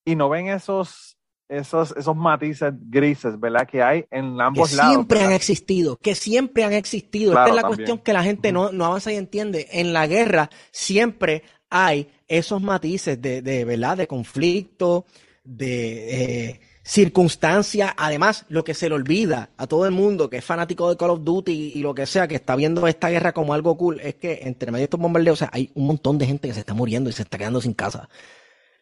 Y 0.04 0.16
no 0.16 0.30
ven 0.30 0.48
esos, 0.48 1.17
esos, 1.49 1.94
esos 1.96 2.14
matices 2.14 2.72
grises, 2.90 3.38
¿verdad? 3.40 3.66
Que 3.66 3.82
hay 3.82 4.05
en 4.11 4.40
ambos 4.40 4.72
lados. 4.72 4.94
Siempre 4.94 5.20
han 5.22 5.32
existido, 5.32 5.96
que 5.96 6.14
siempre 6.14 6.64
han 6.64 6.72
existido. 6.72 7.32
Esta 7.32 7.49
es 7.49 7.55
la 7.55 7.62
cuestión 7.62 7.99
que 7.99 8.12
la 8.12 8.22
gente 8.22 8.53
no, 8.53 8.72
no 8.72 8.84
avanza 8.84 9.12
y 9.12 9.16
entiende. 9.16 9.66
En 9.72 9.92
la 9.92 10.07
guerra 10.07 10.51
siempre 10.70 11.42
hay 11.70 12.09
esos 12.26 12.61
matices 12.61 13.20
de, 13.20 13.42
de 13.42 13.64
¿verdad? 13.64 13.96
De 13.96 14.07
conflicto, 14.07 15.07
de 15.44 16.49
eh, 16.51 16.61
circunstancia. 16.82 17.94
Además, 17.96 18.44
lo 18.49 18.62
que 18.64 18.74
se 18.74 18.88
le 18.88 18.94
olvida 18.94 19.51
a 19.57 19.66
todo 19.66 19.86
el 19.86 19.92
mundo 19.92 20.28
que 20.28 20.38
es 20.38 20.44
fanático 20.44 20.90
de 20.90 20.96
Call 20.96 21.11
of 21.11 21.24
Duty 21.24 21.72
y, 21.74 21.80
lo 21.80 21.94
que 21.94 22.07
sea, 22.07 22.28
que 22.28 22.36
está 22.36 22.57
viendo 22.57 22.86
esta 22.86 23.09
guerra 23.09 23.32
como 23.32 23.55
algo 23.55 23.76
cool, 23.76 24.01
es 24.01 24.16
que 24.16 24.40
entre 24.42 24.70
medio 24.70 24.80
de 24.80 24.84
estos 24.84 25.01
bombardeos, 25.01 25.44
hay 25.51 25.70
un 25.74 25.86
montón 25.86 26.18
de 26.18 26.26
gente 26.26 26.49
que 26.49 26.55
se 26.55 26.61
está 26.61 26.74
muriendo 26.74 27.09
y 27.09 27.12
se 27.14 27.22
está 27.22 27.38
quedando 27.38 27.61
sin 27.61 27.74
casa. 27.74 28.09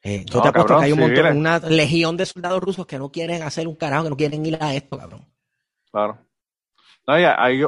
Eh, 0.03 0.25
yo 0.27 0.41
te 0.41 0.49
apuesto 0.49 0.79
que 0.79 0.85
hay 0.85 0.93
un 0.93 1.01
montón, 1.01 1.37
una 1.37 1.59
legión 1.59 2.17
de 2.17 2.27
soldados 2.27 2.61
rusos 2.63 2.87
que 2.87 2.99
no 2.99 3.11
quieren 3.11 3.43
hacer 3.43 3.67
un 3.67 3.75
carajo, 3.75 4.05
que 4.05 4.11
no 4.11 4.17
quieren 4.17 4.47
ir 4.47 4.59
a 4.61 4.75
esto, 4.75 4.99
cabrón. 4.99 5.25
Claro. 5.91 6.19
No, 7.07 7.15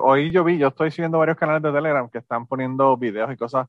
hoy 0.02 0.30
yo 0.30 0.44
vi, 0.44 0.58
yo 0.58 0.68
estoy 0.68 0.90
siguiendo 0.90 1.18
varios 1.18 1.36
canales 1.36 1.62
de 1.62 1.72
Telegram 1.72 2.08
que 2.08 2.18
están 2.18 2.46
poniendo 2.46 2.96
videos 2.96 3.32
y 3.32 3.36
cosas 3.36 3.68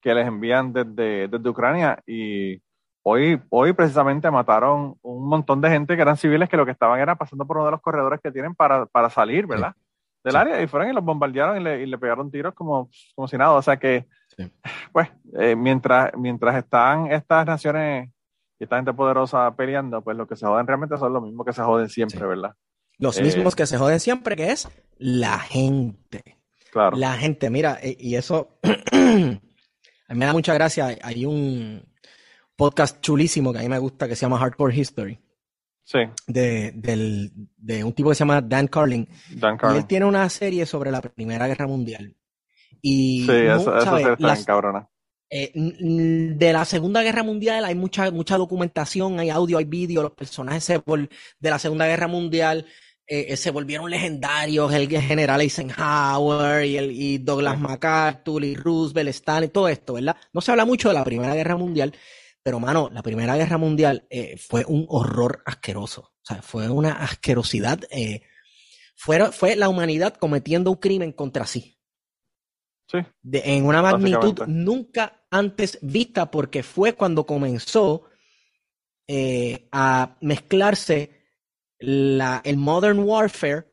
que 0.00 0.14
les 0.14 0.26
envían 0.26 0.72
desde, 0.72 1.28
desde 1.28 1.48
Ucrania 1.48 2.02
y 2.06 2.60
Hoy, 3.04 3.40
hoy 3.50 3.72
precisamente 3.72 4.30
mataron 4.30 4.94
un 5.02 5.28
montón 5.28 5.60
de 5.60 5.68
gente 5.68 5.96
que 5.96 6.02
eran 6.02 6.16
civiles 6.16 6.48
que 6.48 6.56
lo 6.56 6.64
que 6.64 6.70
estaban 6.70 7.00
era 7.00 7.16
pasando 7.16 7.44
por 7.44 7.56
uno 7.56 7.66
de 7.66 7.72
los 7.72 7.80
corredores 7.80 8.20
que 8.22 8.30
tienen 8.30 8.54
para, 8.54 8.86
para 8.86 9.10
salir, 9.10 9.46
¿verdad? 9.46 9.74
Del 10.22 10.36
área 10.36 10.62
y 10.62 10.68
fueron 10.68 10.90
y 10.90 10.92
los 10.92 11.02
bombardearon 11.02 11.60
y 11.60 11.64
le, 11.64 11.82
y 11.82 11.86
le 11.86 11.98
pegaron 11.98 12.30
tiros 12.30 12.54
como, 12.54 12.88
como 13.16 13.26
si 13.26 13.36
nada. 13.36 13.54
O 13.54 13.62
sea 13.62 13.76
que, 13.76 14.06
pues, 14.92 15.08
eh, 15.38 15.56
mientras, 15.56 16.12
mientras 16.16 16.56
están 16.56 17.10
estas 17.12 17.46
naciones 17.46 18.10
y 18.58 18.64
esta 18.64 18.76
gente 18.76 18.92
poderosa 18.92 19.54
peleando, 19.56 20.02
pues 20.02 20.16
lo 20.16 20.26
que 20.26 20.36
se 20.36 20.46
joden 20.46 20.66
realmente 20.66 20.96
son 20.96 21.12
los 21.12 21.22
mismos 21.22 21.46
que 21.46 21.52
se 21.52 21.62
joden 21.62 21.88
siempre, 21.88 22.26
¿verdad? 22.26 22.54
Los 22.98 23.18
eh, 23.18 23.22
mismos 23.22 23.56
que 23.56 23.66
se 23.66 23.78
joden 23.78 24.00
siempre, 24.00 24.36
que 24.36 24.50
es 24.50 24.68
la 24.98 25.38
gente. 25.38 26.38
Claro. 26.70 26.96
La 26.96 27.14
gente, 27.14 27.50
mira, 27.50 27.78
eh, 27.82 27.96
y 27.98 28.14
eso 28.14 28.58
a 28.62 29.04
mí 29.04 29.40
me 30.14 30.26
da 30.26 30.32
mucha 30.32 30.54
gracia. 30.54 30.96
Hay 31.02 31.24
un, 31.26 31.82
podcast 32.62 33.00
chulísimo 33.00 33.52
que 33.52 33.58
a 33.58 33.62
mí 33.62 33.68
me 33.68 33.78
gusta 33.78 34.06
que 34.06 34.14
se 34.14 34.22
llama 34.22 34.38
Hardcore 34.38 34.76
History. 34.76 35.18
Sí. 35.84 35.98
De, 36.28 36.72
un 37.84 37.92
tipo 37.92 38.10
que 38.10 38.14
se 38.14 38.20
llama 38.20 38.40
Dan 38.40 38.68
Carlin. 38.68 39.08
Dan 39.34 39.56
Carlin. 39.56 39.76
Y 39.76 39.80
él 39.80 39.86
tiene 39.86 40.06
una 40.06 40.28
serie 40.28 40.64
sobre 40.64 40.92
la 40.92 41.00
Primera 41.00 41.48
Guerra 41.48 41.66
Mundial. 41.66 42.14
Y, 42.82 43.24
sí, 43.26 43.32
eso, 43.32 43.76
eso 43.78 44.44
cabrona. 44.44 44.88
Eh, 45.30 45.50
de 45.54 46.52
la 46.52 46.66
Segunda 46.66 47.02
Guerra 47.02 47.22
Mundial 47.22 47.64
hay 47.64 47.74
mucha, 47.74 48.10
mucha 48.10 48.36
documentación, 48.36 49.18
hay 49.18 49.30
audio, 49.30 49.56
hay 49.56 49.64
vídeo, 49.64 50.02
los 50.02 50.12
personajes 50.12 50.66
de 50.66 51.50
la 51.50 51.58
Segunda 51.58 51.86
Guerra 51.86 52.06
Mundial 52.06 52.66
eh, 53.06 53.32
eh, 53.32 53.36
se 53.36 53.50
volvieron 53.50 53.90
legendarios, 53.90 54.72
el 54.72 54.88
general 54.88 55.40
Eisenhower 55.40 56.64
y, 56.64 56.76
el, 56.76 56.92
y 56.92 57.18
Douglas 57.18 57.58
MacArthur 57.58 58.44
y 58.44 58.54
Roosevelt, 58.54 59.08
Stalin, 59.10 59.50
todo 59.50 59.68
esto, 59.68 59.94
¿verdad? 59.94 60.16
No 60.32 60.40
se 60.40 60.50
habla 60.50 60.64
mucho 60.64 60.88
de 60.88 60.94
la 60.94 61.04
Primera 61.04 61.34
Guerra 61.34 61.56
Mundial, 61.56 61.94
pero, 62.42 62.60
mano, 62.60 62.90
la 62.92 63.02
Primera 63.02 63.36
Guerra 63.36 63.58
Mundial 63.58 64.06
eh, 64.08 64.36
fue 64.36 64.64
un 64.66 64.86
horror 64.88 65.42
asqueroso. 65.44 66.12
O 66.22 66.24
sea, 66.24 66.42
fue 66.42 66.68
una 66.68 66.92
asquerosidad. 66.92 67.80
Fue, 68.96 69.32
fue 69.32 69.56
la 69.56 69.68
humanidad 69.68 70.14
cometiendo 70.14 70.70
un 70.70 70.76
crimen 70.76 71.12
contra 71.12 71.46
sí. 71.46 71.78
Sí. 72.92 72.98
en 73.32 73.64
una 73.64 73.80
magnitud 73.80 74.42
nunca 74.46 75.24
antes 75.30 75.78
vista, 75.80 76.30
porque 76.30 76.62
fue 76.62 76.92
cuando 76.92 77.24
comenzó 77.24 78.04
eh, 79.08 79.66
a 79.72 80.18
mezclarse 80.20 81.22
la, 81.78 82.42
el 82.44 82.58
modern 82.58 82.98
warfare, 82.98 83.72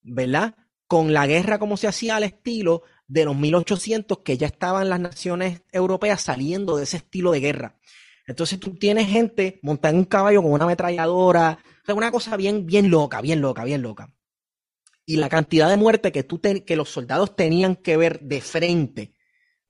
¿verdad? 0.00 0.54
Con 0.86 1.12
la 1.12 1.26
guerra 1.26 1.58
como 1.58 1.76
se 1.76 1.86
hacía 1.86 2.16
al 2.16 2.24
estilo 2.24 2.82
de 3.06 3.26
los 3.26 3.36
1800, 3.36 4.18
que 4.20 4.38
ya 4.38 4.46
estaban 4.46 4.88
las 4.88 5.00
naciones 5.00 5.62
europeas 5.70 6.22
saliendo 6.22 6.76
de 6.76 6.84
ese 6.84 6.96
estilo 6.96 7.32
de 7.32 7.40
guerra. 7.40 7.78
Entonces 8.26 8.58
tú 8.58 8.74
tienes 8.74 9.08
gente 9.08 9.60
montada 9.62 9.92
en 9.92 9.98
un 9.98 10.04
caballo 10.06 10.42
con 10.42 10.52
una 10.52 10.64
ametralladora, 10.64 11.58
o 11.82 11.86
sea, 11.86 11.94
una 11.94 12.10
cosa 12.10 12.36
bien, 12.36 12.66
bien 12.66 12.90
loca, 12.90 13.20
bien 13.20 13.40
loca, 13.40 13.64
bien 13.64 13.82
loca. 13.82 14.15
Y 15.06 15.16
la 15.16 15.28
cantidad 15.28 15.70
de 15.70 15.76
muerte 15.76 16.12
que, 16.12 16.24
tú 16.24 16.40
que 16.40 16.76
los 16.76 16.90
soldados 16.90 17.36
tenían 17.36 17.76
que 17.76 17.96
ver 17.96 18.20
de 18.20 18.40
frente, 18.40 19.14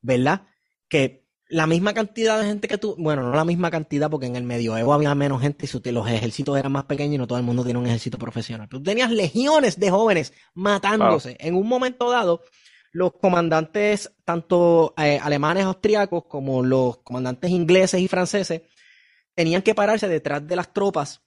¿verdad? 0.01 0.47
Que 0.89 1.27
la 1.49 1.67
misma 1.67 1.95
cantidad 1.95 2.41
de 2.41 2.47
gente 2.47 2.67
que 2.69 2.79
tú, 2.79 2.97
bueno, 2.99 3.23
no 3.23 3.35
la 3.35 3.45
misma 3.45 3.71
cantidad 3.71 4.11
porque 4.11 4.27
en 4.27 4.37
el 4.37 4.43
medioevo 4.43 4.93
había 4.93 5.15
menos 5.15 5.41
gente 5.41 5.67
y 5.67 5.91
los 5.93 6.09
ejércitos 6.09 6.59
eran 6.59 6.73
más 6.73 6.85
pequeños 6.85 7.15
y 7.15 7.19
no 7.19 7.27
todo 7.27 7.39
el 7.39 7.45
mundo 7.45 7.65
tiene 7.65 7.79
un 7.79 7.87
ejército 7.87 8.19
profesional. 8.19 8.69
Tú 8.69 8.83
tenías 8.83 9.11
legiones 9.11 9.79
de 9.79 9.91
jóvenes 9.91 10.33
matándose. 10.55 11.37
En 11.39 11.55
un 11.55 11.69
momento 11.69 12.11
dado, 12.11 12.43
los 12.93 13.13
comandantes, 13.13 14.13
tanto 14.25 14.95
eh, 14.97 15.21
alemanes, 15.23 15.65
austriacos, 15.65 16.25
como 16.25 16.65
los 16.65 16.99
comandantes 16.99 17.51
ingleses 17.51 18.01
y 18.01 18.09
franceses, 18.09 18.63
tenían 19.35 19.63
que 19.63 19.75
pararse 19.75 20.09
detrás 20.09 20.47
de 20.47 20.57
las 20.57 20.73
tropas 20.73 21.23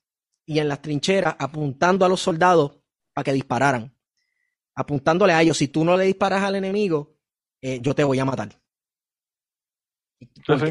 y 0.45 0.59
en 0.59 0.67
las 0.67 0.81
trincheras 0.81 1.35
apuntando 1.37 2.05
a 2.05 2.09
los 2.09 2.19
soldados 2.19 2.79
para 3.13 3.23
que 3.23 3.33
dispararan. 3.33 3.95
Apuntándole 4.79 5.33
a 5.33 5.41
ellos, 5.41 5.57
si 5.57 5.67
tú 5.67 5.83
no 5.83 5.97
le 5.97 6.05
disparas 6.05 6.41
al 6.41 6.55
enemigo, 6.55 7.17
eh, 7.61 7.79
yo 7.81 7.93
te 7.93 8.05
voy 8.05 8.17
a 8.17 8.23
matar. 8.23 8.47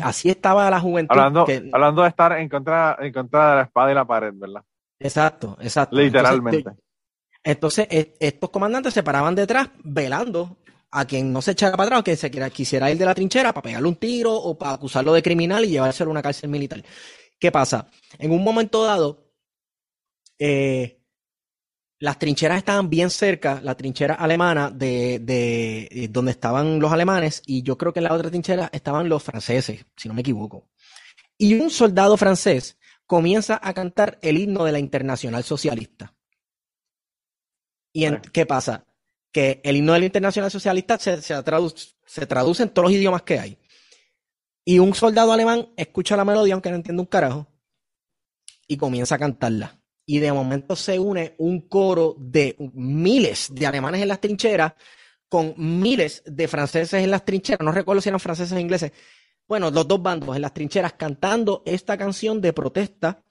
Así 0.02 0.30
estaba 0.30 0.70
la 0.70 0.80
juventud. 0.80 1.14
Hablando, 1.14 1.46
hablando 1.72 2.02
de 2.02 2.08
estar 2.08 2.32
en 2.32 2.48
contra, 2.48 2.96
en 3.00 3.12
contra 3.12 3.50
de 3.50 3.56
la 3.56 3.62
espada 3.64 3.92
y 3.92 3.94
la 3.94 4.06
pared, 4.06 4.32
¿verdad? 4.34 4.64
Exacto, 4.98 5.58
exacto. 5.60 5.94
Literalmente. 5.94 6.64
Entonces, 7.44 7.86
estos 8.18 8.48
comandantes 8.48 8.94
se 8.94 9.02
paraban 9.02 9.34
detrás 9.34 9.68
velando 9.84 10.56
a 10.90 11.04
quien 11.04 11.30
no 11.30 11.42
se 11.42 11.50
echara 11.50 11.76
para 11.76 11.98
atrás, 11.98 12.02
que 12.02 12.16
se 12.16 12.30
quisiera 12.50 12.90
ir 12.90 12.96
de 12.96 13.04
la 13.04 13.14
trinchera 13.14 13.52
para 13.52 13.62
pegarle 13.62 13.88
un 13.88 13.96
tiro 13.96 14.34
o 14.34 14.56
para 14.56 14.72
acusarlo 14.72 15.12
de 15.12 15.22
criminal 15.22 15.66
y 15.66 15.68
llevárselo 15.68 16.08
a 16.08 16.12
una 16.12 16.22
cárcel 16.22 16.48
militar. 16.48 16.82
¿Qué 17.38 17.52
pasa? 17.52 17.90
En 18.18 18.30
un 18.30 18.42
momento 18.42 18.84
dado, 18.84 19.34
eh, 20.38 20.97
las 21.98 22.18
trincheras 22.18 22.58
estaban 22.58 22.88
bien 22.88 23.10
cerca, 23.10 23.60
la 23.62 23.76
trinchera 23.76 24.14
alemana 24.14 24.70
de, 24.70 25.18
de, 25.18 25.88
eh, 25.90 26.08
donde 26.08 26.32
estaban 26.32 26.78
los 26.78 26.92
alemanes, 26.92 27.42
y 27.46 27.62
yo 27.62 27.76
creo 27.76 27.92
que 27.92 28.00
en 28.00 28.04
la 28.04 28.14
otra 28.14 28.30
trinchera 28.30 28.70
estaban 28.72 29.08
los 29.08 29.22
franceses, 29.22 29.84
si 29.96 30.08
no 30.08 30.14
me 30.14 30.20
equivoco. 30.20 30.68
Y 31.36 31.54
un 31.54 31.70
soldado 31.70 32.16
francés 32.16 32.78
comienza 33.06 33.58
a 33.62 33.72
cantar 33.74 34.18
el 34.22 34.38
himno 34.38 34.64
de 34.64 34.72
la 34.72 34.78
Internacional 34.78 35.44
Socialista. 35.44 36.14
¿Y 37.92 38.06
qué 38.32 38.46
pasa? 38.46 38.84
que 39.32 39.60
el 39.64 39.76
himno 39.76 39.92
de 39.92 40.00
la 40.00 40.06
Internacional 40.06 40.50
Socialista 40.50 40.98
se, 40.98 41.42
traduce, 41.42 41.94
se 42.06 42.26
traduce 42.26 42.62
en 42.62 42.70
todos 42.70 42.88
los 42.88 42.92
idiomas 42.92 43.22
que 43.22 43.38
hay. 43.38 43.58
Y 44.64 44.78
un 44.78 44.94
soldado 44.94 45.32
alemán 45.32 45.68
escucha 45.76 46.16
la 46.16 46.24
melodía, 46.24 46.54
aunque 46.54 46.70
no 46.70 46.76
entiende 46.76 47.00
un 47.00 47.06
carajo, 47.06 47.46
y 48.66 48.76
comienza 48.76 49.14
a 49.14 49.18
cantarla. 49.18 49.77
Y 50.10 50.20
de 50.20 50.32
momento 50.32 50.74
se 50.74 50.98
une 50.98 51.34
un 51.36 51.68
coro 51.68 52.16
de 52.18 52.56
miles 52.72 53.48
de 53.54 53.66
alemanes 53.66 54.00
en 54.00 54.08
las 54.08 54.22
trincheras 54.22 54.72
con 55.28 55.52
miles 55.58 56.22
de 56.24 56.48
franceses 56.48 57.04
en 57.04 57.10
las 57.10 57.26
trincheras. 57.26 57.62
No 57.62 57.72
recuerdo 57.72 58.00
si 58.00 58.08
eran 58.08 58.18
franceses 58.18 58.56
o 58.56 58.58
ingleses. 58.58 58.92
Bueno, 59.46 59.70
los 59.70 59.86
dos 59.86 60.02
bandos 60.02 60.34
en 60.34 60.40
las 60.40 60.54
trincheras 60.54 60.94
cantando 60.94 61.62
esta 61.66 61.98
canción 61.98 62.40
de 62.40 62.54
protesta 62.54 63.22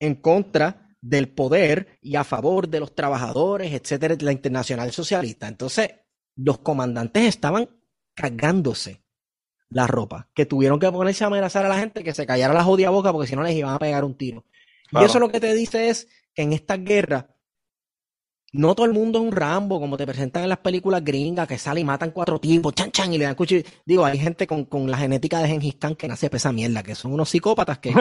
en 0.00 0.14
contra 0.14 0.96
del 1.02 1.28
poder 1.28 1.98
y 2.00 2.16
a 2.16 2.24
favor 2.24 2.66
de 2.66 2.80
los 2.80 2.94
trabajadores, 2.94 3.70
etcétera, 3.74 4.16
de 4.16 4.24
la 4.24 4.32
internacional 4.32 4.90
socialista. 4.90 5.48
Entonces, 5.48 5.90
los 6.34 6.60
comandantes 6.60 7.24
estaban 7.24 7.68
cagándose 8.14 9.02
la 9.68 9.86
ropa, 9.86 10.30
que 10.32 10.46
tuvieron 10.46 10.80
que 10.80 10.90
ponerse 10.90 11.24
a 11.24 11.26
amenazar 11.26 11.66
a 11.66 11.68
la 11.68 11.78
gente 11.78 12.02
que 12.02 12.14
se 12.14 12.24
callara 12.24 12.54
la 12.54 12.64
jodida 12.64 12.88
boca 12.88 13.12
porque 13.12 13.28
si 13.28 13.36
no 13.36 13.42
les 13.42 13.54
iban 13.54 13.74
a 13.74 13.78
pegar 13.78 14.02
un 14.02 14.16
tiro. 14.16 14.46
Y 14.92 15.04
eso 15.04 15.18
lo 15.18 15.30
que 15.30 15.40
te 15.40 15.54
dice 15.54 15.88
es 15.88 16.08
que 16.34 16.42
en 16.42 16.52
esta 16.52 16.76
guerra 16.76 17.32
no 18.54 18.74
todo 18.74 18.84
el 18.84 18.92
mundo 18.92 19.18
es 19.18 19.24
un 19.24 19.32
Rambo, 19.32 19.80
como 19.80 19.96
te 19.96 20.06
presentan 20.06 20.42
en 20.42 20.50
las 20.50 20.58
películas 20.58 21.02
gringas, 21.02 21.48
que 21.48 21.56
salen 21.56 21.82
y 21.82 21.84
matan 21.86 22.10
cuatro 22.10 22.38
tipos, 22.38 22.74
chan 22.74 22.90
chan, 22.90 23.12
y 23.14 23.16
le 23.16 23.24
dan 23.24 23.34
cuchillo. 23.34 23.62
Digo, 23.86 24.04
hay 24.04 24.18
gente 24.18 24.46
con, 24.46 24.90
la 24.90 24.98
genética 24.98 25.38
de 25.38 25.48
Gengis 25.48 25.76
Khan 25.76 25.94
que 25.94 26.06
nace 26.06 26.28
pesa 26.28 26.52
mierda, 26.52 26.82
que 26.82 26.94
son 26.94 27.14
unos 27.14 27.30
psicópatas 27.30 27.78
que, 27.78 27.94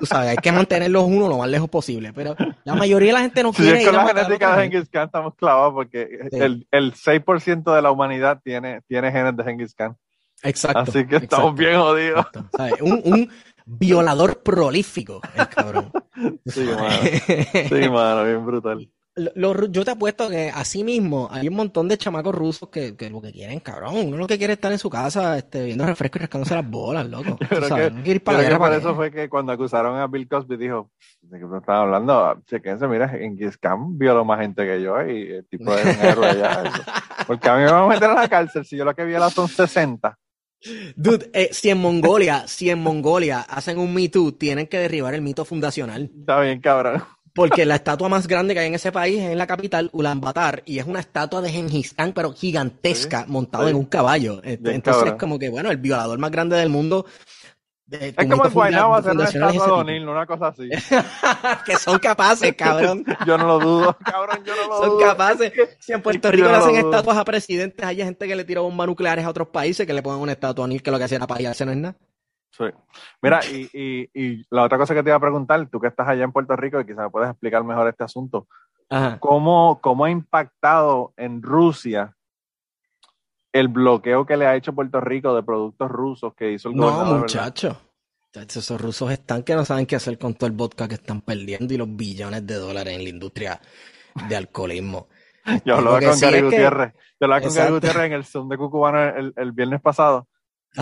tú 0.00 0.06
sabes, 0.06 0.30
hay 0.30 0.36
que 0.36 0.50
mantenerlos 0.50 1.04
uno 1.04 1.28
lo 1.28 1.38
más 1.38 1.48
lejos 1.48 1.68
posible. 1.70 2.12
Pero 2.12 2.34
la 2.64 2.74
mayoría 2.74 3.10
de 3.10 3.12
la 3.12 3.20
gente 3.20 3.44
no 3.44 3.52
quiere. 3.52 3.78
Sí, 3.78 3.84
con 3.84 3.94
la 3.94 4.08
genética 4.08 4.56
de 4.56 4.62
Gengis 4.62 4.88
Khan 4.88 5.06
estamos 5.06 5.36
clavados 5.36 5.72
porque 5.72 6.08
el, 6.32 6.66
el 6.72 6.94
6% 6.94 7.72
de 7.72 7.82
la 7.82 7.92
humanidad 7.92 8.40
tiene, 8.42 8.80
tiene 8.88 9.12
genes 9.12 9.36
de 9.36 9.44
Gengis 9.44 9.74
Khan. 9.74 9.96
Exacto. 10.42 10.80
Así 10.80 11.06
que 11.06 11.16
estamos 11.16 11.54
bien 11.54 11.78
jodidos. 11.78 12.26
Un, 12.80 13.02
un, 13.04 13.30
violador 13.66 14.42
prolífico, 14.42 15.20
el 15.34 15.48
cabrón. 15.48 15.92
sí, 16.46 16.64
mano. 16.64 17.68
Sí, 17.68 17.88
mano, 17.90 18.24
bien 18.24 18.46
brutal 18.46 18.88
yo 19.14 19.84
te 19.84 19.90
apuesto 19.90 20.30
que 20.30 20.50
así 20.54 20.82
mismo 20.84 21.28
hay 21.30 21.46
un 21.46 21.54
montón 21.54 21.86
de 21.86 21.98
chamacos 21.98 22.34
rusos 22.34 22.70
que, 22.70 22.96
lo 23.10 23.20
que 23.20 23.32
quieren, 23.32 23.60
cabrón. 23.60 23.96
Uno 23.96 24.16
lo 24.16 24.26
que 24.26 24.38
quiere 24.38 24.54
es 24.54 24.56
estar 24.56 24.72
en 24.72 24.78
su 24.78 24.88
casa 24.88 25.36
este, 25.36 25.64
viendo 25.64 25.84
refresco 25.84 26.18
y 26.18 26.20
rascándose 26.22 26.54
las 26.54 26.68
bolas, 26.68 27.06
loco. 27.08 27.36
Pero 28.24 28.58
por 28.58 28.72
eso 28.72 28.94
fue 28.94 29.10
que 29.10 29.28
cuando 29.28 29.52
acusaron 29.52 29.98
a 29.98 30.06
Bill 30.06 30.28
Cosby 30.28 30.56
dijo, 30.56 30.90
de 31.20 31.38
que 31.38 31.44
estaba 31.44 31.82
hablando, 31.82 32.40
chequense, 32.46 32.88
mira, 32.88 33.14
en 33.14 33.36
Gizcam 33.36 33.98
violó 33.98 34.24
más 34.24 34.40
gente 34.40 34.64
que 34.64 34.80
yo 34.80 35.00
y 35.06 35.32
el 35.32 35.46
tipo 35.46 35.74
es 35.74 35.84
un 35.84 36.04
héroe 36.04 36.38
ya. 36.38 36.72
Porque 37.26 37.48
a 37.48 37.56
mí 37.56 37.64
me 37.64 37.70
van 37.70 37.84
a 37.84 37.88
meter 37.88 38.10
a 38.10 38.14
la 38.14 38.28
cárcel 38.28 38.64
si 38.64 38.76
yo 38.76 38.84
lo 38.84 38.94
que 38.94 39.04
vi 39.04 39.14
son 39.30 39.48
60. 39.48 40.18
Dude, 40.96 41.30
eh, 41.32 41.50
si 41.52 41.70
en 41.70 41.78
Mongolia, 41.78 42.44
si 42.46 42.70
en 42.70 42.80
Mongolia 42.80 43.40
hacen 43.40 43.78
un 43.78 43.92
Me 43.92 44.08
Too, 44.08 44.32
tienen 44.32 44.66
que 44.66 44.78
derribar 44.78 45.14
el 45.14 45.22
mito 45.22 45.44
fundacional. 45.44 46.10
Está 46.18 46.40
bien, 46.40 46.60
cabrón. 46.60 47.02
Porque 47.34 47.64
la 47.64 47.76
estatua 47.76 48.10
más 48.10 48.28
grande 48.28 48.52
que 48.52 48.60
hay 48.60 48.66
en 48.66 48.74
ese 48.74 48.92
país 48.92 49.18
es 49.18 49.30
en 49.30 49.38
la 49.38 49.46
capital, 49.46 49.88
Ulaanbaatar, 49.92 50.62
y 50.66 50.78
es 50.78 50.86
una 50.86 51.00
estatua 51.00 51.40
de 51.40 51.50
Genghis 51.50 51.94
Khan, 51.94 52.12
pero 52.12 52.34
gigantesca, 52.34 53.24
montado 53.26 53.68
en 53.68 53.76
un 53.76 53.86
caballo. 53.86 54.42
Entonces 54.44 55.04
es 55.06 55.14
como 55.14 55.38
que, 55.38 55.48
bueno, 55.48 55.70
el 55.70 55.78
violador 55.78 56.18
más 56.18 56.30
grande 56.30 56.56
del 56.56 56.68
mundo. 56.68 57.06
Es 57.92 58.14
como 58.30 58.46
en 58.46 58.52
Guaynabo 58.52 58.94
hacer 58.94 59.12
una 59.12 59.24
estatua 59.24 59.84
de 59.84 60.00
una 60.00 60.26
cosa 60.26 60.48
así. 60.48 60.68
que 61.66 61.76
son 61.76 61.98
capaces, 61.98 62.54
cabrón. 62.56 63.04
yo 63.26 63.38
no 63.38 63.46
lo 63.46 63.58
dudo, 63.58 63.96
cabrón, 64.04 64.42
yo 64.44 64.54
no 64.56 64.68
lo 64.68 64.76
dudo. 64.76 64.86
Son 64.86 65.00
capaces. 65.00 65.52
Si 65.78 65.92
en 65.92 66.02
Puerto 66.02 66.30
Rico 66.30 66.48
le 66.48 66.54
hacen 66.54 66.76
estatuas 66.76 67.16
a 67.16 67.24
presidentes, 67.24 67.84
hay 67.84 67.96
gente 67.96 68.26
que 68.26 68.36
le 68.36 68.44
tira 68.44 68.60
bombas 68.60 68.86
nucleares 68.86 69.24
a 69.24 69.30
otros 69.30 69.48
países 69.48 69.86
que 69.86 69.92
le 69.92 70.02
ponen 70.02 70.20
una 70.20 70.32
estatua 70.32 70.64
a 70.64 70.66
O'Neill 70.66 70.82
que 70.82 70.90
lo 70.90 70.98
que 70.98 71.04
hacía 71.04 71.16
era 71.16 71.26
pajarse, 71.26 71.66
no 71.66 71.72
es 71.72 71.78
nada. 71.78 71.96
Sí. 72.50 72.64
Mira, 73.20 73.40
y, 73.52 73.68
y, 73.72 74.10
y, 74.14 74.46
la 74.50 74.64
otra 74.64 74.78
cosa 74.78 74.94
que 74.94 75.02
te 75.02 75.10
iba 75.10 75.16
a 75.16 75.20
preguntar, 75.20 75.66
tú 75.68 75.80
que 75.80 75.88
estás 75.88 76.08
allá 76.08 76.24
en 76.24 76.32
Puerto 76.32 76.56
Rico 76.56 76.80
y 76.80 76.84
quizás 76.84 77.04
me 77.04 77.10
puedes 77.10 77.30
explicar 77.30 77.62
mejor 77.64 77.88
este 77.88 78.04
asunto, 78.04 78.46
¿Cómo, 79.20 79.80
¿cómo 79.80 80.04
ha 80.04 80.10
impactado 80.10 81.14
en 81.16 81.42
Rusia 81.42 82.14
el 83.52 83.68
bloqueo 83.68 84.26
que 84.26 84.36
le 84.36 84.46
ha 84.46 84.56
hecho 84.56 84.74
Puerto 84.74 85.00
Rico 85.00 85.34
de 85.34 85.42
productos 85.42 85.90
rusos 85.90 86.34
que 86.34 86.52
hizo 86.52 86.68
el 86.68 86.76
gobernador? 86.76 87.06
No, 87.08 87.18
muchacho. 87.20 87.80
Esos 88.32 88.80
rusos 88.80 89.10
están 89.10 89.42
que 89.42 89.54
no 89.54 89.64
saben 89.64 89.84
qué 89.84 89.96
hacer 89.96 90.18
con 90.18 90.34
todo 90.34 90.46
el 90.46 90.56
vodka 90.56 90.88
que 90.88 90.94
están 90.94 91.20
perdiendo 91.20 91.74
y 91.74 91.76
los 91.76 91.94
billones 91.94 92.46
de 92.46 92.54
dólares 92.54 92.94
en 92.94 93.04
la 93.04 93.10
industria 93.10 93.60
de 94.28 94.36
alcoholismo. 94.36 95.08
Yo 95.66 95.76
hablaba 95.76 96.00
con 96.00 96.18
Gary 96.18 96.40
Gutiérrez. 96.40 96.94
Yo 97.20 97.24
hablaba 97.26 97.42
con 97.42 97.54
Gary 97.54 97.72
Gutiérrez 97.72 98.04
en 98.04 98.12
el 98.12 98.24
Zoom 98.24 98.48
de 98.48 98.56
Cucubano 98.56 99.02
el, 99.02 99.34
el 99.36 99.52
viernes 99.52 99.82
pasado. 99.82 100.28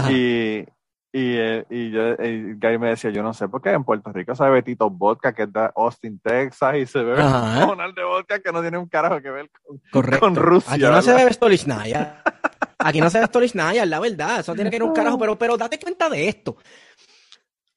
Y, 0.09 0.65
y, 1.13 1.37
eh, 1.37 1.67
y 1.69 1.91
yo, 1.91 2.13
y 2.23 2.55
Gary 2.57 2.79
me 2.79 2.91
decía, 2.91 3.11
yo 3.11 3.25
no 3.25 3.35
sé 3.35 3.49
por 3.49 3.61
qué 3.61 3.71
en 3.71 3.83
Puerto 3.83 4.13
Rico 4.13 4.33
se 4.37 4.45
bebe 4.45 4.63
Tito 4.63 4.89
Vodka, 4.89 5.33
que 5.33 5.43
es 5.43 5.53
de 5.53 5.69
Austin, 5.75 6.21
Texas, 6.21 6.77
y 6.77 6.87
se 6.87 7.03
bebe 7.03 7.21
un 7.25 7.95
de 7.95 8.05
vodka 8.05 8.39
que 8.39 8.53
no 8.53 8.61
tiene 8.61 8.79
un 8.79 8.87
carajo 8.87 9.21
que 9.21 9.31
ver 9.31 9.51
con, 9.91 10.37
Rusia. 10.37 10.75
Aquí 10.75 10.83
no 10.85 11.03
se 11.03 11.15
bebe 11.15 11.33
Stolichnaya. 11.33 12.23
Aquí 12.81 13.01
no 13.01 13.11
se 13.11 13.19
bebe 13.19 13.29
Stolichnaya, 13.29 13.87
la 13.87 14.01
verdad. 14.01 14.41
Eso 14.41 14.55
tiene 14.55 14.71
que 14.71 14.77
ir 14.77 14.83
un 14.83 14.93
carajo, 14.93 15.19
pero, 15.19 15.39
pero 15.39 15.57
date 15.57 15.79
cuenta 15.79 16.09
de 16.09 16.29
esto. 16.29 16.57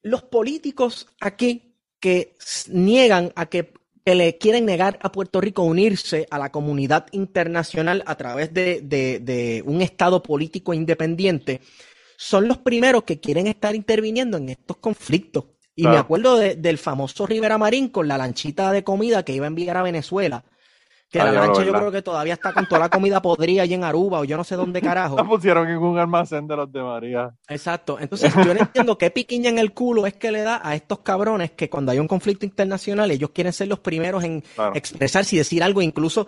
Los 0.02 0.22
políticos 0.22 1.06
aquí 1.20 1.76
que 2.00 2.36
niegan 2.68 3.32
a 3.36 3.46
que, 3.46 3.72
que 4.04 4.14
le 4.14 4.36
quieren 4.36 4.66
negar 4.66 4.98
a 5.02 5.12
Puerto 5.12 5.40
Rico 5.40 5.62
unirse 5.62 6.26
a 6.30 6.38
la 6.38 6.50
comunidad 6.50 7.06
internacional 7.12 8.02
a 8.06 8.14
través 8.16 8.52
de, 8.52 8.80
de, 8.82 9.20
de 9.20 9.62
un 9.64 9.80
Estado 9.80 10.22
político 10.22 10.74
independiente, 10.74 11.60
son 12.16 12.48
los 12.48 12.58
primeros 12.58 13.04
que 13.04 13.20
quieren 13.20 13.46
estar 13.46 13.74
interviniendo 13.74 14.36
en 14.36 14.50
estos 14.50 14.76
conflictos. 14.78 15.44
Y 15.76 15.88
me 15.88 15.96
acuerdo 15.96 16.36
del 16.36 16.78
famoso 16.78 17.26
Rivera 17.26 17.58
Marín 17.58 17.88
con 17.88 18.06
la 18.06 18.16
lanchita 18.16 18.70
de 18.70 18.84
comida 18.84 19.24
que 19.24 19.32
iba 19.32 19.46
a 19.46 19.48
enviar 19.48 19.76
a 19.76 19.82
Venezuela. 19.82 20.44
Que 21.14 21.24
la 21.24 21.30
lancha 21.30 21.62
yo 21.62 21.72
creo 21.72 21.92
que 21.92 22.02
todavía 22.02 22.34
está 22.34 22.52
con 22.52 22.66
toda 22.66 22.80
la 22.80 22.88
comida 22.88 23.22
podrida 23.22 23.62
allí 23.62 23.74
en 23.74 23.84
Aruba 23.84 24.18
o 24.18 24.24
yo 24.24 24.36
no 24.36 24.42
sé 24.42 24.56
dónde 24.56 24.80
carajo. 24.80 25.14
La 25.16 25.24
pusieron 25.24 25.68
en 25.68 25.78
un 25.78 25.96
almacén 25.96 26.48
de 26.48 26.56
los 26.56 26.72
de 26.72 26.82
María. 26.82 27.32
Exacto. 27.48 27.98
Entonces 28.00 28.34
yo 28.34 28.52
no 28.52 28.60
entiendo 28.60 28.98
qué 28.98 29.12
piquiña 29.12 29.48
en 29.48 29.60
el 29.60 29.72
culo 29.72 30.06
es 30.06 30.14
que 30.14 30.32
le 30.32 30.42
da 30.42 30.60
a 30.60 30.74
estos 30.74 30.98
cabrones 31.00 31.52
que 31.52 31.70
cuando 31.70 31.92
hay 31.92 32.00
un 32.00 32.08
conflicto 32.08 32.44
internacional 32.44 33.12
ellos 33.12 33.30
quieren 33.30 33.52
ser 33.52 33.68
los 33.68 33.78
primeros 33.78 34.24
en 34.24 34.42
expresarse 34.74 35.36
y 35.36 35.38
decir 35.38 35.62
algo. 35.62 35.82
Incluso 35.82 36.26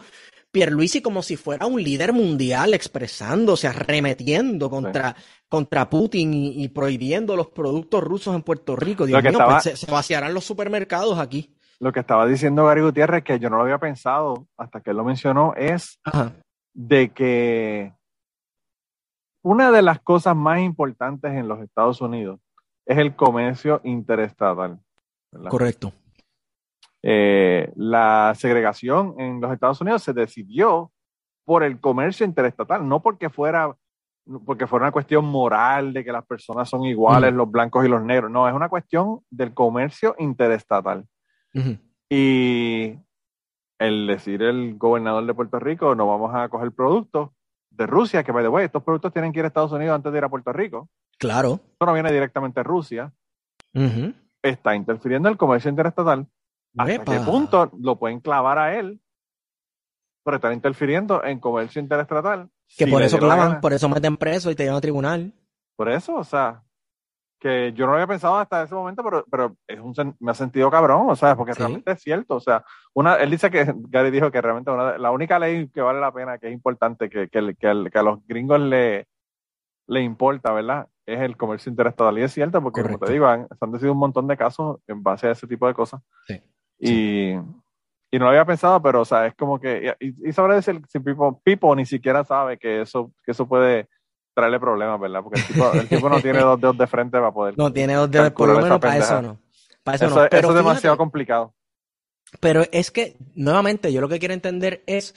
Pierluisi 0.53 1.03
como 1.03 1.23
si 1.23 1.37
fuera 1.37 1.67
un 1.67 1.83
líder 1.83 2.13
mundial 2.13 2.73
expresándose, 2.73 3.67
arremetiendo 3.67 4.71
contra, 4.71 5.17
contra 5.49 5.91
Putin 5.91 6.33
y, 6.33 6.69
prohibiendo 6.69 7.37
los 7.37 7.49
productos 7.49 8.03
rusos 8.03 8.35
en 8.35 8.43
Puerto 8.43 8.77
Rico. 8.77 9.05
Dios 9.05 9.23
mío, 9.23 9.39
pues 9.45 9.79
se, 9.79 9.91
vaciarán 9.91 10.33
los 10.33 10.45
supermercados 10.45 11.19
aquí. 11.19 11.56
Lo 11.79 11.93
que 11.93 12.01
estaba 12.01 12.27
diciendo 12.27 12.65
Gary 12.65 12.81
Gutiérrez, 12.81 13.23
que 13.23 13.39
yo 13.39 13.51
no 13.51 13.57
lo 13.57 13.63
había 13.63 13.79
pensado 13.79 14.47
hasta 14.57 14.81
que 14.81 14.91
él 14.91 14.97
lo 14.97 15.05
mencionó, 15.05 15.55
es 15.57 16.01
de 16.75 17.11
que 17.11 17.95
una 19.43 19.71
de 19.71 19.83
las 19.83 20.01
cosas 20.01 20.35
más 20.35 20.61
importantes 20.61 21.33
en 21.33 21.49
los 21.49 21.61
Estados 21.61 22.01
Unidos 22.01 22.41
es 22.87 22.99
el 22.99 23.15
comercio 23.15 23.81
interestatal. 23.85 24.79
Correcto. 25.49 25.93
Eh, 27.03 27.73
la 27.77 28.33
segregación 28.37 29.15
en 29.19 29.41
los 29.41 29.53
Estados 29.53 29.81
Unidos 29.81 30.03
se 30.03 30.13
decidió 30.13 30.91
por 31.45 31.63
el 31.63 31.81
comercio 31.81 32.27
interestatal, 32.27 32.89
no 32.89 33.01
porque 33.01 33.31
fuera, 33.31 33.77
porque 34.45 34.67
fuera 34.67 34.87
una 34.87 34.93
cuestión 34.93 35.25
moral 35.25 35.93
de 35.93 36.05
que 36.05 36.11
las 36.11 36.27
personas 36.27 36.69
son 36.69 36.85
iguales, 36.85 37.33
los 37.33 37.49
blancos 37.49 37.85
y 37.85 37.89
los 37.89 38.03
negros, 38.03 38.31
no, 38.31 38.49
es 38.49 38.55
una 38.55 38.69
cuestión 38.69 39.21
del 39.31 39.55
comercio 39.55 40.17
interestatal. 40.19 41.07
Y 42.09 42.99
el 43.79 44.07
decir 44.07 44.43
el 44.43 44.77
gobernador 44.77 45.27
de 45.27 45.35
Puerto 45.35 45.59
Rico, 45.59 45.95
no 45.95 46.07
vamos 46.07 46.35
a 46.35 46.49
coger 46.49 46.73
productos 46.73 47.31
de 47.71 47.87
Rusia, 47.87 48.23
que 48.23 48.33
by 48.33 48.45
the 48.45 48.49
way, 48.49 48.65
estos 48.65 48.83
productos 48.83 49.13
tienen 49.13 49.33
que 49.33 49.41
ir 49.41 49.45
a 49.45 49.49
Estados 49.49 49.73
Unidos 49.73 49.95
antes 49.95 50.13
de 50.13 50.19
ir 50.19 50.25
a 50.25 50.29
Puerto 50.29 50.53
Rico. 50.53 50.89
Claro. 51.19 51.61
Esto 51.73 51.87
no 51.87 51.93
viene 51.93 52.13
directamente 52.13 52.61
de 52.61 52.65
Rusia. 52.65 53.13
Está 54.43 54.75
interfiriendo 54.75 55.29
en 55.29 55.33
el 55.33 55.39
comercio 55.39 55.71
interestatal 55.71 56.27
¿Hasta 56.77 57.05
qué 57.05 57.21
punto 57.21 57.71
lo 57.79 57.99
pueden 57.99 58.21
clavar 58.21 58.59
a 58.59 58.79
él 58.79 59.01
por 60.23 60.35
estar 60.35 60.53
interfiriendo 60.53 61.25
en 61.25 61.41
comercio 61.41 61.81
interestatal? 61.81 62.51
Que 62.77 62.87
por 62.87 63.03
eso 63.03 63.19
clavan, 63.19 63.61
por 63.61 63.73
eso 63.73 63.89
meten 63.89 64.17
preso 64.17 64.51
y 64.51 64.55
te 64.55 64.65
llevan 64.65 64.79
a 64.79 64.81
tribunal. 64.81 65.33
Por 65.77 65.89
eso, 65.89 66.15
o 66.17 66.25
sea, 66.25 66.65
que 67.39 67.73
yo 67.75 67.85
no 67.85 67.93
lo 67.93 67.99
había 67.99 68.07
pensado 68.07 68.37
hasta 68.37 68.63
ese 68.63 68.75
momento, 68.75 69.03
pero, 69.05 69.25
pero 69.31 69.57
es 69.67 69.79
un, 69.79 70.17
me 70.21 70.31
ha 70.31 70.35
sentido 70.35 70.71
cabrón, 70.71 71.11
o 71.11 71.17
sea, 71.17 71.37
porque 71.37 71.53
realmente 71.53 71.93
es 71.93 72.03
cierto, 72.03 72.37
o 72.37 72.41
sea, 72.41 72.65
una, 72.95 73.17
él 73.17 73.31
dice 73.31 73.51
que, 73.51 73.67
Gary 73.89 74.11
dijo 74.11 74.31
que 74.31 74.41
realmente 74.41 74.71
la 74.99 75.11
única 75.11 75.39
ley 75.39 75.69
que 75.69 75.83
vale 75.83 76.01
la 76.01 76.13
pena, 76.13 76.39
que 76.39 76.49
es 76.49 76.53
importante, 76.53 77.11
que, 77.11 77.29
que, 77.29 77.55
que, 77.55 77.69
a 77.69 78.03
los 78.03 78.27
gringos 78.27 78.61
le, 78.61 79.07
le 79.87 80.01
importa, 80.03 80.53
¿verdad? 80.53 80.89
Es 81.05 81.21
el 81.21 81.37
comercio 81.37 81.71
interestatal. 81.71 82.19
Y 82.19 82.23
es 82.23 82.33
cierto, 82.33 82.63
porque 82.63 82.83
como 82.83 82.99
te 82.99 83.13
digo, 83.13 83.27
han, 83.27 83.47
se 83.49 83.65
han 83.65 83.71
decidido 83.71 83.93
un 83.93 84.01
montón 84.01 84.27
de 84.27 84.37
casos 84.37 84.81
en 84.89 85.03
base 85.03 85.29
a 85.29 85.33
ese 85.33 85.47
tipo 85.47 85.67
de 85.69 85.75
cosas. 85.75 86.01
Sí. 86.27 86.43
Y, 86.81 87.31
y, 88.11 88.19
no 88.19 88.25
lo 88.25 88.29
había 88.29 88.45
pensado, 88.45 88.83
pero, 88.83 89.03
o 89.03 89.05
sea, 89.05 89.27
es 89.27 89.35
como 89.35 89.61
que, 89.61 89.95
y, 90.01 90.29
y 90.29 90.33
sobre 90.33 90.57
decir, 90.57 90.83
si 90.89 90.99
Pipo, 90.99 91.41
Pipo 91.45 91.77
ni 91.77 91.87
siquiera 91.87 92.25
sabe 92.25 92.59
que 92.59 92.81
eso, 92.81 93.13
que 93.25 93.31
eso 93.31 93.47
puede 93.47 93.89
traerle 94.37 94.61
problemas, 94.61 95.01
¿verdad? 95.01 95.23
Porque 95.23 95.41
el 95.41 95.47
tipo, 95.47 95.73
el 95.73 95.89
tipo 95.89 96.09
no 96.11 96.21
tiene 96.21 96.41
dos 96.41 96.61
dedos 96.61 96.77
de 96.77 96.87
frente 96.87 97.17
para 97.17 97.33
poder. 97.33 97.55
No 97.59 97.73
tiene 97.73 97.95
dos 97.95 98.11
dedos, 98.11 98.33
por 98.33 98.51
lo 98.51 98.61
menos 98.61 98.79
para 98.79 98.99
eso 98.99 99.23
no. 99.23 99.41
Para 99.83 99.97
eso, 99.97 100.11
no. 100.11 100.29
Pero 100.29 100.39
eso 100.39 100.51
es 100.51 100.57
demasiado 100.57 100.97
complicado. 100.99 101.55
Pero 102.39 102.65
es 102.71 102.91
que, 102.91 103.17
nuevamente, 103.35 103.91
yo 103.93 104.03
lo 104.03 104.09
que 104.11 104.19
quiero 104.19 104.35
entender 104.35 104.83
es 104.87 105.15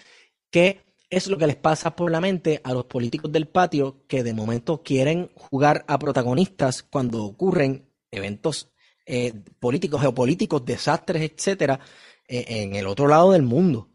que 0.51 0.81
es 1.09 1.27
lo 1.27 1.37
que 1.37 1.47
les 1.47 1.57
pasa 1.57 1.95
por 1.95 2.11
la 2.11 2.21
mente 2.21 2.61
a 2.63 2.73
los 2.73 2.85
políticos 2.85 3.29
del 3.31 3.47
patio 3.47 4.05
que 4.07 4.23
de 4.23 4.33
momento 4.33 4.83
quieren 4.83 5.31
jugar 5.35 5.83
a 5.87 5.99
protagonistas 5.99 6.83
cuando 6.83 7.25
ocurren 7.25 7.89
eventos 8.11 8.71
eh, 9.05 9.33
políticos, 9.59 9.99
geopolíticos, 9.99 10.63
desastres, 10.63 11.23
etcétera, 11.23 11.79
eh, 12.27 12.45
en 12.47 12.75
el 12.75 12.87
otro 12.87 13.07
lado 13.07 13.31
del 13.31 13.41
mundo. 13.41 13.89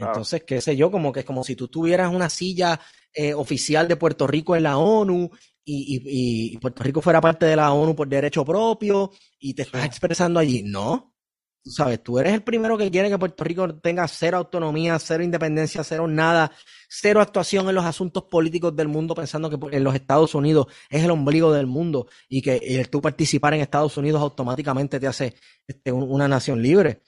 Entonces, 0.00 0.44
qué 0.44 0.60
sé 0.60 0.76
yo, 0.76 0.90
como 0.90 1.12
que 1.12 1.20
es 1.20 1.26
como 1.26 1.44
si 1.44 1.56
tú 1.56 1.68
tuvieras 1.68 2.12
una 2.12 2.30
silla 2.30 2.80
eh, 3.12 3.34
oficial 3.34 3.86
de 3.88 3.96
Puerto 3.96 4.26
Rico 4.26 4.56
en 4.56 4.62
la 4.62 4.78
ONU 4.78 5.30
y, 5.64 6.56
Puerto 6.58 6.82
Rico 6.82 7.00
fuera 7.00 7.20
parte 7.20 7.46
de 7.46 7.56
la 7.56 7.72
ONU 7.72 7.94
por 7.94 8.08
derecho 8.08 8.44
propio 8.44 9.12
y 9.38 9.54
te 9.54 9.62
estás 9.62 9.84
expresando 9.84 10.40
allí. 10.40 10.62
No, 10.64 11.14
tú 11.62 11.70
sabes, 11.70 12.02
tú 12.02 12.18
eres 12.18 12.32
el 12.32 12.42
primero 12.42 12.76
que 12.78 12.90
quiere 12.90 13.08
que 13.08 13.18
Puerto 13.18 13.44
Rico 13.44 13.74
tenga 13.76 14.08
cero 14.08 14.38
autonomía, 14.38 14.98
cero 14.98 15.22
independencia, 15.22 15.84
cero 15.84 16.08
nada, 16.08 16.50
cero 16.88 17.20
actuación 17.20 17.68
en 17.68 17.74
los 17.74 17.84
asuntos 17.84 18.24
políticos 18.24 18.74
del 18.74 18.88
mundo, 18.88 19.14
pensando 19.14 19.50
que 19.50 19.76
en 19.76 19.84
los 19.84 19.94
Estados 19.94 20.34
Unidos 20.34 20.66
es 20.88 21.04
el 21.04 21.10
ombligo 21.10 21.52
del 21.52 21.66
mundo 21.66 22.08
y 22.28 22.42
que 22.42 22.56
el 22.56 22.88
tú 22.88 23.00
participar 23.00 23.54
en 23.54 23.60
Estados 23.60 23.96
Unidos 23.96 24.22
automáticamente 24.22 24.98
te 24.98 25.06
hace 25.06 25.34
este, 25.66 25.92
una 25.92 26.26
nación 26.26 26.62
libre. 26.62 27.02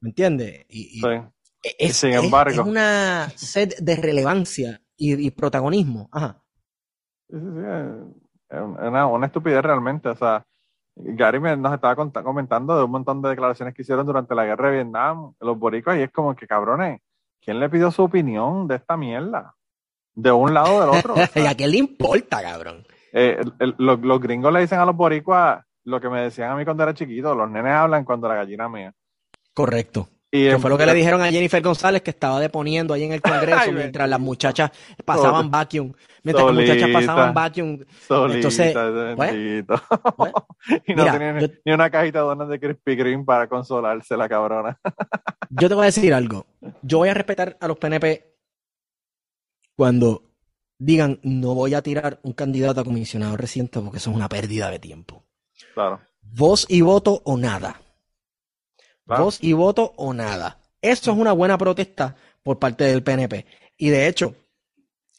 ¿Me 0.00 0.08
entiendes? 0.08 0.64
Y, 0.68 1.02
es, 1.62 1.96
sin 1.96 2.12
embargo. 2.12 2.62
Es, 2.62 2.66
una 2.66 3.30
sed 3.36 3.74
de 3.80 3.96
relevancia 3.96 4.80
y, 4.96 5.30
protagonismo. 5.30 6.08
Ajá. 6.12 6.42
Sí, 7.28 7.36
sí, 7.36 7.46
sí. 7.46 8.22
Es 8.48 8.60
una, 8.60 9.06
una 9.06 9.26
estupidez 9.26 9.62
realmente. 9.62 10.08
O 10.08 10.16
sea, 10.16 10.44
Gary 10.96 11.40
nos 11.40 11.74
estaba 11.74 11.96
comentando 11.96 12.76
de 12.76 12.84
un 12.84 12.90
montón 12.90 13.22
de 13.22 13.30
declaraciones 13.30 13.74
que 13.74 13.82
hicieron 13.82 14.06
durante 14.06 14.34
la 14.34 14.44
guerra 14.44 14.68
de 14.70 14.76
Vietnam, 14.76 15.34
los 15.40 15.58
boricos, 15.58 15.96
y 15.96 16.02
es 16.02 16.10
como 16.10 16.34
que, 16.34 16.46
cabrones, 16.46 17.00
¿quién 17.40 17.60
le 17.60 17.68
pidió 17.68 17.90
su 17.90 18.02
opinión 18.02 18.66
de 18.68 18.76
esta 18.76 18.96
mierda? 18.96 19.54
De 20.14 20.32
un 20.32 20.52
lado 20.52 20.76
o 20.76 20.80
del 20.80 20.98
otro. 20.98 21.14
¿Y 21.34 21.46
a 21.46 21.54
quién 21.54 21.70
le 21.70 21.78
importa, 21.78 22.42
cabrón? 22.42 22.84
Eh, 23.12 23.40
los, 23.78 24.20
gringos 24.20 24.52
le 24.52 24.60
dicen 24.60 24.78
a 24.78 24.84
los 24.84 24.96
boricuas 24.96 25.64
lo 25.84 26.00
que 26.00 26.08
me 26.08 26.20
decían 26.20 26.52
a 26.52 26.56
mí 26.56 26.64
cuando 26.64 26.84
era 26.84 26.94
chiquito, 26.94 27.34
los 27.34 27.50
nenes 27.50 27.72
hablan 27.72 28.04
cuando 28.04 28.28
la 28.28 28.36
gallina 28.36 28.68
mía. 28.68 28.92
Correcto. 29.54 30.08
Y 30.32 30.48
que 30.48 30.58
fue 30.58 30.70
lo 30.70 30.78
que 30.78 30.86
le 30.86 30.94
dijeron 30.94 31.20
a 31.22 31.30
Jennifer 31.30 31.60
González 31.60 32.02
que 32.02 32.10
estaba 32.10 32.38
deponiendo 32.38 32.94
ahí 32.94 33.02
en 33.02 33.12
el 33.12 33.20
Congreso 33.20 33.72
mientras 33.72 34.08
las 34.08 34.20
muchachas 34.20 34.70
pasaban 35.04 35.50
vacuum. 35.50 35.92
Mientras 36.22 36.46
las 36.46 36.54
muchachas 36.54 36.90
pasaban 36.92 37.34
vacuum. 37.34 37.80
Entonces, 38.08 38.76
pues, 39.16 39.32
y 40.86 40.94
no 40.94 41.04
tenía 41.10 41.50
ni 41.64 41.72
una 41.72 41.90
cajita 41.90 42.20
de 42.20 42.24
donas 42.24 42.48
de 42.48 42.60
Krispy 42.60 42.96
Kreme 42.96 43.24
para 43.24 43.48
consolarse 43.48 44.16
la 44.16 44.28
cabrona. 44.28 44.78
yo 45.50 45.68
te 45.68 45.74
voy 45.74 45.82
a 45.82 45.86
decir 45.86 46.14
algo. 46.14 46.46
Yo 46.82 46.98
voy 46.98 47.08
a 47.08 47.14
respetar 47.14 47.56
a 47.60 47.66
los 47.66 47.78
PNP 47.78 48.36
cuando 49.74 50.22
digan 50.78 51.18
no 51.24 51.54
voy 51.54 51.74
a 51.74 51.82
tirar 51.82 52.20
un 52.22 52.34
candidato 52.34 52.80
a 52.80 52.84
comisionado 52.84 53.36
reciente 53.36 53.80
porque 53.80 53.98
eso 53.98 54.10
es 54.10 54.16
una 54.16 54.28
pérdida 54.28 54.70
de 54.70 54.78
tiempo. 54.78 55.24
Claro. 55.74 56.00
Voz 56.22 56.66
y 56.68 56.82
voto 56.82 57.20
o 57.24 57.36
nada. 57.36 57.80
Voz 59.18 59.38
y 59.40 59.52
voto 59.52 59.92
o 59.96 60.14
nada. 60.14 60.58
Eso 60.80 61.12
es 61.12 61.16
una 61.16 61.32
buena 61.32 61.58
protesta 61.58 62.16
por 62.42 62.58
parte 62.58 62.84
del 62.84 63.02
PNP. 63.02 63.46
Y 63.76 63.90
de 63.90 64.08
hecho, 64.08 64.34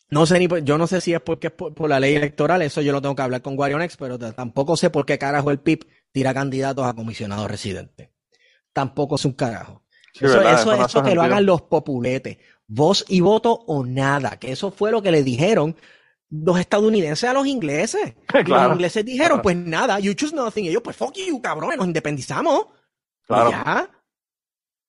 no 0.09 0.25
sé 0.25 0.39
ni 0.39 0.47
yo 0.63 0.77
no 0.77 0.87
sé 0.87 1.01
si 1.01 1.13
es 1.13 1.21
porque 1.21 1.47
es 1.47 1.53
por, 1.53 1.89
la 1.89 1.99
ley 1.99 2.15
electoral, 2.15 2.61
eso 2.61 2.81
yo 2.81 2.91
lo 2.91 3.01
tengo 3.01 3.15
que 3.15 3.21
hablar 3.21 3.41
con 3.41 3.55
Guarionex, 3.55 3.97
pero 3.97 4.19
tampoco 4.19 4.75
sé 4.75 4.89
por 4.89 5.05
qué 5.05 5.17
carajo 5.17 5.51
el 5.51 5.59
PIB 5.59 5.87
tira 6.11 6.33
candidatos 6.33 6.85
a 6.85 6.93
comisionado 6.93 7.47
residente. 7.47 8.11
Tampoco 8.73 9.15
es 9.15 9.25
un 9.25 9.33
carajo. 9.33 9.83
eso, 10.19 10.41
eso, 10.41 10.85
eso, 10.85 11.03
que 11.03 11.15
lo 11.15 11.21
hagan 11.21 11.45
los 11.45 11.61
populetes. 11.63 12.37
Voz 12.67 13.05
y 13.07 13.21
voto 13.21 13.53
o 13.67 13.85
nada. 13.85 14.37
Que 14.37 14.51
eso 14.51 14.71
fue 14.71 14.91
lo 14.91 15.01
que 15.01 15.11
le 15.11 15.23
dijeron 15.23 15.75
los 16.31 16.59
estadounidenses 16.59 17.29
a 17.29 17.33
los 17.33 17.45
ingleses. 17.45 18.13
Los 18.47 18.71
ingleses 18.71 19.03
dijeron, 19.03 19.41
pues 19.41 19.55
nada, 19.57 19.99
you 19.99 20.13
choose 20.13 20.33
nothing. 20.33 20.65
Y 20.65 20.69
ellos, 20.69 20.81
pues 20.81 20.95
fuck 20.95 21.13
you, 21.13 21.41
cabrones, 21.41 21.77
nos 21.77 21.85
independizamos. 21.85 22.67
Claro. 23.31 23.89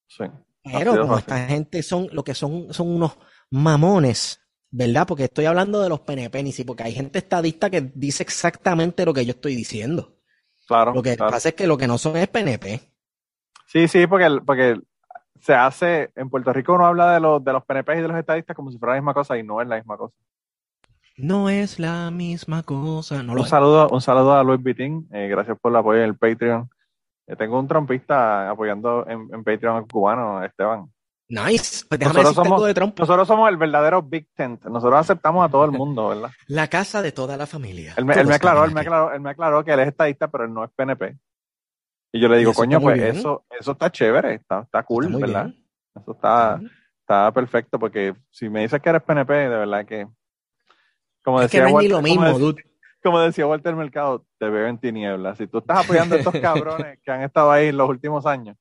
Sí. 0.06 0.24
Pero 0.64 1.18
esta 1.18 1.46
gente 1.46 1.82
son 1.82 2.08
lo 2.12 2.22
que 2.22 2.34
son, 2.34 2.72
son 2.72 2.88
unos 2.88 3.18
mamones, 3.50 4.40
¿verdad? 4.70 5.06
Porque 5.06 5.24
estoy 5.24 5.46
hablando 5.46 5.80
de 5.80 5.88
los 5.88 6.00
PNP, 6.00 6.42
ni 6.42 6.52
si 6.52 6.64
porque 6.64 6.84
hay 6.84 6.92
gente 6.92 7.18
estadista 7.18 7.70
que 7.70 7.92
dice 7.94 8.22
exactamente 8.22 9.04
lo 9.04 9.12
que 9.12 9.24
yo 9.24 9.32
estoy 9.32 9.56
diciendo. 9.56 10.16
Claro. 10.66 10.94
Lo 10.94 11.02
que 11.02 11.16
pasa 11.16 11.50
es 11.50 11.54
que 11.54 11.66
lo 11.66 11.76
que 11.76 11.88
no 11.88 11.98
son 11.98 12.16
es 12.16 12.28
PNP. 12.28 12.80
Sí, 13.66 13.88
sí, 13.88 14.06
porque, 14.06 14.28
porque 14.44 14.80
se 15.40 15.54
hace, 15.54 16.10
en 16.14 16.30
Puerto 16.30 16.52
Rico 16.52 16.74
uno 16.74 16.86
habla 16.86 17.14
de 17.14 17.20
los, 17.20 17.42
de 17.44 17.52
los 17.52 17.64
PNP 17.64 17.98
y 17.98 18.02
de 18.02 18.08
los 18.08 18.16
estadistas 18.16 18.54
como 18.54 18.70
si 18.70 18.78
fuera 18.78 18.94
la 18.94 19.00
misma 19.00 19.14
cosa 19.14 19.36
y 19.36 19.42
no 19.42 19.60
es 19.60 19.66
la 19.66 19.76
misma 19.76 19.96
cosa. 19.96 20.14
No 21.16 21.50
es 21.50 21.78
la 21.78 22.10
misma 22.10 22.62
cosa. 22.62 23.22
No 23.22 23.32
un, 23.32 23.46
saludo, 23.46 23.88
un 23.90 24.00
saludo 24.00 24.34
a 24.34 24.42
Luis 24.42 24.62
Vitín, 24.62 25.08
eh, 25.12 25.28
gracias 25.28 25.58
por 25.58 25.72
el 25.72 25.76
apoyo 25.76 25.98
en 25.98 26.04
el 26.04 26.16
Patreon. 26.16 26.70
Tengo 27.36 27.58
un 27.58 27.68
trompista 27.68 28.50
apoyando 28.50 29.06
en, 29.08 29.44
Patreon 29.44 29.86
cubano, 29.86 30.42
Esteban. 30.44 30.90
Nice. 31.28 31.86
Pues 31.88 32.00
nosotros, 32.00 32.34
somos, 32.34 32.62
de 32.64 32.92
nosotros 32.98 33.26
somos 33.26 33.48
el 33.48 33.56
verdadero 33.56 34.02
Big 34.02 34.28
Tent. 34.34 34.64
Nosotros 34.64 35.00
aceptamos 35.00 35.44
a 35.46 35.48
todo 35.48 35.64
el 35.64 35.70
mundo, 35.70 36.08
¿verdad? 36.08 36.30
La 36.46 36.68
casa 36.68 37.00
de 37.00 37.12
toda 37.12 37.36
la 37.36 37.46
familia. 37.46 37.94
Él 37.96 38.04
me, 38.04 38.14
aclaró, 38.14 38.64
él 38.64 38.74
me 38.74 38.80
aclaró, 38.80 39.12
él 39.14 39.20
me 39.20 39.30
aclaró 39.30 39.64
que 39.64 39.72
él 39.72 39.80
es 39.80 39.88
estadista, 39.88 40.28
pero 40.28 40.44
él 40.44 40.52
no 40.52 40.64
es 40.64 40.70
PNP. 40.70 41.16
Y 42.12 42.20
yo 42.20 42.28
le 42.28 42.36
digo, 42.36 42.52
coño, 42.52 42.80
pues 42.80 43.00
eso, 43.00 43.46
eso 43.58 43.72
está 43.72 43.90
chévere, 43.90 44.34
está, 44.34 44.60
está 44.60 44.82
cool, 44.82 45.08
¿verdad? 45.16 45.50
Eso 45.94 46.12
está, 46.12 46.60
está 47.00 47.32
perfecto, 47.32 47.78
porque 47.78 48.14
si 48.30 48.50
me 48.50 48.60
dices 48.60 48.82
que 48.82 48.90
eres 48.90 49.02
PNP, 49.02 49.32
de 49.32 49.48
verdad 49.48 49.86
que. 49.86 50.06
Como 51.22 51.40
decía 51.40 51.60
es 51.60 51.66
que 51.66 51.72
no 51.72 51.80
es 51.80 51.84
ni 51.84 51.88
lo 51.88 52.02
mismo, 52.02 52.38
dude 52.38 52.71
como 53.02 53.20
decía 53.20 53.46
Walter 53.46 53.74
Mercado, 53.74 54.24
te 54.38 54.48
veo 54.48 54.66
en 54.66 54.78
tinieblas. 54.78 55.38
Si 55.38 55.46
tú 55.46 55.58
estás 55.58 55.84
apoyando 55.84 56.14
a 56.14 56.18
estos 56.18 56.34
cabrones 56.40 56.98
que 57.02 57.10
han 57.10 57.22
estado 57.22 57.50
ahí 57.50 57.68
en 57.68 57.76
los 57.76 57.88
últimos 57.88 58.26
años. 58.26 58.56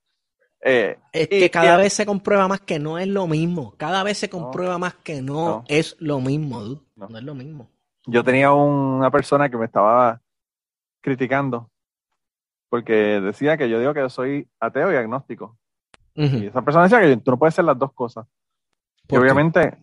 Eh, 0.63 0.97
es 1.11 1.27
que 1.27 1.49
cada 1.49 1.77
vez 1.77 1.93
se 1.93 2.05
comprueba 2.05 2.47
más 2.47 2.61
que 2.61 2.77
no 2.77 2.99
es 2.99 3.07
lo 3.07 3.27
mismo. 3.27 3.73
Cada 3.77 4.03
vez 4.03 4.17
se 4.17 4.29
comprueba 4.29 4.77
más 4.77 4.93
que 4.95 5.21
no, 5.21 5.63
es 5.67 5.95
lo 5.99 6.19
mismo, 6.19 6.61
dude. 6.61 6.81
No. 6.95 7.07
es 7.17 7.23
lo 7.23 7.33
mismo. 7.33 7.69
Yo 8.05 8.23
tenía 8.23 8.51
una 8.51 9.09
persona 9.09 9.49
que 9.49 9.57
me 9.57 9.65
estaba 9.65 10.21
criticando 11.01 11.69
porque 12.69 13.19
decía 13.19 13.57
que 13.57 13.69
yo 13.69 13.79
digo 13.79 13.93
que 13.93 14.01
yo 14.01 14.09
soy 14.09 14.47
ateo 14.59 14.91
y 14.91 14.95
agnóstico. 14.95 15.57
Y 16.13 16.47
esa 16.47 16.61
persona 16.61 16.83
decía 16.83 17.01
que 17.01 17.17
tú 17.17 17.31
no 17.31 17.39
puedes 17.39 17.55
ser 17.55 17.65
las 17.65 17.77
dos 17.77 17.93
cosas. 17.93 18.27
Y 19.09 19.15
obviamente, 19.15 19.77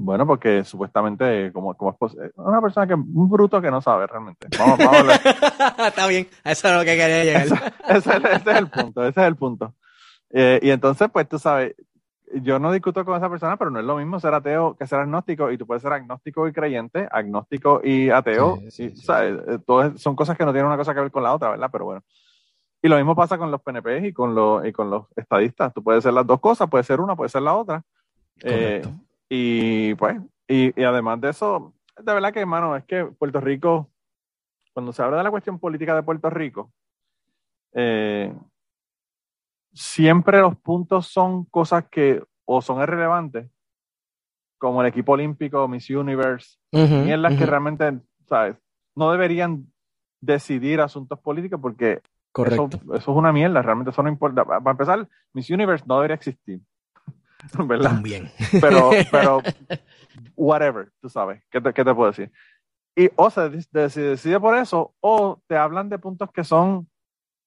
bueno, 0.00 0.24
porque 0.28 0.62
supuestamente, 0.62 1.50
como, 1.52 1.74
como 1.74 1.96
es 2.00 2.30
una 2.36 2.60
persona 2.60 2.86
que 2.86 2.94
un 2.94 3.28
bruto 3.28 3.60
que 3.60 3.68
no 3.68 3.82
sabe 3.82 4.06
realmente. 4.06 4.46
Vamos, 4.56 4.78
vamos 4.78 4.94
a 4.94 5.02
ver. 5.02 5.20
Está 5.88 6.06
bien, 6.06 6.28
eso 6.44 6.68
es 6.68 6.74
lo 6.74 6.80
que 6.84 6.96
quería 6.96 7.24
llegar. 7.24 7.74
Ese, 7.88 8.10
es 8.16 8.56
el 8.56 8.68
punto, 8.68 9.04
ese 9.04 9.20
es 9.20 9.26
el 9.26 9.34
punto. 9.34 9.74
Eh, 10.30 10.60
y 10.62 10.70
entonces, 10.70 11.08
pues 11.12 11.28
tú 11.28 11.40
sabes, 11.40 11.74
yo 12.32 12.60
no 12.60 12.70
discuto 12.70 13.04
con 13.04 13.16
esa 13.16 13.28
persona, 13.28 13.56
pero 13.56 13.72
no 13.72 13.80
es 13.80 13.84
lo 13.84 13.96
mismo 13.96 14.20
ser 14.20 14.34
ateo 14.34 14.76
que 14.76 14.86
ser 14.86 15.00
agnóstico, 15.00 15.50
y 15.50 15.58
tú 15.58 15.66
puedes 15.66 15.82
ser 15.82 15.92
agnóstico 15.92 16.46
y 16.46 16.52
creyente, 16.52 17.08
agnóstico 17.10 17.80
y 17.82 18.08
ateo, 18.10 18.60
¿sabes? 18.94 19.36
Eh, 19.48 19.92
son 19.96 20.14
cosas 20.14 20.38
que 20.38 20.44
no 20.44 20.52
tienen 20.52 20.68
una 20.68 20.76
cosa 20.76 20.94
que 20.94 21.00
ver 21.00 21.10
con 21.10 21.24
la 21.24 21.34
otra, 21.34 21.50
¿verdad? 21.50 21.70
Pero 21.72 21.86
bueno. 21.86 22.02
Y 22.80 22.86
lo 22.86 22.94
mismo 22.94 23.16
pasa 23.16 23.36
con 23.36 23.50
los 23.50 23.60
PNP 23.62 24.06
y 24.06 24.12
con 24.12 24.32
los, 24.36 24.64
y 24.64 24.70
con 24.70 24.90
los 24.90 25.06
estadistas. 25.16 25.74
Tú 25.74 25.82
puedes 25.82 26.04
ser 26.04 26.12
las 26.12 26.24
dos 26.24 26.38
cosas, 26.38 26.70
puede 26.70 26.84
ser 26.84 27.00
una, 27.00 27.16
puede 27.16 27.30
ser 27.30 27.42
la 27.42 27.56
otra. 27.56 27.82
Eh, 28.44 28.82
y 29.28 29.94
pues, 29.94 30.20
y, 30.46 30.82
además 30.82 31.20
de 31.20 31.30
eso, 31.30 31.74
de 31.96 32.14
verdad 32.14 32.32
que, 32.32 32.40
hermano, 32.40 32.76
es 32.76 32.84
que 32.84 33.04
Puerto 33.04 33.40
Rico, 33.40 33.90
cuando 34.72 34.92
se 34.92 35.02
habla 35.02 35.18
de 35.18 35.24
la 35.24 35.30
cuestión 35.30 35.58
política 35.58 35.94
de 35.94 36.02
Puerto 36.02 36.30
Rico, 36.30 36.72
eh, 37.74 38.34
siempre 39.72 40.40
los 40.40 40.56
puntos 40.56 41.06
son 41.08 41.44
cosas 41.44 41.86
que 41.90 42.22
o 42.46 42.62
son 42.62 42.80
irrelevantes, 42.82 43.50
como 44.56 44.80
el 44.80 44.88
equipo 44.88 45.12
olímpico, 45.12 45.68
Miss 45.68 45.90
Universe, 45.90 46.56
y 46.72 46.78
en 46.78 47.22
las 47.22 47.36
que 47.36 47.46
realmente, 47.46 48.00
¿sabes? 48.26 48.56
No 48.96 49.12
deberían 49.12 49.70
decidir 50.20 50.80
asuntos 50.80 51.18
políticos 51.20 51.60
porque 51.60 52.00
Eso, 52.34 52.68
eso, 52.94 52.94
es 52.94 53.08
una 53.08 53.32
mierda, 53.32 53.62
realmente 53.62 53.90
eso 53.90 54.02
no 54.02 54.08
importa. 54.08 54.44
Para 54.44 54.70
empezar, 54.70 55.08
Miss 55.32 55.50
Universe 55.50 55.84
no 55.86 55.96
debería 55.96 56.14
existir. 56.14 56.60
¿verdad? 57.66 57.90
También. 57.90 58.30
Pero, 58.60 58.90
pero, 59.10 59.42
whatever, 60.36 60.90
tú 61.00 61.08
sabes, 61.08 61.42
¿qué 61.50 61.60
te, 61.60 61.72
qué 61.72 61.84
te 61.84 61.94
puedo 61.94 62.10
decir? 62.10 62.32
Y 62.96 63.10
o 63.14 63.30
se 63.30 63.48
decide 63.48 64.40
por 64.40 64.56
eso, 64.56 64.94
o 65.00 65.40
te 65.46 65.56
hablan 65.56 65.88
de 65.88 65.98
puntos 65.98 66.30
que 66.32 66.42
son, 66.42 66.88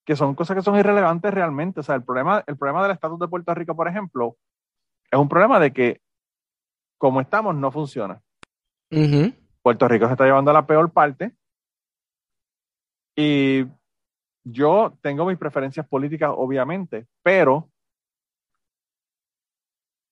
que 0.05 0.15
son 0.15 0.33
cosas 0.33 0.55
que 0.55 0.63
son 0.63 0.77
irrelevantes 0.77 1.33
realmente. 1.33 1.81
O 1.81 1.83
sea, 1.83 1.95
el 1.95 2.03
problema, 2.03 2.41
el 2.47 2.55
problema 2.55 2.83
del 2.83 2.93
estatus 2.93 3.19
de 3.19 3.27
Puerto 3.27 3.53
Rico, 3.53 3.75
por 3.75 3.89
ejemplo, 3.89 4.37
es 5.11 5.19
un 5.19 5.27
problema 5.27 5.59
de 5.59 5.73
que 5.73 6.01
como 6.97 7.19
estamos 7.19 7.55
no 7.55 7.71
funciona. 7.71 8.21
Puerto 9.61 9.87
Rico 9.87 10.05
se 10.05 10.13
está 10.13 10.25
llevando 10.25 10.51
a 10.51 10.53
la 10.53 10.65
peor 10.65 10.91
parte. 10.91 11.33
Y 13.15 13.65
yo 14.43 14.97
tengo 15.01 15.25
mis 15.25 15.37
preferencias 15.37 15.87
políticas, 15.87 16.31
obviamente, 16.33 17.07
pero 17.23 17.70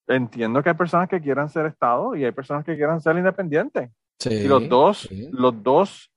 entiendo 0.09 0.61
que 0.61 0.69
hay 0.69 0.75
personas 0.75 1.07
que 1.07 1.21
quieran 1.21 1.49
ser 1.49 1.65
Estado 1.67 2.15
y 2.15 2.25
hay 2.25 2.31
personas 2.31 2.65
que 2.65 2.75
quieran 2.75 2.99
ser 3.01 3.17
independientes. 3.17 3.91
y 4.25 4.47
los 4.47 4.67
dos, 4.67 5.07
los 5.31 5.63
dos, 5.63 6.11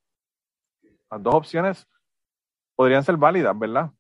las 1.11 1.23
dos 1.23 1.35
opciones 1.35 1.87
podrían 2.75 3.05
ser 3.05 3.17
válidas, 3.17 3.57
¿verdad? 3.59 3.91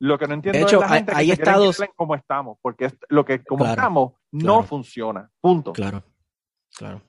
Lo 0.00 0.18
que 0.18 0.26
no 0.26 0.34
entiendo 0.34 0.58
de 0.58 0.64
hecho, 0.64 0.82
es 0.82 0.90
la 0.90 0.96
gente 0.96 1.12
hay, 1.14 1.30
estados 1.30 1.80
como 1.94 2.14
estamos, 2.14 2.58
porque 2.60 2.90
lo 3.08 3.24
que 3.24 3.44
como 3.44 3.64
estamos 3.64 4.14
no 4.32 4.62
funciona. 4.64 5.30
Punto. 5.40 5.72
Claro, 5.72 6.02
claro. 6.76 7.02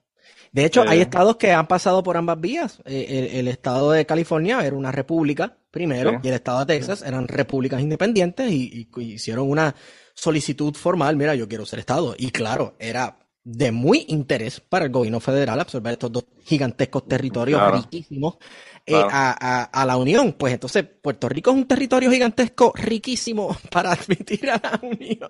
De 0.53 0.65
hecho, 0.65 0.83
hay 0.87 0.99
eh. 0.99 1.01
estados 1.01 1.35
que 1.35 1.51
han 1.51 1.67
pasado 1.67 2.01
por 2.03 2.15
ambas 2.15 2.39
vías. 2.39 2.81
Eh, 2.85 3.31
el, 3.33 3.47
estado 3.49 3.91
de 3.91 4.05
California 4.05 4.65
era 4.65 4.75
una 4.75 4.91
república 4.91 5.57
primero 5.71 6.21
y 6.23 6.27
el 6.27 6.35
estado 6.35 6.59
de 6.59 6.65
Texas 6.67 7.03
eran 7.05 7.27
repúblicas 7.27 7.81
independientes 7.81 8.51
y 8.51 8.87
hicieron 8.95 9.49
una 9.49 9.75
solicitud 10.13 10.75
formal, 10.75 11.15
mira, 11.15 11.35
yo 11.35 11.47
quiero 11.47 11.65
ser 11.65 11.79
Estado. 11.79 12.15
Y 12.17 12.31
claro, 12.31 12.75
era 12.79 13.17
de 13.43 13.71
muy 13.71 14.05
interés 14.07 14.61
para 14.61 14.85
el 14.85 14.91
gobierno 14.91 15.19
federal 15.19 15.59
absorber 15.59 15.93
estos 15.93 16.11
dos 16.11 16.25
gigantescos 16.45 17.07
territorios 17.07 17.61
riquísimos 17.73 18.37
eh, 18.85 18.95
a, 18.95 19.83
la 19.85 19.97
Unión. 19.97 20.33
Pues 20.33 20.53
entonces 20.53 20.85
Puerto 20.85 21.27
Rico 21.27 21.51
es 21.51 21.57
un 21.57 21.67
territorio 21.67 22.09
gigantesco 22.09 22.71
riquísimo 22.75 23.55
para 23.71 23.91
admitir 23.91 24.49
a 24.49 24.61
la 24.63 24.79
Unión. 24.81 25.29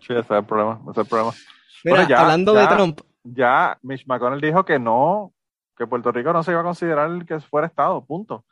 Sí, 0.00 0.12
ese 0.12 0.20
es 0.20 0.30
el 0.30 0.44
problema, 0.44 0.80
ese 0.82 0.90
es 0.92 0.98
el 0.98 1.06
problema. 1.06 1.34
Mira, 1.84 2.08
ya, 2.08 2.20
hablando 2.20 2.52
de 2.54 2.66
Trump. 2.66 3.00
Ya 3.34 3.78
Mitch 3.82 4.06
McConnell 4.06 4.40
dijo 4.40 4.64
que 4.64 4.78
no, 4.78 5.32
que 5.76 5.86
Puerto 5.86 6.12
Rico 6.12 6.32
no 6.32 6.42
se 6.42 6.52
iba 6.52 6.60
a 6.60 6.64
considerar 6.64 7.24
que 7.26 7.40
fuera 7.40 7.66
Estado, 7.66 8.04
punto. 8.04 8.44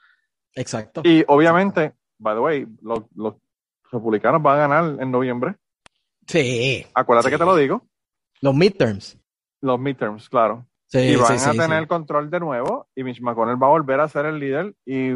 Exacto. 0.54 1.02
Y 1.04 1.24
obviamente, 1.28 1.94
by 2.18 2.34
the 2.34 2.40
way, 2.40 2.66
los, 2.82 3.04
republicanos 3.90 4.42
van 4.42 4.56
a 4.56 4.66
ganar 4.66 5.02
en 5.02 5.10
noviembre. 5.10 5.56
Sí. 6.26 6.84
Acuérdate 6.94 7.30
que 7.30 7.38
te 7.38 7.44
lo 7.44 7.54
digo. 7.54 7.86
Los 8.40 8.54
midterms. 8.54 9.18
Los 9.60 9.78
midterms, 9.78 10.28
claro. 10.28 10.66
Sí, 10.86 10.98
y 10.98 11.16
van 11.16 11.38
a 11.38 11.52
tener 11.52 11.78
el 11.78 11.88
control 11.88 12.30
de 12.30 12.40
nuevo 12.40 12.88
y 12.94 13.04
Mitch 13.04 13.20
McConnell 13.20 13.62
va 13.62 13.68
a 13.68 13.70
volver 13.70 14.00
a 14.00 14.08
ser 14.08 14.26
el 14.26 14.38
líder 14.38 14.74
y 14.84 15.12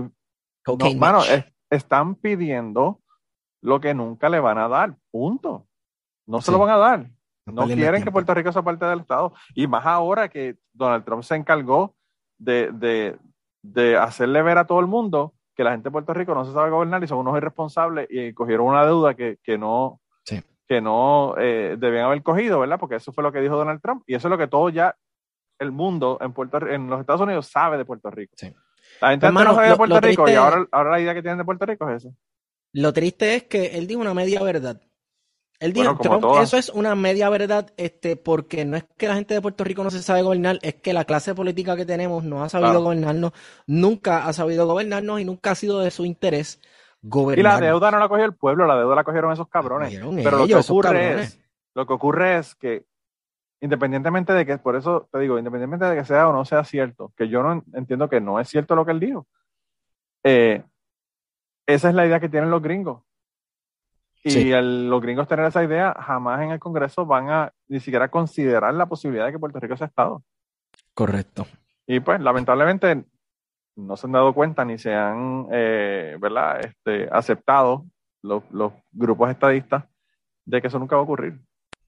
no, 0.67 1.23
están 1.71 2.15
pidiendo 2.15 3.01
lo 3.61 3.81
que 3.81 3.95
nunca 3.95 4.29
le 4.29 4.41
van 4.41 4.59
a 4.59 4.69
dar, 4.69 4.97
punto. 5.11 5.67
No 6.27 6.41
se 6.41 6.53
lo 6.53 6.59
van 6.59 6.71
a 6.71 6.77
dar. 6.77 7.11
No 7.53 7.67
quieren 7.67 8.03
que 8.03 8.11
Puerto 8.11 8.35
Rico 8.35 8.53
sea 8.53 8.63
parte 8.63 8.85
del 8.85 9.01
Estado. 9.01 9.33
Y 9.55 9.67
más 9.67 9.85
ahora 9.87 10.29
que 10.29 10.57
Donald 10.73 11.05
Trump 11.05 11.23
se 11.23 11.37
encargó 11.37 11.95
de, 12.39 13.17
de, 13.63 13.97
hacerle 13.97 14.43
ver 14.43 14.59
a 14.59 14.67
todo 14.67 14.81
el 14.81 14.87
mundo 14.87 15.35
que 15.55 15.65
la 15.65 15.73
gente 15.73 15.89
de 15.89 15.93
Puerto 15.93 16.15
Rico 16.15 16.35
no 16.35 16.45
se 16.45 16.53
sabe 16.53 16.71
gobernar 16.71 17.03
y 17.03 17.09
son 17.09 17.19
unos 17.19 17.37
irresponsables 17.37 18.07
y 18.11 18.33
cogieron 18.33 18.67
una 18.67 18.85
deuda 18.85 19.15
que, 19.15 19.39
no, 19.59 20.01
que 20.69 20.81
no 20.81 21.35
eh, 21.37 21.77
debían 21.79 22.05
haber 22.05 22.23
cogido, 22.23 22.61
¿verdad? 22.61 22.79
Porque 22.79 22.97
eso 22.97 23.13
fue 23.13 23.25
lo 23.25 23.33
que 23.33 23.41
dijo 23.41 23.57
Donald 23.57 23.81
Trump 23.83 24.03
y 24.07 24.15
eso 24.15 24.29
es 24.29 24.31
lo 24.31 24.39
que 24.39 24.47
todo 24.47 24.69
ya 24.69 24.95
el 25.59 25.73
mundo 25.73 26.19
en, 26.21 26.33
Puerto, 26.33 26.65
en 26.69 26.89
los 26.89 27.01
Estados 27.01 27.21
Unidos 27.21 27.49
sabe 27.49 27.77
de 27.77 27.85
Puerto 27.85 28.11
Rico. 28.11 28.37
La 29.01 29.11
gente 29.11 29.31
no 29.33 29.55
sabe 29.55 29.71
de 29.71 29.77
Puerto 29.77 30.01
Rico 30.01 30.29
y 30.29 30.35
ahora, 30.35 30.67
ahora 30.71 30.91
la 30.93 31.01
idea 31.01 31.15
que 31.15 31.23
tienen 31.23 31.39
de 31.39 31.45
Puerto 31.45 31.67
Rico 31.67 31.89
es 31.91 32.05
esa. 32.05 32.15
Lo 32.73 32.93
triste 32.93 33.35
es 33.35 33.45
que 33.45 33.79
él 33.79 33.87
dijo 33.87 34.01
una 34.01 34.15
media 34.15 34.43
verdad. 34.43 34.81
Él 35.61 35.73
dijo, 35.73 35.99
eso 36.41 36.57
es 36.57 36.69
una 36.69 36.95
media 36.95 37.29
verdad, 37.31 37.73
este, 37.77 38.15
porque 38.15 38.65
no 38.65 38.77
es 38.77 38.85
que 38.97 39.09
la 39.09 39.17
gente 39.17 39.35
de 39.35 39.41
Puerto 39.41 39.65
Rico 39.65 39.83
no 39.83 39.91
se 39.91 40.03
sabe 40.03 40.23
gobernar, 40.23 40.61
es 40.63 40.75
que 40.75 40.93
la 40.93 41.05
clase 41.05 41.35
política 41.35 41.75
que 41.75 41.85
tenemos 41.85 42.23
no 42.23 42.45
ha 42.45 42.49
sabido 42.49 42.81
gobernarnos, 42.81 43.33
nunca 43.67 44.27
ha 44.27 44.33
sabido 44.33 44.67
gobernarnos 44.67 45.21
y 45.21 45.25
nunca 45.25 45.51
ha 45.51 45.55
sido 45.57 45.81
de 45.81 45.91
su 45.91 46.05
interés 46.05 46.61
gobernar. 47.03 47.39
Y 47.41 47.43
la 47.43 47.67
deuda 47.67 47.91
no 47.91 47.99
la 47.99 48.09
cogió 48.09 48.25
el 48.25 48.35
pueblo, 48.35 48.67
la 48.67 48.77
deuda 48.77 48.95
la 48.95 49.03
cogieron 49.03 49.33
esos 49.33 49.49
cabrones. 49.49 49.99
Pero 50.23 50.39
lo 50.39 50.47
que 50.47 50.55
ocurre 50.55 51.23
es, 51.23 51.41
lo 51.75 51.87
que 51.87 51.93
ocurre 51.93 52.39
es 52.39 52.55
que 52.55 52.85
independientemente 53.61 54.33
de 54.33 54.47
que, 54.47 54.59
por 54.59 54.77
eso 54.77 55.09
te 55.11 55.19
digo, 55.19 55.39
independientemente 55.39 55.87
de 55.87 55.97
que 55.97 56.05
sea 56.05 56.29
o 56.29 56.33
no 56.33 56.45
sea 56.45 56.63
cierto, 56.63 57.13
que 57.17 57.29
yo 57.29 57.43
no 57.43 57.65
entiendo 57.75 58.09
que 58.09 58.21
no 58.21 58.39
es 58.39 58.49
cierto 58.49 58.77
lo 58.77 58.87
que 58.87 58.93
él 58.93 59.01
dijo, 59.01 59.27
eh, 60.23 60.63
esa 61.67 61.89
es 61.89 61.95
la 61.97 62.07
idea 62.07 62.21
que 62.21 62.29
tienen 62.29 62.51
los 62.51 62.63
gringos. 62.63 63.03
Y 64.25 64.51
los 64.51 65.01
gringos 65.01 65.29
tener 65.29 65.47
esa 65.47 65.63
idea, 65.63 65.95
jamás 65.99 66.43
en 66.43 66.51
el 66.51 66.59
Congreso 66.59 67.07
van 67.07 67.31
a 67.31 67.53
ni 67.69 67.81
siquiera 67.81 68.09
considerar 68.09 68.75
la 68.75 68.87
posibilidad 68.87 69.27
de 69.27 69.33
que 69.33 69.39
Puerto 69.39 69.61
Rico 69.61 69.77
sea 69.77 69.87
Estado. 69.87 70.23
Correcto. 70.93 71.47
Y 71.87 72.01
pues, 72.01 72.21
lamentablemente, 72.21 73.05
no 73.77 73.97
se 73.97 74.07
han 74.07 74.13
dado 74.13 74.35
cuenta 74.35 74.65
ni 74.65 74.77
se 74.79 74.93
han, 74.95 75.47
eh, 75.53 76.17
¿verdad?, 76.21 76.61
este, 76.61 77.09
aceptado 77.11 77.87
los, 78.23 78.43
grupos 78.91 79.31
estadistas 79.31 79.85
de 80.45 80.61
que 80.61 80.67
eso 80.67 80.79
nunca 80.79 80.97
va 80.97 81.03
a 81.03 81.05
ocurrir. 81.05 81.41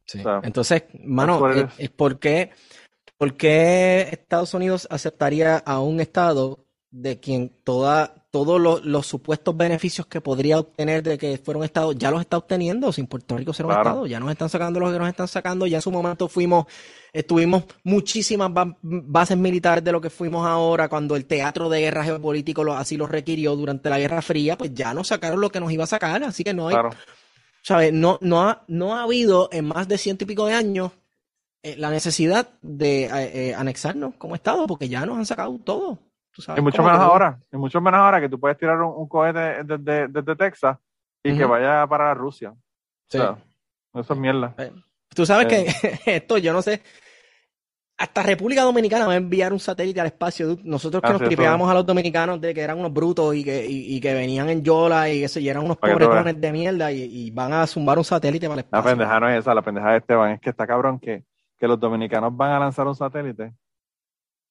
Sí. 0.07 0.23
Entonces, 0.43 0.85
mano, 1.05 1.51
es, 1.51 1.79
es 1.79 1.91
porque, 1.91 2.51
¿por 3.17 3.37
qué 3.37 4.09
Estados 4.11 4.55
Unidos 4.55 4.87
aceptaría 4.91 5.59
a 5.59 5.81
un 5.81 6.01
Estado 6.01 6.60
de 6.91 7.21
quien 7.21 7.53
toda 7.65 8.21
todos 8.31 8.61
los, 8.85 9.07
supuestos 9.07 9.57
beneficios 9.57 10.07
que 10.07 10.21
podría 10.21 10.61
obtener 10.61 11.03
de 11.03 11.19
que 11.19 11.37
fuera 11.39 11.59
un 11.59 11.65
Estado, 11.65 11.93
ya 11.93 12.13
los 12.13 12.21
está 12.21 12.37
obteniendo 12.37 12.93
sin 12.93 13.09
Puerto 13.09 13.37
Rico 13.37 13.53
ser 13.53 13.67
un 13.67 13.73
Estado. 13.73 14.07
Ya 14.07 14.21
nos 14.21 14.31
están 14.31 14.49
sacando 14.49 14.79
los 14.79 14.93
que 14.93 14.99
nos 15.01 15.09
están 15.09 15.27
sacando. 15.27 15.67
Ya 15.67 15.79
en 15.79 15.83
su 15.83 15.91
momento 15.91 16.29
fuimos, 16.29 16.67
estuvimos 17.13 17.65
muchísimas 17.83 18.53
bases 18.83 19.37
militares 19.37 19.83
de 19.83 19.91
lo 19.91 20.01
que 20.01 20.11
fuimos 20.11 20.47
ahora, 20.47 20.89
cuando 20.89 21.17
el 21.17 21.27
teatro 21.27 21.69
de 21.69 21.81
guerra 21.81 22.05
geopolítico 22.05 22.63
lo, 22.63 22.75
así 22.75 22.97
lo 22.97 23.09
requirió 23.09 23.57
durante 23.57 23.91
la 23.91 23.99
Guerra 23.99 24.23
Fría, 24.23 24.57
pues 24.57 24.73
ya 24.73 24.95
nos 24.95 25.09
sacaron 25.09 25.41
lo 25.41 25.51
que 25.51 25.59
nos 25.59 25.73
iba 25.73 25.85
a 25.85 25.89
sacar. 25.89 26.23
Así 26.23 26.45
que 26.45 26.55
no 26.55 26.69
hay. 26.69 26.77
¿sabes? 27.63 27.93
No, 27.93 28.19
no, 28.23 28.43
ha, 28.43 28.65
no 28.69 28.97
ha 28.97 29.03
habido 29.03 29.49
en 29.53 29.67
más 29.67 29.89
de 29.89 29.99
ciento 29.99 30.25
y 30.25 30.29
pico 30.29 30.47
de 30.47 30.55
años 30.55 30.93
eh, 31.63 31.75
la 31.77 31.91
necesidad 31.91 32.49
de 32.63 33.05
eh, 33.05 33.11
eh, 33.49 33.55
anexarnos 33.55 34.15
como 34.17 34.37
Estado, 34.37 34.69
porque 34.69 34.89
ya 34.89 35.05
nos 35.05 35.19
han 35.19 35.27
sacado 35.27 35.59
todo 35.59 35.99
y 36.57 36.61
mucho 36.61 36.83
menos 36.83 36.99
ahora, 37.01 37.39
y 37.53 37.57
mucho 37.57 37.81
menos 37.81 38.01
ahora 38.01 38.21
que 38.21 38.29
tú 38.29 38.39
puedes 38.39 38.59
tirar 38.59 38.81
un, 38.81 39.09
cohete 39.09 39.65
desde, 39.65 40.37
Texas 40.37 40.79
y 41.23 41.37
que 41.37 41.45
vaya 41.45 41.87
para 41.87 42.15
Rusia. 42.15 42.55
Sí. 43.09 43.19
eso 43.19 44.13
es 44.13 44.19
mierda. 44.19 44.55
Eh, 44.59 44.73
tú 45.15 45.27
sabes 45.27 45.47
que 45.47 45.61
eh. 45.61 46.01
esto, 46.17 46.39
yo 46.39 46.53
no 46.53 46.63
sé, 46.63 46.83
hasta 48.01 48.23
República 48.23 48.63
Dominicana 48.63 49.07
va 49.07 49.13
a 49.13 49.17
enviar 49.17 49.53
un 49.53 49.61
satélite 49.61 50.01
al 50.01 50.07
espacio. 50.07 50.57
Nosotros 50.65 51.03
que 51.03 51.13
nos 51.13 51.23
tripeábamos 51.23 51.71
a 51.71 51.75
los 51.75 51.85
dominicanos 51.85 52.41
de 52.41 52.55
que 52.55 52.63
eran 52.63 52.79
unos 52.79 52.95
brutos 52.95 53.35
y 53.35 53.45
que, 53.45 53.67
y, 53.69 54.01
que 54.01 54.15
venían 54.15 54.49
en 54.49 54.63
Yola 54.63 55.11
y 55.11 55.23
eso, 55.23 55.39
y 55.39 55.51
eran 55.51 55.65
unos 55.65 55.77
pobretones 55.77 56.41
de 56.41 56.53
mierda 56.53 56.91
y, 56.91 57.31
van 57.31 57.53
a 57.53 57.67
zumbar 57.67 57.99
un 57.99 58.05
satélite 58.05 58.47
para 58.47 58.55
el 58.55 58.65
espacio. 58.65 58.85
La 58.85 58.91
pendeja 58.91 59.21
no 59.21 59.29
es 59.29 59.41
esa, 59.41 59.55
la 59.55 59.61
pendeja 59.61 59.91
de 59.91 59.99
Esteban 59.99 60.31
es 60.33 60.41
que 60.41 60.49
está 60.49 60.67
cabrón 60.67 60.99
que, 60.99 61.25
que 61.59 61.69
los 61.69 61.79
dominicanos 61.79 62.35
van 62.35 62.53
a 62.53 62.59
lanzar 62.59 62.87
un 62.87 62.95
satélite 62.95 63.53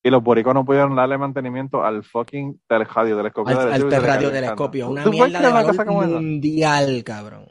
y 0.01 0.09
los 0.09 0.23
boricos 0.23 0.53
no 0.53 0.65
pudieron 0.65 0.95
darle 0.95 1.17
mantenimiento 1.17 1.83
al 1.83 2.03
fucking 2.03 2.61
telescopio. 2.67 3.19
Al, 3.19 3.73
al 3.73 3.89
telescopio, 3.89 4.89
una 4.89 5.05
mierda 5.05 5.41
de 5.41 5.51
valor 5.51 6.07
mundial, 6.07 7.03
cabrón. 7.03 7.47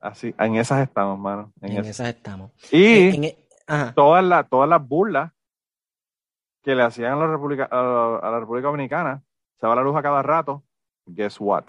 Así, 0.00 0.34
en 0.38 0.56
esas 0.56 0.82
estamos, 0.82 1.18
mano. 1.18 1.52
En, 1.62 1.84
esas. 1.84 2.08
estamos. 2.08 2.52
Y 2.70 3.26
e, 3.26 3.36
todas, 3.94 4.22
las, 4.24 4.48
todas 4.48 4.68
las 4.68 4.86
burlas 4.86 5.32
que 6.62 6.74
le 6.74 6.82
hacían 6.82 7.14
a 7.14 7.16
la, 7.16 7.26
República, 7.26 7.64
a 7.70 8.30
la 8.30 8.40
República 8.40 8.68
Dominicana, 8.68 9.22
se 9.58 9.66
va 9.66 9.74
la 9.74 9.82
luz 9.82 9.96
a 9.96 10.02
cada 10.02 10.22
rato. 10.22 10.64
Guess 11.06 11.40
what? 11.40 11.64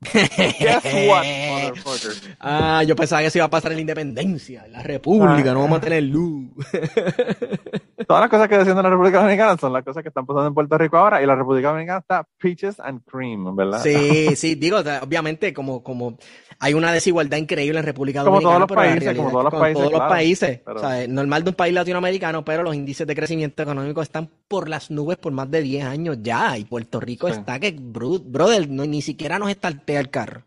Guess 0.00 0.84
what, 1.08 1.24
Ah, 2.40 2.82
yo 2.84 2.94
pensaba 2.94 3.22
que 3.22 3.30
se 3.30 3.38
iba 3.38 3.46
a 3.46 3.50
pasar 3.50 3.72
en 3.72 3.78
la 3.78 3.82
independencia, 3.82 4.64
en 4.64 4.72
la 4.72 4.82
república, 4.82 5.52
no 5.52 5.60
vamos 5.60 5.78
a 5.78 5.80
tener 5.80 6.02
luz. 6.04 6.50
Todas 8.08 8.22
las 8.22 8.30
cosas 8.30 8.48
que 8.48 8.54
está 8.54 8.70
en 8.70 8.76
la 8.76 8.88
República 8.88 9.18
Dominicana 9.18 9.58
son 9.58 9.70
las 9.70 9.84
cosas 9.84 10.02
que 10.02 10.08
están 10.08 10.24
pasando 10.24 10.48
en 10.48 10.54
Puerto 10.54 10.78
Rico 10.78 10.96
ahora 10.96 11.22
y 11.22 11.26
la 11.26 11.34
República 11.34 11.68
Dominicana 11.68 11.98
está 11.98 12.26
peaches 12.38 12.80
and 12.80 13.02
cream, 13.04 13.54
¿verdad? 13.54 13.82
Sí, 13.82 14.34
sí, 14.34 14.54
digo, 14.54 14.78
obviamente 14.78 15.52
como, 15.52 15.82
como 15.82 16.16
hay 16.58 16.72
una 16.72 16.90
desigualdad 16.90 17.36
increíble 17.36 17.80
en 17.80 17.84
República 17.84 18.22
Dominicana. 18.22 18.54
Como 18.54 18.66
todos 18.66 18.78
los 18.78 18.86
países, 18.88 19.14
como 19.14 19.30
todos 19.30 19.44
los 19.44 19.52
países. 19.52 19.82
Todos 19.82 19.92
los 19.92 20.08
países. 20.08 20.62
O 20.66 20.78
sea, 20.78 21.06
normal 21.06 21.44
de 21.44 21.50
un 21.50 21.56
país 21.56 21.74
latinoamericano, 21.74 22.42
pero 22.46 22.62
los 22.62 22.74
índices 22.74 23.06
de 23.06 23.14
crecimiento 23.14 23.62
económico 23.62 24.00
están 24.00 24.30
por 24.48 24.70
las 24.70 24.90
nubes 24.90 25.18
por 25.18 25.34
más 25.34 25.50
de 25.50 25.60
10 25.60 25.84
años 25.84 26.16
ya. 26.22 26.56
Y 26.56 26.64
Puerto 26.64 27.00
Rico 27.00 27.28
está 27.28 27.60
que, 27.60 27.76
brother, 27.78 28.70
no, 28.70 28.86
ni 28.86 29.02
siquiera 29.02 29.38
nos 29.38 29.50
estartea 29.50 30.00
el 30.00 30.08
carro. 30.08 30.44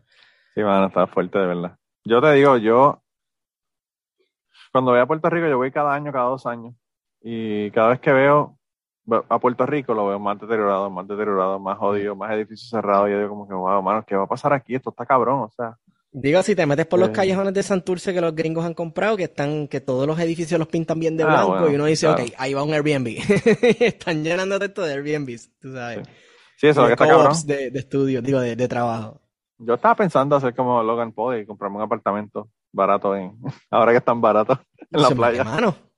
Sí, 0.56 0.62
a 0.62 0.86
está 0.86 1.06
fuerte 1.06 1.38
de 1.38 1.46
verdad. 1.46 1.78
Yo 2.04 2.20
te 2.20 2.32
digo, 2.32 2.56
yo, 2.56 3.04
cuando 4.72 4.90
voy 4.90 4.98
a 4.98 5.06
Puerto 5.06 5.30
Rico, 5.30 5.46
yo 5.46 5.58
voy 5.58 5.70
cada 5.70 5.94
año, 5.94 6.10
cada 6.10 6.24
dos 6.24 6.44
años. 6.44 6.74
Y 7.22 7.70
cada 7.70 7.90
vez 7.90 8.00
que 8.00 8.12
veo 8.12 8.58
a 9.28 9.38
Puerto 9.38 9.66
Rico 9.66 9.94
lo 9.94 10.06
veo 10.06 10.18
más 10.18 10.40
deteriorado, 10.40 10.90
más 10.90 11.06
deteriorado, 11.06 11.58
más 11.58 11.78
jodido, 11.78 12.14
más 12.14 12.32
edificios 12.32 12.70
cerrados. 12.70 13.08
Y 13.08 13.12
yo 13.12 13.18
digo 13.18 13.30
como 13.30 13.48
que, 13.48 13.54
wow, 13.54 13.82
mano, 13.82 14.04
¿qué 14.06 14.16
va 14.16 14.24
a 14.24 14.28
pasar 14.28 14.52
aquí? 14.52 14.74
Esto 14.74 14.90
está 14.90 15.06
cabrón, 15.06 15.40
o 15.40 15.50
sea. 15.50 15.76
Digo, 16.14 16.42
si 16.42 16.54
te 16.54 16.66
metes 16.66 16.84
por 16.84 17.00
los 17.00 17.08
callejones 17.08 17.54
de 17.54 17.62
Santurce 17.62 18.12
que 18.12 18.20
los 18.20 18.34
gringos 18.34 18.66
han 18.66 18.74
comprado, 18.74 19.16
que 19.16 19.24
están, 19.24 19.66
que 19.66 19.80
todos 19.80 20.06
los 20.06 20.20
edificios 20.20 20.58
los 20.58 20.68
pintan 20.68 21.00
bien 21.00 21.16
de 21.16 21.22
ah, 21.22 21.26
blanco, 21.26 21.70
y 21.70 21.74
uno 21.74 21.86
dice, 21.86 22.06
ok, 22.06 22.20
ahí 22.36 22.52
va 22.52 22.62
un 22.62 22.74
Airbnb. 22.74 23.16
están 23.80 24.22
llenando 24.22 24.58
de 24.58 24.66
esto 24.66 24.82
de 24.82 24.92
Airbnbs, 24.92 25.58
tú 25.58 25.72
sabes. 25.72 26.06
Sí, 26.58 26.68
eso 26.68 26.82
es 26.82 26.88
que 26.88 26.92
está 26.92 27.08
cabrón. 27.08 27.32
De, 27.46 27.70
de 27.70 27.78
estudio, 27.78 28.20
digo, 28.20 28.40
de, 28.40 28.56
de, 28.56 28.68
trabajo. 28.68 29.22
Yo 29.56 29.74
estaba 29.74 29.94
pensando 29.94 30.36
hacer 30.36 30.54
como 30.54 30.82
Logan 30.82 31.12
Paul 31.12 31.38
y 31.38 31.46
comprarme 31.46 31.78
un 31.78 31.82
apartamento 31.82 32.50
barato 32.72 33.16
en, 33.16 33.38
ahora 33.70 33.92
que 33.92 33.98
están 33.98 34.20
baratos 34.20 34.58
en 34.90 35.02
la 35.02 35.10
playa. 35.10 35.44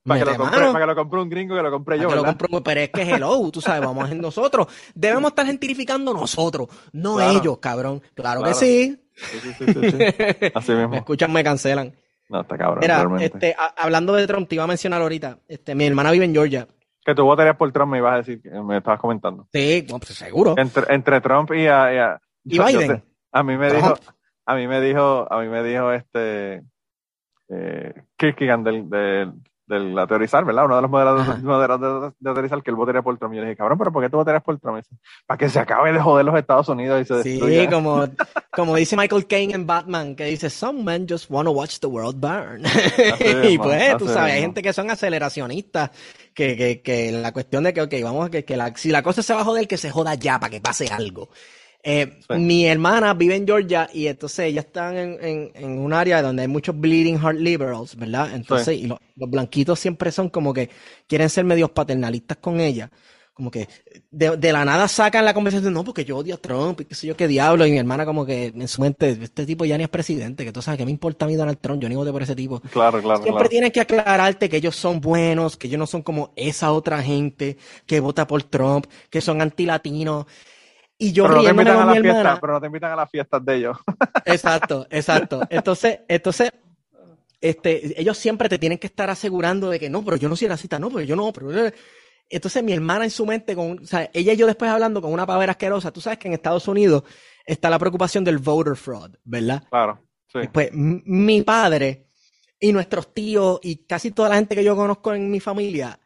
Para 0.06 0.20
que, 0.20 0.26
lo 0.26 0.36
compre, 0.36 0.58
para 0.60 0.80
que, 0.80 0.86
lo 0.86 0.94
compre, 0.94 1.20
un 1.22 1.30
gringo 1.30 1.56
que 1.56 1.62
lo 1.62 1.70
compré 1.70 1.98
yo, 1.98 2.08
¿verdad? 2.08 2.36
Lo 2.50 2.62
pero 2.62 2.80
es 2.80 2.90
que 2.90 3.02
hello, 3.02 3.50
tú 3.50 3.62
sabes, 3.62 3.80
vamos 3.80 4.10
a 4.10 4.14
nosotros. 4.14 4.66
Debemos 4.94 5.30
estar 5.30 5.46
gentilificando 5.46 6.12
nosotros, 6.12 6.68
no 6.92 7.20
ellos, 7.22 7.56
cabrón. 7.58 8.02
Claro, 8.12 8.42
que 8.42 8.52
sí. 8.52 9.00
Sí, 9.14 9.38
sí, 9.40 9.52
sí, 9.54 9.64
sí, 9.72 9.98
Así 10.54 10.72
mismo. 10.72 10.88
Me 10.90 10.96
escuchan, 10.98 11.32
me 11.32 11.42
cancelan. 11.42 11.94
No, 12.28 12.42
está 12.42 12.58
cabrón. 12.58 12.80
Mira, 12.80 13.06
este, 13.20 13.56
hablando 13.76 14.12
de 14.12 14.26
Trump, 14.26 14.46
te 14.46 14.56
iba 14.56 14.64
a 14.64 14.66
mencionar 14.66 15.00
ahorita. 15.00 15.38
Este, 15.48 15.74
mi 15.74 15.86
hermana 15.86 16.10
vive 16.10 16.26
en 16.26 16.34
Georgia. 16.34 16.68
Que 17.02 17.14
tú 17.14 17.24
votarías 17.24 17.56
por 17.56 17.72
Trump, 17.72 17.92
me 17.92 17.98
ibas 17.98 18.14
a 18.14 18.16
decir, 18.18 18.42
me 18.62 18.78
estabas 18.78 19.00
comentando. 19.00 19.48
Sí, 19.52 19.86
pues 19.88 20.04
seguro. 20.08 20.54
Entre, 20.58 20.84
entre 20.94 21.20
Trump 21.22 21.50
y 21.52 21.66
a, 21.66 22.20
y, 22.44 22.58
Biden. 22.58 23.02
a 23.32 23.42
mí 23.42 23.56
me 23.56 23.72
dijo, 23.72 23.98
a 24.44 24.54
mí 24.54 24.66
me 24.66 24.80
dijo, 24.82 25.32
a 25.32 25.40
mí 25.40 25.48
me 25.48 25.62
dijo 25.62 25.92
este 25.92 26.62
eh, 27.48 27.94
Kierkegaard 28.16 28.60
del, 28.60 28.90
de 28.90 29.32
la 29.66 30.06
teorizar, 30.06 30.44
¿verdad? 30.44 30.66
Uno 30.66 30.76
de 30.76 30.82
los 30.82 30.90
moderadores, 30.90 32.12
de, 32.18 32.34
teorizar 32.34 32.62
que 32.62 32.70
él 32.70 32.76
votaría 32.76 33.02
por 33.02 33.16
Trump. 33.18 33.34
Y 33.34 33.36
yo 33.36 33.42
le 33.42 33.48
dije, 33.48 33.56
cabrón, 33.56 33.78
¿pero 33.78 33.92
por 33.92 34.02
qué 34.02 34.10
tú 34.10 34.18
votarías 34.18 34.42
por 34.42 34.58
Trump? 34.58 34.84
Para 35.26 35.38
que 35.38 35.48
se 35.48 35.58
acabe 35.58 35.92
de 35.92 36.00
joder 36.00 36.24
los 36.24 36.36
Estados 36.36 36.68
Unidos 36.68 37.00
y 37.00 37.04
se 37.04 37.14
destruya. 37.14 37.62
Sí, 37.62 37.68
como, 37.68 38.04
como 38.50 38.76
dice 38.76 38.96
Michael 38.96 39.26
Caine 39.26 39.54
en 39.54 39.66
Batman, 39.66 40.14
que 40.16 40.24
dice, 40.26 40.50
some 40.50 40.82
men 40.82 41.06
just 41.08 41.30
want 41.30 41.46
to 41.46 41.52
watch 41.52 41.78
the 41.78 41.86
world 41.86 42.20
burn. 42.20 42.62
y 43.48 43.58
pues, 43.58 43.96
tú 43.96 44.06
sabes, 44.08 44.34
hay 44.34 44.40
gente 44.40 44.62
que 44.62 44.72
son 44.72 44.90
aceleracionistas, 44.90 45.90
que, 46.34 46.56
que, 46.56 46.82
que 46.82 47.12
la 47.12 47.32
cuestión 47.32 47.64
de 47.64 47.72
que, 47.72 47.82
ok, 47.82 47.94
vamos, 48.02 48.30
que, 48.30 48.44
que 48.44 48.56
la, 48.56 48.74
si 48.76 48.90
la 48.90 49.02
cosa 49.02 49.22
se 49.22 49.32
va 49.32 49.40
a 49.40 49.44
joder, 49.44 49.66
que 49.66 49.78
se 49.78 49.90
joda 49.90 50.14
ya 50.14 50.38
para 50.38 50.50
que 50.50 50.60
pase 50.60 50.88
algo. 50.88 51.30
Eh, 51.86 52.18
mi 52.38 52.66
hermana 52.66 53.12
vive 53.12 53.36
en 53.36 53.46
Georgia 53.46 53.90
y 53.92 54.06
entonces 54.06 54.46
ellas 54.46 54.64
están 54.64 54.96
en, 54.96 55.50
en, 55.54 55.78
un 55.78 55.92
área 55.92 56.22
donde 56.22 56.40
hay 56.40 56.48
muchos 56.48 56.80
bleeding 56.80 57.20
heart 57.20 57.38
liberals, 57.38 57.94
¿verdad? 57.94 58.34
Entonces, 58.34 58.78
y 58.78 58.86
los, 58.86 58.98
blanquitos 59.16 59.78
siempre 59.78 60.10
son 60.10 60.30
como 60.30 60.54
que 60.54 60.70
quieren 61.06 61.28
ser 61.28 61.44
medios 61.44 61.70
paternalistas 61.70 62.38
con 62.38 62.58
ella. 62.58 62.90
Como 63.34 63.50
que 63.50 63.68
de, 64.10 64.52
la 64.52 64.64
nada 64.64 64.88
sacan 64.88 65.26
la 65.26 65.34
conversación, 65.34 65.74
no, 65.74 65.84
porque 65.84 66.06
yo 66.06 66.16
odio 66.16 66.36
a 66.36 66.38
Trump 66.38 66.80
y 66.80 66.84
qué 66.86 66.94
sé 66.94 67.06
yo 67.06 67.16
qué 67.18 67.28
diablo. 67.28 67.66
Y 67.66 67.72
mi 67.72 67.78
hermana, 67.78 68.06
como 68.06 68.24
que 68.24 68.46
en 68.46 68.68
su 68.68 68.80
mente, 68.80 69.18
este 69.20 69.44
tipo 69.44 69.66
ya 69.66 69.76
ni 69.76 69.84
es 69.84 69.90
presidente, 69.90 70.44
que 70.44 70.52
tú 70.52 70.62
sabes 70.62 70.78
que 70.78 70.86
me 70.86 70.90
importa 70.90 71.26
a 71.26 71.28
mí 71.28 71.34
Donald 71.34 71.58
Trump, 71.60 71.82
yo 71.82 71.88
ni 71.90 71.96
voto 71.96 72.12
por 72.12 72.22
ese 72.22 72.34
tipo. 72.34 72.60
Claro, 72.72 73.02
claro. 73.02 73.22
Siempre 73.22 73.50
tienes 73.50 73.72
que 73.72 73.80
aclararte 73.80 74.48
que 74.48 74.56
ellos 74.56 74.74
son 74.74 75.02
buenos, 75.02 75.58
que 75.58 75.66
ellos 75.66 75.78
no 75.78 75.86
son 75.86 76.00
como 76.00 76.32
esa 76.34 76.72
otra 76.72 77.02
gente 77.02 77.58
que 77.84 78.00
vota 78.00 78.26
por 78.26 78.42
Trump, 78.44 78.86
que 79.10 79.20
son 79.20 79.42
antilatinos. 79.42 80.24
Y 80.96 81.12
yo 81.12 81.24
pero 81.24 81.36
no 81.36 81.42
te 81.42 81.50
invitan 81.50 81.76
a 81.76 81.86
la 81.86 82.00
fiesta, 82.00 82.38
pero 82.40 82.52
no 82.52 82.60
te 82.60 82.66
invitan 82.66 82.92
a 82.92 82.96
las 82.96 83.10
fiestas 83.10 83.44
de 83.44 83.56
ellos. 83.56 83.76
Exacto, 84.24 84.86
exacto. 84.90 85.42
Entonces, 85.50 86.00
entonces, 86.08 86.52
este, 87.40 88.00
ellos 88.00 88.16
siempre 88.16 88.48
te 88.48 88.58
tienen 88.58 88.78
que 88.78 88.86
estar 88.86 89.10
asegurando 89.10 89.70
de 89.70 89.80
que 89.80 89.90
no, 89.90 90.04
pero 90.04 90.16
yo 90.16 90.28
no 90.28 90.36
soy 90.36 90.48
racista, 90.48 90.78
no, 90.78 90.88
pero 90.88 91.02
yo 91.02 91.16
no, 91.16 91.32
pero... 91.32 91.50
Entonces 92.30 92.62
mi 92.62 92.72
hermana 92.72 93.04
en 93.04 93.10
su 93.10 93.26
mente, 93.26 93.54
con, 93.54 93.80
o 93.80 93.86
sea, 93.86 94.08
ella 94.14 94.32
y 94.32 94.36
yo 94.36 94.46
después 94.46 94.70
hablando 94.70 95.02
con 95.02 95.12
una 95.12 95.26
pavera 95.26 95.52
asquerosa, 95.52 95.92
tú 95.92 96.00
sabes 96.00 96.18
que 96.18 96.28
en 96.28 96.34
Estados 96.34 96.66
Unidos 96.68 97.04
está 97.44 97.68
la 97.68 97.78
preocupación 97.78 98.24
del 98.24 98.38
voter 98.38 98.76
fraud, 98.76 99.10
¿verdad? 99.24 99.62
Claro, 99.68 100.00
sí. 100.32 100.38
Pues 100.50 100.70
mi 100.72 101.42
padre 101.42 102.06
y 102.58 102.72
nuestros 102.72 103.12
tíos 103.12 103.60
y 103.62 103.84
casi 103.84 104.10
toda 104.10 104.30
la 104.30 104.36
gente 104.36 104.54
que 104.54 104.64
yo 104.64 104.74
conozco 104.74 105.12
en 105.12 105.30
mi 105.30 105.38
familia 105.38 106.00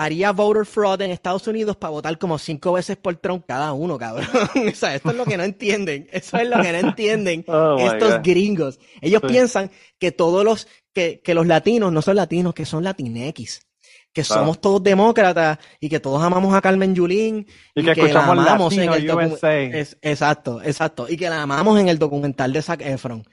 haría 0.00 0.32
voter 0.32 0.64
fraud 0.64 1.02
en 1.02 1.10
Estados 1.10 1.46
Unidos 1.46 1.76
para 1.76 1.90
votar 1.90 2.18
como 2.18 2.38
cinco 2.38 2.72
veces 2.72 2.96
por 2.96 3.16
Trump 3.16 3.44
cada 3.46 3.74
uno, 3.74 3.98
cabrón. 3.98 4.26
o 4.72 4.74
sea, 4.74 4.94
esto 4.94 5.10
es 5.10 5.16
lo 5.16 5.26
que 5.26 5.36
no 5.36 5.44
entienden. 5.44 6.08
Eso 6.10 6.38
es 6.38 6.48
lo 6.48 6.60
que 6.62 6.72
no 6.72 6.78
entienden 6.88 7.44
oh 7.46 7.76
estos 7.78 8.22
gringos. 8.22 8.80
Ellos 9.02 9.20
piensan 9.20 9.70
que 9.98 10.10
todos 10.10 10.42
los, 10.42 10.68
que, 10.94 11.20
que, 11.22 11.34
los 11.34 11.46
latinos 11.46 11.92
no 11.92 12.00
son 12.00 12.16
latinos, 12.16 12.54
que 12.54 12.64
son 12.64 12.82
latinex. 12.82 13.60
Que 14.12 14.24
somos 14.24 14.60
todos 14.60 14.82
demócratas 14.82 15.58
y 15.78 15.88
que 15.88 16.00
todos 16.00 16.20
amamos 16.20 16.52
a 16.52 16.60
Carmen 16.60 16.96
Yulín 16.96 17.46
y, 17.76 17.84
que, 17.84 17.92
escuchamos 17.92 18.36
la 18.36 18.42
amamos 18.42 18.72
en 18.76 18.92
el 18.92 19.72
es, 19.72 19.98
exacto, 20.02 20.60
exacto. 20.62 21.06
Y 21.08 21.16
que 21.16 21.28
la 21.28 21.42
amamos 21.42 21.78
en 21.78 21.88
el 21.88 21.98
documental 21.98 22.52
de 22.52 22.60
Zac 22.60 22.80
Efron. 22.80 23.24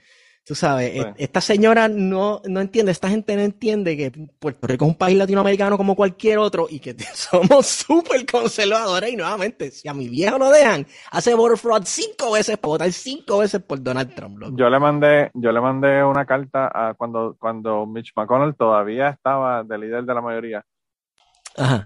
Tú 0.48 0.54
sabes, 0.54 0.94
e, 0.94 1.14
esta 1.18 1.42
señora 1.42 1.88
no, 1.88 2.40
no 2.48 2.60
entiende, 2.60 2.90
esta 2.90 3.10
gente 3.10 3.36
no 3.36 3.42
entiende 3.42 3.98
que 3.98 4.10
Puerto 4.38 4.66
Rico 4.66 4.86
es 4.86 4.92
un 4.92 4.96
país 4.96 5.18
latinoamericano 5.18 5.76
como 5.76 5.94
cualquier 5.94 6.38
otro 6.38 6.68
y 6.70 6.80
que 6.80 6.96
somos 7.12 7.66
súper 7.66 8.24
conservadores 8.24 9.12
y 9.12 9.16
nuevamente, 9.16 9.70
si 9.70 9.88
a 9.88 9.92
mi 9.92 10.08
viejo 10.08 10.38
lo 10.38 10.48
dejan, 10.48 10.86
hace 11.10 11.34
voter 11.34 11.58
fraud 11.58 11.82
cinco 11.84 12.32
veces 12.32 12.56
por 12.56 12.70
votar 12.70 12.90
cinco 12.92 13.40
veces 13.40 13.60
por 13.62 13.82
Donald 13.82 14.14
Trump. 14.14 14.42
Yo 14.56 14.70
le 14.70 14.78
mandé, 14.78 15.30
yo 15.34 15.52
le 15.52 15.60
mandé 15.60 16.02
una 16.02 16.24
carta 16.24 16.70
a 16.72 16.94
cuando, 16.94 17.36
cuando 17.38 17.84
Mitch 17.84 18.14
McConnell 18.16 18.54
todavía 18.56 19.10
estaba 19.10 19.62
de 19.64 19.76
líder 19.76 20.04
de 20.04 20.14
la 20.14 20.22
mayoría. 20.22 20.64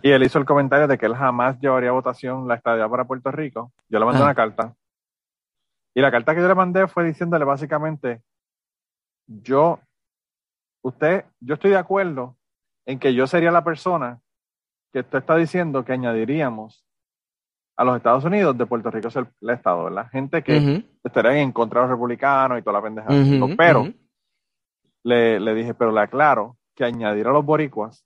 Y 0.03 0.11
él 0.13 0.23
hizo 0.23 0.39
el 0.39 0.45
comentario 0.45 0.87
de 0.87 0.99
que 0.99 1.07
él 1.07 1.17
jamás 1.17 1.59
llevaría 1.59 1.89
a 1.89 1.95
votación 1.95 2.47
la 2.47 2.55
estadía 2.55 2.89
para 2.89 3.07
Puerto 3.07 3.33
Rico. 3.33 3.73
Yo 3.89 3.99
le 3.99 4.05
mandé 4.05 4.23
una 4.23 4.37
carta. 4.37 4.73
Y 5.95 6.01
la 6.01 6.13
carta 6.13 6.33
que 6.33 6.43
yo 6.43 6.47
le 6.47 6.55
mandé 6.55 6.87
fue 6.87 7.03
diciéndole 7.05 7.45
básicamente, 7.45 8.23
yo, 9.27 9.81
usted, 10.83 11.25
yo 11.41 11.55
estoy 11.55 11.71
de 11.71 11.79
acuerdo 11.79 12.37
en 12.87 12.99
que 12.99 13.15
yo 13.15 13.27
sería 13.27 13.51
la 13.51 13.65
persona 13.65 14.21
que 14.93 15.01
usted 15.01 15.19
está 15.19 15.37
diciendo 15.37 15.85
que 15.85 15.93
añadiríamos 15.93 16.85
a 17.77 17.85
los 17.85 17.97
Estados 17.97 18.25
Unidos 18.25 18.57
de 18.59 18.67
Puerto 18.67 18.91
Rico 18.91 19.09
es 19.09 19.17
el, 19.17 19.27
Estado, 19.49 19.85
¿verdad? 19.85 20.09
Gente 20.11 20.43
que 20.43 20.85
estaría 21.03 21.41
en 21.41 21.53
contra 21.53 21.81
de 21.81 21.87
los 21.87 21.97
republicanos 21.97 22.59
y 22.59 22.63
toda 22.63 22.75
la 22.75 22.83
pendeja. 22.83 23.09
pero 23.57 23.93
le, 25.03 25.41
le, 25.41 25.55
dije, 25.55 25.75
pero 25.75 25.91
le 25.91 26.01
aclaro 26.01 26.59
que 26.75 26.85
añadir 26.85 27.27
a 27.27 27.33
los 27.33 27.45
boricuas 27.45 28.05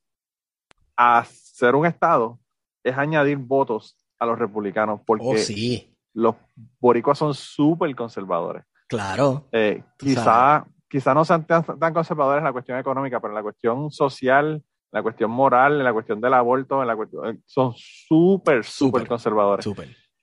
a 0.97 1.25
ser 1.25 1.75
un 1.75 1.87
Estado 1.87 2.39
es 2.85 2.97
añadir 2.97 3.37
votos 3.39 3.97
a 4.19 4.27
los 4.27 4.39
republicanos 4.39 5.01
porque 5.05 5.27
oh, 5.27 5.37
sí. 5.37 5.93
los 6.15 6.37
boricuas 6.81 7.19
son 7.19 7.35
súper 7.35 7.95
conservadores. 7.95 8.65
Claro. 8.89 9.49
Eh, 9.53 9.83
quizá 9.99 10.65
quizá 10.89 11.15
no 11.15 11.25
sean 11.25 11.47
tan, 11.47 11.65
conservadores 11.93 12.41
en 12.41 12.45
la 12.45 12.53
cuestión 12.53 12.79
económica, 12.79 13.21
pero 13.21 13.33
en 13.33 13.37
la 13.37 13.43
cuestión 13.43 13.91
social, 13.91 14.55
en 14.55 14.63
la 14.93 15.03
cuestión 15.03 15.31
moral, 15.31 15.79
en 15.79 15.85
la 15.85 15.93
cuestión 15.93 16.21
del 16.21 16.35
aborto, 16.35 16.81
en 16.81 16.89
la 16.89 16.97
cuestión, 16.97 17.27
eh, 17.35 17.39
son 17.45 17.73
súper, 17.77 18.65
súper 18.65 19.07
conservadores. 19.07 19.67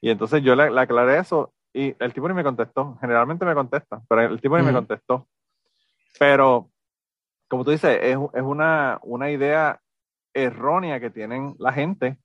Y 0.02 0.10
entonces 0.10 0.44
yo 0.44 0.56
le, 0.56 0.80
aclaré 0.80 1.20
eso 1.20 1.54
y 1.74 1.96
el 2.00 2.14
tipo 2.14 2.28
ni 2.28 2.34
me 2.34 2.44
contestó. 2.44 2.98
Generalmente 3.02 3.46
me 3.46 3.54
contesta, 3.54 4.02
pero 4.08 4.22
el 4.22 4.42
tipo 4.42 4.58
ni 4.58 4.64
me 4.64 4.74
contestó. 4.74 5.28
Pero, 6.20 6.70
como 7.48 7.64
tú 7.64 7.72
dices, 7.72 8.00
es, 8.02 8.18
es 8.34 8.42
una, 8.44 9.00
una 9.04 9.32
idea 9.32 9.80
errónea 10.34 11.00
que 11.00 11.10
tienen 11.10 11.56
la 11.60 11.74
gente 11.74 12.18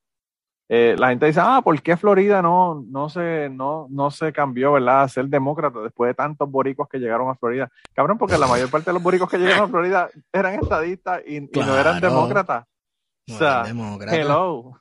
eh, 0.71 0.97
la 0.99 1.09
gente 1.09 1.27
dice, 1.27 1.41
ah, 1.43 1.63
¿por 1.65 1.81
qué 1.81 1.97
Florida 1.97 2.43
no, 2.43 2.85
no, 2.89 3.09
se, 3.09 3.49
no, 3.49 3.87
no 3.89 4.11
se 4.11 4.33
cambió, 4.35 4.73
¿verdad? 4.73 5.03
A 5.03 5.09
ser 5.09 5.27
demócrata 5.27 5.81
después 5.81 6.11
de 6.11 6.15
tantos 6.15 6.51
boricos 6.51 6.89
que 6.89 6.99
llegaron 6.99 7.31
a 7.31 7.35
Florida. 7.35 7.71
Cabrón, 7.95 8.19
porque 8.19 8.37
la 8.37 8.47
mayor 8.47 8.71
parte 8.71 8.91
de 8.91 8.95
los 8.95 9.03
boricos 9.03 9.31
que 9.31 9.39
llegaron 9.39 9.65
a 9.65 9.69
Florida 9.69 10.11
eran 10.31 10.55
estadistas 10.55 11.23
y, 11.27 11.41
no 11.41 11.79
eran 11.79 12.01
demócratas. 12.01 12.67
o 13.31 13.39
sea, 13.39 13.65
hello. 14.11 14.73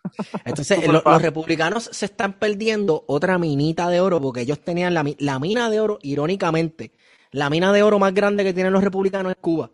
Entonces, 0.43 0.85
los 1.05 1.22
republicanos 1.22 1.89
se 1.93 2.05
están 2.05 2.34
perdiendo 2.34 3.05
otra 3.07 3.38
minita 3.38 3.88
de 3.88 4.01
oro 4.01 4.19
porque 4.19 4.41
ellos 4.41 4.59
tenían 4.59 4.93
la, 4.93 5.05
la 5.19 5.39
mina 5.39 5.69
de 5.69 5.80
oro, 5.80 5.99
irónicamente, 6.01 6.91
la 7.31 7.49
mina 7.49 7.72
de 7.72 7.84
oro 7.84 7.97
más 7.97 8.14
grande 8.14 8.43
que 8.43 8.53
tienen 8.53 8.73
los 8.73 8.84
republicanos 8.84 9.31
es 9.31 9.38
Cuba. 9.39 9.72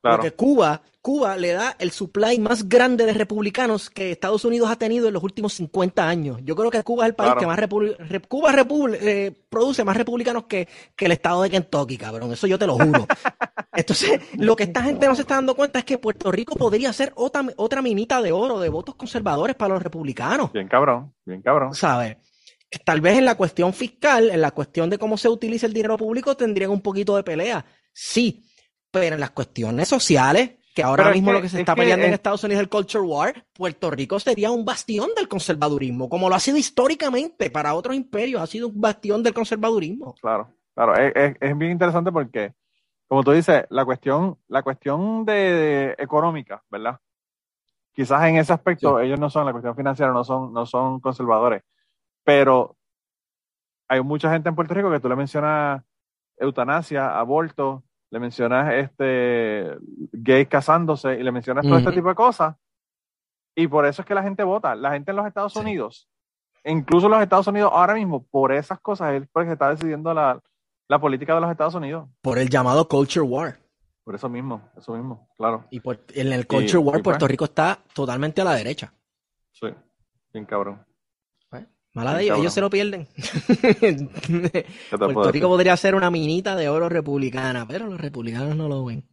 Porque 0.00 0.32
Cuba, 0.32 0.82
Cuba 1.02 1.36
le 1.38 1.52
da 1.52 1.76
el 1.78 1.92
supply 1.92 2.38
más 2.38 2.68
grande 2.68 3.06
de 3.06 3.14
republicanos 3.14 3.88
que 3.88 4.10
Estados 4.10 4.44
Unidos 4.44 4.70
ha 4.70 4.76
tenido 4.76 5.08
en 5.08 5.14
los 5.14 5.22
últimos 5.22 5.54
50 5.54 6.06
años. 6.06 6.40
Yo 6.44 6.54
creo 6.54 6.70
que 6.70 6.82
Cuba 6.82 7.04
es 7.04 7.10
el 7.10 7.14
país 7.14 7.32
que 7.38 7.46
más 7.46 7.58
Cuba 8.28 8.54
eh, 9.00 9.32
produce 9.48 9.82
más 9.82 9.96
republicanos 9.96 10.44
que, 10.44 10.68
el 10.98 11.12
estado 11.12 11.42
de 11.42 11.50
Kentucky, 11.50 11.96
cabrón. 11.96 12.30
Eso 12.32 12.46
yo 12.46 12.58
te 12.58 12.66
lo 12.66 12.74
juro. 12.74 13.06
Entonces, 13.72 14.20
lo 14.36 14.56
que 14.56 14.64
esta 14.64 14.82
gente 14.82 15.06
no 15.06 15.14
se 15.14 15.22
está 15.22 15.36
dando 15.36 15.54
cuenta 15.54 15.78
es 15.78 15.86
que 15.86 15.96
Puerto 15.96 16.30
Rico 16.30 16.54
podría 16.56 16.92
ser 16.92 17.12
otra, 17.16 17.46
otra 17.56 17.80
minita 17.80 18.20
de 18.20 18.32
oro 18.32 18.60
de 18.60 18.68
votos 18.68 18.94
conservadores 18.94 19.56
para 19.56 19.74
los 19.74 19.82
republicanos. 19.82 20.52
Bien 20.52 20.68
cabrón, 20.68 21.14
bien 21.24 21.40
cabrón. 21.40 21.74
¿Sabes? 21.74 22.18
Tal 22.84 23.00
vez 23.00 23.16
en 23.16 23.24
la 23.24 23.36
cuestión 23.36 23.72
fiscal, 23.72 24.28
en 24.30 24.40
la 24.42 24.50
cuestión 24.50 24.90
de 24.90 24.98
cómo 24.98 25.16
se 25.16 25.28
utiliza 25.28 25.66
el 25.66 25.72
dinero 25.72 25.96
público, 25.96 26.36
tendrían 26.36 26.70
un 26.70 26.82
poquito 26.82 27.16
de 27.16 27.22
pelea. 27.22 27.64
Sí, 27.92 28.44
pero 28.90 29.14
en 29.14 29.20
las 29.20 29.30
cuestiones 29.30 29.88
sociales, 29.88 30.59
que 30.74 30.82
ahora 30.82 31.10
mismo 31.10 31.32
lo 31.32 31.42
que 31.42 31.48
se 31.48 31.60
está 31.60 31.74
peleando 31.74 32.06
en 32.06 32.12
Estados 32.12 32.44
Unidos 32.44 32.60
es 32.60 32.64
el 32.64 32.68
Culture 32.68 33.04
War, 33.04 33.44
Puerto 33.52 33.90
Rico 33.90 34.20
sería 34.20 34.50
un 34.50 34.64
bastión 34.64 35.10
del 35.16 35.28
conservadurismo, 35.28 36.08
como 36.08 36.28
lo 36.28 36.34
ha 36.34 36.40
sido 36.40 36.56
históricamente 36.56 37.50
para 37.50 37.74
otros 37.74 37.96
imperios, 37.96 38.40
ha 38.40 38.46
sido 38.46 38.68
un 38.68 38.80
bastión 38.80 39.22
del 39.22 39.34
conservadurismo. 39.34 40.14
Claro, 40.20 40.54
claro, 40.74 40.94
es, 40.94 41.58
bien 41.58 41.72
interesante 41.72 42.12
porque, 42.12 42.54
como 43.08 43.24
tú 43.24 43.32
dices, 43.32 43.64
la 43.70 43.84
cuestión, 43.84 44.38
la 44.48 44.62
cuestión 44.62 45.24
de, 45.24 45.94
económica, 45.98 46.62
¿verdad? 46.70 46.98
Quizás 47.92 48.24
en 48.28 48.36
ese 48.36 48.52
aspecto 48.52 49.00
ellos 49.00 49.18
no 49.18 49.28
son, 49.28 49.46
la 49.46 49.52
cuestión 49.52 49.74
financiera 49.74 50.12
no 50.12 50.22
son, 50.22 50.52
no 50.52 50.66
son 50.66 51.00
conservadores, 51.00 51.62
pero 52.22 52.76
hay 53.88 54.00
mucha 54.02 54.30
gente 54.30 54.48
en 54.48 54.54
Puerto 54.54 54.72
Rico 54.72 54.90
que 54.90 55.00
tú 55.00 55.08
le 55.08 55.16
mencionas 55.16 55.82
eutanasia, 56.36 57.18
aborto, 57.18 57.82
le 58.10 58.18
mencionas 58.18 58.72
este 58.74 59.76
gay 60.12 60.46
casándose 60.46 61.18
y 61.18 61.22
le 61.22 61.32
mencionas 61.32 61.64
todo 61.64 61.78
este 61.78 61.92
tipo 61.92 62.08
de 62.08 62.14
cosas. 62.14 62.56
Y 63.54 63.68
por 63.68 63.86
eso 63.86 64.02
es 64.02 64.06
que 64.06 64.14
la 64.14 64.22
gente 64.22 64.42
vota. 64.42 64.74
La 64.74 64.92
gente 64.92 65.10
en 65.10 65.16
los 65.16 65.26
Estados 65.26 65.54
Unidos, 65.56 66.08
incluso 66.64 67.06
en 67.06 67.12
los 67.12 67.22
Estados 67.22 67.46
Unidos 67.46 67.70
ahora 67.72 67.94
mismo, 67.94 68.24
por 68.24 68.52
esas 68.52 68.80
cosas 68.80 69.14
es 69.14 69.28
porque 69.32 69.52
está 69.52 69.70
decidiendo 69.70 70.12
la, 70.12 70.40
política 71.00 71.34
de 71.34 71.40
los 71.40 71.50
Estados 71.50 71.74
Unidos. 71.74 72.08
Por 72.20 72.38
el 72.38 72.48
llamado 72.48 72.88
Culture 72.88 73.24
War. 73.24 73.58
Por 74.02 74.14
eso 74.14 74.28
mismo, 74.28 74.60
eso 74.76 74.92
mismo, 74.94 75.28
claro. 75.36 75.64
Y 75.70 75.78
por, 75.78 76.00
en 76.14 76.32
el 76.32 76.46
Culture 76.46 76.78
War 76.78 76.94
pues 76.94 77.04
Puerto 77.04 77.28
Rico 77.28 77.44
está 77.44 77.78
totalmente 77.94 78.40
a 78.40 78.44
la 78.44 78.54
derecha. 78.54 78.92
Sí, 79.52 79.68
bien 80.32 80.46
cabrón. 80.46 80.84
Mala 81.92 82.14
de 82.14 82.24
ellos, 82.24 82.38
ellos 82.38 82.54
se 82.54 82.60
lo 82.60 82.70
pierden. 82.70 83.08
Puerto 84.90 85.32
Rico 85.32 85.48
podría 85.48 85.76
ser 85.76 85.94
una 85.94 86.10
minita 86.10 86.54
de 86.54 86.68
oro 86.68 86.88
republicana, 86.88 87.66
pero 87.66 87.86
los 87.86 88.00
republicanos 88.00 88.56
no 88.56 88.68
lo 88.68 88.84
ven. 88.84 89.08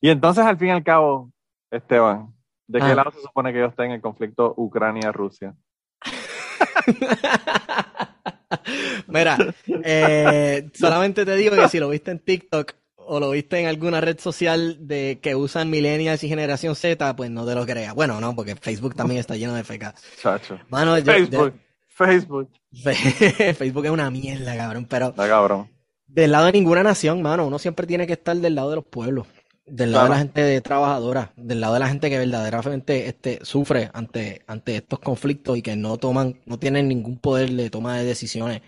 Y 0.00 0.10
entonces, 0.10 0.44
al 0.44 0.58
fin 0.58 0.68
y 0.68 0.72
al 0.72 0.84
cabo, 0.84 1.32
Esteban, 1.70 2.34
¿de 2.66 2.80
qué 2.80 2.86
ah. 2.86 2.94
lado 2.94 3.12
se 3.12 3.22
supone 3.22 3.52
que 3.52 3.60
yo 3.60 3.66
esté 3.66 3.84
en 3.84 3.92
el 3.92 4.00
conflicto 4.00 4.52
Ucrania-Rusia? 4.56 5.54
Mira, 9.06 9.38
eh, 9.66 10.68
solamente 10.74 11.24
te 11.24 11.36
digo 11.36 11.56
que 11.56 11.68
si 11.68 11.78
lo 11.78 11.88
viste 11.88 12.10
en 12.10 12.18
TikTok 12.18 12.74
o 13.06 13.20
lo 13.20 13.30
viste 13.30 13.58
en 13.60 13.66
alguna 13.66 14.00
red 14.00 14.18
social 14.18 14.76
de 14.80 15.18
que 15.22 15.34
usan 15.34 15.70
millennials 15.70 16.22
y 16.24 16.28
generación 16.28 16.74
Z, 16.74 17.16
pues 17.16 17.30
no 17.30 17.46
te 17.46 17.54
lo 17.54 17.66
creas. 17.66 17.94
Bueno, 17.94 18.20
no, 18.20 18.34
porque 18.34 18.56
Facebook 18.56 18.94
también 18.94 19.20
está 19.20 19.36
lleno 19.36 19.54
de 19.54 19.64
FK. 19.64 19.94
Chacho. 20.20 20.58
Facebook. 21.04 21.54
Facebook. 21.88 22.48
Facebook 22.72 23.84
es 23.84 23.90
una 23.90 24.10
mierda, 24.10 24.56
cabrón. 24.56 24.86
Pero. 24.88 25.08
Está 25.08 25.28
cabrón. 25.28 25.70
Del 26.06 26.32
lado 26.32 26.46
de 26.46 26.52
ninguna 26.52 26.82
nación, 26.82 27.22
mano, 27.22 27.46
uno 27.46 27.58
siempre 27.58 27.86
tiene 27.86 28.06
que 28.06 28.14
estar 28.14 28.36
del 28.36 28.54
lado 28.54 28.70
de 28.70 28.76
los 28.76 28.84
pueblos. 28.84 29.26
Del 29.64 29.92
lado 29.92 30.04
de 30.04 30.10
la 30.10 30.18
gente 30.18 30.60
trabajadora, 30.60 31.32
del 31.36 31.60
lado 31.60 31.74
de 31.74 31.80
la 31.80 31.88
gente 31.88 32.10
que 32.10 32.18
verdaderamente 32.18 33.06
este, 33.06 33.38
sufre 33.42 33.90
ante, 33.94 34.42
ante 34.46 34.76
estos 34.76 34.98
conflictos 34.98 35.56
y 35.56 35.62
que 35.62 35.76
no 35.76 35.96
toman, 35.96 36.40
no 36.44 36.58
tienen 36.58 36.88
ningún 36.88 37.16
poder 37.16 37.50
de 37.52 37.70
toma 37.70 37.96
de 37.96 38.04
decisiones 38.04 38.60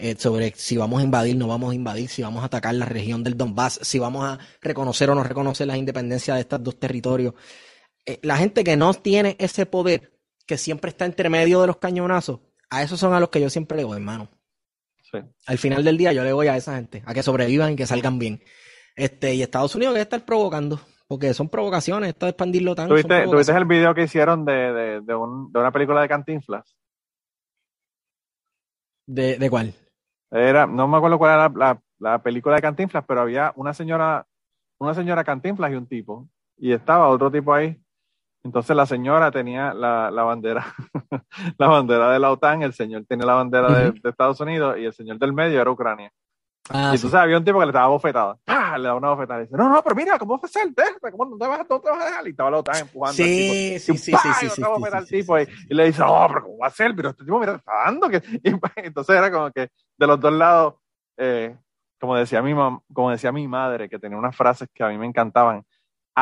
eh, 0.00 0.14
sobre 0.16 0.52
si 0.54 0.76
vamos 0.76 1.00
a 1.00 1.02
invadir, 1.02 1.36
no 1.36 1.48
vamos 1.48 1.72
a 1.72 1.74
invadir, 1.74 2.08
si 2.08 2.22
vamos 2.22 2.42
a 2.44 2.46
atacar 2.46 2.72
la 2.72 2.84
región 2.84 3.24
del 3.24 3.36
Donbass, 3.36 3.80
si 3.82 3.98
vamos 3.98 4.24
a 4.24 4.38
reconocer 4.62 5.10
o 5.10 5.14
no 5.16 5.24
reconocer 5.24 5.66
la 5.66 5.76
independencia 5.76 6.36
de 6.36 6.42
estos 6.42 6.62
dos 6.62 6.78
territorios. 6.78 7.34
Eh, 8.06 8.20
la 8.22 8.36
gente 8.36 8.62
que 8.62 8.76
no 8.76 8.94
tiene 8.94 9.34
ese 9.40 9.66
poder, 9.66 10.12
que 10.46 10.56
siempre 10.56 10.90
está 10.90 11.04
entre 11.04 11.28
medio 11.28 11.60
de 11.60 11.66
los 11.66 11.78
cañonazos, 11.78 12.38
a 12.70 12.84
esos 12.84 13.00
son 13.00 13.12
a 13.12 13.18
los 13.18 13.28
que 13.30 13.40
yo 13.40 13.50
siempre 13.50 13.76
le 13.76 13.84
voy, 13.84 13.96
hermano. 13.96 14.28
Al 15.46 15.58
final 15.58 15.82
del 15.82 15.98
día 15.98 16.12
yo 16.12 16.22
le 16.22 16.32
voy 16.32 16.46
a 16.46 16.56
esa 16.56 16.76
gente, 16.76 17.02
a 17.04 17.12
que 17.12 17.24
sobrevivan 17.24 17.72
y 17.72 17.76
que 17.76 17.86
salgan 17.86 18.20
bien. 18.20 18.40
Este, 18.94 19.34
y 19.34 19.42
Estados 19.42 19.74
Unidos 19.74 19.94
debe 19.94 20.02
estar 20.02 20.24
provocando, 20.24 20.80
porque 21.08 21.34
son 21.34 21.48
provocaciones, 21.48 22.10
esto 22.10 22.26
de 22.26 22.30
expandirlo 22.30 22.76
tanto. 22.76 22.94
¿Tuviste, 22.94 23.24
¿Tuviste 23.24 23.52
el 23.52 23.64
video 23.64 23.94
que 23.96 24.04
hicieron 24.04 24.44
de, 24.44 25.00
de, 25.02 25.14
una 25.14 25.72
película 25.72 26.02
de 26.02 26.08
Cantinflas? 26.08 26.76
¿De, 29.06 29.38
de 29.38 29.50
cuál? 29.50 29.74
Era, 30.30 30.66
no 30.66 30.88
me 30.88 30.96
acuerdo 30.96 31.18
cuál 31.18 31.32
era 31.32 31.48
la, 31.48 31.80
la, 31.98 32.22
película 32.22 32.56
de 32.56 32.62
Cantinflas, 32.62 33.04
pero 33.06 33.22
había 33.22 33.52
una 33.56 33.72
señora, 33.72 34.26
una 34.78 34.94
señora 34.94 35.24
Cantinflas 35.24 35.72
y 35.72 35.74
un 35.74 35.86
tipo. 35.86 36.28
Y 36.56 36.72
estaba 36.72 37.08
otro 37.08 37.30
tipo 37.30 37.54
ahí. 37.54 37.80
Entonces 38.44 38.76
la 38.76 38.86
señora 38.86 39.30
tenía 39.30 39.74
la, 39.74 40.10
la 40.10 40.22
bandera, 40.22 40.64
la 41.58 41.68
bandera 41.68 42.10
de 42.12 42.18
la 42.18 42.30
OTAN, 42.30 42.62
el 42.62 42.72
señor 42.72 43.04
tiene 43.06 43.26
la 43.26 43.34
bandera 43.34 43.68
de, 43.72 43.92
de, 43.92 44.10
Estados 44.10 44.40
Unidos 44.40 44.78
y 44.78 44.84
el 44.84 44.92
señor 44.92 45.18
del 45.18 45.32
medio 45.32 45.60
era 45.60 45.70
Ucrania. 45.70 46.10
Ah, 46.70 46.90
y 46.92 46.96
entonces 46.96 47.14
había 47.14 47.38
un 47.38 47.44
tipo 47.44 47.58
que 47.58 47.66
le 47.66 47.70
estaba 47.70 47.88
bofetada. 47.88 48.38
Le 48.78 48.84
da 48.84 48.94
una 48.94 49.10
bofetada 49.10 49.40
y 49.40 49.44
dice, 49.44 49.56
no, 49.56 49.68
no, 49.68 49.82
pero 49.82 49.96
mira, 49.96 50.18
¿cómo 50.18 50.38
fue 50.38 50.48
ser? 50.48 50.68
¿Cómo 51.10 51.24
no 51.24 51.38
te 51.38 51.46
vas, 51.46 51.66
no 51.68 51.80
te 51.80 51.90
vas 51.90 52.02
a 52.02 52.04
dejar? 52.06 52.26
Y 52.26 52.30
estaba 52.30 52.50
la 52.50 52.58
OTAN 52.58 52.76
empujando 52.80 53.14
sí, 53.14 53.22
al 53.22 53.80
tipo. 53.80 53.98
Sí, 53.98 53.98
sí, 53.98 53.98
sí, 53.98 54.50
sí, 54.50 54.62
al 54.92 55.06
tipo 55.06 55.38
y, 55.38 55.46
le 55.68 55.86
dice, 55.86 56.02
oh, 56.04 56.26
pero 56.28 56.42
¿cómo 56.42 56.58
va 56.58 56.66
a 56.66 56.70
ser? 56.70 56.94
Pero 56.94 57.10
este 57.10 57.24
tipo, 57.24 57.38
mira, 57.38 57.54
está 57.54 57.72
dando. 57.84 58.08
Que... 58.08 58.22
Y, 58.42 58.52
entonces 58.86 59.16
era 59.16 59.30
como 59.30 59.50
que 59.50 59.70
de 59.96 60.06
los 60.06 60.20
dos 60.20 60.32
lados, 60.32 60.74
eh, 61.16 61.56
como, 61.98 62.16
decía 62.16 62.42
mi 62.42 62.54
como 62.92 63.10
decía 63.10 63.32
mi 63.32 63.48
madre, 63.48 63.88
que 63.88 63.98
tenía 63.98 64.18
unas 64.18 64.36
frases 64.36 64.68
que 64.72 64.84
a 64.84 64.88
mí 64.88 64.98
me 64.98 65.06
encantaban, 65.06 65.64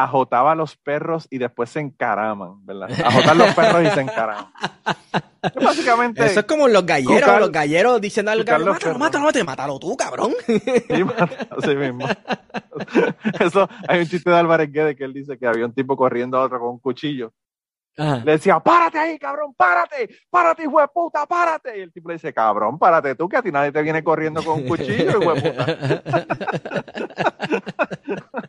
ajotaba 0.02 0.52
a 0.52 0.54
los 0.54 0.76
perros 0.76 1.26
y 1.30 1.38
después 1.38 1.70
se 1.70 1.80
encaraman, 1.80 2.64
¿verdad? 2.66 2.90
Ajotar 3.04 3.36
los 3.36 3.54
perros 3.54 3.82
y 3.84 3.90
se 3.90 4.00
encaraman. 4.00 4.46
Básicamente. 5.62 6.26
Eso 6.26 6.40
es 6.40 6.46
como 6.46 6.68
los 6.68 6.84
galleros, 6.84 7.40
los 7.40 7.52
galleros 7.52 8.00
diciendo 8.00 8.32
al 8.32 8.44
gallo, 8.44 8.66
mátalo, 8.66 8.98
mátalo, 8.98 9.24
mátalo, 9.24 9.44
mátalo 9.44 9.78
tú, 9.78 9.96
cabrón. 9.96 10.32
Sí, 10.46 11.04
así 11.50 11.76
mismo. 11.76 12.06
Eso, 13.40 13.68
hay 13.88 14.00
un 14.00 14.06
chiste 14.06 14.30
de 14.30 14.36
Álvarez 14.36 14.70
Guede 14.70 14.96
que 14.96 15.04
él 15.04 15.12
dice 15.12 15.38
que 15.38 15.46
había 15.46 15.64
un 15.64 15.72
tipo 15.72 15.96
corriendo 15.96 16.38
a 16.38 16.42
otro 16.42 16.60
con 16.60 16.70
un 16.70 16.78
cuchillo 16.78 17.32
le 17.96 18.32
decía, 18.32 18.60
párate 18.60 18.98
ahí, 18.98 19.18
cabrón, 19.18 19.54
párate, 19.56 20.08
párate, 20.30 20.64
hijo 20.64 20.80
de 20.80 20.88
puta, 20.88 21.26
párate. 21.26 21.78
Y 21.78 21.80
el 21.82 21.92
tipo 21.92 22.08
le 22.08 22.14
dice, 22.14 22.32
cabrón, 22.32 22.78
párate 22.78 23.14
tú, 23.14 23.28
que 23.28 23.38
a 23.38 23.42
ti 23.42 23.50
nadie 23.50 23.72
te 23.72 23.82
viene 23.82 24.04
corriendo 24.04 24.42
con 24.42 24.60
un 24.60 24.68
cuchillo, 24.68 25.18
hijo 25.18 25.34
de 25.34 25.42
puta. 25.42 25.66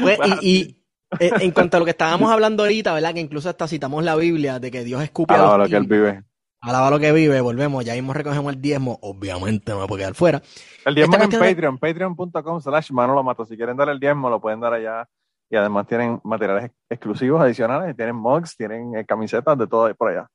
Pues, 0.00 0.18
y, 0.42 0.78
en 1.20 1.50
cuanto 1.52 1.76
a 1.76 1.80
lo 1.80 1.84
que 1.84 1.92
estábamos 1.92 2.30
hablando 2.30 2.62
ahorita, 2.62 2.92
¿verdad? 2.92 3.14
Que 3.14 3.20
incluso 3.20 3.48
hasta 3.48 3.66
citamos 3.66 4.04
la 4.04 4.16
Biblia 4.16 4.58
de 4.58 4.70
que 4.70 4.84
Dios 4.84 5.02
escupe 5.02 5.34
a 5.34 5.38
los 5.38 5.58
lo 5.58 5.68
que 5.68 5.76
él 5.76 5.86
vive. 5.86 6.22
Alaba 6.60 6.90
lo 6.90 6.98
que 6.98 7.12
vive, 7.12 7.40
volvemos, 7.40 7.84
ya 7.84 7.94
mismo 7.94 8.12
recogemos 8.12 8.52
el 8.52 8.60
diezmo, 8.60 8.98
obviamente 9.02 9.70
no 9.72 9.80
me 9.80 9.86
puedo 9.86 9.98
quedar 9.98 10.14
fuera. 10.14 10.42
El 10.84 10.94
diezmo 10.96 11.16
es 11.16 11.22
en 11.22 11.30
Patreon, 11.30 11.78
patreon.com 11.78 12.60
slash 12.60 12.90
Manolo 12.90 13.22
Mato. 13.22 13.44
Si 13.44 13.56
quieren 13.56 13.76
dar 13.76 13.88
el 13.88 14.00
diezmo, 14.00 14.28
lo 14.28 14.40
pueden 14.40 14.58
dar 14.58 14.72
allá 14.72 15.08
y 15.50 15.56
además 15.56 15.86
tienen 15.86 16.20
materiales 16.24 16.70
exclusivos 16.88 17.40
adicionales, 17.40 17.96
tienen 17.96 18.16
mugs, 18.16 18.56
tienen 18.56 18.96
eh, 18.96 19.04
camisetas, 19.04 19.56
de 19.56 19.66
todo 19.66 19.92
por 19.94 20.10
allá. 20.10 20.28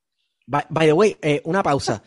By, 0.46 0.88
the 0.88 0.94
way, 0.94 1.18
eh, 1.22 1.42
una 1.46 1.64
pausa. 1.64 2.02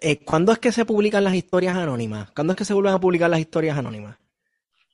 Eh, 0.00 0.24
¿Cuándo 0.24 0.52
es 0.52 0.58
que 0.58 0.72
se 0.72 0.84
publican 0.84 1.24
las 1.24 1.34
historias 1.34 1.76
anónimas? 1.76 2.30
¿Cuándo 2.32 2.52
es 2.52 2.56
que 2.56 2.64
se 2.64 2.74
vuelven 2.74 2.94
a 2.94 3.00
publicar 3.00 3.30
las 3.30 3.40
historias 3.40 3.78
anónimas? 3.78 4.16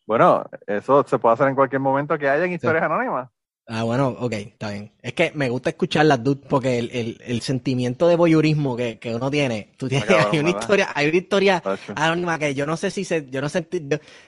Bueno, 0.06 0.44
eso 0.66 1.04
se 1.06 1.18
puede 1.18 1.34
hacer 1.34 1.48
en 1.48 1.54
cualquier 1.54 1.80
momento 1.80 2.18
que 2.18 2.28
hayan 2.28 2.52
historias 2.52 2.84
anónimas. 2.84 3.30
Ah, 3.66 3.82
bueno, 3.82 4.08
ok, 4.08 4.32
está 4.32 4.70
bien. 4.70 4.92
Es 5.00 5.14
que 5.14 5.32
me 5.34 5.48
gusta 5.48 5.70
escuchar 5.70 6.04
las 6.04 6.22
dudes 6.22 6.44
porque 6.48 6.78
el, 6.78 7.18
el, 7.24 7.40
sentimiento 7.40 8.06
de 8.06 8.14
voyurismo 8.14 8.76
que, 8.76 8.98
que, 8.98 9.14
uno 9.14 9.30
tiene, 9.30 9.72
tú 9.78 9.88
tienes, 9.88 10.10
hay 10.10 10.38
una 10.38 10.50
historia, 10.50 10.90
hay 10.94 11.08
una 11.08 11.16
historia 11.16 11.62
anónima 11.96 12.38
que 12.38 12.54
yo 12.54 12.66
no 12.66 12.76
sé 12.76 12.90
si 12.90 13.06
se, 13.06 13.30
yo 13.30 13.40
no 13.40 13.48
sentí, 13.48 13.82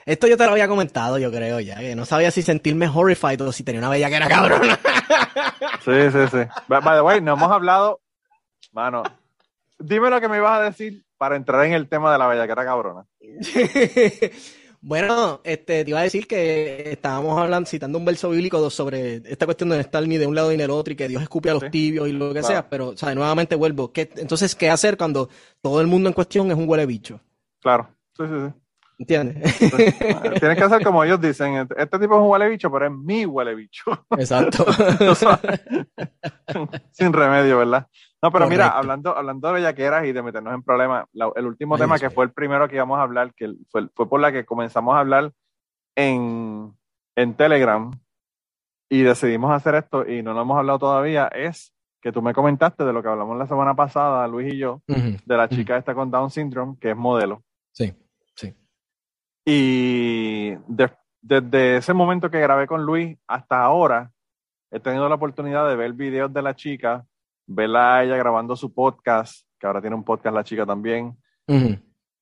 esto 0.07 0.25
yo 0.25 0.37
te 0.37 0.45
lo 0.45 0.51
había 0.53 0.67
comentado, 0.67 1.19
yo 1.19 1.31
creo 1.31 1.59
ya, 1.59 1.77
que 1.77 1.95
no 1.95 2.05
sabía 2.05 2.31
si 2.31 2.41
sentirme 2.41 2.87
horrified 2.87 3.39
o 3.41 3.51
si 3.51 3.63
tenía 3.63 3.79
una 3.79 3.89
bella 3.89 4.09
que 4.09 4.15
era 4.15 4.27
cabrona. 4.29 4.79
Sí, 5.85 6.11
sí, 6.11 6.27
sí. 6.31 6.49
By 6.67 6.81
the 6.81 7.01
way, 7.01 7.21
no 7.21 7.33
hemos 7.33 7.51
hablado, 7.51 8.01
mano, 8.71 9.03
dime 9.77 10.09
lo 10.09 10.19
que 10.19 10.29
me 10.29 10.37
ibas 10.37 10.59
a 10.59 10.63
decir 10.63 11.05
para 11.15 11.35
entrar 11.35 11.63
en 11.65 11.73
el 11.73 11.87
tema 11.87 12.11
de 12.11 12.17
la 12.17 12.27
bella 12.27 12.47
que 12.47 12.53
era 12.53 12.65
cabrona. 12.65 13.05
Bueno, 14.87 15.41
este, 15.43 15.83
te 15.83 15.89
iba 15.89 15.99
a 15.99 16.03
decir 16.03 16.27
que 16.27 16.91
estábamos 16.93 17.37
hablando, 17.37 17.69
citando 17.69 17.97
un 17.97 18.05
verso 18.05 18.29
bíblico 18.29 18.69
sobre 18.69 19.17
esta 19.25 19.45
cuestión 19.45 19.67
de 19.67 19.75
no 19.75 19.81
estar 19.81 20.07
ni 20.07 20.17
de 20.17 20.25
un 20.25 20.33
lado 20.33 20.49
ni 20.49 20.55
del 20.55 20.71
otro 20.71 20.93
y 20.93 20.95
que 20.95 21.09
Dios 21.09 21.21
escupe 21.21 21.49
a 21.49 21.55
los 21.55 21.69
tibios 21.69 22.07
y 22.07 22.13
lo 22.13 22.33
que 22.33 22.41
sea, 22.41 22.69
pero, 22.69 22.91
o 22.91 22.97
sea, 22.97 23.13
nuevamente 23.13 23.55
vuelvo. 23.55 23.91
¿qué, 23.91 24.09
entonces, 24.15 24.55
¿qué 24.55 24.69
hacer 24.69 24.95
cuando 24.95 25.27
todo 25.61 25.81
el 25.81 25.87
mundo 25.87 26.07
en 26.07 26.13
cuestión 26.13 26.49
es 26.51 26.57
un 26.57 26.69
huele 26.69 26.85
bicho? 26.85 27.19
Claro, 27.59 27.89
sí, 28.15 28.23
sí, 28.25 28.33
sí. 28.47 28.53
¿Entiendes? 28.99 29.59
Tienes 29.59 30.57
que 30.57 30.63
hacer 30.63 30.83
como 30.83 31.03
ellos 31.03 31.21
dicen, 31.21 31.67
este 31.77 31.99
tipo 31.99 32.15
es 32.15 32.21
un 32.21 32.29
huele 32.29 32.49
bicho, 32.49 32.71
pero 32.71 32.87
es 32.87 32.91
mi 32.91 33.25
huele 33.25 33.53
bicho. 33.53 33.83
Exacto. 34.17 34.65
Sin 36.91 37.13
remedio, 37.13 37.59
¿verdad? 37.59 37.87
No, 38.23 38.31
pero 38.31 38.49
mira, 38.49 38.69
hablando, 38.69 39.15
hablando 39.15 39.47
de 39.47 39.53
bellaqueras 39.55 40.05
y 40.05 40.11
de 40.11 40.23
meternos 40.23 40.53
en 40.53 40.63
problemas, 40.63 41.05
el 41.13 41.45
último 41.45 41.77
tema 41.77 41.99
que 41.99 42.09
fue 42.09 42.25
el 42.25 42.31
primero 42.31 42.67
que 42.67 42.75
íbamos 42.75 42.97
a 42.97 43.03
hablar, 43.03 43.33
que 43.35 43.53
fue, 43.69 43.87
fue 43.93 44.09
por 44.09 44.19
la 44.19 44.31
que 44.31 44.45
comenzamos 44.45 44.95
a 44.95 44.99
hablar 44.99 45.31
en, 45.95 46.73
en 47.15 47.33
Telegram 47.35 47.91
y 48.89 49.03
decidimos 49.03 49.51
hacer 49.51 49.75
esto 49.75 50.07
y 50.07 50.23
no 50.23 50.33
lo 50.33 50.41
hemos 50.41 50.57
hablado 50.57 50.79
todavía, 50.79 51.27
es 51.27 51.73
que 52.01 52.11
tú 52.11 52.23
me 52.23 52.33
comentaste 52.33 52.83
de 52.83 52.93
lo 52.93 53.03
que 53.03 53.09
hablamos 53.09 53.37
la 53.37 53.47
semana 53.47 53.75
pasada, 53.75 54.27
Luis 54.27 54.53
y 54.53 54.57
yo, 54.57 54.81
de 54.87 55.37
la 55.37 55.49
chica 55.49 55.77
esta 55.77 55.93
con 55.93 56.09
Down 56.09 56.31
Syndrome, 56.31 56.77
que 56.79 56.91
es 56.91 56.97
modelo. 56.97 57.43
Sí, 57.71 57.93
Y 59.49 60.55
desde 60.67 61.77
ese 61.77 61.93
momento 61.93 62.29
que 62.29 62.41
grabé 62.41 62.67
con 62.67 62.83
Luis 62.83 63.17
hasta 63.27 63.61
ahora, 63.63 64.11
he 64.69 64.77
tenido 64.77 65.07
la 65.07 65.15
oportunidad 65.15 65.69
de 65.69 65.77
ver 65.77 65.93
videos 65.93 66.33
de 66.33 66.41
la 66.41 66.53
chica 66.53 67.05
verla 67.45 67.95
a 67.95 68.03
ella 68.03 68.17
grabando 68.17 68.57
su 68.57 68.73
podcast, 68.73 69.47
que 69.57 69.65
ahora 69.65 69.79
tiene 69.79 69.95
un 69.95 70.03
podcast 70.03 70.35
la 70.35 70.43
chica 70.43 70.65
también. 70.65 71.17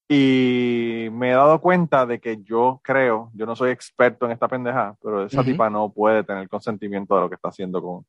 Y 0.07 1.07
me 1.11 1.31
he 1.31 1.33
dado 1.33 1.59
cuenta 1.59 2.05
de 2.05 2.19
que 2.19 2.43
yo 2.43 2.79
creo, 2.83 3.31
yo 3.33 3.47
no 3.47 3.55
soy 3.55 3.71
experto 3.71 4.27
en 4.27 4.31
esta 4.31 4.47
pendeja, 4.47 4.95
pero 5.01 5.25
esa 5.25 5.43
tipa 5.43 5.67
no 5.67 5.91
puede 5.91 6.23
tener 6.23 6.47
consentimiento 6.47 7.15
de 7.15 7.21
lo 7.21 7.29
que 7.29 7.35
está 7.35 7.49
haciendo 7.49 7.81
con, 7.81 8.05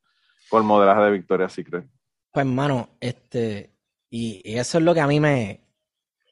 con 0.51 0.61
el 0.61 0.69
modelaje 0.69 1.01
de 1.01 1.11
Victoria's 1.13 1.55
Secret. 1.55 1.87
Pues, 2.31 2.45
hermano, 2.45 2.91
este, 3.01 3.73
y, 4.11 4.43
eso 4.45 4.77
es 4.77 4.85
lo 4.85 4.93
que 4.93 5.01
a 5.01 5.07
mí 5.07 5.21
me, 5.21 5.63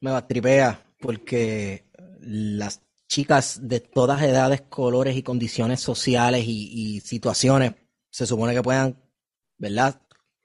me 0.03 0.21
tripea, 0.21 0.79
porque 1.01 1.87
las 2.27 2.83
chicas 3.09 3.61
de 3.69 3.81
todas 3.81 4.23
edades, 4.23 4.63
colores 4.63 5.17
y 5.17 5.23
condiciones 5.23 5.81
sociales 5.81 6.45
y, 6.47 6.97
y 6.97 7.01
situaciones 7.01 7.75
se 8.11 8.27
supone 8.27 8.55
que 8.55 8.63
puedan, 8.63 8.97
¿verdad? 9.59 10.01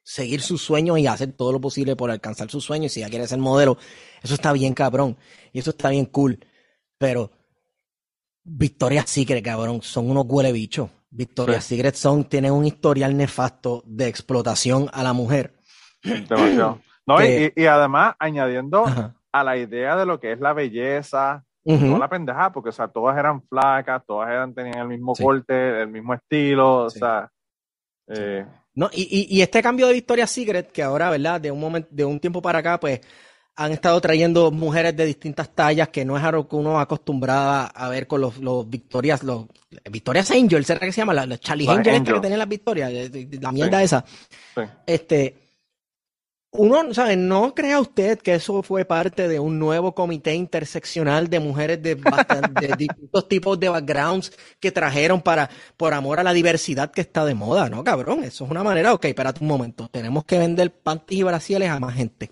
seguir 0.10 0.42
sus 0.42 0.64
sueños 0.64 0.98
y 0.98 1.06
hacer 1.06 1.34
todo 1.34 1.52
lo 1.52 1.62
posible 1.62 1.96
por 1.96 2.10
alcanzar 2.10 2.50
sus 2.50 2.64
sueños. 2.64 2.92
Si 2.92 3.02
ya 3.02 3.10
quiere 3.10 3.28
ser 3.28 3.38
modelo, 3.38 3.78
eso 4.24 4.34
está 4.34 4.52
bien 4.54 4.74
cabrón. 4.74 5.16
Y 5.54 5.60
eso 5.60 5.70
está 5.70 5.90
bien 5.90 6.06
cool. 6.06 6.40
Pero 6.98 7.30
Victoria's 8.44 9.08
Secret, 9.08 9.46
cabrón, 9.46 9.84
son 9.84 10.10
unos 10.10 10.26
huele 10.28 10.52
bichos. 10.52 10.90
Victoria's 11.12 11.64
Secret 11.64 11.94
son, 11.94 12.24
tienen 12.24 12.54
un 12.54 12.66
historial 12.66 13.16
nefasto 13.16 13.84
de 13.86 14.08
explotación 14.08 14.90
a 14.94 15.04
la 15.04 15.14
mujer. 15.14 15.60
Demasiado. 16.04 16.82
No, 17.06 17.24
y, 17.24 17.66
además 17.68 18.16
añadiendo 18.18 18.86
a 19.32 19.44
la 19.44 19.58
idea 19.58 19.96
de 19.96 20.08
lo 20.08 20.20
que 20.20 20.32
es 20.32 20.40
la 20.40 20.54
belleza, 20.54 21.46
No 21.66 21.98
la 21.98 22.10
pendejada, 22.10 22.52
porque, 22.52 22.70
o 22.70 22.72
sea, 22.72 22.88
todas 22.88 23.18
eran 23.18 23.42
flacas, 23.44 24.04
todas 24.06 24.30
eran, 24.30 24.54
tenían 24.54 24.80
el 24.80 24.88
mismo 24.88 25.14
corte, 25.14 25.82
el 25.82 25.90
mismo 25.90 26.14
estilo, 26.14 26.86
o 26.86 26.90
sea. 26.90 27.30
Eh, 28.08 28.46
no, 28.74 28.90
y, 28.92 29.28
y, 29.30 29.42
este 29.42 29.62
cambio 29.62 29.88
de 29.88 29.94
Victoria's 29.94 30.32
Secret, 30.32 30.72
que 30.72 30.82
ahora, 30.82 31.10
¿verdad? 31.10 31.40
De 31.40 31.52
un 31.52 31.60
momento, 31.60 31.90
de 31.92 32.06
un 32.06 32.20
tiempo 32.20 32.42
para 32.42 32.60
acá, 32.60 32.80
pues 32.80 33.02
han 33.60 33.74
estado 33.74 34.00
trayendo 34.00 34.52
mujeres 34.52 34.96
de 34.96 35.06
distintas 35.06 35.54
tallas, 35.54 35.90
que 35.90 36.06
no 36.06 36.18
es 36.18 36.24
algo 36.24 36.48
que 36.48 36.56
uno 36.56 36.80
acostumbrada 36.80 37.66
a 37.66 37.90
ver 37.90 38.08
con 38.08 38.22
los, 38.22 38.38
los 38.38 38.68
Victorias, 38.70 39.22
los 39.22 39.48
Victoria's 39.92 40.32
Angel, 40.32 40.64
¿será 40.64 40.80
que 40.80 40.94
se 40.94 41.02
llama? 41.02 41.26
Los 41.26 41.42
Charlie 41.42 41.68
Angels 41.68 42.10
que 42.10 42.20
tenían 42.22 42.40
las 42.40 42.48
Victorias, 42.48 42.92
la 43.42 43.52
mierda 43.52 43.84
esa. 43.84 44.06
Este, 44.86 45.49
uno, 46.52 46.94
¿sabe? 46.94 47.16
No 47.16 47.54
crea 47.54 47.80
usted 47.80 48.20
que 48.20 48.36
eso 48.36 48.64
fue 48.64 48.86
parte 48.86 49.28
de 49.28 49.40
un 49.40 49.60
nuevo 49.60 49.94
comité 49.94 50.34
interseccional 50.34 51.30
de 51.30 51.40
mujeres 51.40 51.82
de, 51.82 51.96
de 52.62 52.76
distintos 52.78 53.28
tipos 53.28 53.60
de 53.60 53.70
backgrounds 53.70 54.32
que 54.60 54.72
trajeron 54.72 55.22
para, 55.22 55.50
por 55.78 55.94
amor 55.94 56.20
a 56.20 56.24
la 56.24 56.34
diversidad 56.34 56.92
que 56.92 57.02
está 57.02 57.26
de 57.26 57.36
moda, 57.36 57.70
¿no, 57.70 57.84
cabrón? 57.84 58.24
Eso 58.24 58.46
es 58.46 58.52
una 58.52 58.64
manera, 58.64 58.94
ok, 58.94 59.06
espérate 59.06 59.42
un 59.42 59.48
momento, 59.48 59.88
tenemos 59.90 60.26
que 60.26 60.40
vender 60.40 60.72
panties 60.72 61.20
y 61.20 61.24
brasiles 61.24 61.70
a 61.70 61.80
más 61.80 61.94
gente 61.96 62.32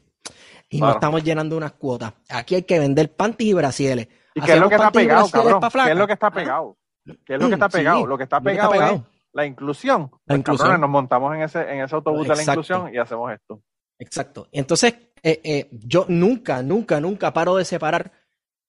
y 0.70 0.82
no 0.82 0.92
estamos 0.92 1.24
llenando 1.24 1.56
unas 1.56 1.74
cuotas. 1.74 2.14
Aquí 2.30 2.56
hay 2.56 2.64
que 2.64 2.80
vender 2.80 3.16
panties 3.16 3.52
y 3.52 3.54
brasieles. 3.54 4.08
¿Y 4.36 4.42
qué 4.42 4.54
es 4.54 4.60
lo 4.60 4.70
que 4.70 4.76
está 4.76 4.92
pegado, 4.92 5.30
cabrón? 5.30 5.62
¿Qué 5.62 5.92
es 5.92 5.98
lo 5.98 6.08
que 6.08 6.14
está 6.14 6.32
pegado? 6.32 6.78
¿Qué 7.26 7.36
es 7.36 7.42
lo 7.42 7.48
que 7.48 7.54
está 7.54 7.70
pegado? 7.70 8.06
lo 8.06 8.18
que 8.18 8.24
está 8.24 8.42
pegado, 8.42 8.74
es 8.74 9.02
la 9.34 9.46
inclusión. 9.46 10.02
La 10.02 10.18
pues, 10.26 10.40
inclusión. 10.40 10.82
nos 10.82 10.90
montamos 10.90 11.36
en 11.36 11.44
ese, 11.44 11.62
en 11.72 11.82
ese 11.82 11.96
autobús 11.96 12.28
de 12.28 12.36
la 12.36 12.44
inclusión 12.44 12.94
y 12.94 12.98
hacemos 12.98 13.32
esto. 13.32 13.62
Exacto. 14.00 14.48
Entonces, 14.52 14.94
eh, 15.24 15.42
eh, 15.44 15.70
yo 15.72 16.06
nunca, 16.10 16.62
nunca, 16.62 17.00
nunca 17.00 17.34
paro 17.34 17.56
de 17.56 17.66
separar 17.66 18.12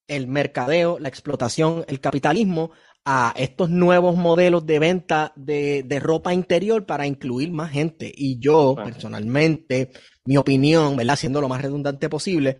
el 0.07 0.27
mercadeo, 0.27 0.99
la 0.99 1.09
explotación, 1.09 1.85
el 1.87 2.01
capitalismo 2.01 2.73
a 3.05 3.33
estos 3.37 3.71
nuevos 3.71 4.17
modelos 4.17 4.67
de 4.67 4.79
venta 4.79 5.33
de, 5.37 5.83
de 5.83 6.01
ropa 6.01 6.33
interior 6.33 6.87
para 6.87 7.07
incluir 7.07 7.51
más 7.51 7.71
gente. 7.71 8.11
Y 8.15 8.39
yo, 8.39 8.75
personalmente, 8.75 9.93
mi 10.25 10.37
opinión, 10.37 10.97
¿verdad? 10.97 11.17
Siendo 11.17 11.41
lo 11.41 11.49
más 11.49 11.63
redundante 11.63 12.09
posible, 12.09 12.59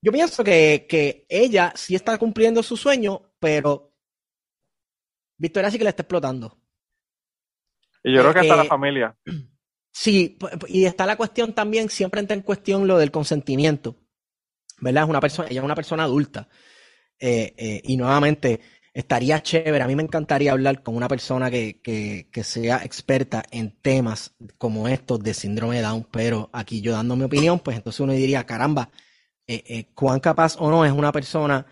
yo 0.00 0.12
pienso 0.12 0.44
que, 0.44 0.86
que 0.88 1.26
ella 1.28 1.72
sí 1.74 1.94
está 1.94 2.18
cumpliendo 2.18 2.62
su 2.62 2.76
sueño, 2.76 3.32
pero 3.40 3.92
Victoria 5.36 5.70
sí 5.70 5.78
que 5.78 5.84
la 5.84 5.90
está 5.90 6.02
explotando. 6.02 6.58
Y 8.04 8.14
yo 8.14 8.20
creo 8.22 8.34
que 8.34 8.40
está 8.40 8.56
la 8.56 8.64
eh, 8.64 8.68
familia. 8.68 9.16
Sí, 10.00 10.38
y 10.68 10.84
está 10.84 11.06
la 11.06 11.16
cuestión 11.16 11.54
también, 11.54 11.90
siempre 11.90 12.20
entra 12.20 12.36
en 12.36 12.42
cuestión 12.42 12.86
lo 12.86 12.98
del 12.98 13.10
consentimiento. 13.10 13.96
¿Verdad? 14.80 15.02
Es 15.02 15.10
una 15.10 15.20
persona, 15.20 15.48
ella 15.50 15.60
es 15.60 15.64
una 15.64 15.74
persona 15.74 16.04
adulta. 16.04 16.48
Eh, 17.18 17.52
eh, 17.56 17.82
y 17.84 17.96
nuevamente, 17.96 18.60
estaría 18.94 19.42
chévere. 19.42 19.82
A 19.82 19.88
mí 19.88 19.96
me 19.96 20.04
encantaría 20.04 20.52
hablar 20.52 20.84
con 20.84 20.94
una 20.94 21.08
persona 21.08 21.50
que, 21.50 21.80
que, 21.82 22.44
sea 22.44 22.84
experta 22.84 23.42
en 23.50 23.72
temas 23.80 24.36
como 24.56 24.86
estos 24.86 25.20
de 25.20 25.34
síndrome 25.34 25.76
de 25.76 25.82
Down, 25.82 26.06
pero 26.12 26.48
aquí 26.52 26.80
yo 26.80 26.92
dando 26.92 27.16
mi 27.16 27.24
opinión, 27.24 27.58
pues 27.58 27.76
entonces 27.76 27.98
uno 27.98 28.12
diría, 28.12 28.46
caramba, 28.46 28.90
eh, 29.48 29.64
eh, 29.66 29.86
cuán 29.94 30.20
capaz 30.20 30.56
o 30.60 30.70
no 30.70 30.84
es 30.84 30.92
una 30.92 31.10
persona 31.10 31.66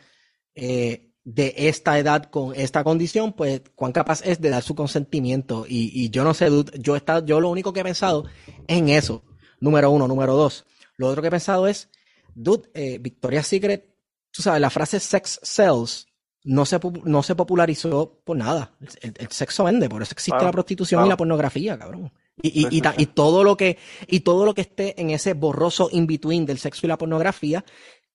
eh, 0.55 1.06
de 1.27 1.53
esta 1.57 1.99
edad 1.99 2.31
con 2.31 2.55
esta 2.55 2.85
condición, 2.85 3.33
pues 3.33 3.61
cuán 3.75 3.91
capaz 3.91 4.25
es 4.25 4.41
de 4.41 4.49
dar 4.49 4.63
su 4.63 4.77
consentimiento. 4.77 5.67
Y, 5.69 6.09
yo 6.11 6.23
no 6.23 6.33
sé, 6.35 6.49
yo, 6.79 6.95
está, 6.95 7.25
yo 7.25 7.41
lo 7.41 7.51
único 7.51 7.73
que 7.73 7.81
he 7.81 7.85
pensado 7.85 8.27
es 8.69 8.79
en 8.79 8.89
eso, 8.89 9.25
número 9.61 9.91
uno. 9.91 10.07
Número 10.07 10.35
dos, 10.35 10.67
lo 10.97 11.09
otro 11.09 11.23
que 11.23 11.29
he 11.29 11.33
pensado 11.33 11.67
es, 11.67 11.91
dude, 12.33 12.69
Victoria's 13.01 13.49
Secret, 13.49 13.93
tú 14.31 14.43
sabes, 14.43 14.61
la 14.61 14.71
frase 14.71 15.01
sex 15.01 15.41
sells 15.43 16.07
no 16.45 16.65
se, 16.65 16.79
no 17.03 17.25
se 17.25 17.35
popularizó 17.35 18.21
por 18.25 18.37
nada. 18.37 18.77
El, 19.01 19.29
sexo 19.31 19.65
vende, 19.65 19.89
por 19.89 20.03
eso 20.03 20.13
existe 20.13 20.45
la 20.45 20.53
prostitución 20.53 21.07
y 21.07 21.09
la 21.09 21.17
pornografía, 21.17 21.77
cabrón. 21.77 22.13
Y, 22.41 22.69
y, 22.69 22.83
y, 22.99 23.07
todo 23.07 23.43
lo 23.43 23.57
que, 23.57 23.79
y 24.07 24.21
todo 24.21 24.45
lo 24.45 24.55
que 24.55 24.61
esté 24.61 25.01
en 25.01 25.11
ese 25.11 25.33
borroso 25.33 25.89
in-between 25.91 26.47
del 26.47 26.59
sexo 26.59 26.87
y 26.87 26.89
la 26.89 26.99
pornografía, 26.99 27.65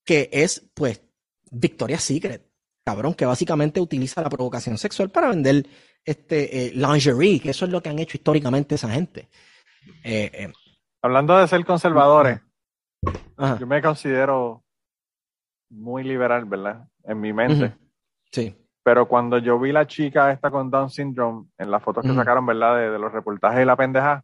que 0.06 0.30
es, 0.32 0.64
pues, 0.74 1.02
Victoria's 1.50 2.04
Secret, 2.04 2.51
cabrón, 2.84 3.14
que 3.14 3.26
básicamente 3.26 3.80
utiliza 3.80 4.22
la 4.22 4.30
provocación 4.30 4.78
sexual 4.78 5.10
para 5.10 5.30
vender 5.30 5.66
este 6.04 6.68
eh, 6.68 6.72
lingerie, 6.74 7.40
que 7.40 7.52
eso 7.52 7.66
es 7.66 7.72
lo 7.72 7.82
que 7.82 7.90
han 7.90 8.00
hecho 8.00 8.18
históricamente 8.18 8.76
esa 8.76 8.90
gente. 8.90 9.30
Eh, 10.04 10.32
eh, 10.34 10.54
Hablando 11.02 11.38
de 11.38 11.48
ser 11.48 11.66
conservadores, 11.66 12.42
yo 13.60 13.68
me 13.68 13.82
considero 13.82 14.64
muy 15.70 16.04
liberal, 16.04 16.46
¿verdad? 16.46 16.88
En 17.04 17.20
mi 17.20 17.34
mente. 17.34 17.76
Sí. 18.32 18.56
Pero 18.84 19.08
cuando 19.08 19.38
yo 19.38 19.60
vi 19.60 19.72
la 19.72 19.88
chica 19.88 20.32
esta 20.32 20.52
con 20.52 20.70
Down 20.70 20.90
syndrome 20.90 21.48
en 21.58 21.72
las 21.72 21.84
fotos 21.84 22.04
que 22.04 22.14
sacaron, 22.14 22.46
¿verdad? 22.46 22.78
De, 22.78 23.00
los 23.00 23.12
reportajes 23.12 23.60
de 23.60 23.66
la 23.66 23.76
pendeja, 23.76 24.24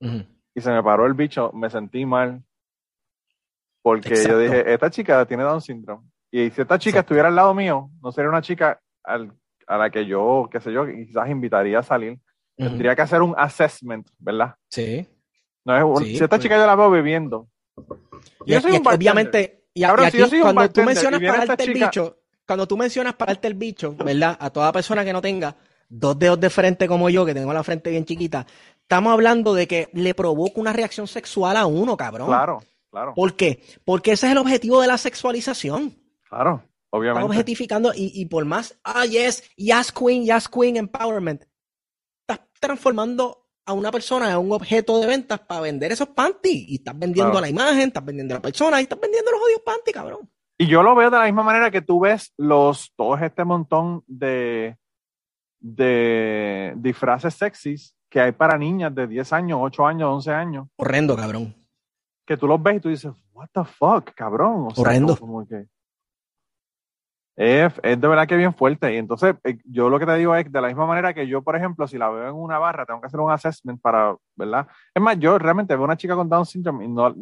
y 0.00 0.60
se 0.60 0.70
me 0.70 0.82
paró 0.82 1.06
el 1.06 1.14
bicho, 1.14 1.52
me 1.52 1.70
sentí 1.70 2.04
mal. 2.04 2.42
Porque 3.82 4.14
yo 4.16 4.38
dije, 4.38 4.72
esta 4.72 4.90
chica 4.90 5.24
tiene 5.26 5.42
Down 5.42 5.60
syndrome. 5.60 6.06
Y 6.30 6.50
si 6.50 6.60
esta 6.60 6.78
chica 6.78 7.00
estuviera 7.00 7.28
al 7.28 7.36
lado 7.36 7.54
mío, 7.54 7.90
no 8.02 8.12
sería 8.12 8.28
una 8.28 8.42
chica 8.42 8.80
a 9.04 9.78
la 9.78 9.90
que 9.90 10.06
yo, 10.06 10.48
qué 10.50 10.60
sé 10.60 10.72
yo, 10.72 10.86
quizás 10.86 11.28
invitaría 11.28 11.78
a 11.78 11.82
salir. 11.82 12.18
Tendría 12.56 12.96
que 12.96 13.02
hacer 13.02 13.22
un 13.22 13.34
assessment, 13.36 14.08
¿verdad? 14.18 14.54
Sí. 14.68 15.06
No 15.64 16.00
es 16.00 16.08
si 16.08 16.14
esta 16.14 16.28
pues. 16.28 16.40
chica 16.40 16.56
yo 16.56 16.66
la 16.66 16.74
veo 16.74 16.90
bebiendo. 16.90 17.48
Y, 18.44 18.54
obviamente, 18.54 19.66
y, 19.72 19.84
aquí, 19.84 20.40
cuando 20.40 20.68
tú 20.70 20.82
mencionas 20.82 21.20
pararte 21.20 21.64
el 21.64 21.74
bicho, 21.74 22.18
cuando 22.46 22.66
tú 22.66 22.76
mencionas 22.76 23.14
pararte 23.14 23.46
el 23.46 23.54
bicho, 23.54 23.94
¿verdad? 23.94 24.36
A 24.40 24.50
toda 24.50 24.72
persona 24.72 25.04
que 25.04 25.12
no 25.12 25.20
tenga 25.20 25.54
dos 25.88 26.18
dedos 26.18 26.40
de 26.40 26.50
frente 26.50 26.88
como 26.88 27.08
yo, 27.10 27.24
que 27.24 27.34
tengo 27.34 27.52
la 27.52 27.62
frente 27.62 27.90
bien 27.90 28.04
chiquita, 28.04 28.46
estamos 28.82 29.12
hablando 29.12 29.54
de 29.54 29.68
que 29.68 29.88
le 29.92 30.14
provoca 30.14 30.60
una 30.60 30.72
reacción 30.72 31.06
sexual 31.06 31.56
a 31.56 31.66
uno, 31.66 31.96
cabrón. 31.96 32.26
Claro, 32.26 32.60
claro. 32.90 33.14
¿Por 33.14 33.34
qué? 33.36 33.62
Porque 33.84 34.12
ese 34.12 34.26
es 34.26 34.32
el 34.32 34.38
objetivo 34.38 34.80
de 34.80 34.88
la 34.88 34.98
sexualización. 34.98 35.94
Claro, 36.28 36.62
obviamente. 36.90 37.20
Estás 37.20 37.36
objetificando 37.36 37.92
y, 37.94 38.12
y 38.14 38.26
por 38.26 38.44
más, 38.44 38.78
ah, 38.84 39.04
yes, 39.04 39.42
yes 39.56 39.92
queen, 39.92 40.24
yes 40.24 40.48
queen, 40.48 40.76
empowerment. 40.76 41.44
Estás 42.26 42.46
transformando 42.60 43.48
a 43.68 43.74
una 43.74 43.90
persona 43.90 44.30
en 44.30 44.38
un 44.38 44.52
objeto 44.52 44.98
de 44.98 45.06
ventas 45.06 45.40
para 45.40 45.60
vender 45.60 45.92
esos 45.92 46.08
panties. 46.08 46.68
Y 46.68 46.74
estás 46.76 46.98
vendiendo 46.98 47.38
la 47.38 47.50
imagen, 47.50 47.88
estás 47.88 48.04
vendiendo 48.04 48.34
a 48.34 48.38
la 48.38 48.42
persona 48.42 48.80
y 48.80 48.84
estás 48.84 48.98
vendiendo 48.98 49.30
los 49.30 49.42
odios 49.42 49.60
panties, 49.60 49.94
cabrón. 49.94 50.30
Y 50.56 50.66
yo 50.66 50.82
lo 50.82 50.94
veo 50.94 51.10
de 51.10 51.18
la 51.18 51.24
misma 51.24 51.42
manera 51.42 51.70
que 51.70 51.82
tú 51.82 52.00
ves 52.00 52.32
los, 52.38 52.92
todos 52.96 53.20
este 53.20 53.44
montón 53.44 54.02
de, 54.06 54.76
de 55.60 56.72
disfraces 56.76 57.34
sexys 57.34 57.94
que 58.08 58.20
hay 58.20 58.32
para 58.32 58.56
niñas 58.56 58.94
de 58.94 59.06
10 59.06 59.32
años, 59.34 59.58
8 59.62 59.86
años, 59.86 60.08
11 60.14 60.30
años. 60.32 60.68
Horrendo, 60.76 61.14
cabrón. 61.14 61.54
Que 62.26 62.38
tú 62.38 62.46
los 62.46 62.62
ves 62.62 62.76
y 62.76 62.80
tú 62.80 62.88
dices, 62.88 63.12
what 63.32 63.48
the 63.52 63.64
fuck, 63.64 64.14
cabrón. 64.14 64.68
O 64.68 64.80
Horrendo. 64.80 65.16
como 65.16 65.46
que 65.46 65.66
es, 67.40 67.72
es, 67.84 68.00
de 68.00 68.08
verdad 68.08 68.26
que 68.26 68.36
bien 68.36 68.52
fuerte. 68.52 68.92
Y 68.92 68.96
entonces, 68.96 69.36
eh, 69.44 69.58
yo 69.64 69.88
lo 69.88 70.00
que 70.00 70.06
te 70.06 70.16
digo 70.16 70.34
es 70.34 70.50
de 70.50 70.60
la 70.60 70.66
misma 70.66 70.86
manera 70.86 71.14
que 71.14 71.28
yo, 71.28 71.40
por 71.40 71.54
ejemplo, 71.54 71.86
si 71.86 71.96
la 71.96 72.08
veo 72.08 72.30
en 72.30 72.34
una 72.34 72.58
barra, 72.58 72.84
tengo 72.84 73.00
que 73.00 73.06
hacer 73.06 73.20
un 73.20 73.30
assessment 73.30 73.80
para, 73.80 74.16
¿verdad? 74.34 74.66
Es 74.92 75.00
más, 75.00 75.16
yo 75.20 75.38
realmente 75.38 75.76
veo 75.76 75.84
una 75.84 75.96
chica 75.96 76.16
con 76.16 76.28
Down 76.28 76.44
syndrome 76.44 76.84
y 76.84 76.88
no, 76.88 77.14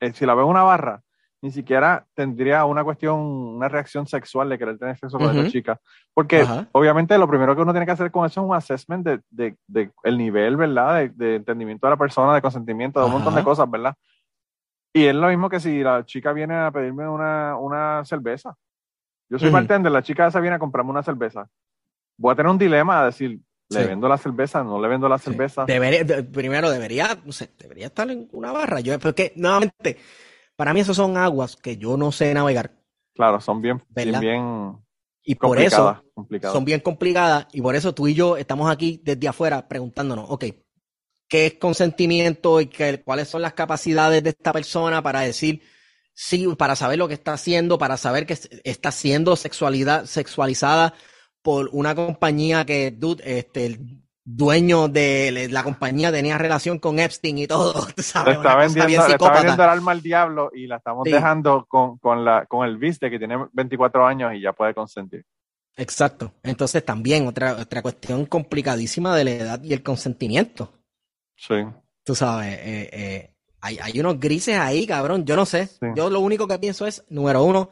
eh, 0.00 0.12
si 0.14 0.24
la 0.24 0.34
veo 0.34 0.44
en 0.44 0.50
una 0.50 0.62
barra, 0.62 1.02
ni 1.42 1.50
siquiera 1.50 2.06
tendría 2.14 2.64
una 2.64 2.82
cuestión, 2.84 3.18
una 3.20 3.68
reacción 3.68 4.06
sexual 4.06 4.48
de 4.48 4.58
querer 4.58 4.78
tener 4.78 4.96
sexo 4.96 5.18
con 5.18 5.36
esa 5.36 5.50
chica. 5.50 5.78
Porque 6.14 6.46
obviamente 6.72 7.18
lo 7.18 7.28
primero 7.28 7.54
que 7.54 7.60
uno 7.60 7.72
tiene 7.72 7.84
que 7.84 7.92
hacer 7.92 8.10
con 8.10 8.24
eso 8.24 8.40
es 8.40 8.46
un 8.46 8.54
assessment 8.54 9.06
de, 9.06 9.20
de, 9.28 9.56
de 9.66 9.90
el 10.04 10.16
nivel, 10.16 10.56
¿verdad? 10.56 11.10
De, 11.14 11.36
entendimiento 11.36 11.86
de 11.86 11.90
la 11.90 11.96
persona, 11.98 12.34
de 12.34 12.42
consentimiento, 12.42 12.98
de 12.98 13.06
un 13.06 13.12
montón 13.12 13.34
de 13.34 13.44
cosas, 13.44 13.70
¿verdad? 13.70 13.94
Y 14.94 15.04
es 15.04 15.14
lo 15.14 15.28
mismo 15.28 15.50
que 15.50 15.60
si 15.60 15.82
la 15.82 16.04
chica 16.06 16.32
viene 16.32 16.56
a 16.56 16.70
pedirme 16.70 17.06
una, 17.06 17.56
una 17.56 18.04
cerveza. 18.06 18.54
Yo 19.30 19.38
soy 19.38 19.50
bartender, 19.50 19.90
la 19.92 20.02
chica 20.02 20.26
esa 20.26 20.40
viene 20.40 20.56
a 20.56 20.58
comprarme 20.58 20.90
una 20.90 21.02
cerveza. 21.02 21.48
Voy 22.18 22.32
a 22.32 22.36
tener 22.36 22.50
un 22.50 22.58
dilema 22.58 23.00
a 23.00 23.06
decir, 23.06 23.40
¿le 23.70 23.86
vendo 23.86 24.08
la 24.08 24.18
cerveza? 24.18 24.62
¿No 24.62 24.82
le 24.82 24.88
vendo 24.88 25.08
la 25.08 25.18
cerveza? 25.18 25.64
Debería, 25.64 26.04
primero 26.30 26.68
debería, 26.68 27.16
no 27.24 27.32
sé, 27.32 27.50
debería 27.56 27.86
estar 27.86 28.10
en 28.10 28.28
una 28.32 28.52
barra. 28.52 28.80
Yo, 28.80 28.98
porque 28.98 29.32
nuevamente 29.36 29.96
para 30.60 30.74
mí, 30.74 30.80
esos 30.80 30.94
son 30.94 31.16
aguas 31.16 31.56
que 31.56 31.78
yo 31.78 31.96
no 31.96 32.12
sé 32.12 32.34
navegar. 32.34 32.76
Claro, 33.14 33.40
son 33.40 33.62
bien, 33.62 33.82
bien, 33.94 34.76
y 35.22 35.34
por 35.34 35.58
eso 35.58 36.04
son 36.52 36.66
bien 36.66 36.80
complicadas 36.80 37.46
y 37.54 37.62
por 37.62 37.74
eso 37.76 37.94
tú 37.94 38.08
y 38.08 38.12
yo 38.12 38.36
estamos 38.36 38.70
aquí 38.70 39.00
desde 39.02 39.26
afuera 39.26 39.66
preguntándonos, 39.66 40.26
ok, 40.28 40.44
¿qué 41.26 41.46
es 41.46 41.54
consentimiento 41.54 42.60
y 42.60 42.66
qué, 42.66 43.02
cuáles 43.02 43.28
son 43.28 43.40
las 43.40 43.54
capacidades 43.54 44.22
de 44.22 44.28
esta 44.28 44.52
persona 44.52 45.00
para 45.00 45.20
decir 45.20 45.62
sí, 46.20 46.46
para 46.58 46.76
saber 46.76 46.98
lo 46.98 47.08
que 47.08 47.14
está 47.14 47.32
haciendo, 47.32 47.78
para 47.78 47.96
saber 47.96 48.26
que 48.26 48.36
está 48.64 48.92
siendo 48.92 49.36
sexualidad, 49.36 50.04
sexualizada 50.04 50.92
por 51.40 51.70
una 51.72 51.94
compañía 51.94 52.66
que, 52.66 52.90
dude, 52.90 53.22
este, 53.24 53.80
dueño 54.22 54.88
de 54.88 55.48
la 55.50 55.62
compañía 55.62 56.12
tenía 56.12 56.36
relación 56.36 56.78
con 56.78 56.98
Epstein 56.98 57.38
y 57.38 57.46
todo. 57.46 57.72
¿sabes? 57.96 58.36
Está, 58.36 58.54
vendiendo, 58.54 59.06
está 59.06 59.32
vendiendo, 59.32 59.64
el 59.64 59.70
alma 59.70 59.92
al 59.92 60.02
diablo 60.02 60.50
y 60.54 60.66
la 60.66 60.76
estamos 60.76 61.04
dejando 61.04 61.64
con, 61.66 61.96
con, 61.96 62.22
la, 62.22 62.44
con 62.44 62.68
el 62.68 62.76
viste 62.76 63.10
que 63.10 63.18
tiene 63.18 63.48
24 63.54 64.06
años 64.06 64.34
y 64.34 64.42
ya 64.42 64.52
puede 64.52 64.74
consentir. 64.74 65.24
Exacto. 65.78 66.34
Entonces 66.42 66.84
también 66.84 67.26
otra, 67.28 67.54
otra 67.54 67.80
cuestión 67.80 68.26
complicadísima 68.26 69.16
de 69.16 69.24
la 69.24 69.30
edad 69.30 69.62
y 69.62 69.72
el 69.72 69.82
consentimiento. 69.82 70.70
Sí. 71.34 71.64
Tú 72.04 72.14
sabes, 72.14 72.58
eh, 72.58 72.90
eh, 72.92 73.29
hay, 73.60 73.78
hay, 73.80 74.00
unos 74.00 74.18
grises 74.18 74.56
ahí, 74.56 74.86
cabrón. 74.86 75.24
Yo 75.24 75.36
no 75.36 75.46
sé. 75.46 75.68
Yo 75.94 76.10
lo 76.10 76.20
único 76.20 76.48
que 76.48 76.58
pienso 76.58 76.86
es, 76.86 77.04
número 77.08 77.42
uno, 77.44 77.70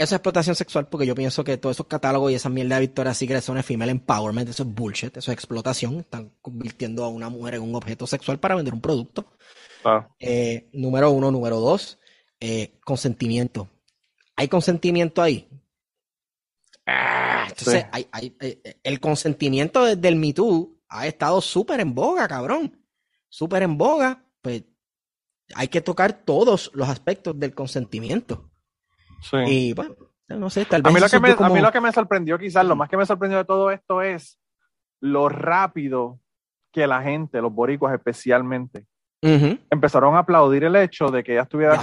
esa 0.00 0.16
explotación 0.16 0.56
sexual, 0.56 0.88
porque 0.88 1.06
yo 1.06 1.14
pienso 1.14 1.44
que 1.44 1.58
todos 1.58 1.76
esos 1.76 1.86
catálogos 1.86 2.32
y 2.32 2.34
esa 2.34 2.48
mierda 2.48 2.76
de 2.76 2.80
Victoria's 2.80 3.18
Secret 3.18 3.42
son 3.42 3.62
female 3.62 3.90
empowerment, 3.90 4.48
eso 4.48 4.62
es 4.62 4.74
bullshit, 4.74 5.14
eso 5.16 5.30
es 5.30 5.34
explotación. 5.34 6.00
Están 6.00 6.32
convirtiendo 6.40 7.04
a 7.04 7.08
una 7.08 7.28
mujer 7.28 7.56
en 7.56 7.62
un 7.62 7.74
objeto 7.74 8.06
sexual 8.06 8.40
para 8.40 8.54
vender 8.54 8.72
un 8.72 8.80
producto. 8.80 9.32
Eh, 10.18 10.70
número 10.72 11.10
uno, 11.10 11.30
número 11.30 11.60
dos, 11.60 11.98
eh, 12.40 12.78
consentimiento. 12.82 13.68
¿Hay 14.36 14.48
consentimiento 14.48 15.20
ahí? 15.20 15.48
Ah, 16.86 17.46
entonces, 17.48 17.84
hay, 17.92 18.08
eh, 18.40 18.80
el 18.82 19.00
consentimiento 19.00 19.84
desde 19.84 20.08
el 20.08 20.16
Me 20.16 20.32
Too 20.32 20.80
ha 20.88 21.06
estado 21.06 21.42
súper 21.42 21.80
en 21.80 21.94
boga, 21.94 22.26
cabrón. 22.26 22.86
Súper 23.28 23.64
en 23.64 23.76
boga. 23.76 24.24
Pues 24.40 24.64
hay 25.54 25.68
que 25.68 25.80
tocar 25.80 26.12
todos 26.12 26.70
los 26.74 26.88
aspectos 26.88 27.38
del 27.38 27.54
consentimiento. 27.54 28.50
Y 29.46 29.74
bueno, 29.74 29.96
no 30.28 30.50
sé, 30.50 30.64
tal 30.64 30.82
vez. 30.82 30.90
A 30.90 30.94
mí, 30.94 31.00
lo 31.00 31.08
que 31.08 31.20
me, 31.20 31.30
a 31.30 31.48
mí 31.48 31.60
lo 31.60 31.72
que 31.72 31.80
me 31.80 31.92
sorprendió, 31.92 32.38
quizás, 32.38 32.64
lo 32.64 32.76
más 32.76 32.88
que 32.88 32.96
me 32.96 33.06
sorprendió 33.06 33.38
de 33.38 33.44
todo 33.44 33.70
esto 33.70 34.02
es 34.02 34.38
lo 35.00 35.28
rápido 35.28 36.20
que 36.72 36.86
la 36.86 37.02
gente, 37.02 37.40
los 37.40 37.52
boricuas 37.52 37.94
especialmente, 37.94 38.86
empezaron 39.22 40.14
a 40.14 40.20
aplaudir 40.20 40.64
el 40.64 40.76
hecho 40.76 41.08
de 41.08 41.22
que 41.22 41.32
ella 41.32 41.42
estuviera 41.42 41.80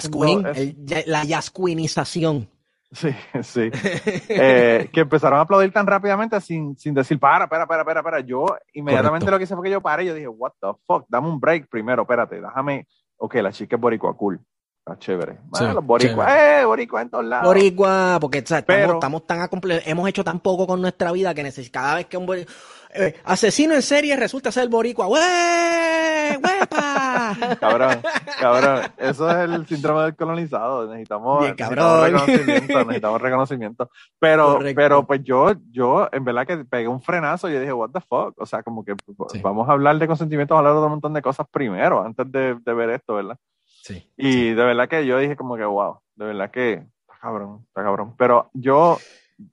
la 1.05 1.23
yasquinización. 1.23 2.49
Sí, 2.91 3.09
sí. 3.43 3.69
Eh, 4.29 4.89
que 4.91 5.01
empezaron 5.01 5.39
a 5.39 5.41
aplaudir 5.41 5.71
tan 5.71 5.87
rápidamente 5.87 6.39
sin, 6.41 6.77
sin 6.77 6.93
decir, 6.93 7.19
para, 7.19 7.47
para, 7.47 7.65
para, 7.65 7.83
para, 7.83 8.03
para. 8.03 8.19
Yo 8.21 8.45
inmediatamente 8.73 9.29
lo 9.29 9.37
que 9.37 9.43
hice 9.43 9.55
fue 9.55 9.65
que 9.65 9.71
yo 9.71 9.81
paré 9.81 10.03
y 10.03 10.07
yo 10.07 10.13
dije, 10.13 10.27
what 10.27 10.53
the 10.61 10.67
fuck, 10.85 11.05
dame 11.09 11.27
un 11.27 11.39
break 11.39 11.67
primero, 11.69 12.03
espérate, 12.03 12.41
déjame. 12.41 12.87
Ok, 13.17 13.35
la 13.35 13.51
chica 13.51 13.75
es 13.75 13.81
boricua, 13.81 14.15
cool. 14.15 14.39
Está 14.79 14.99
chévere. 14.99 15.39
Bueno, 15.45 15.73
los 15.73 15.85
boricuas, 15.85 16.29
eh, 16.31 16.65
boricua 16.65 17.01
en 17.01 17.09
todos 17.09 17.25
lados. 17.25 17.45
Boricua, 17.45 18.17
porque 18.21 18.37
estamos, 18.37 19.27
tan 19.27 19.49
hemos 19.85 20.07
hecho 20.07 20.23
tan 20.23 20.39
poco 20.39 20.65
con 20.65 20.79
nuestra 20.81 21.11
vida 21.11 21.33
que 21.33 21.43
cada 21.69 21.95
vez 21.95 22.05
que 22.05 22.15
un 22.15 22.25
boricua, 22.25 22.53
eh, 22.93 23.19
asesino 23.23 23.73
en 23.73 23.81
serie 23.81 24.15
resulta 24.15 24.51
ser 24.51 24.69
boricua. 24.69 25.07
¡Wey! 25.07 26.37
¡Huepa! 26.43 27.35
cabrón, 27.59 28.01
cabrón. 28.39 28.81
Eso 28.97 29.29
es 29.29 29.49
el 29.49 29.65
síndrome 29.67 30.03
del 30.03 30.15
colonizado. 30.15 30.87
Necesitamos, 30.87 31.47
reconocimiento, 31.49 32.79
necesitamos 32.79 33.21
reconocimiento. 33.21 33.91
Pero, 34.19 34.59
pero 34.75 35.05
pues 35.05 35.23
yo, 35.23 35.53
yo, 35.71 36.07
en 36.11 36.23
verdad 36.23 36.47
que 36.47 36.57
pegué 36.65 36.87
un 36.87 37.01
frenazo 37.01 37.49
y 37.49 37.53
yo 37.53 37.59
dije, 37.59 37.73
what 37.73 37.91
the 37.91 38.01
fuck? 38.01 38.33
O 38.37 38.45
sea, 38.45 38.63
como 38.63 38.83
que 38.83 38.95
pues, 38.95 39.41
vamos 39.41 39.67
a 39.69 39.73
hablar 39.73 39.97
de 39.97 40.07
consentimiento, 40.07 40.55
vamos 40.55 40.65
a 40.65 40.69
hablar 40.69 40.81
de 40.81 40.85
un 40.85 40.91
montón 40.91 41.13
de 41.13 41.21
cosas 41.21 41.47
primero, 41.51 42.03
antes 42.03 42.31
de, 42.31 42.55
de 42.55 42.73
ver 42.73 42.89
esto, 42.91 43.15
¿verdad? 43.15 43.37
y 44.17 44.49
de 44.49 44.63
verdad 44.63 44.89
que 44.89 45.05
yo 45.05 45.17
dije 45.17 45.37
como 45.37 45.55
que, 45.55 45.63
wow, 45.63 45.99
de 46.15 46.25
verdad 46.25 46.51
que 46.51 46.73
está 46.73 47.17
cabrón, 47.21 47.65
está 47.67 47.83
cabrón. 47.83 48.15
Pero 48.17 48.49
yo, 48.53 48.97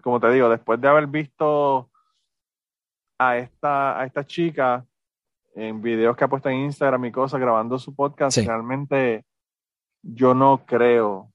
como 0.03 0.19
te 0.21 0.31
digo, 0.31 0.49
después 0.49 0.81
de 0.81 0.89
haber 0.89 1.07
visto 1.07 1.91
a 3.19 3.39
esta, 3.39 4.01
a 4.01 4.05
esta 4.05 4.25
chica 4.25 4.85
en 5.55 5.81
videos 5.81 6.17
que 6.17 6.25
ha 6.25 6.29
puesto 6.29 6.49
en 6.49 6.59
Instagram 6.61 7.05
y 7.05 7.13
cosas, 7.13 7.41
grabando 7.41 7.79
su 7.79 7.95
podcast, 7.95 8.37
realmente 8.39 9.25
yo 10.03 10.35
no 10.35 10.65
creo. 10.67 11.31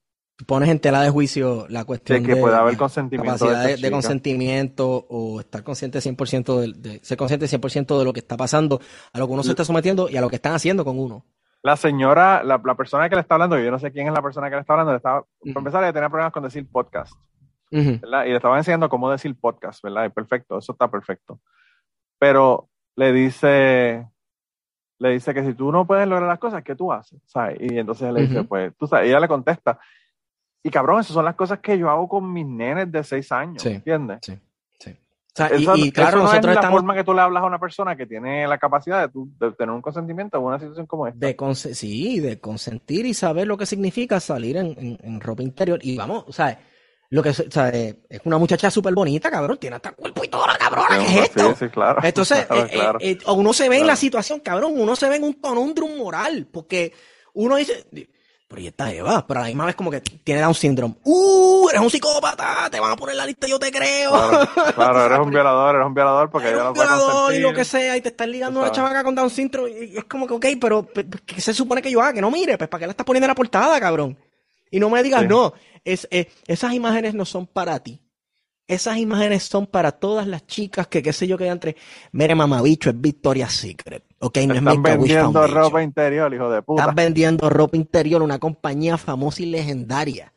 Pones 0.46 0.70
en 0.70 0.80
tela 0.80 1.02
de 1.02 1.10
juicio 1.10 1.66
la 1.68 1.84
cuestión 1.84 2.22
de 2.22 2.34
que 2.34 2.40
pueda 2.40 2.60
haber 2.60 2.76
consentimiento. 2.76 3.32
Capacidad 3.32 3.78
de, 3.78 3.90
consentimiento 3.90 5.06
o 5.08 5.40
estar 5.40 5.62
consciente 5.62 5.98
100% 5.98 6.74
de, 6.76 7.00
ser 7.02 7.18
consciente 7.18 7.46
100% 7.46 7.98
de 7.98 8.04
lo 8.04 8.12
que 8.12 8.20
está 8.20 8.36
pasando, 8.36 8.80
a 9.12 9.18
lo 9.18 9.26
que 9.26 9.32
uno 9.32 9.42
se 9.42 9.50
está 9.50 9.64
sometiendo 9.64 10.08
y 10.08 10.16
a 10.16 10.20
lo 10.20 10.30
que 10.30 10.36
están 10.36 10.54
haciendo 10.54 10.84
con 10.84 10.98
uno 10.98 11.24
la 11.62 11.76
señora, 11.76 12.42
la, 12.42 12.58
persona 12.74 13.08
que 13.08 13.16
le 13.16 13.20
está 13.20 13.34
hablando, 13.34 13.58
yo 13.58 13.70
no 13.70 13.78
sé 13.78 13.92
quién 13.92 14.06
es 14.06 14.14
la 14.14 14.22
persona 14.22 14.48
que 14.48 14.56
le 14.56 14.62
está 14.62 14.72
hablando, 14.72 14.92
le 14.92 14.96
estaba, 14.96 15.24
empezar, 15.44 15.82
ella 15.82 15.92
tenía 15.92 16.08
problemas 16.08 16.32
con 16.32 16.42
decir 16.42 16.66
podcast. 16.70 17.12
Y 17.70 18.00
le 18.00 18.34
estaba 18.34 18.56
enseñando 18.56 18.88
cómo 18.88 19.10
decir 19.10 19.38
podcast, 19.38 19.82
¿verdad? 19.84 20.10
perfecto, 20.12 20.58
eso 20.58 20.72
está 20.72 20.90
perfecto. 20.90 21.40
Pero 22.20 22.68
le 22.94 23.12
dice, 23.12 24.08
le 24.98 25.10
dice 25.10 25.34
que 25.34 25.44
si 25.44 25.54
tú 25.54 25.72
no 25.72 25.84
puedes 25.84 26.06
lograr 26.06 26.28
las 26.28 26.38
cosas, 26.38 26.62
¿qué 26.62 26.76
tú 26.76 26.92
haces? 26.92 27.20
¿Sabes? 27.26 27.58
Y 27.60 27.76
entonces 27.76 28.12
le 28.12 28.20
dice, 28.22 28.44
pues, 28.44 28.72
tú 28.78 28.86
sabes, 28.86 29.08
ella 29.08 29.18
le 29.18 29.26
contesta, 29.26 29.80
y 30.62 30.70
cabrón, 30.70 31.00
esas 31.00 31.14
son 31.14 31.24
las 31.24 31.34
cosas 31.34 31.58
que 31.58 31.76
yo 31.76 31.90
hago 31.90 32.08
con 32.08 32.32
mis 32.32 32.46
nenes 32.46 32.92
de 32.92 33.02
seis 33.02 33.32
años, 33.32 33.66
¿entiendes? 33.66 34.20
Sí 34.22 34.38
y, 35.48 35.92
claro, 35.92 36.18
no 36.18 36.24
nosotros 36.24 36.56
es 36.56 36.62
la 36.62 36.70
forma 36.70 36.94
que 36.94 37.04
tú 37.04 37.14
le 37.14 37.20
hablas 37.20 37.42
a 37.42 37.46
una 37.46 37.58
persona 37.58 37.96
que 37.96 38.06
tiene 38.06 38.46
la 38.46 38.58
capacidad 38.58 39.08
de, 39.10 39.52
tener 39.52 39.70
un 39.70 39.80
consentimiento 39.80 40.38
en 40.38 40.44
una 40.44 40.58
situación 40.58 40.86
como 40.86 41.06
esta. 41.06 41.26
De 41.26 41.54
sí, 41.54 42.20
de 42.20 42.40
consentir 42.40 43.06
y 43.06 43.14
saber 43.14 43.46
lo 43.46 43.56
que 43.56 43.66
significa 43.66 44.18
salir 44.20 44.56
en, 44.56 45.20
ropa 45.20 45.42
interior. 45.42 45.78
Y 45.82 45.96
vamos, 45.96 46.24
o 46.26 46.32
sea, 46.32 46.58
lo 47.10 47.22
que 47.22 47.30
o 47.30 47.34
sea, 47.34 47.68
es 47.70 48.20
una 48.24 48.38
muchacha 48.38 48.70
súper 48.70 48.94
bonita, 48.94 49.30
cabrón, 49.30 49.58
tiene 49.58 49.76
hasta 49.76 49.92
cuerpo 49.92 50.24
y 50.24 50.28
toda 50.28 50.46
la 50.46 50.56
cabrona, 50.56 50.98
¿qué 50.98 51.04
es 51.04 51.22
esto? 51.24 51.50
Sí, 51.50 51.64
sí, 51.64 51.68
claro. 51.68 52.00
Entonces, 52.02 52.38
eh, 52.50 52.66
eh, 52.70 52.92
eh, 53.00 53.18
uno 53.26 53.52
se 53.52 53.68
ve 53.68 53.78
en 53.78 53.86
la 53.86 53.96
situación, 53.96 54.40
cabrón, 54.40 54.74
uno 54.76 54.94
se 54.94 55.08
ve 55.08 55.16
en 55.16 55.24
un 55.24 55.32
conundrum 55.34 55.98
moral, 55.98 56.46
porque 56.50 56.92
uno 57.34 57.56
dice 57.56 57.84
pero 58.50 58.62
y 58.62 58.66
esta 58.66 58.92
Eva, 58.92 59.24
pero 59.28 59.38
a 59.38 59.42
la 59.44 59.48
misma 59.48 59.64
vez 59.64 59.76
como 59.76 59.92
que 59.92 60.00
tiene 60.00 60.40
Down 60.40 60.54
syndrome. 60.54 60.96
¡Uh! 61.04 61.68
Eres 61.68 61.80
un 61.80 61.88
psicópata, 61.88 62.68
te 62.68 62.80
van 62.80 62.90
a 62.90 62.96
poner 62.96 63.14
la 63.14 63.24
lista, 63.24 63.46
yo 63.46 63.60
te 63.60 63.70
creo. 63.70 64.10
Claro, 64.74 65.06
eres 65.06 65.20
un 65.20 65.30
violador, 65.30 65.76
eres 65.76 65.86
un 65.86 65.94
violador 65.94 66.30
porque 66.30 66.48
eres 66.48 66.60
un 66.60 66.72
violador 66.72 67.32
y 67.32 67.38
lo 67.38 67.54
que 67.54 67.64
sea, 67.64 67.96
y 67.96 68.00
te 68.00 68.08
están 68.08 68.28
ligando 68.28 68.58
a 68.58 68.64
una 68.64 68.72
chavaca 68.72 69.04
con 69.04 69.14
Down 69.14 69.30
syndrome. 69.30 69.70
Y 69.70 69.96
es 69.98 70.04
como 70.06 70.26
que, 70.26 70.34
ok, 70.34 70.46
pero 70.60 70.84
¿qué 71.24 71.40
se 71.40 71.54
supone 71.54 71.80
que 71.80 71.92
yo 71.92 72.00
haga? 72.00 72.14
Que 72.14 72.20
no 72.20 72.28
mire, 72.28 72.58
pues 72.58 72.68
¿para 72.68 72.80
qué 72.80 72.86
la 72.88 72.90
estás 72.90 73.06
poniendo 73.06 73.26
en 73.26 73.30
la 73.30 73.36
portada, 73.36 73.78
cabrón? 73.78 74.18
Y 74.68 74.80
no 74.80 74.90
me 74.90 75.00
digas, 75.00 75.24
no, 75.28 75.54
es, 75.84 76.08
eh, 76.10 76.28
esas 76.46 76.74
imágenes 76.74 77.14
no 77.14 77.24
son 77.24 77.46
para 77.46 77.78
ti. 77.80 78.02
Esas 78.66 78.98
imágenes 78.98 79.42
son 79.42 79.66
para 79.66 79.90
todas 79.90 80.28
las 80.28 80.46
chicas 80.46 80.86
que, 80.86 81.02
qué 81.02 81.12
sé 81.12 81.26
yo, 81.26 81.36
que 81.36 81.48
entre. 81.48 81.74
Mire, 82.12 82.36
mamabicho, 82.36 82.90
es 82.90 83.00
Victoria's 83.00 83.52
Secret. 83.52 84.04
Ok, 84.20 84.38
no 84.46 84.54
Están 84.54 84.68
es 84.68 84.82
vendiendo 84.82 85.46
ropa 85.48 85.82
interior, 85.82 86.32
hijo 86.32 86.48
de 86.48 86.62
puta. 86.62 86.82
Están 86.82 86.94
vendiendo 86.94 87.50
ropa 87.50 87.76
interior, 87.76 88.22
una 88.22 88.38
compañía 88.38 88.96
famosa 88.96 89.42
y 89.42 89.46
legendaria. 89.46 90.32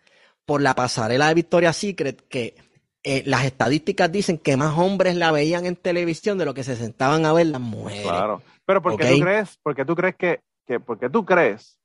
Por 0.46 0.62
la 0.62 0.74
pasarela 0.74 1.28
de 1.28 1.36
Victoria's 1.36 1.78
Secret, 1.78 2.28
que 2.28 2.56
eh, 3.04 3.22
las 3.28 3.46
estadísticas 3.46 4.12
dicen 4.12 4.40
que 4.40 4.58
más 4.58 4.78
hombres 4.80 5.16
la 5.16 5.32
veían 5.32 5.68
en 5.68 5.76
televisión 5.76 6.40
de 6.40 6.46
lo 6.46 6.56
que 6.56 6.64
se 6.64 6.76
sentaban 6.76 7.28
a 7.28 7.34
ver 7.34 7.46
las 7.46 7.62
mujeres. 7.62 8.02
Claro. 8.02 8.42
Pero 8.66 8.82
¿por 8.82 8.98
qué 8.98 9.12
tú 9.12 9.20
crees? 9.20 9.60
¿Por 9.62 9.76
qué 9.76 9.86
tú 9.86 9.96
crees 9.96 10.16
que, 10.16 10.40
que, 10.66 10.80
por 10.80 10.98
qué 10.98 11.08
tú 11.08 11.24
crees 11.24 11.78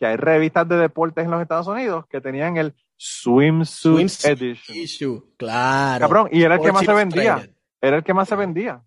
que 0.00 0.06
hay 0.06 0.16
revistas 0.16 0.66
de 0.66 0.76
deportes 0.76 1.26
en 1.26 1.30
los 1.30 1.42
Estados 1.42 1.66
Unidos 1.66 2.06
que 2.08 2.22
tenían 2.22 2.56
el 2.56 2.74
Swimsuit, 2.96 4.10
Edition. 4.24 5.22
Claro. 5.36 6.00
Cabrón, 6.00 6.28
y 6.32 6.42
era 6.42 6.54
el 6.54 6.62
que 6.62 6.72
más 6.72 6.86
se 6.86 6.92
vendía. 6.94 7.48
Era 7.82 7.98
el 7.98 8.02
que 8.02 8.14
más 8.14 8.26
se 8.26 8.34
vendía. 8.34 8.82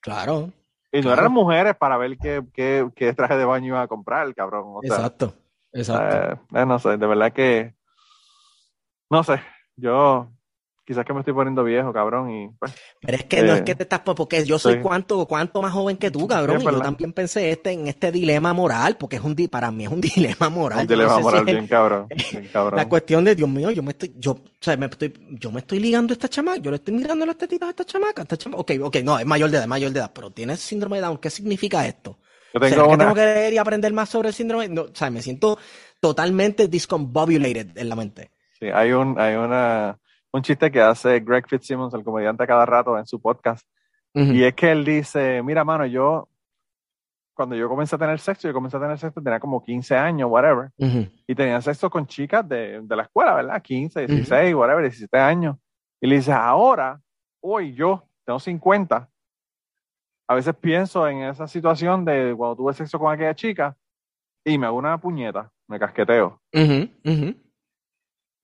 Claro. 0.00 0.50
Y 0.90 1.02
no 1.02 1.12
eran 1.12 1.32
mujeres 1.32 1.76
para 1.76 1.98
ver 1.98 2.16
qué, 2.16 2.42
qué, 2.54 2.88
qué, 2.96 3.12
traje 3.12 3.36
de 3.36 3.44
baño 3.44 3.68
iba 3.68 3.82
a 3.82 3.88
comprar 3.88 4.34
cabrón. 4.34 4.80
exacto, 4.82 5.34
exacto. 5.72 6.16
Eh, 6.16 6.62
eh, 6.62 6.66
no 6.66 6.78
sé, 6.78 6.96
de 6.96 7.06
verdad 7.06 7.32
que. 7.32 7.74
No 9.10 9.22
sé, 9.22 9.40
yo 9.76 10.30
quizás 10.84 11.04
que 11.04 11.12
me 11.12 11.20
estoy 11.20 11.34
poniendo 11.34 11.64
viejo, 11.64 11.92
cabrón, 11.92 12.30
y 12.30 12.48
pues, 12.58 12.74
Pero 13.00 13.16
es 13.16 13.24
que 13.24 13.42
no 13.42 13.54
es 13.54 13.60
eh, 13.60 13.64
que 13.64 13.74
te 13.74 13.84
estás, 13.84 14.00
porque 14.00 14.44
yo 14.44 14.58
soy 14.58 14.80
cuánto, 14.80 15.26
cuánto 15.26 15.62
más 15.62 15.72
joven 15.72 15.96
que 15.96 16.10
tú, 16.10 16.26
cabrón, 16.28 16.60
y 16.60 16.64
yo 16.64 16.80
también 16.80 17.12
pensé 17.12 17.50
este, 17.50 17.72
en 17.72 17.86
este 17.88 18.12
dilema 18.12 18.52
moral, 18.52 18.96
porque 18.98 19.16
es 19.16 19.22
un, 19.22 19.34
para 19.50 19.70
mí 19.70 19.84
es 19.84 19.90
un 19.90 20.00
dilema 20.00 20.48
moral. 20.48 20.80
Un 20.80 20.86
dilema 20.86 21.18
moral 21.18 21.44
bien, 21.44 21.66
cabrón, 21.66 22.08
cabrón. 22.52 22.76
La 22.76 22.88
cuestión 22.88 23.24
de, 23.24 23.34
Dios 23.34 23.48
mío, 23.48 23.70
yo 23.70 23.82
me 23.82 23.92
estoy, 23.92 24.14
yo, 24.16 24.32
o 24.32 24.42
sea, 24.60 24.76
me 24.76 24.86
estoy, 24.86 25.12
yo 25.30 25.50
me 25.50 25.60
estoy 25.60 25.80
ligando 25.80 26.12
a 26.12 26.14
esta 26.14 26.28
chamaca, 26.28 26.58
yo 26.58 26.70
le 26.70 26.76
estoy 26.76 26.94
mirando 26.94 27.24
las 27.24 27.36
tetitas 27.36 27.68
a 27.68 27.70
esta 27.70 27.84
chamaca, 27.84 28.22
esta 28.22 28.36
chamaca, 28.36 28.60
ok, 28.60 28.72
ok, 28.82 28.96
no, 29.02 29.18
es 29.18 29.26
mayor 29.26 29.50
de 29.50 29.58
edad, 29.58 29.66
mayor 29.66 29.90
de 29.90 30.00
edad, 30.00 30.12
pero 30.14 30.30
tiene 30.30 30.56
síndrome 30.56 30.98
de 30.98 31.02
Down, 31.02 31.18
¿qué 31.18 31.30
significa 31.30 31.86
esto? 31.86 32.18
Yo 32.52 32.60
tengo 32.60 32.90
que 32.90 32.96
tengo 32.98 33.14
que 33.14 33.20
leer 33.20 33.52
y 33.52 33.58
aprender 33.58 33.92
más 33.92 34.08
sobre 34.08 34.28
el 34.28 34.34
síndrome? 34.34 34.68
No, 34.68 34.82
o 34.82 34.94
sea, 34.94 35.10
me 35.10 35.20
siento 35.22 35.58
totalmente 35.98 36.68
discombobulated 36.68 37.76
en 37.76 37.88
la 37.88 37.96
mente. 37.96 38.30
Sí, 38.60 38.66
hay 38.66 38.92
un, 38.92 39.18
hay 39.18 39.34
una, 39.34 39.98
un 40.34 40.42
chiste 40.42 40.70
que 40.70 40.80
hace 40.80 41.20
Greg 41.20 41.46
Fitzsimmons, 41.46 41.94
el 41.94 42.02
comediante, 42.02 42.44
cada 42.44 42.66
rato 42.66 42.98
en 42.98 43.06
su 43.06 43.20
podcast. 43.20 43.64
Y 44.12 44.44
es 44.44 44.54
que 44.54 44.70
él 44.70 44.84
dice, 44.84 45.42
mira, 45.42 45.64
mano, 45.64 45.86
yo, 45.86 46.28
cuando 47.34 47.56
yo 47.56 47.68
comencé 47.68 47.96
a 47.96 47.98
tener 47.98 48.18
sexo, 48.20 48.46
yo 48.46 48.54
comencé 48.54 48.76
a 48.76 48.80
tener 48.80 48.98
sexo, 48.98 49.20
tenía 49.20 49.40
como 49.40 49.62
15 49.62 49.96
años, 49.96 50.28
whatever. 50.30 50.70
Y 51.26 51.34
tenía 51.34 51.60
sexo 51.60 51.88
con 51.88 52.06
chicas 52.06 52.48
de, 52.48 52.80
de, 52.82 52.96
la 52.96 53.04
escuela, 53.04 53.34
¿verdad? 53.34 53.62
15, 53.62 54.06
16, 54.06 54.54
whatever, 54.54 54.82
17 54.82 55.18
años. 55.18 55.56
Y 56.00 56.08
le 56.08 56.16
dice, 56.16 56.32
ahora, 56.32 57.00
hoy 57.40 57.74
yo 57.74 58.08
tengo 58.24 58.40
50. 58.40 59.08
a 60.28 60.34
veces 60.34 60.54
pienso 60.56 61.06
en 61.08 61.22
esa 61.22 61.46
situación 61.46 62.04
de 62.04 62.34
cuando 62.36 62.56
tuve 62.56 62.74
sexo 62.74 62.98
con 62.98 63.12
aquella 63.12 63.34
chica 63.34 63.76
y 64.44 64.58
me 64.58 64.66
hago 64.66 64.78
una 64.78 64.98
puñeta, 64.98 65.50
me 65.68 65.78
casqueteo. 65.78 66.40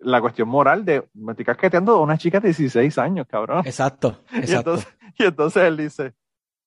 La 0.01 0.21
cuestión 0.21 0.49
moral 0.49 0.85
de 0.85 1.09
me 1.15 1.33
estoy 1.33 1.45
casqueteando 1.45 1.93
a 1.93 2.01
una 2.01 2.17
chica 2.17 2.41
de 2.41 2.49
16 2.49 2.97
años, 2.99 3.27
cabrón. 3.29 3.63
Exacto, 3.67 4.21
exacto. 4.33 4.79
y 5.19 5.25
entonces 5.25 5.63
él 5.65 5.77
dice, 5.77 6.15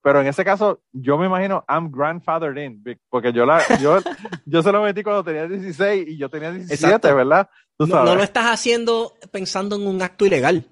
pero 0.03 0.19
en 0.19 0.27
ese 0.27 0.43
caso, 0.43 0.81
yo 0.91 1.17
me 1.17 1.27
imagino, 1.27 1.63
I'm 1.67 1.89
grandfathered 1.89 2.57
in, 2.57 2.83
porque 3.09 3.31
yo, 3.31 3.45
la, 3.45 3.61
yo, 3.79 3.99
yo 4.45 4.61
se 4.61 4.71
lo 4.71 4.83
metí 4.83 5.01
cuando 5.01 5.23
tenía 5.23 5.47
16 5.47 6.09
y 6.09 6.17
yo 6.17 6.29
tenía 6.29 6.51
17, 6.51 7.13
¿verdad? 7.13 7.49
No, 7.79 8.03
lo 8.03 8.21
estás 8.21 8.47
haciendo 8.47 9.13
pensando 9.31 9.77
en 9.77 9.87
un 9.87 10.01
acto 10.01 10.25
ilegal. 10.25 10.65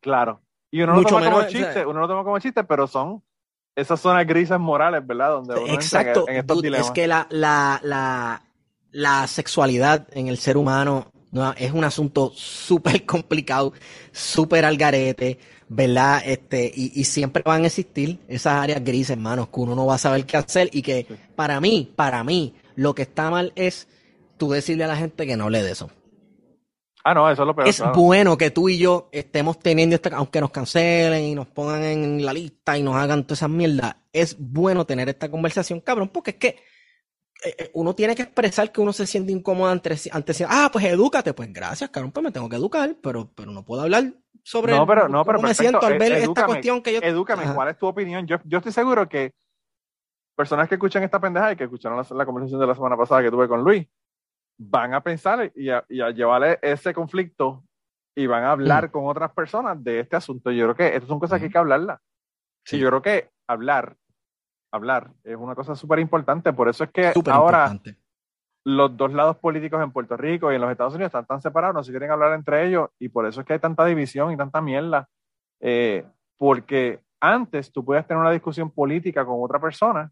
Claro. 0.00 0.40
Y 0.70 0.82
uno 0.82 0.94
lo 0.94 1.02
toma 1.02 1.30
como 1.30 1.42
chiste, 1.48 1.84
uno 1.84 2.00
lo 2.00 2.08
toma 2.08 2.22
como 2.22 2.38
chiste, 2.38 2.62
pero 2.62 2.86
son 2.86 3.22
esas 3.74 4.00
zonas 4.00 4.24
grises 4.24 4.58
morales, 4.58 5.04
¿verdad? 5.04 5.30
Donde 5.30 5.54
uno 5.58 5.74
Exacto. 5.74 6.26
En, 6.28 6.36
estos 6.36 6.62
dilemas. 6.62 6.86
Es 6.86 6.92
que 6.92 7.08
la, 7.08 7.26
la, 7.30 7.80
la, 7.82 8.42
la 8.92 9.26
sexualidad 9.26 10.06
en 10.12 10.28
el 10.28 10.38
ser 10.38 10.56
humano 10.56 11.09
no, 11.32 11.52
es 11.52 11.72
un 11.72 11.84
asunto 11.84 12.32
súper 12.34 13.04
complicado, 13.06 13.72
súper 14.12 14.64
al 14.64 14.76
garete 14.76 15.38
¿verdad? 15.72 16.20
Este, 16.26 16.70
y, 16.74 17.00
y, 17.00 17.04
siempre 17.04 17.44
van 17.46 17.62
a 17.62 17.68
existir 17.68 18.18
esas 18.26 18.54
áreas 18.54 18.82
grises, 18.82 19.10
hermanos, 19.10 19.48
que 19.48 19.60
uno 19.60 19.76
no 19.76 19.86
va 19.86 19.94
a 19.94 19.98
saber 19.98 20.26
qué 20.26 20.36
hacer 20.36 20.68
y 20.72 20.82
que 20.82 21.06
para 21.36 21.60
mí, 21.60 21.92
para 21.94 22.24
mí, 22.24 22.56
lo 22.74 22.92
que 22.92 23.02
está 23.02 23.30
mal 23.30 23.52
es 23.54 23.86
tú 24.36 24.50
decirle 24.50 24.82
a 24.82 24.88
la 24.88 24.96
gente 24.96 25.28
que 25.28 25.36
no 25.36 25.48
le 25.48 25.62
de 25.62 25.70
eso. 25.70 25.88
Ah, 27.04 27.14
no, 27.14 27.30
eso 27.30 27.42
es 27.42 27.46
lo 27.46 27.54
peor. 27.54 27.68
Es 27.68 27.80
bueno 27.94 28.36
que 28.36 28.50
tú 28.50 28.68
y 28.68 28.78
yo 28.78 29.08
estemos 29.12 29.60
teniendo 29.60 29.94
esta, 29.94 30.10
aunque 30.16 30.40
nos 30.40 30.50
cancelen 30.50 31.22
y 31.22 31.34
nos 31.36 31.46
pongan 31.46 31.84
en 31.84 32.26
la 32.26 32.32
lista 32.32 32.76
y 32.76 32.82
nos 32.82 32.96
hagan 32.96 33.22
todas 33.22 33.38
esas 33.38 33.50
mierdas, 33.50 33.94
es 34.12 34.36
bueno 34.40 34.84
tener 34.84 35.08
esta 35.08 35.30
conversación, 35.30 35.80
cabrón, 35.80 36.08
porque 36.08 36.32
es 36.32 36.36
que 36.36 36.56
uno 37.72 37.94
tiene 37.94 38.14
que 38.14 38.22
expresar 38.22 38.70
que 38.70 38.80
uno 38.80 38.92
se 38.92 39.06
siente 39.06 39.32
incómodo 39.32 39.70
ante, 39.70 39.96
ante 40.12 40.32
ah, 40.48 40.68
pues 40.72 40.84
edúcate, 40.84 41.32
pues 41.32 41.52
gracias, 41.52 41.90
cabrón, 41.90 42.12
pues 42.12 42.24
me 42.24 42.32
tengo 42.32 42.48
que 42.48 42.56
educar, 42.56 42.96
pero, 43.02 43.30
pero 43.34 43.50
no 43.50 43.64
puedo 43.64 43.82
hablar 43.82 44.12
sobre 44.42 44.74
no, 44.74 44.86
pero, 44.86 45.08
no, 45.08 45.24
pero 45.24 45.38
cómo 45.38 45.48
me 45.48 45.54
siento 45.54 45.84
al 45.84 45.98
ver 45.98 46.12
esta 46.12 46.46
cuestión 46.46 46.82
que 46.82 46.94
yo... 46.94 47.00
Edúcame, 47.02 47.44
¿cuál 47.54 47.68
es 47.68 47.78
tu 47.78 47.86
opinión? 47.86 48.26
Yo, 48.26 48.36
yo 48.44 48.58
estoy 48.58 48.72
seguro 48.72 49.08
que 49.08 49.32
personas 50.36 50.68
que 50.68 50.76
escuchan 50.76 51.02
esta 51.02 51.20
pendeja 51.20 51.52
y 51.52 51.56
que 51.56 51.64
escucharon 51.64 52.02
la, 52.10 52.26
conversación 52.26 52.60
de 52.60 52.66
la 52.66 52.74
semana 52.74 52.96
pasada 52.96 53.22
que 53.22 53.30
tuve 53.30 53.48
con 53.48 53.62
Luis, 53.62 53.86
van 54.58 54.94
a 54.94 55.02
pensar 55.02 55.52
y 55.54 55.70
a, 55.70 55.84
y 55.88 56.00
a 56.00 56.10
llevarle 56.10 56.58
ese 56.62 56.94
conflicto 56.94 57.64
y 58.16 58.26
van 58.26 58.44
a 58.44 58.52
hablar 58.52 58.88
mm. 58.88 58.90
con 58.90 59.06
otras 59.06 59.32
personas 59.32 59.82
de 59.82 60.00
este 60.00 60.16
asunto. 60.16 60.50
Yo 60.50 60.64
creo 60.64 60.76
que 60.76 60.96
estas 60.96 61.08
son 61.08 61.20
cosas 61.20 61.38
que 61.38 61.46
hay 61.46 61.50
que 61.52 61.58
hablarlas. 61.58 62.00
Sí. 62.64 62.78
yo 62.78 62.88
creo 62.88 63.02
que 63.02 63.30
hablar, 63.48 63.96
hablar 64.72 65.10
es 65.24 65.36
una 65.36 65.54
cosa 65.54 65.74
súper 65.74 65.98
importante. 65.98 66.52
Por 66.52 66.68
eso 66.68 66.84
es 66.84 66.90
que 66.90 67.12
ahora 67.30 67.78
los 68.64 68.96
dos 68.96 69.12
lados 69.12 69.36
políticos 69.36 69.82
en 69.82 69.92
Puerto 69.92 70.16
Rico 70.16 70.52
y 70.52 70.54
en 70.54 70.60
los 70.60 70.70
Estados 70.70 70.94
Unidos 70.94 71.08
están 71.08 71.26
tan 71.26 71.40
separados, 71.40 71.74
no 71.74 71.82
se 71.82 71.90
quieren 71.90 72.10
hablar 72.10 72.34
entre 72.34 72.66
ellos 72.66 72.90
y 72.98 73.08
por 73.08 73.26
eso 73.26 73.40
es 73.40 73.46
que 73.46 73.54
hay 73.54 73.58
tanta 73.58 73.84
división 73.84 74.32
y 74.32 74.36
tanta 74.36 74.60
mierda. 74.60 75.08
Eh, 75.60 76.04
porque 76.38 77.00
antes 77.20 77.72
tú 77.72 77.84
puedes 77.84 78.06
tener 78.06 78.20
una 78.20 78.30
discusión 78.30 78.70
política 78.70 79.24
con 79.24 79.42
otra 79.42 79.60
persona 79.60 80.10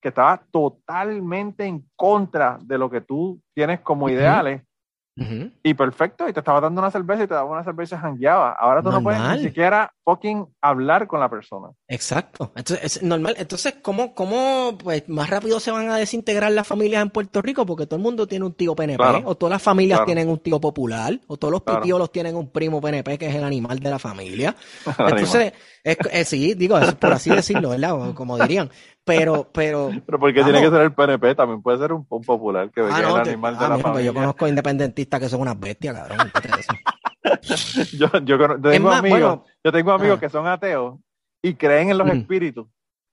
que 0.00 0.08
estaba 0.08 0.42
totalmente 0.50 1.64
en 1.64 1.88
contra 1.96 2.58
de 2.62 2.78
lo 2.78 2.90
que 2.90 3.00
tú 3.00 3.40
tienes 3.54 3.80
como 3.80 4.08
ideales 4.08 4.62
y 5.62 5.72
perfecto, 5.72 6.28
y 6.28 6.32
te 6.34 6.40
estaba 6.40 6.60
dando 6.60 6.78
una 6.78 6.90
cerveza 6.90 7.24
y 7.24 7.26
te 7.26 7.32
daba 7.32 7.50
una 7.50 7.64
cerveza 7.64 7.98
jangueaba. 7.98 8.52
Ahora 8.52 8.82
tú 8.82 8.90
no 8.90 9.02
puedes 9.02 9.20
ni 9.30 9.44
siquiera 9.44 9.90
fucking 10.06 10.46
hablar 10.60 11.08
con 11.08 11.18
la 11.18 11.28
persona. 11.28 11.68
Exacto. 11.88 12.52
Entonces, 12.54 12.96
es 12.96 13.02
normal. 13.02 13.34
Entonces, 13.38 13.74
¿cómo, 13.82 14.14
cómo 14.14 14.78
pues, 14.78 15.08
más 15.08 15.28
rápido 15.28 15.58
se 15.58 15.72
van 15.72 15.90
a 15.90 15.96
desintegrar 15.96 16.52
las 16.52 16.66
familias 16.66 17.02
en 17.02 17.10
Puerto 17.10 17.42
Rico? 17.42 17.66
Porque 17.66 17.86
todo 17.86 17.96
el 17.96 18.04
mundo 18.04 18.28
tiene 18.28 18.44
un 18.44 18.54
tío 18.54 18.76
PNP, 18.76 19.02
o 19.24 19.34
todas 19.34 19.50
las 19.50 19.62
familias 19.62 20.04
tienen 20.06 20.28
un 20.28 20.38
tío 20.38 20.60
popular, 20.60 21.18
o 21.26 21.36
todos 21.36 21.52
los 21.52 21.62
los 21.96 22.12
tienen 22.12 22.36
un 22.36 22.50
primo 22.50 22.80
PNP, 22.80 23.18
que 23.18 23.26
es 23.26 23.34
el 23.34 23.42
animal 23.42 23.80
de 23.80 23.90
la 23.90 23.98
familia. 23.98 24.54
Entonces, 24.98 25.52
es, 25.82 25.98
eh, 26.12 26.24
sí, 26.24 26.54
digo, 26.54 26.78
por 27.00 27.12
así 27.12 27.30
decirlo, 27.30 27.70
¿verdad? 27.70 28.14
Como 28.14 28.38
dirían. 28.38 28.70
Pero, 29.04 29.48
pero. 29.52 29.90
Pero 30.04 30.18
porque 30.18 30.44
tiene 30.44 30.60
que 30.60 30.70
ser 30.70 30.82
el 30.82 30.92
PNP, 30.92 31.34
también 31.34 31.62
puede 31.62 31.78
ser 31.78 31.92
un, 31.92 32.04
popular 32.06 32.70
que 32.70 32.80
ah, 32.80 32.98
el 32.98 33.28
animal 33.28 33.58
de 33.58 33.62
la 33.62 33.74
pues 33.74 33.82
familia. 33.82 34.06
Yo 34.06 34.14
conozco 34.14 34.46
independentistas 34.46 35.20
que 35.20 35.28
son 35.28 35.40
unas 35.40 35.58
bestias, 35.58 35.94
cabrón. 35.96 36.30
yo, 37.92 38.08
yo, 38.24 38.60
tengo 38.60 38.90
amigos, 38.90 39.40
yo 39.62 39.72
tengo 39.72 39.92
amigos 39.92 40.20
que 40.20 40.28
son 40.28 40.46
ateos 40.46 40.98
y 41.42 41.54
creen 41.54 41.90
en 41.90 41.98
los 41.98 42.08
espíritus 42.08 42.66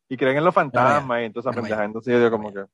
y 0.09 0.17
creen 0.17 0.37
en 0.37 0.43
los 0.43 0.53
fantasmas 0.53 1.21
y 1.21 1.25
entonces 1.25 1.55
Entonces 1.55 2.13
yo 2.13 2.19
digo 2.19 2.31
como 2.31 2.53
que. 2.53 2.65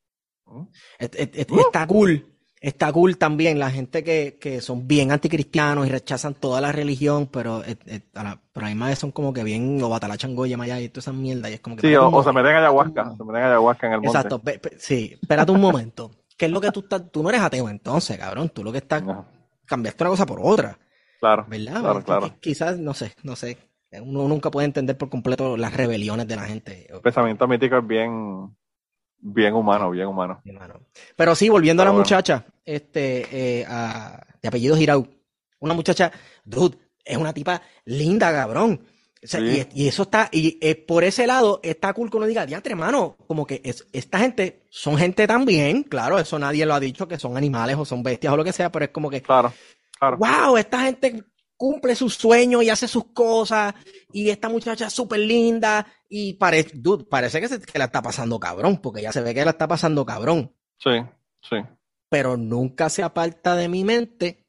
¿Mm? 0.46 0.66
Está 1.00 1.88
cool 1.88 2.26
está 2.62 2.92
cool 2.92 3.18
también 3.18 3.60
la 3.60 3.72
gente 3.72 4.04
que, 4.04 4.38
que 4.40 4.62
son 4.62 4.88
bien 4.88 5.12
anticristianos 5.12 5.88
y 5.88 5.90
rechazan 5.90 6.34
toda 6.34 6.60
la 6.62 6.72
religión, 6.72 7.28
pero, 7.28 7.64
a 8.14 8.24
la, 8.24 8.40
además 8.56 9.00
son 9.00 9.12
como 9.12 9.34
que 9.34 9.44
bien 9.44 9.82
o 9.82 9.90
batalachan 9.90 10.36
Goya, 10.36 10.58
Maya 10.58 10.80
y 10.80 10.90
toda 10.90 11.00
esa 11.00 11.14
mierda. 11.14 11.50
Y 11.50 11.54
es 11.54 11.60
como 11.62 11.78
que 11.78 11.88
sí, 11.88 11.96
o, 11.96 12.24
se 12.24 12.32
meten 12.32 12.56
ayahuasca, 12.56 13.16
se 13.16 13.24
meten 13.24 13.44
ayahuasca 13.44 13.88
en 13.88 13.94
el 13.94 14.02
monte. 14.02 14.18
Exacto, 14.18 14.42
sí, 14.78 15.18
espérate 15.22 15.52
un 15.52 15.62
momento. 15.62 16.12
¿Qué 16.38 16.46
es 16.46 16.52
lo 16.52 16.62
que 16.62 16.72
tú 16.72 16.82
estás? 16.82 17.12
Tú 17.12 17.22
no 17.24 17.30
eres 17.30 17.42
ateo 17.42 17.70
entonces, 17.70 18.18
cabrón. 18.18 18.50
Tú 18.50 18.64
lo 18.64 18.72
que 18.72 18.78
estás, 18.80 19.04
cambiaste 19.66 20.04
una 20.04 20.12
cosa 20.12 20.26
por 20.26 20.40
otra. 20.42 20.78
Claro. 21.20 21.46
¿Verdad? 21.48 21.82
Claro, 21.82 22.04
claro. 22.04 22.36
Quizás, 22.40 22.78
no 22.78 22.94
sé, 22.94 23.14
no 23.24 23.36
sé. 23.36 23.58
Uno 23.92 24.28
nunca 24.28 24.52
puede 24.52 24.66
entender 24.66 24.98
por 24.98 25.10
completo 25.10 25.58
las 25.58 25.74
rebeliones 25.74 26.28
de 26.28 26.36
la 26.36 26.44
gente. 26.44 26.88
El 26.90 27.02
pensamiento 27.02 27.48
mítico 27.48 27.78
es 27.78 27.88
bien, 27.88 28.56
Bien 29.22 29.54
humano, 29.54 29.92
bien 29.92 30.08
humano. 30.08 30.42
Pero 31.16 31.36
sí, 31.36 31.50
volviendo 31.50 31.84
a 31.84 31.88
la 31.88 31.92
muchacha, 31.92 32.46
este, 32.64 33.62
eh, 33.62 33.66
de 34.42 34.48
apellido 34.48 34.78
Girau, 34.78 35.08
una 35.60 35.74
muchacha, 35.74 36.12
dude, 36.46 36.78
es 37.04 37.18
una 37.18 37.34
tipa 37.34 37.62
linda, 37.84 38.32
cabrón. 38.32 38.82
y, 39.22 39.88
eso 39.88 40.04
está, 40.04 40.30
y 40.32 40.58
eh, 40.62 40.76
por 40.76 41.04
ese 41.04 41.28
lado 41.28 41.60
está 41.64 41.92
cool 41.94 42.10
que 42.10 42.16
uno 42.16 42.28
diga, 42.28 42.46
diantre, 42.46 42.72
hermano, 42.72 43.18
como 43.28 43.46
que 43.46 43.62
es, 43.66 43.86
esta 43.92 44.20
gente 44.20 44.62
son 44.70 44.98
gente 44.98 45.28
también, 45.28 45.84
claro, 45.84 46.18
eso 46.18 46.40
nadie 46.40 46.66
lo 46.66 46.74
ha 46.74 46.80
dicho, 46.80 47.06
que 47.10 47.20
son 47.20 47.36
animales 47.36 47.76
o 47.78 47.84
son 47.84 48.02
bestias 48.02 48.32
o 48.32 48.38
lo 48.38 48.46
que 48.46 48.54
sea, 48.54 48.72
pero 48.72 48.86
es 48.86 48.92
como 48.92 49.10
que, 49.10 49.22
claro, 49.22 49.52
claro. 50.00 50.18
wow, 50.18 50.58
esta 50.58 50.82
gente 50.82 51.24
cumple 51.56 51.94
sus 51.94 52.16
sueños 52.16 52.64
y 52.64 52.70
hace 52.70 52.88
sus 52.88 53.12
cosas, 53.12 53.74
y 54.14 54.30
esta 54.30 54.48
muchacha 54.48 54.88
es 54.88 54.94
súper 54.94 55.20
linda, 55.20 55.86
y 56.08 56.34
parece, 56.36 56.80
parece 57.10 57.42
que, 57.42 57.50
se, 57.50 57.60
que 57.60 57.78
la 57.78 57.86
está 57.86 58.02
pasando 58.02 58.40
cabrón, 58.40 58.78
porque 58.78 59.02
ya 59.02 59.12
se 59.12 59.22
ve 59.22 59.34
que 59.34 59.44
la 59.44 59.52
está 59.52 59.68
pasando 59.68 60.06
cabrón. 60.06 60.56
Sí, 60.78 60.92
sí. 61.42 61.58
Pero 62.10 62.38
nunca 62.38 62.90
se 62.90 63.04
aparta 63.04 63.58
de 63.58 63.68
mi 63.68 63.84
mente 63.84 64.48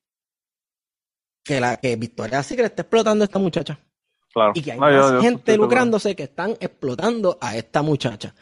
que 1.45 1.61
la 1.61 1.79
que 1.79 1.97
Victoria 1.97 2.43
Secret 2.43 2.71
está 2.71 2.83
explotando 2.83 3.25
a 3.25 3.27
esta 3.27 3.39
muchacha. 3.39 3.81
Claro. 4.33 4.53
Y 4.55 4.63
que 4.63 4.73
hay 4.73 4.79
más 4.79 5.21
gente 5.21 5.57
lucrándose 5.57 6.15
que 6.15 6.23
están 6.25 6.53
explotando 6.61 7.39
a 7.41 7.57
esta 7.57 7.83
muchacha. 7.83 8.35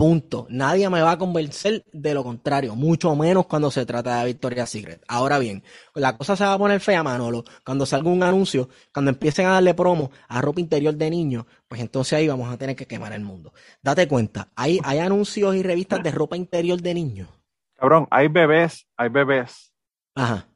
Punto. 0.00 0.46
Nadie 0.48 0.88
me 0.88 1.02
va 1.02 1.10
a 1.10 1.18
convencer 1.18 1.84
de 1.92 2.14
lo 2.14 2.24
contrario, 2.24 2.74
mucho 2.74 3.14
menos 3.14 3.44
cuando 3.44 3.70
se 3.70 3.84
trata 3.84 4.20
de 4.20 4.28
Victoria's 4.28 4.70
Secret. 4.70 5.04
Ahora 5.06 5.38
bien, 5.38 5.62
la 5.94 6.16
cosa 6.16 6.36
se 6.36 6.44
va 6.44 6.54
a 6.54 6.58
poner 6.58 6.80
fea, 6.80 7.02
Manolo, 7.02 7.44
cuando 7.66 7.84
salga 7.84 8.08
un 8.08 8.22
anuncio, 8.22 8.70
cuando 8.94 9.10
empiecen 9.10 9.44
a 9.44 9.50
darle 9.50 9.74
promo 9.74 10.10
a 10.26 10.40
ropa 10.40 10.58
interior 10.58 10.94
de 10.94 11.10
niños, 11.10 11.44
pues 11.68 11.82
entonces 11.82 12.14
ahí 12.14 12.26
vamos 12.26 12.50
a 12.50 12.56
tener 12.56 12.76
que 12.76 12.86
quemar 12.86 13.12
el 13.12 13.20
mundo. 13.20 13.52
Date 13.82 14.08
cuenta, 14.08 14.48
hay, 14.56 14.80
hay 14.84 15.00
anuncios 15.00 15.54
y 15.54 15.62
revistas 15.62 16.02
de 16.02 16.10
ropa 16.12 16.34
interior 16.34 16.80
de 16.80 16.94
niños. 16.94 17.28
Cabrón, 17.74 18.08
hay 18.10 18.28
bebés, 18.28 18.88
hay 18.96 19.10
bebés. 19.10 19.70
Ajá. 20.14 20.48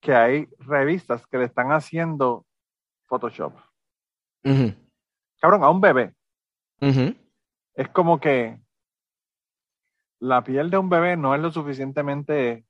Que 0.00 0.14
hay 0.14 0.48
revistas 0.60 1.26
que 1.26 1.38
le 1.38 1.46
están 1.46 1.72
haciendo 1.72 2.46
Photoshop. 3.08 3.54
Cabrón, 5.40 5.64
a 5.64 5.70
un 5.70 5.80
bebé 5.80 6.14
es 7.78 7.88
como 7.88 8.18
que 8.18 8.58
la 10.20 10.42
piel 10.42 10.68
de 10.68 10.78
un 10.78 10.88
bebé 10.88 11.16
no 11.16 11.34
es 11.34 11.40
lo 11.40 11.52
suficientemente 11.52 12.64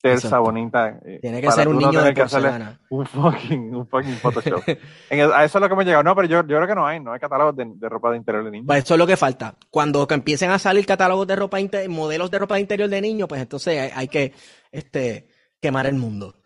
tersa, 0.00 0.38
bonita. 0.38 0.98
Eh, 1.04 1.18
Tiene 1.20 1.42
que 1.42 1.50
ser 1.50 1.68
un 1.68 1.76
niño 1.76 2.02
de 2.02 2.14
porcelana. 2.14 2.80
Un 2.88 3.04
fucking, 3.04 3.74
un 3.74 3.86
fucking 3.86 4.14
Photoshop. 4.14 4.62
a 5.10 5.44
eso 5.44 5.58
es 5.58 5.62
lo 5.62 5.68
que 5.68 5.76
me 5.76 5.84
llegado. 5.84 6.02
No, 6.02 6.16
pero 6.16 6.28
yo, 6.28 6.40
yo 6.46 6.56
creo 6.56 6.66
que 6.66 6.74
no 6.74 6.86
hay, 6.86 6.98
no 6.98 7.12
hay 7.12 7.20
catálogos 7.20 7.56
de, 7.56 7.88
ropa 7.90 8.10
de 8.10 8.16
interior 8.16 8.42
de 8.42 8.50
niños. 8.52 8.66
Pues 8.66 8.84
eso 8.84 8.94
es 8.94 8.98
lo 8.98 9.06
que 9.06 9.18
falta. 9.18 9.54
Cuando 9.70 10.06
empiecen 10.08 10.50
a 10.50 10.58
salir 10.58 10.86
catálogos 10.86 11.26
de 11.26 11.36
ropa 11.36 11.60
interior, 11.60 11.90
modelos 11.90 12.30
de 12.30 12.38
ropa 12.38 12.54
de 12.54 12.62
interior 12.62 12.88
de 12.88 13.02
niños, 13.02 13.28
pues 13.28 13.42
entonces 13.42 13.92
hay, 13.94 14.08
que 14.08 14.32
este, 14.72 15.28
quemar 15.60 15.86
el 15.86 15.96
mundo. 15.96 16.36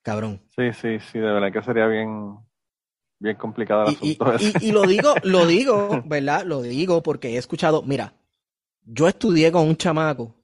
Cabrón. 0.00 0.40
Sí, 0.56 0.72
sí, 0.72 0.98
sí, 1.00 1.18
de 1.18 1.32
verdad 1.32 1.52
que 1.52 1.62
sería 1.62 1.86
bien, 1.86 2.38
bien 3.22 3.36
complicado 3.36 3.86
el 3.86 3.96
y, 4.02 4.18
asunto. 4.20 4.58
Y, 4.60 4.72
lo 4.72 4.82
digo, 4.82 5.14
lo 5.22 5.46
digo, 5.46 6.02
¿verdad? 6.04 6.44
Lo 6.44 6.60
digo 6.60 7.02
porque 7.02 7.30
he 7.30 7.36
escuchado, 7.38 7.82
mira, 7.82 8.14
yo 8.84 9.08
estudié 9.08 9.52
con 9.52 9.68
un 9.68 9.76
chamaco 9.76 10.34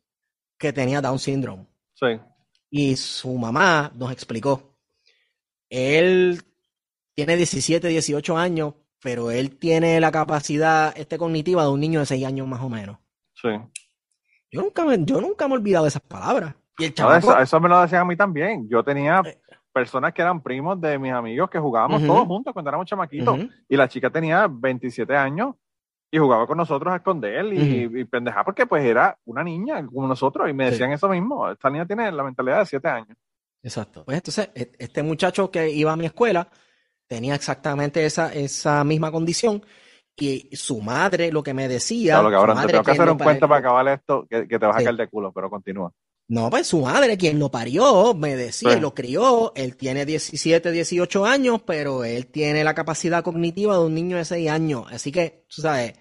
que 0.57 0.73
tenía 0.73 1.01
Down 1.01 1.19
syndrome. 1.19 1.67
Sí. 1.95 2.07
Y 2.71 2.97
su 2.97 3.35
mamá 3.35 3.91
nos 3.95 4.13
explicó. 4.13 4.77
Él 5.69 6.41
tiene 7.15 7.37
17, 7.37 7.89
18 7.89 8.39
años, 8.39 8.75
pero 9.03 9.31
él 9.31 9.59
tiene 9.59 10.01
la 10.01 10.13
capacidad 10.13 10.97
este, 10.97 11.19
cognitiva 11.19 11.65
de 11.65 11.71
un 11.71 11.81
niño 11.81 12.01
de 12.01 12.07
6 12.07 12.25
años 12.27 12.47
más 12.47 12.61
o 12.63 12.69
menos. 12.69 12.99
Sí. 13.35 13.49
Yo 14.51 14.63
nunca 14.63 14.85
me, 14.85 15.05
yo 15.05 15.21
nunca 15.21 15.49
me 15.49 15.55
he 15.55 15.59
olvidado 15.59 15.85
de 15.85 15.89
esas 15.89 16.03
palabras. 16.03 16.55
Y 16.79 16.85
el 16.85 16.95
eso, 17.43 17.61
me 17.61 17.69
lo 17.69 17.83
decían 17.83 18.03
a 18.03 18.05
mí 18.05 18.17
también. 18.17 18.69
Yo 18.69 18.85
tenía 18.85 19.21
eh. 19.27 19.41
Personas 19.79 20.13
que 20.13 20.23
eran 20.23 20.43
primos 20.43 20.81
de 20.81 20.99
mis 20.99 21.13
amigos 21.13 21.49
que 21.49 21.59
jugábamos 21.59 22.05
todos 22.05 22.27
juntos 22.27 22.53
cuando 22.53 22.69
éramos 22.71 22.87
chamaquitos. 22.87 23.39
Y 23.69 23.77
la 23.77 23.89
chica 23.89 24.11
tenía 24.11 24.49
27 24.51 25.17
años 25.17 25.55
y 26.11 26.19
jugaba 26.19 26.47
con 26.47 26.57
nosotros 26.57 26.93
a 26.93 26.97
esconder 26.97 27.47
y, 27.53 28.05
pendejar 28.07 28.45
porque 28.45 28.67
pues 28.67 28.85
era 28.85 29.17
una 29.25 29.45
niña 29.45 29.87
como 29.87 30.09
nosotros 30.09 30.51
y 30.51 30.53
me 30.53 30.71
decían 30.71 30.93
eso 30.93 31.09
mismo. 31.09 31.51
Esta 31.51 31.71
niña 31.71 31.87
tiene 31.87 32.11
la 32.11 32.25
mentalidad 32.25 32.61
de 32.61 32.67
7 32.67 32.89
años. 32.89 33.17
Exacto. 33.63 34.05
Pues 34.05 34.17
entonces, 34.17 34.51
e, 34.55 34.73
este 34.79 35.03
muchacho 35.03 35.51
que 35.51 35.71
iba 35.71 35.93
a 35.93 35.97
mi 35.97 36.07
escuela 36.07 36.49
tenía 37.07 37.35
exactamente 37.35 38.05
esa, 38.05 38.33
esa 38.33 38.83
misma 38.85 39.13
condición 39.13 39.63
y 40.17 40.49
su 40.57 40.81
madre 40.81 41.31
lo 41.31 41.43
que 41.43 41.55
me 41.55 41.69
decía. 41.69 42.15
Claro, 42.15 42.31
cabrón, 42.31 42.67
te 42.67 42.73
tengo 42.73 42.85
que 42.85 42.91
hacer 42.91 43.11
un 43.11 43.19
cuento 43.19 43.49
para 43.49 43.61
acabar 43.61 43.89
esto 43.89 44.27
que, 44.29 44.47
te 44.47 44.59
vas 44.59 44.77
a 44.77 44.85
caer 44.85 44.97
de 44.97 45.09
culo, 45.09 45.33
pero 45.33 45.49
continúa. 45.49 45.93
No, 46.29 46.51
pues 46.51 46.67
su 46.67 46.83
madre, 46.83 47.17
quien 47.17 47.39
lo 47.39 47.51
parió, 47.51 48.13
me 48.13 48.37
decía, 48.37 48.77
lo 48.77 48.95
crió, 48.95 49.53
él 49.57 49.77
tiene 49.77 50.05
17, 50.05 50.71
18 50.71 51.25
años, 51.25 51.63
pero 51.67 52.05
él 52.05 52.27
tiene 52.27 52.63
la 52.63 52.75
capacidad 52.75 53.25
cognitiva 53.25 53.79
de 53.79 53.85
un 53.87 53.95
niño 53.95 54.19
de 54.19 54.27
6 54.27 54.51
años. 54.51 54.85
Así 54.91 55.11
que, 55.11 55.47
tú 55.49 55.63
sabes, 55.63 55.95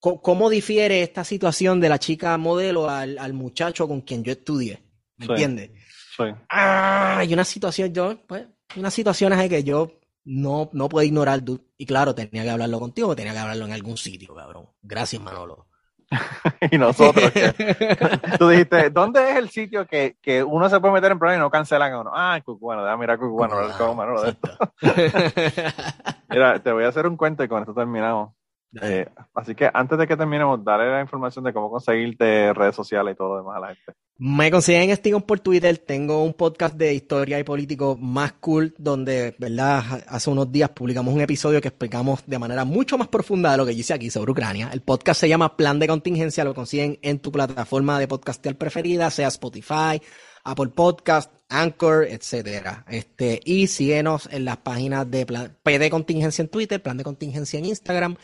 ¿cómo 0.00 0.48
difiere 0.48 1.02
esta 1.02 1.24
situación 1.24 1.78
de 1.78 1.90
la 1.90 1.98
chica 1.98 2.38
modelo 2.38 2.88
al, 2.88 3.32
muchacho 3.34 3.86
con 3.86 4.00
quien 4.00 4.24
yo 4.24 4.32
estudié? 4.32 4.82
¿Me 5.18 5.26
entiendes? 5.26 5.72
Sí. 6.16 6.24
Ah, 6.48 7.18
hay 7.18 7.34
una 7.34 7.44
situación, 7.44 7.92
yo, 7.92 8.26
pues, 8.26 8.46
una 8.76 8.90
situación 8.90 9.34
es 9.34 9.48
que 9.50 9.62
yo 9.62 10.00
no, 10.24 10.70
no 10.72 10.88
puedo 10.88 11.06
ignorar, 11.06 11.42
y 11.76 11.84
claro, 11.84 12.14
tenía 12.14 12.44
que 12.44 12.50
hablarlo 12.50 12.80
contigo, 12.80 13.14
tenía 13.14 13.34
que 13.34 13.40
hablarlo 13.40 13.66
en 13.66 13.72
algún 13.72 13.98
sitio, 13.98 14.34
cabrón. 14.34 14.70
Gracias, 14.80 15.20
Manolo. 15.20 15.68
y 16.70 16.78
nosotros. 16.78 17.32
tú 18.38 18.48
dijiste, 18.48 18.90
¿dónde 18.90 19.30
es 19.30 19.36
el 19.36 19.48
sitio 19.48 19.86
que, 19.86 20.16
que, 20.20 20.42
uno 20.42 20.68
se 20.68 20.80
puede 20.80 20.94
meter 20.94 21.12
en 21.12 21.18
problemas 21.18 21.40
y 21.40 21.44
no 21.44 21.50
cancelan 21.50 21.92
a 21.92 22.00
uno? 22.00 22.10
Ah, 22.14 22.40
bueno, 22.60 22.84
déjame 22.84 23.00
mirar 23.00 23.18
Cucubano, 23.18 23.56
bueno, 23.94 24.20
de 24.22 24.30
esto. 24.30 24.50
Mira, 26.28 26.58
te 26.60 26.72
voy 26.72 26.84
a 26.84 26.88
hacer 26.88 27.06
un 27.06 27.16
cuento 27.16 27.42
y 27.42 27.48
con 27.48 27.60
esto 27.60 27.74
terminamos. 27.74 28.35
Eh, 28.82 29.08
así 29.34 29.54
que 29.54 29.70
antes 29.72 29.98
de 29.98 30.06
que 30.06 30.16
terminemos, 30.16 30.62
dale 30.64 30.90
la 30.90 31.00
información 31.00 31.44
de 31.44 31.52
cómo 31.52 31.70
conseguirte 31.70 32.52
redes 32.52 32.74
sociales 32.74 33.14
y 33.14 33.16
todo 33.16 33.28
lo 33.28 33.36
demás 33.38 33.56
a 33.56 33.60
la 33.60 33.66
gente. 33.68 33.92
Me 34.18 34.50
consiguen 34.50 34.94
Stigón 34.96 35.22
por 35.22 35.40
Twitter. 35.40 35.76
Tengo 35.76 36.24
un 36.24 36.32
podcast 36.32 36.74
de 36.74 36.94
historia 36.94 37.38
y 37.38 37.44
político 37.44 37.96
más 38.00 38.32
cool 38.34 38.74
donde, 38.78 39.34
¿verdad? 39.38 40.04
Hace 40.08 40.30
unos 40.30 40.50
días 40.50 40.70
publicamos 40.70 41.14
un 41.14 41.20
episodio 41.20 41.60
que 41.60 41.68
explicamos 41.68 42.26
de 42.26 42.38
manera 42.38 42.64
mucho 42.64 42.96
más 42.96 43.08
profunda 43.08 43.50
de 43.50 43.58
lo 43.58 43.66
que 43.66 43.72
hice 43.72 43.92
aquí 43.92 44.10
sobre 44.10 44.32
Ucrania. 44.32 44.70
El 44.72 44.80
podcast 44.80 45.20
se 45.20 45.28
llama 45.28 45.56
Plan 45.56 45.78
de 45.78 45.86
Contingencia. 45.86 46.44
Lo 46.44 46.54
consiguen 46.54 46.98
en 47.02 47.18
tu 47.18 47.30
plataforma 47.30 47.98
de 47.98 48.08
podcast 48.08 48.46
preferida, 48.54 49.10
sea 49.10 49.28
Spotify, 49.28 50.00
Apple 50.44 50.68
Podcast, 50.68 51.32
Anchor, 51.48 52.06
etcétera. 52.08 52.84
Este, 52.88 53.40
y 53.44 53.66
síguenos 53.66 54.28
en 54.32 54.44
las 54.44 54.58
páginas 54.58 55.10
de 55.10 55.26
plan, 55.26 55.56
PD 55.62 55.90
Contingencia 55.90 56.42
en 56.42 56.48
Twitter, 56.48 56.82
Plan 56.82 56.96
de 56.96 57.04
Contingencia 57.04 57.58
en 57.58 57.66
Instagram 57.66 58.16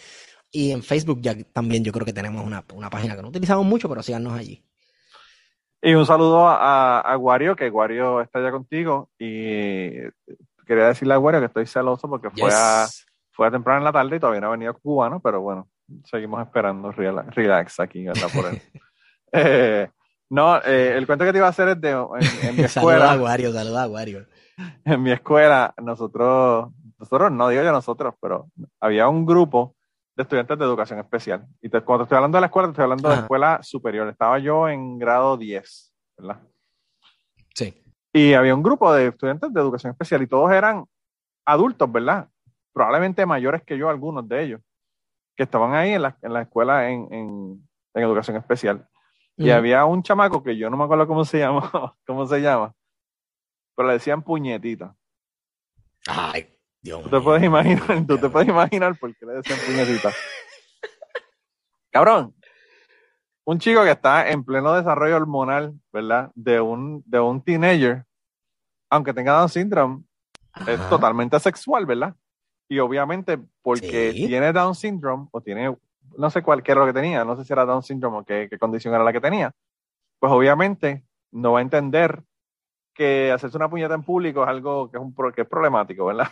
y 0.52 0.70
en 0.70 0.82
Facebook 0.82 1.20
ya 1.22 1.34
también 1.52 1.82
yo 1.82 1.92
creo 1.92 2.04
que 2.04 2.12
tenemos 2.12 2.44
una, 2.44 2.62
página 2.90 3.16
que 3.16 3.22
no 3.22 3.28
utilizamos 3.28 3.64
mucho, 3.64 3.88
pero 3.88 4.02
síganos 4.02 4.34
allí. 4.34 4.62
Y 5.80 5.94
un 5.94 6.06
saludo 6.06 6.46
a, 6.46 7.00
a 7.00 7.16
Guario, 7.16 7.56
que 7.56 7.70
Guario 7.70 8.20
está 8.20 8.40
ya 8.40 8.52
contigo. 8.52 9.10
Y 9.18 9.90
quería 10.66 10.88
decirle 10.88 11.14
a 11.14 11.16
Guario 11.16 11.40
que 11.40 11.46
estoy 11.46 11.66
celoso 11.66 12.08
porque 12.08 12.30
fue, 12.30 12.50
a, 12.52 12.86
fue 13.32 13.46
a 13.46 13.50
temprano 13.50 13.78
en 13.78 13.84
la 13.84 13.92
tarde 13.92 14.16
y 14.16 14.20
todavía 14.20 14.40
no 14.42 14.48
ha 14.48 14.52
venido 14.52 14.74
cubano, 14.74 15.20
pero 15.20 15.40
bueno, 15.40 15.68
seguimos 16.04 16.40
esperando 16.42 16.92
relax, 16.92 17.80
aquí, 17.80 18.06
Por 18.34 18.52
él. 18.52 18.62
Eh, 19.34 19.88
no, 20.28 20.58
eh, 20.58 20.94
el 20.94 21.06
cuento 21.06 21.24
que 21.24 21.32
te 21.32 21.38
iba 21.38 21.46
a 21.46 21.50
hacer 21.50 21.68
es 21.68 21.80
de 21.80 21.92
en, 21.92 22.54
mi 22.54 22.64
escuela. 22.64 22.68
saluda 22.68 23.12
a 23.12 23.16
Guario, 23.16 23.50
saluda 23.50 23.82
a 23.84 23.86
Guario. 23.86 24.26
En 24.84 25.02
mi 25.02 25.10
escuela, 25.10 25.72
nosotros, 25.82 26.70
nosotros 26.98 27.32
no 27.32 27.48
digo 27.48 27.62
yo 27.62 27.72
nosotros, 27.72 28.14
pero 28.20 28.48
había 28.78 29.08
un 29.08 29.24
grupo 29.24 29.74
de 30.14 30.22
estudiantes 30.22 30.58
de 30.58 30.64
educación 30.64 30.98
especial. 30.98 31.46
Y 31.60 31.68
cuando 31.70 32.04
estoy 32.04 32.16
hablando 32.16 32.36
de 32.36 32.40
la 32.42 32.46
escuela, 32.46 32.68
estoy 32.68 32.82
hablando 32.82 33.08
de 33.08 33.16
la 33.16 33.22
escuela 33.22 33.60
superior. 33.62 34.08
Estaba 34.08 34.38
yo 34.38 34.68
en 34.68 34.98
grado 34.98 35.36
10, 35.36 35.94
¿verdad? 36.18 36.40
Sí. 37.54 37.82
Y 38.12 38.34
había 38.34 38.54
un 38.54 38.62
grupo 38.62 38.92
de 38.92 39.08
estudiantes 39.08 39.52
de 39.52 39.60
educación 39.60 39.92
especial 39.92 40.22
y 40.22 40.26
todos 40.26 40.52
eran 40.52 40.84
adultos, 41.46 41.90
¿verdad? 41.90 42.28
Probablemente 42.72 43.24
mayores 43.24 43.62
que 43.62 43.78
yo, 43.78 43.88
algunos 43.88 44.28
de 44.28 44.42
ellos, 44.42 44.60
que 45.34 45.44
estaban 45.44 45.74
ahí 45.74 45.92
en 45.92 46.02
la, 46.02 46.16
en 46.20 46.32
la 46.32 46.42
escuela 46.42 46.90
en, 46.90 47.08
en, 47.12 47.68
educación 47.94 48.36
especial. 48.36 48.86
Y 49.36 49.50
había 49.50 49.84
un 49.84 50.02
chamaco 50.02 50.42
que 50.42 50.56
yo 50.56 50.70
no 50.70 50.76
me 50.76 50.84
acuerdo 50.84 51.06
cómo 51.06 51.24
se 51.24 51.38
llama, 51.38 51.70
cómo 52.06 52.26
se 52.26 52.40
llama, 52.40 52.74
pero 53.74 53.88
le 53.88 53.94
decían 53.94 54.22
puñetita. 54.22 54.94
Ay, 56.06 56.51
tú 56.82 57.08
te 57.08 57.20
puedes 57.20 57.42
imaginar, 57.42 58.06
tú 58.06 58.18
te 58.18 58.28
puedes 58.28 58.48
imaginar 58.48 58.98
por 58.98 59.14
qué 59.16 59.26
le 59.26 59.34
decían 59.34 59.58
puñetita. 59.66 60.10
Cabrón, 61.90 62.34
un 63.44 63.58
chico 63.58 63.82
que 63.84 63.90
está 63.90 64.30
en 64.30 64.44
pleno 64.44 64.72
desarrollo 64.74 65.16
hormonal, 65.16 65.74
¿verdad? 65.92 66.30
De 66.34 66.60
un, 66.60 67.02
de 67.06 67.20
un 67.20 67.42
teenager, 67.42 68.04
aunque 68.90 69.12
tenga 69.12 69.32
Down 69.32 69.48
syndrome, 69.48 70.04
es 70.66 70.88
totalmente 70.88 71.38
sexual, 71.40 71.86
¿verdad? 71.86 72.14
Y 72.68 72.78
obviamente 72.78 73.38
porque 73.62 74.12
tiene 74.12 74.52
Down 74.52 74.74
syndrome 74.74 75.28
o 75.30 75.40
tiene, 75.40 75.76
no 76.16 76.30
sé 76.30 76.42
cuál 76.42 76.62
era 76.64 76.80
lo 76.80 76.86
que 76.86 76.92
tenía, 76.92 77.24
no 77.24 77.36
sé 77.36 77.44
si 77.44 77.52
era 77.52 77.64
Down 77.64 77.82
syndrome 77.82 78.18
o 78.18 78.24
qué, 78.24 78.48
qué 78.48 78.58
condición 78.58 78.94
era 78.94 79.04
la 79.04 79.12
que 79.12 79.20
tenía, 79.20 79.52
pues 80.18 80.32
obviamente 80.32 81.04
no 81.32 81.52
va 81.52 81.58
a 81.58 81.62
entender 81.62 82.22
que 82.94 83.32
hacerse 83.32 83.56
una 83.56 83.70
puñeta 83.70 83.94
en 83.94 84.02
público 84.02 84.42
es 84.42 84.48
algo 84.48 84.90
que 84.90 84.98
es, 84.98 85.02
un, 85.02 85.14
que 85.32 85.42
es 85.42 85.48
problemático, 85.48 86.06
¿verdad? 86.06 86.28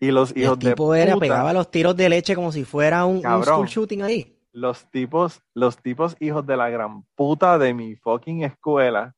Y 0.00 0.10
los 0.10 0.36
hijos 0.36 0.58
el 0.62 0.70
tipo 0.70 0.94
era, 0.94 1.16
pegaba 1.16 1.52
los 1.52 1.70
tiros 1.70 1.96
de 1.96 2.08
leche 2.08 2.34
como 2.34 2.52
si 2.52 2.64
fuera 2.64 3.04
un, 3.04 3.20
school 3.20 3.66
shooting 3.66 4.02
ahí. 4.02 4.36
Los 4.52 4.90
tipos, 4.90 5.40
los 5.54 5.76
tipos 5.78 6.16
hijos 6.20 6.46
de 6.46 6.56
la 6.56 6.70
gran 6.70 7.04
puta 7.14 7.58
de 7.58 7.74
mi 7.74 7.96
fucking 7.96 8.44
escuela 8.44 9.14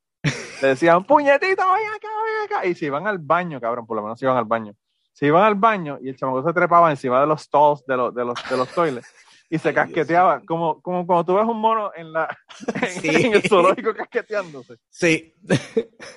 le 0.61 0.67
decían, 0.67 1.03
puñetito, 1.03 1.63
ven 1.63 1.87
acá, 1.95 2.07
ven 2.25 2.45
acá. 2.45 2.65
Y 2.65 2.75
se 2.75 2.85
iban 2.85 3.07
al 3.07 3.19
baño, 3.19 3.59
cabrón, 3.59 3.85
por 3.85 3.97
lo 3.97 4.03
menos 4.03 4.19
se 4.19 4.25
iban 4.25 4.37
al 4.37 4.45
baño. 4.45 4.73
Se 5.13 5.27
iban 5.27 5.43
al 5.43 5.55
baño 5.55 5.99
y 6.01 6.09
el 6.09 6.17
chamaco 6.17 6.43
se 6.43 6.53
trepaba 6.53 6.89
encima 6.89 7.19
de 7.21 7.27
los 7.27 7.41
stalls 7.41 7.85
de 7.85 7.97
los, 7.97 8.13
de 8.13 8.25
los, 8.25 8.49
de 8.49 8.57
los 8.57 8.67
toilets 8.73 9.07
y 9.51 9.59
se 9.59 9.73
casqueteaba, 9.73 10.39
como, 10.47 10.81
como 10.81 11.05
cuando 11.05 11.25
tú 11.25 11.35
ves 11.35 11.45
un 11.45 11.59
mono 11.59 11.91
en, 11.93 12.13
la, 12.13 12.25
en, 13.03 13.33
el 13.33 13.41
zoológico 13.41 13.93
casqueteándose. 13.93 14.77
Sí. 14.89 15.35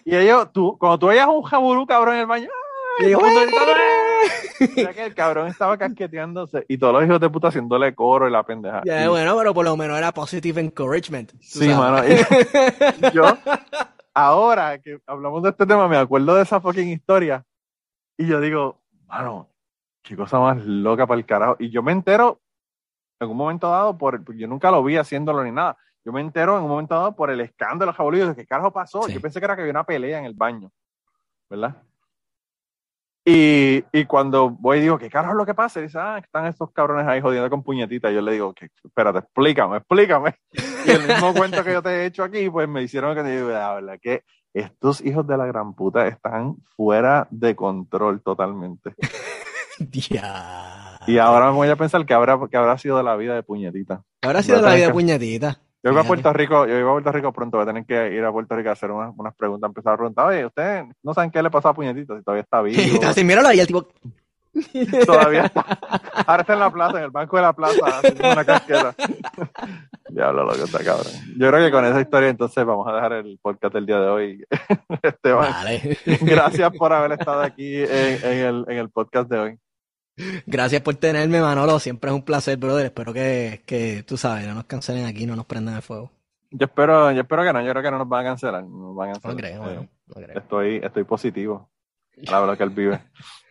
Y 0.05 0.15
ellos, 0.15 0.53
tú, 0.53 0.78
cuando 0.78 1.01
tú 1.01 1.07
veías 1.09 1.27
un 1.27 1.43
jaburú, 1.43 1.85
cabrón, 1.85 2.15
en 2.15 2.20
el 2.20 2.27
baño, 2.27 2.49
y 3.01 3.12
que 4.94 5.05
el 5.05 5.14
cabrón 5.14 5.48
estaba 5.48 5.76
casqueteándose 5.76 6.64
y 6.68 6.78
todos 6.78 6.94
los 6.94 7.05
hijos 7.05 7.20
de 7.20 7.30
puta 7.30 7.48
haciéndole 7.48 7.94
coro 7.94 8.28
y 8.28 8.32
la 8.32 8.42
pendeja. 8.42 8.82
Ya, 8.84 9.09
bueno, 9.09 9.36
pero 9.36 9.55
por 9.55 9.64
lo 9.64 9.76
menos 9.76 9.98
era 9.98 10.12
positive 10.12 10.60
encouragement. 10.60 11.32
Sí, 11.40 11.68
mano. 11.68 12.02
yo, 13.12 13.24
ahora 14.14 14.78
que 14.78 15.01
hablamos 15.06 15.42
de 15.42 15.51
este 15.51 15.66
tema, 15.66 15.88
me 15.88 15.96
acuerdo 15.96 16.34
de 16.34 16.42
esa 16.42 16.60
fucking 16.60 16.88
historia 16.88 17.44
y 18.16 18.26
yo 18.26 18.40
digo, 18.40 18.80
mano, 19.06 19.48
qué 20.02 20.16
cosa 20.16 20.38
más 20.38 20.64
loca 20.64 21.06
para 21.06 21.18
el 21.18 21.26
carajo. 21.26 21.56
Y 21.59 21.70
yo 21.70 21.82
me 21.82 21.92
entero 21.92 22.40
en 23.20 23.30
un 23.30 23.36
momento 23.36 23.70
dado, 23.70 23.96
por, 23.96 24.24
yo 24.36 24.46
nunca 24.46 24.70
lo 24.70 24.82
vi 24.82 24.96
haciéndolo 24.96 25.42
ni 25.42 25.51
nada. 25.51 25.76
Yo 26.05 26.12
me 26.12 26.20
entero 26.20 26.56
en 26.59 26.64
un 26.64 26.68
momento 26.68 26.94
dado 26.94 27.16
por 27.16 27.30
el 27.30 27.40
escándalo 27.40 27.92
jabolido 27.92 28.28
de 28.28 28.34
qué 28.34 28.46
carajo 28.46 28.70
pasó. 28.70 29.09
Yo 29.09 29.20
pensé 29.20 29.40
que 29.40 29.46
era 29.46 29.56
que 29.56 29.62
había 29.62 29.72
una 29.72 29.84
pelea 29.84 30.18
en 30.18 30.26
el 30.26 30.34
baño, 30.34 30.70
¿verdad? 31.48 31.82
Y, 33.26 33.82
y, 33.90 34.05
cuando 34.05 34.51
voy 34.51 34.78
y 34.78 34.80
digo, 34.82 34.98
¿qué 34.98 35.09
carajo 35.09 35.32
es 35.32 35.38
lo 35.38 35.46
que 35.46 35.55
pasa? 35.55 35.80
Y 35.80 35.84
dice, 35.84 35.98
ah, 35.98 36.18
están 36.22 36.46
estos 36.46 36.70
cabrones 36.72 37.06
ahí 37.06 37.22
jodiendo 37.22 37.48
con 37.48 37.62
puñetitas. 37.62 38.12
Y 38.12 38.16
yo 38.16 38.20
le 38.20 38.32
digo, 38.32 38.52
que, 38.52 38.68
espérate, 38.84 39.20
explícame, 39.20 39.78
explícame. 39.78 40.34
Y 40.86 40.90
el 40.90 41.06
mismo 41.06 41.32
cuento 41.34 41.64
que 41.64 41.72
yo 41.72 41.82
te 41.82 41.88
he 41.88 42.06
hecho 42.06 42.22
aquí, 42.22 42.51
pues 42.51 42.68
me 42.68 42.82
hicieron 42.82 43.14
que 43.14 43.22
te 43.22 43.36
digo, 43.36 43.48
la 43.48 43.74
verdad 43.74 43.98
que 44.01 44.24
estos 44.52 45.05
hijos 45.05 45.26
de 45.26 45.38
la 45.38 45.46
gran 45.46 45.74
puta 45.74 46.06
están 46.06 46.56
fuera 46.76 47.26
de 47.30 47.56
control 47.56 48.20
totalmente. 48.22 48.94
Y 51.06 51.18
ahora 51.18 51.46
me 51.51 51.56
voy 51.56 51.68
a 51.68 51.76
pensar 51.76 52.06
que 52.06 52.14
habrá, 52.14 52.38
que 52.48 52.56
habrá 52.56 52.78
sido 52.78 52.96
de 52.96 53.02
la 53.02 53.16
vida 53.16 53.34
de 53.34 53.42
puñetita. 53.42 54.02
Habrá 54.22 54.40
sido 54.42 54.59
de 54.59 54.62
la 54.62 54.74
vida 54.74 54.86
de 54.86 54.92
puñetita. 54.92 55.60
Yo 55.85 55.93
iba 55.93 56.01
a 56.01 56.05
Puerto 56.05 56.32
Rico, 56.32 56.66
yo 56.66 56.78
iba 56.78 56.89
a 56.89 56.94
Puerto 56.94 57.12
Rico 57.12 57.31
pronto, 57.31 57.59
voy 57.59 57.65
a 57.65 57.66
tener 57.66 57.85
que 57.85 58.15
ir 58.16 58.24
a 58.24 58.32
Puerto 58.32 58.56
Rico 58.56 58.70
a 58.70 58.73
hacer 58.73 58.90
unas, 58.90 59.12
unas 59.19 59.35
preguntas, 59.35 59.69
empezar 59.69 59.93
a 59.93 59.97
preguntar, 59.98 60.27
oye, 60.27 60.47
¿ustedes 60.47 60.86
no 61.02 61.12
saben 61.12 61.31
qué 61.31 61.43
le 61.43 61.51
pasó 61.51 61.69
a 61.69 61.74
Puñetito? 61.74 62.16
Si 62.16 62.24
todavía 62.24 62.43
está 62.43 62.62
vivo. 62.62 63.05
Así, 63.05 63.23
míralo 63.23 63.48
ahí, 63.48 63.61
el 63.61 63.66
tipo... 63.66 63.86
todavía 65.06 65.44
está. 65.44 65.66
Ahora 66.27 66.40
está 66.40 66.55
en 66.55 66.61
la 66.61 66.70
plaza, 66.70 66.98
en 66.98 67.05
el 67.05 67.11
banco 67.11 67.36
de 67.36 67.43
la 67.43 67.52
plaza, 67.52 67.98
haciendo 67.98 68.32
una 68.32 68.44
casquera. 68.47 68.94
Diablo, 70.09 70.44
lo 70.44 70.52
que 70.52 70.62
está 70.62 70.82
cabrón. 70.82 71.12
Yo 71.36 71.51
creo 71.51 71.66
que 71.66 71.70
con 71.70 71.85
esa 71.85 72.01
historia 72.01 72.28
entonces 72.31 72.65
vamos 72.65 72.86
a 72.89 72.94
dejar 72.94 73.12
el 73.15 73.39
podcast 73.43 73.74
del 73.74 73.85
día 73.85 73.98
de 73.98 74.06
hoy. 74.06 74.44
Esteban, 75.02 75.52
vale. 75.52 75.98
gracias 76.23 76.73
por 76.78 76.93
haber 76.94 77.12
estado 77.12 77.43
aquí 77.43 77.82
en, 77.82 78.23
el, 78.23 78.65
en 78.69 78.78
el 78.78 78.89
podcast 78.90 79.28
de 79.28 79.39
hoy. 79.39 79.59
Gracias 80.47 80.82
por 80.82 80.95
tenerme, 80.95 81.41
Manolo. 81.41 81.78
Siempre 81.78 82.11
es 82.11 82.16
un 82.16 82.23
placer, 82.23 82.57
brother. 82.57 82.86
Espero 82.86 83.12
que, 83.12 83.62
que 83.66 84.05
tú 84.07 84.16
sabes, 84.16 84.47
no 84.47 84.55
nos 84.55 84.65
cancelen 84.65 85.07
aquí, 85.07 85.27
no 85.27 85.36
nos 85.36 85.47
prendan 85.47 85.77
el 85.77 85.82
fuego. 85.82 86.11
Yo 86.51 86.66
espero, 86.66 87.11
yo 87.11 87.23
espero 87.23 87.43
que 87.43 87.53
no, 87.53 87.62
yo 87.62 87.70
creo 87.70 87.82
que 87.82 87.91
no 87.91 87.99
nos 87.99 88.09
van 88.09 88.24
a 88.24 88.28
cancelar. 88.31 88.65
No, 88.65 88.95
van 88.95 89.11
a 89.11 89.12
cancelar. 89.15 89.35
no 89.35 89.65
creo, 89.65 89.89
no, 90.07 90.15
creo. 90.15 90.39
Estoy, 90.39 90.77
estoy 90.77 91.05
positivo 91.05 91.69
la 92.16 92.41
verdad 92.41 92.57
que 92.57 92.65
él 92.65 92.70
vive. 92.70 93.01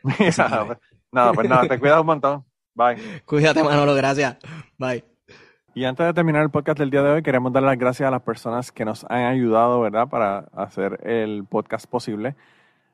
nada, 1.12 1.34
pues 1.34 1.50
nada, 1.50 1.68
te 1.68 1.80
cuidas 1.80 2.00
un 2.00 2.08
montón. 2.08 2.46
Bye. 2.74 3.22
Cuídate, 3.26 3.64
Manolo, 3.64 3.94
gracias. 3.96 4.38
Bye. 4.78 5.04
Y 5.76 5.86
antes 5.86 6.06
de 6.06 6.14
terminar 6.14 6.44
el 6.44 6.52
podcast 6.52 6.80
del 6.80 6.90
día 6.90 7.02
de 7.02 7.10
hoy, 7.10 7.24
queremos 7.24 7.52
dar 7.52 7.64
las 7.64 7.78
gracias 7.78 8.08
a 8.08 8.12
las 8.12 8.22
personas 8.22 8.72
que 8.72 8.86
nos 8.86 9.06
han 9.06 9.26
ayudado, 9.26 9.82
¿verdad?, 9.82 10.08
para 10.08 10.40
hacer 10.54 11.00
el 11.04 11.46
podcast 11.46 11.88
posible. 11.88 12.36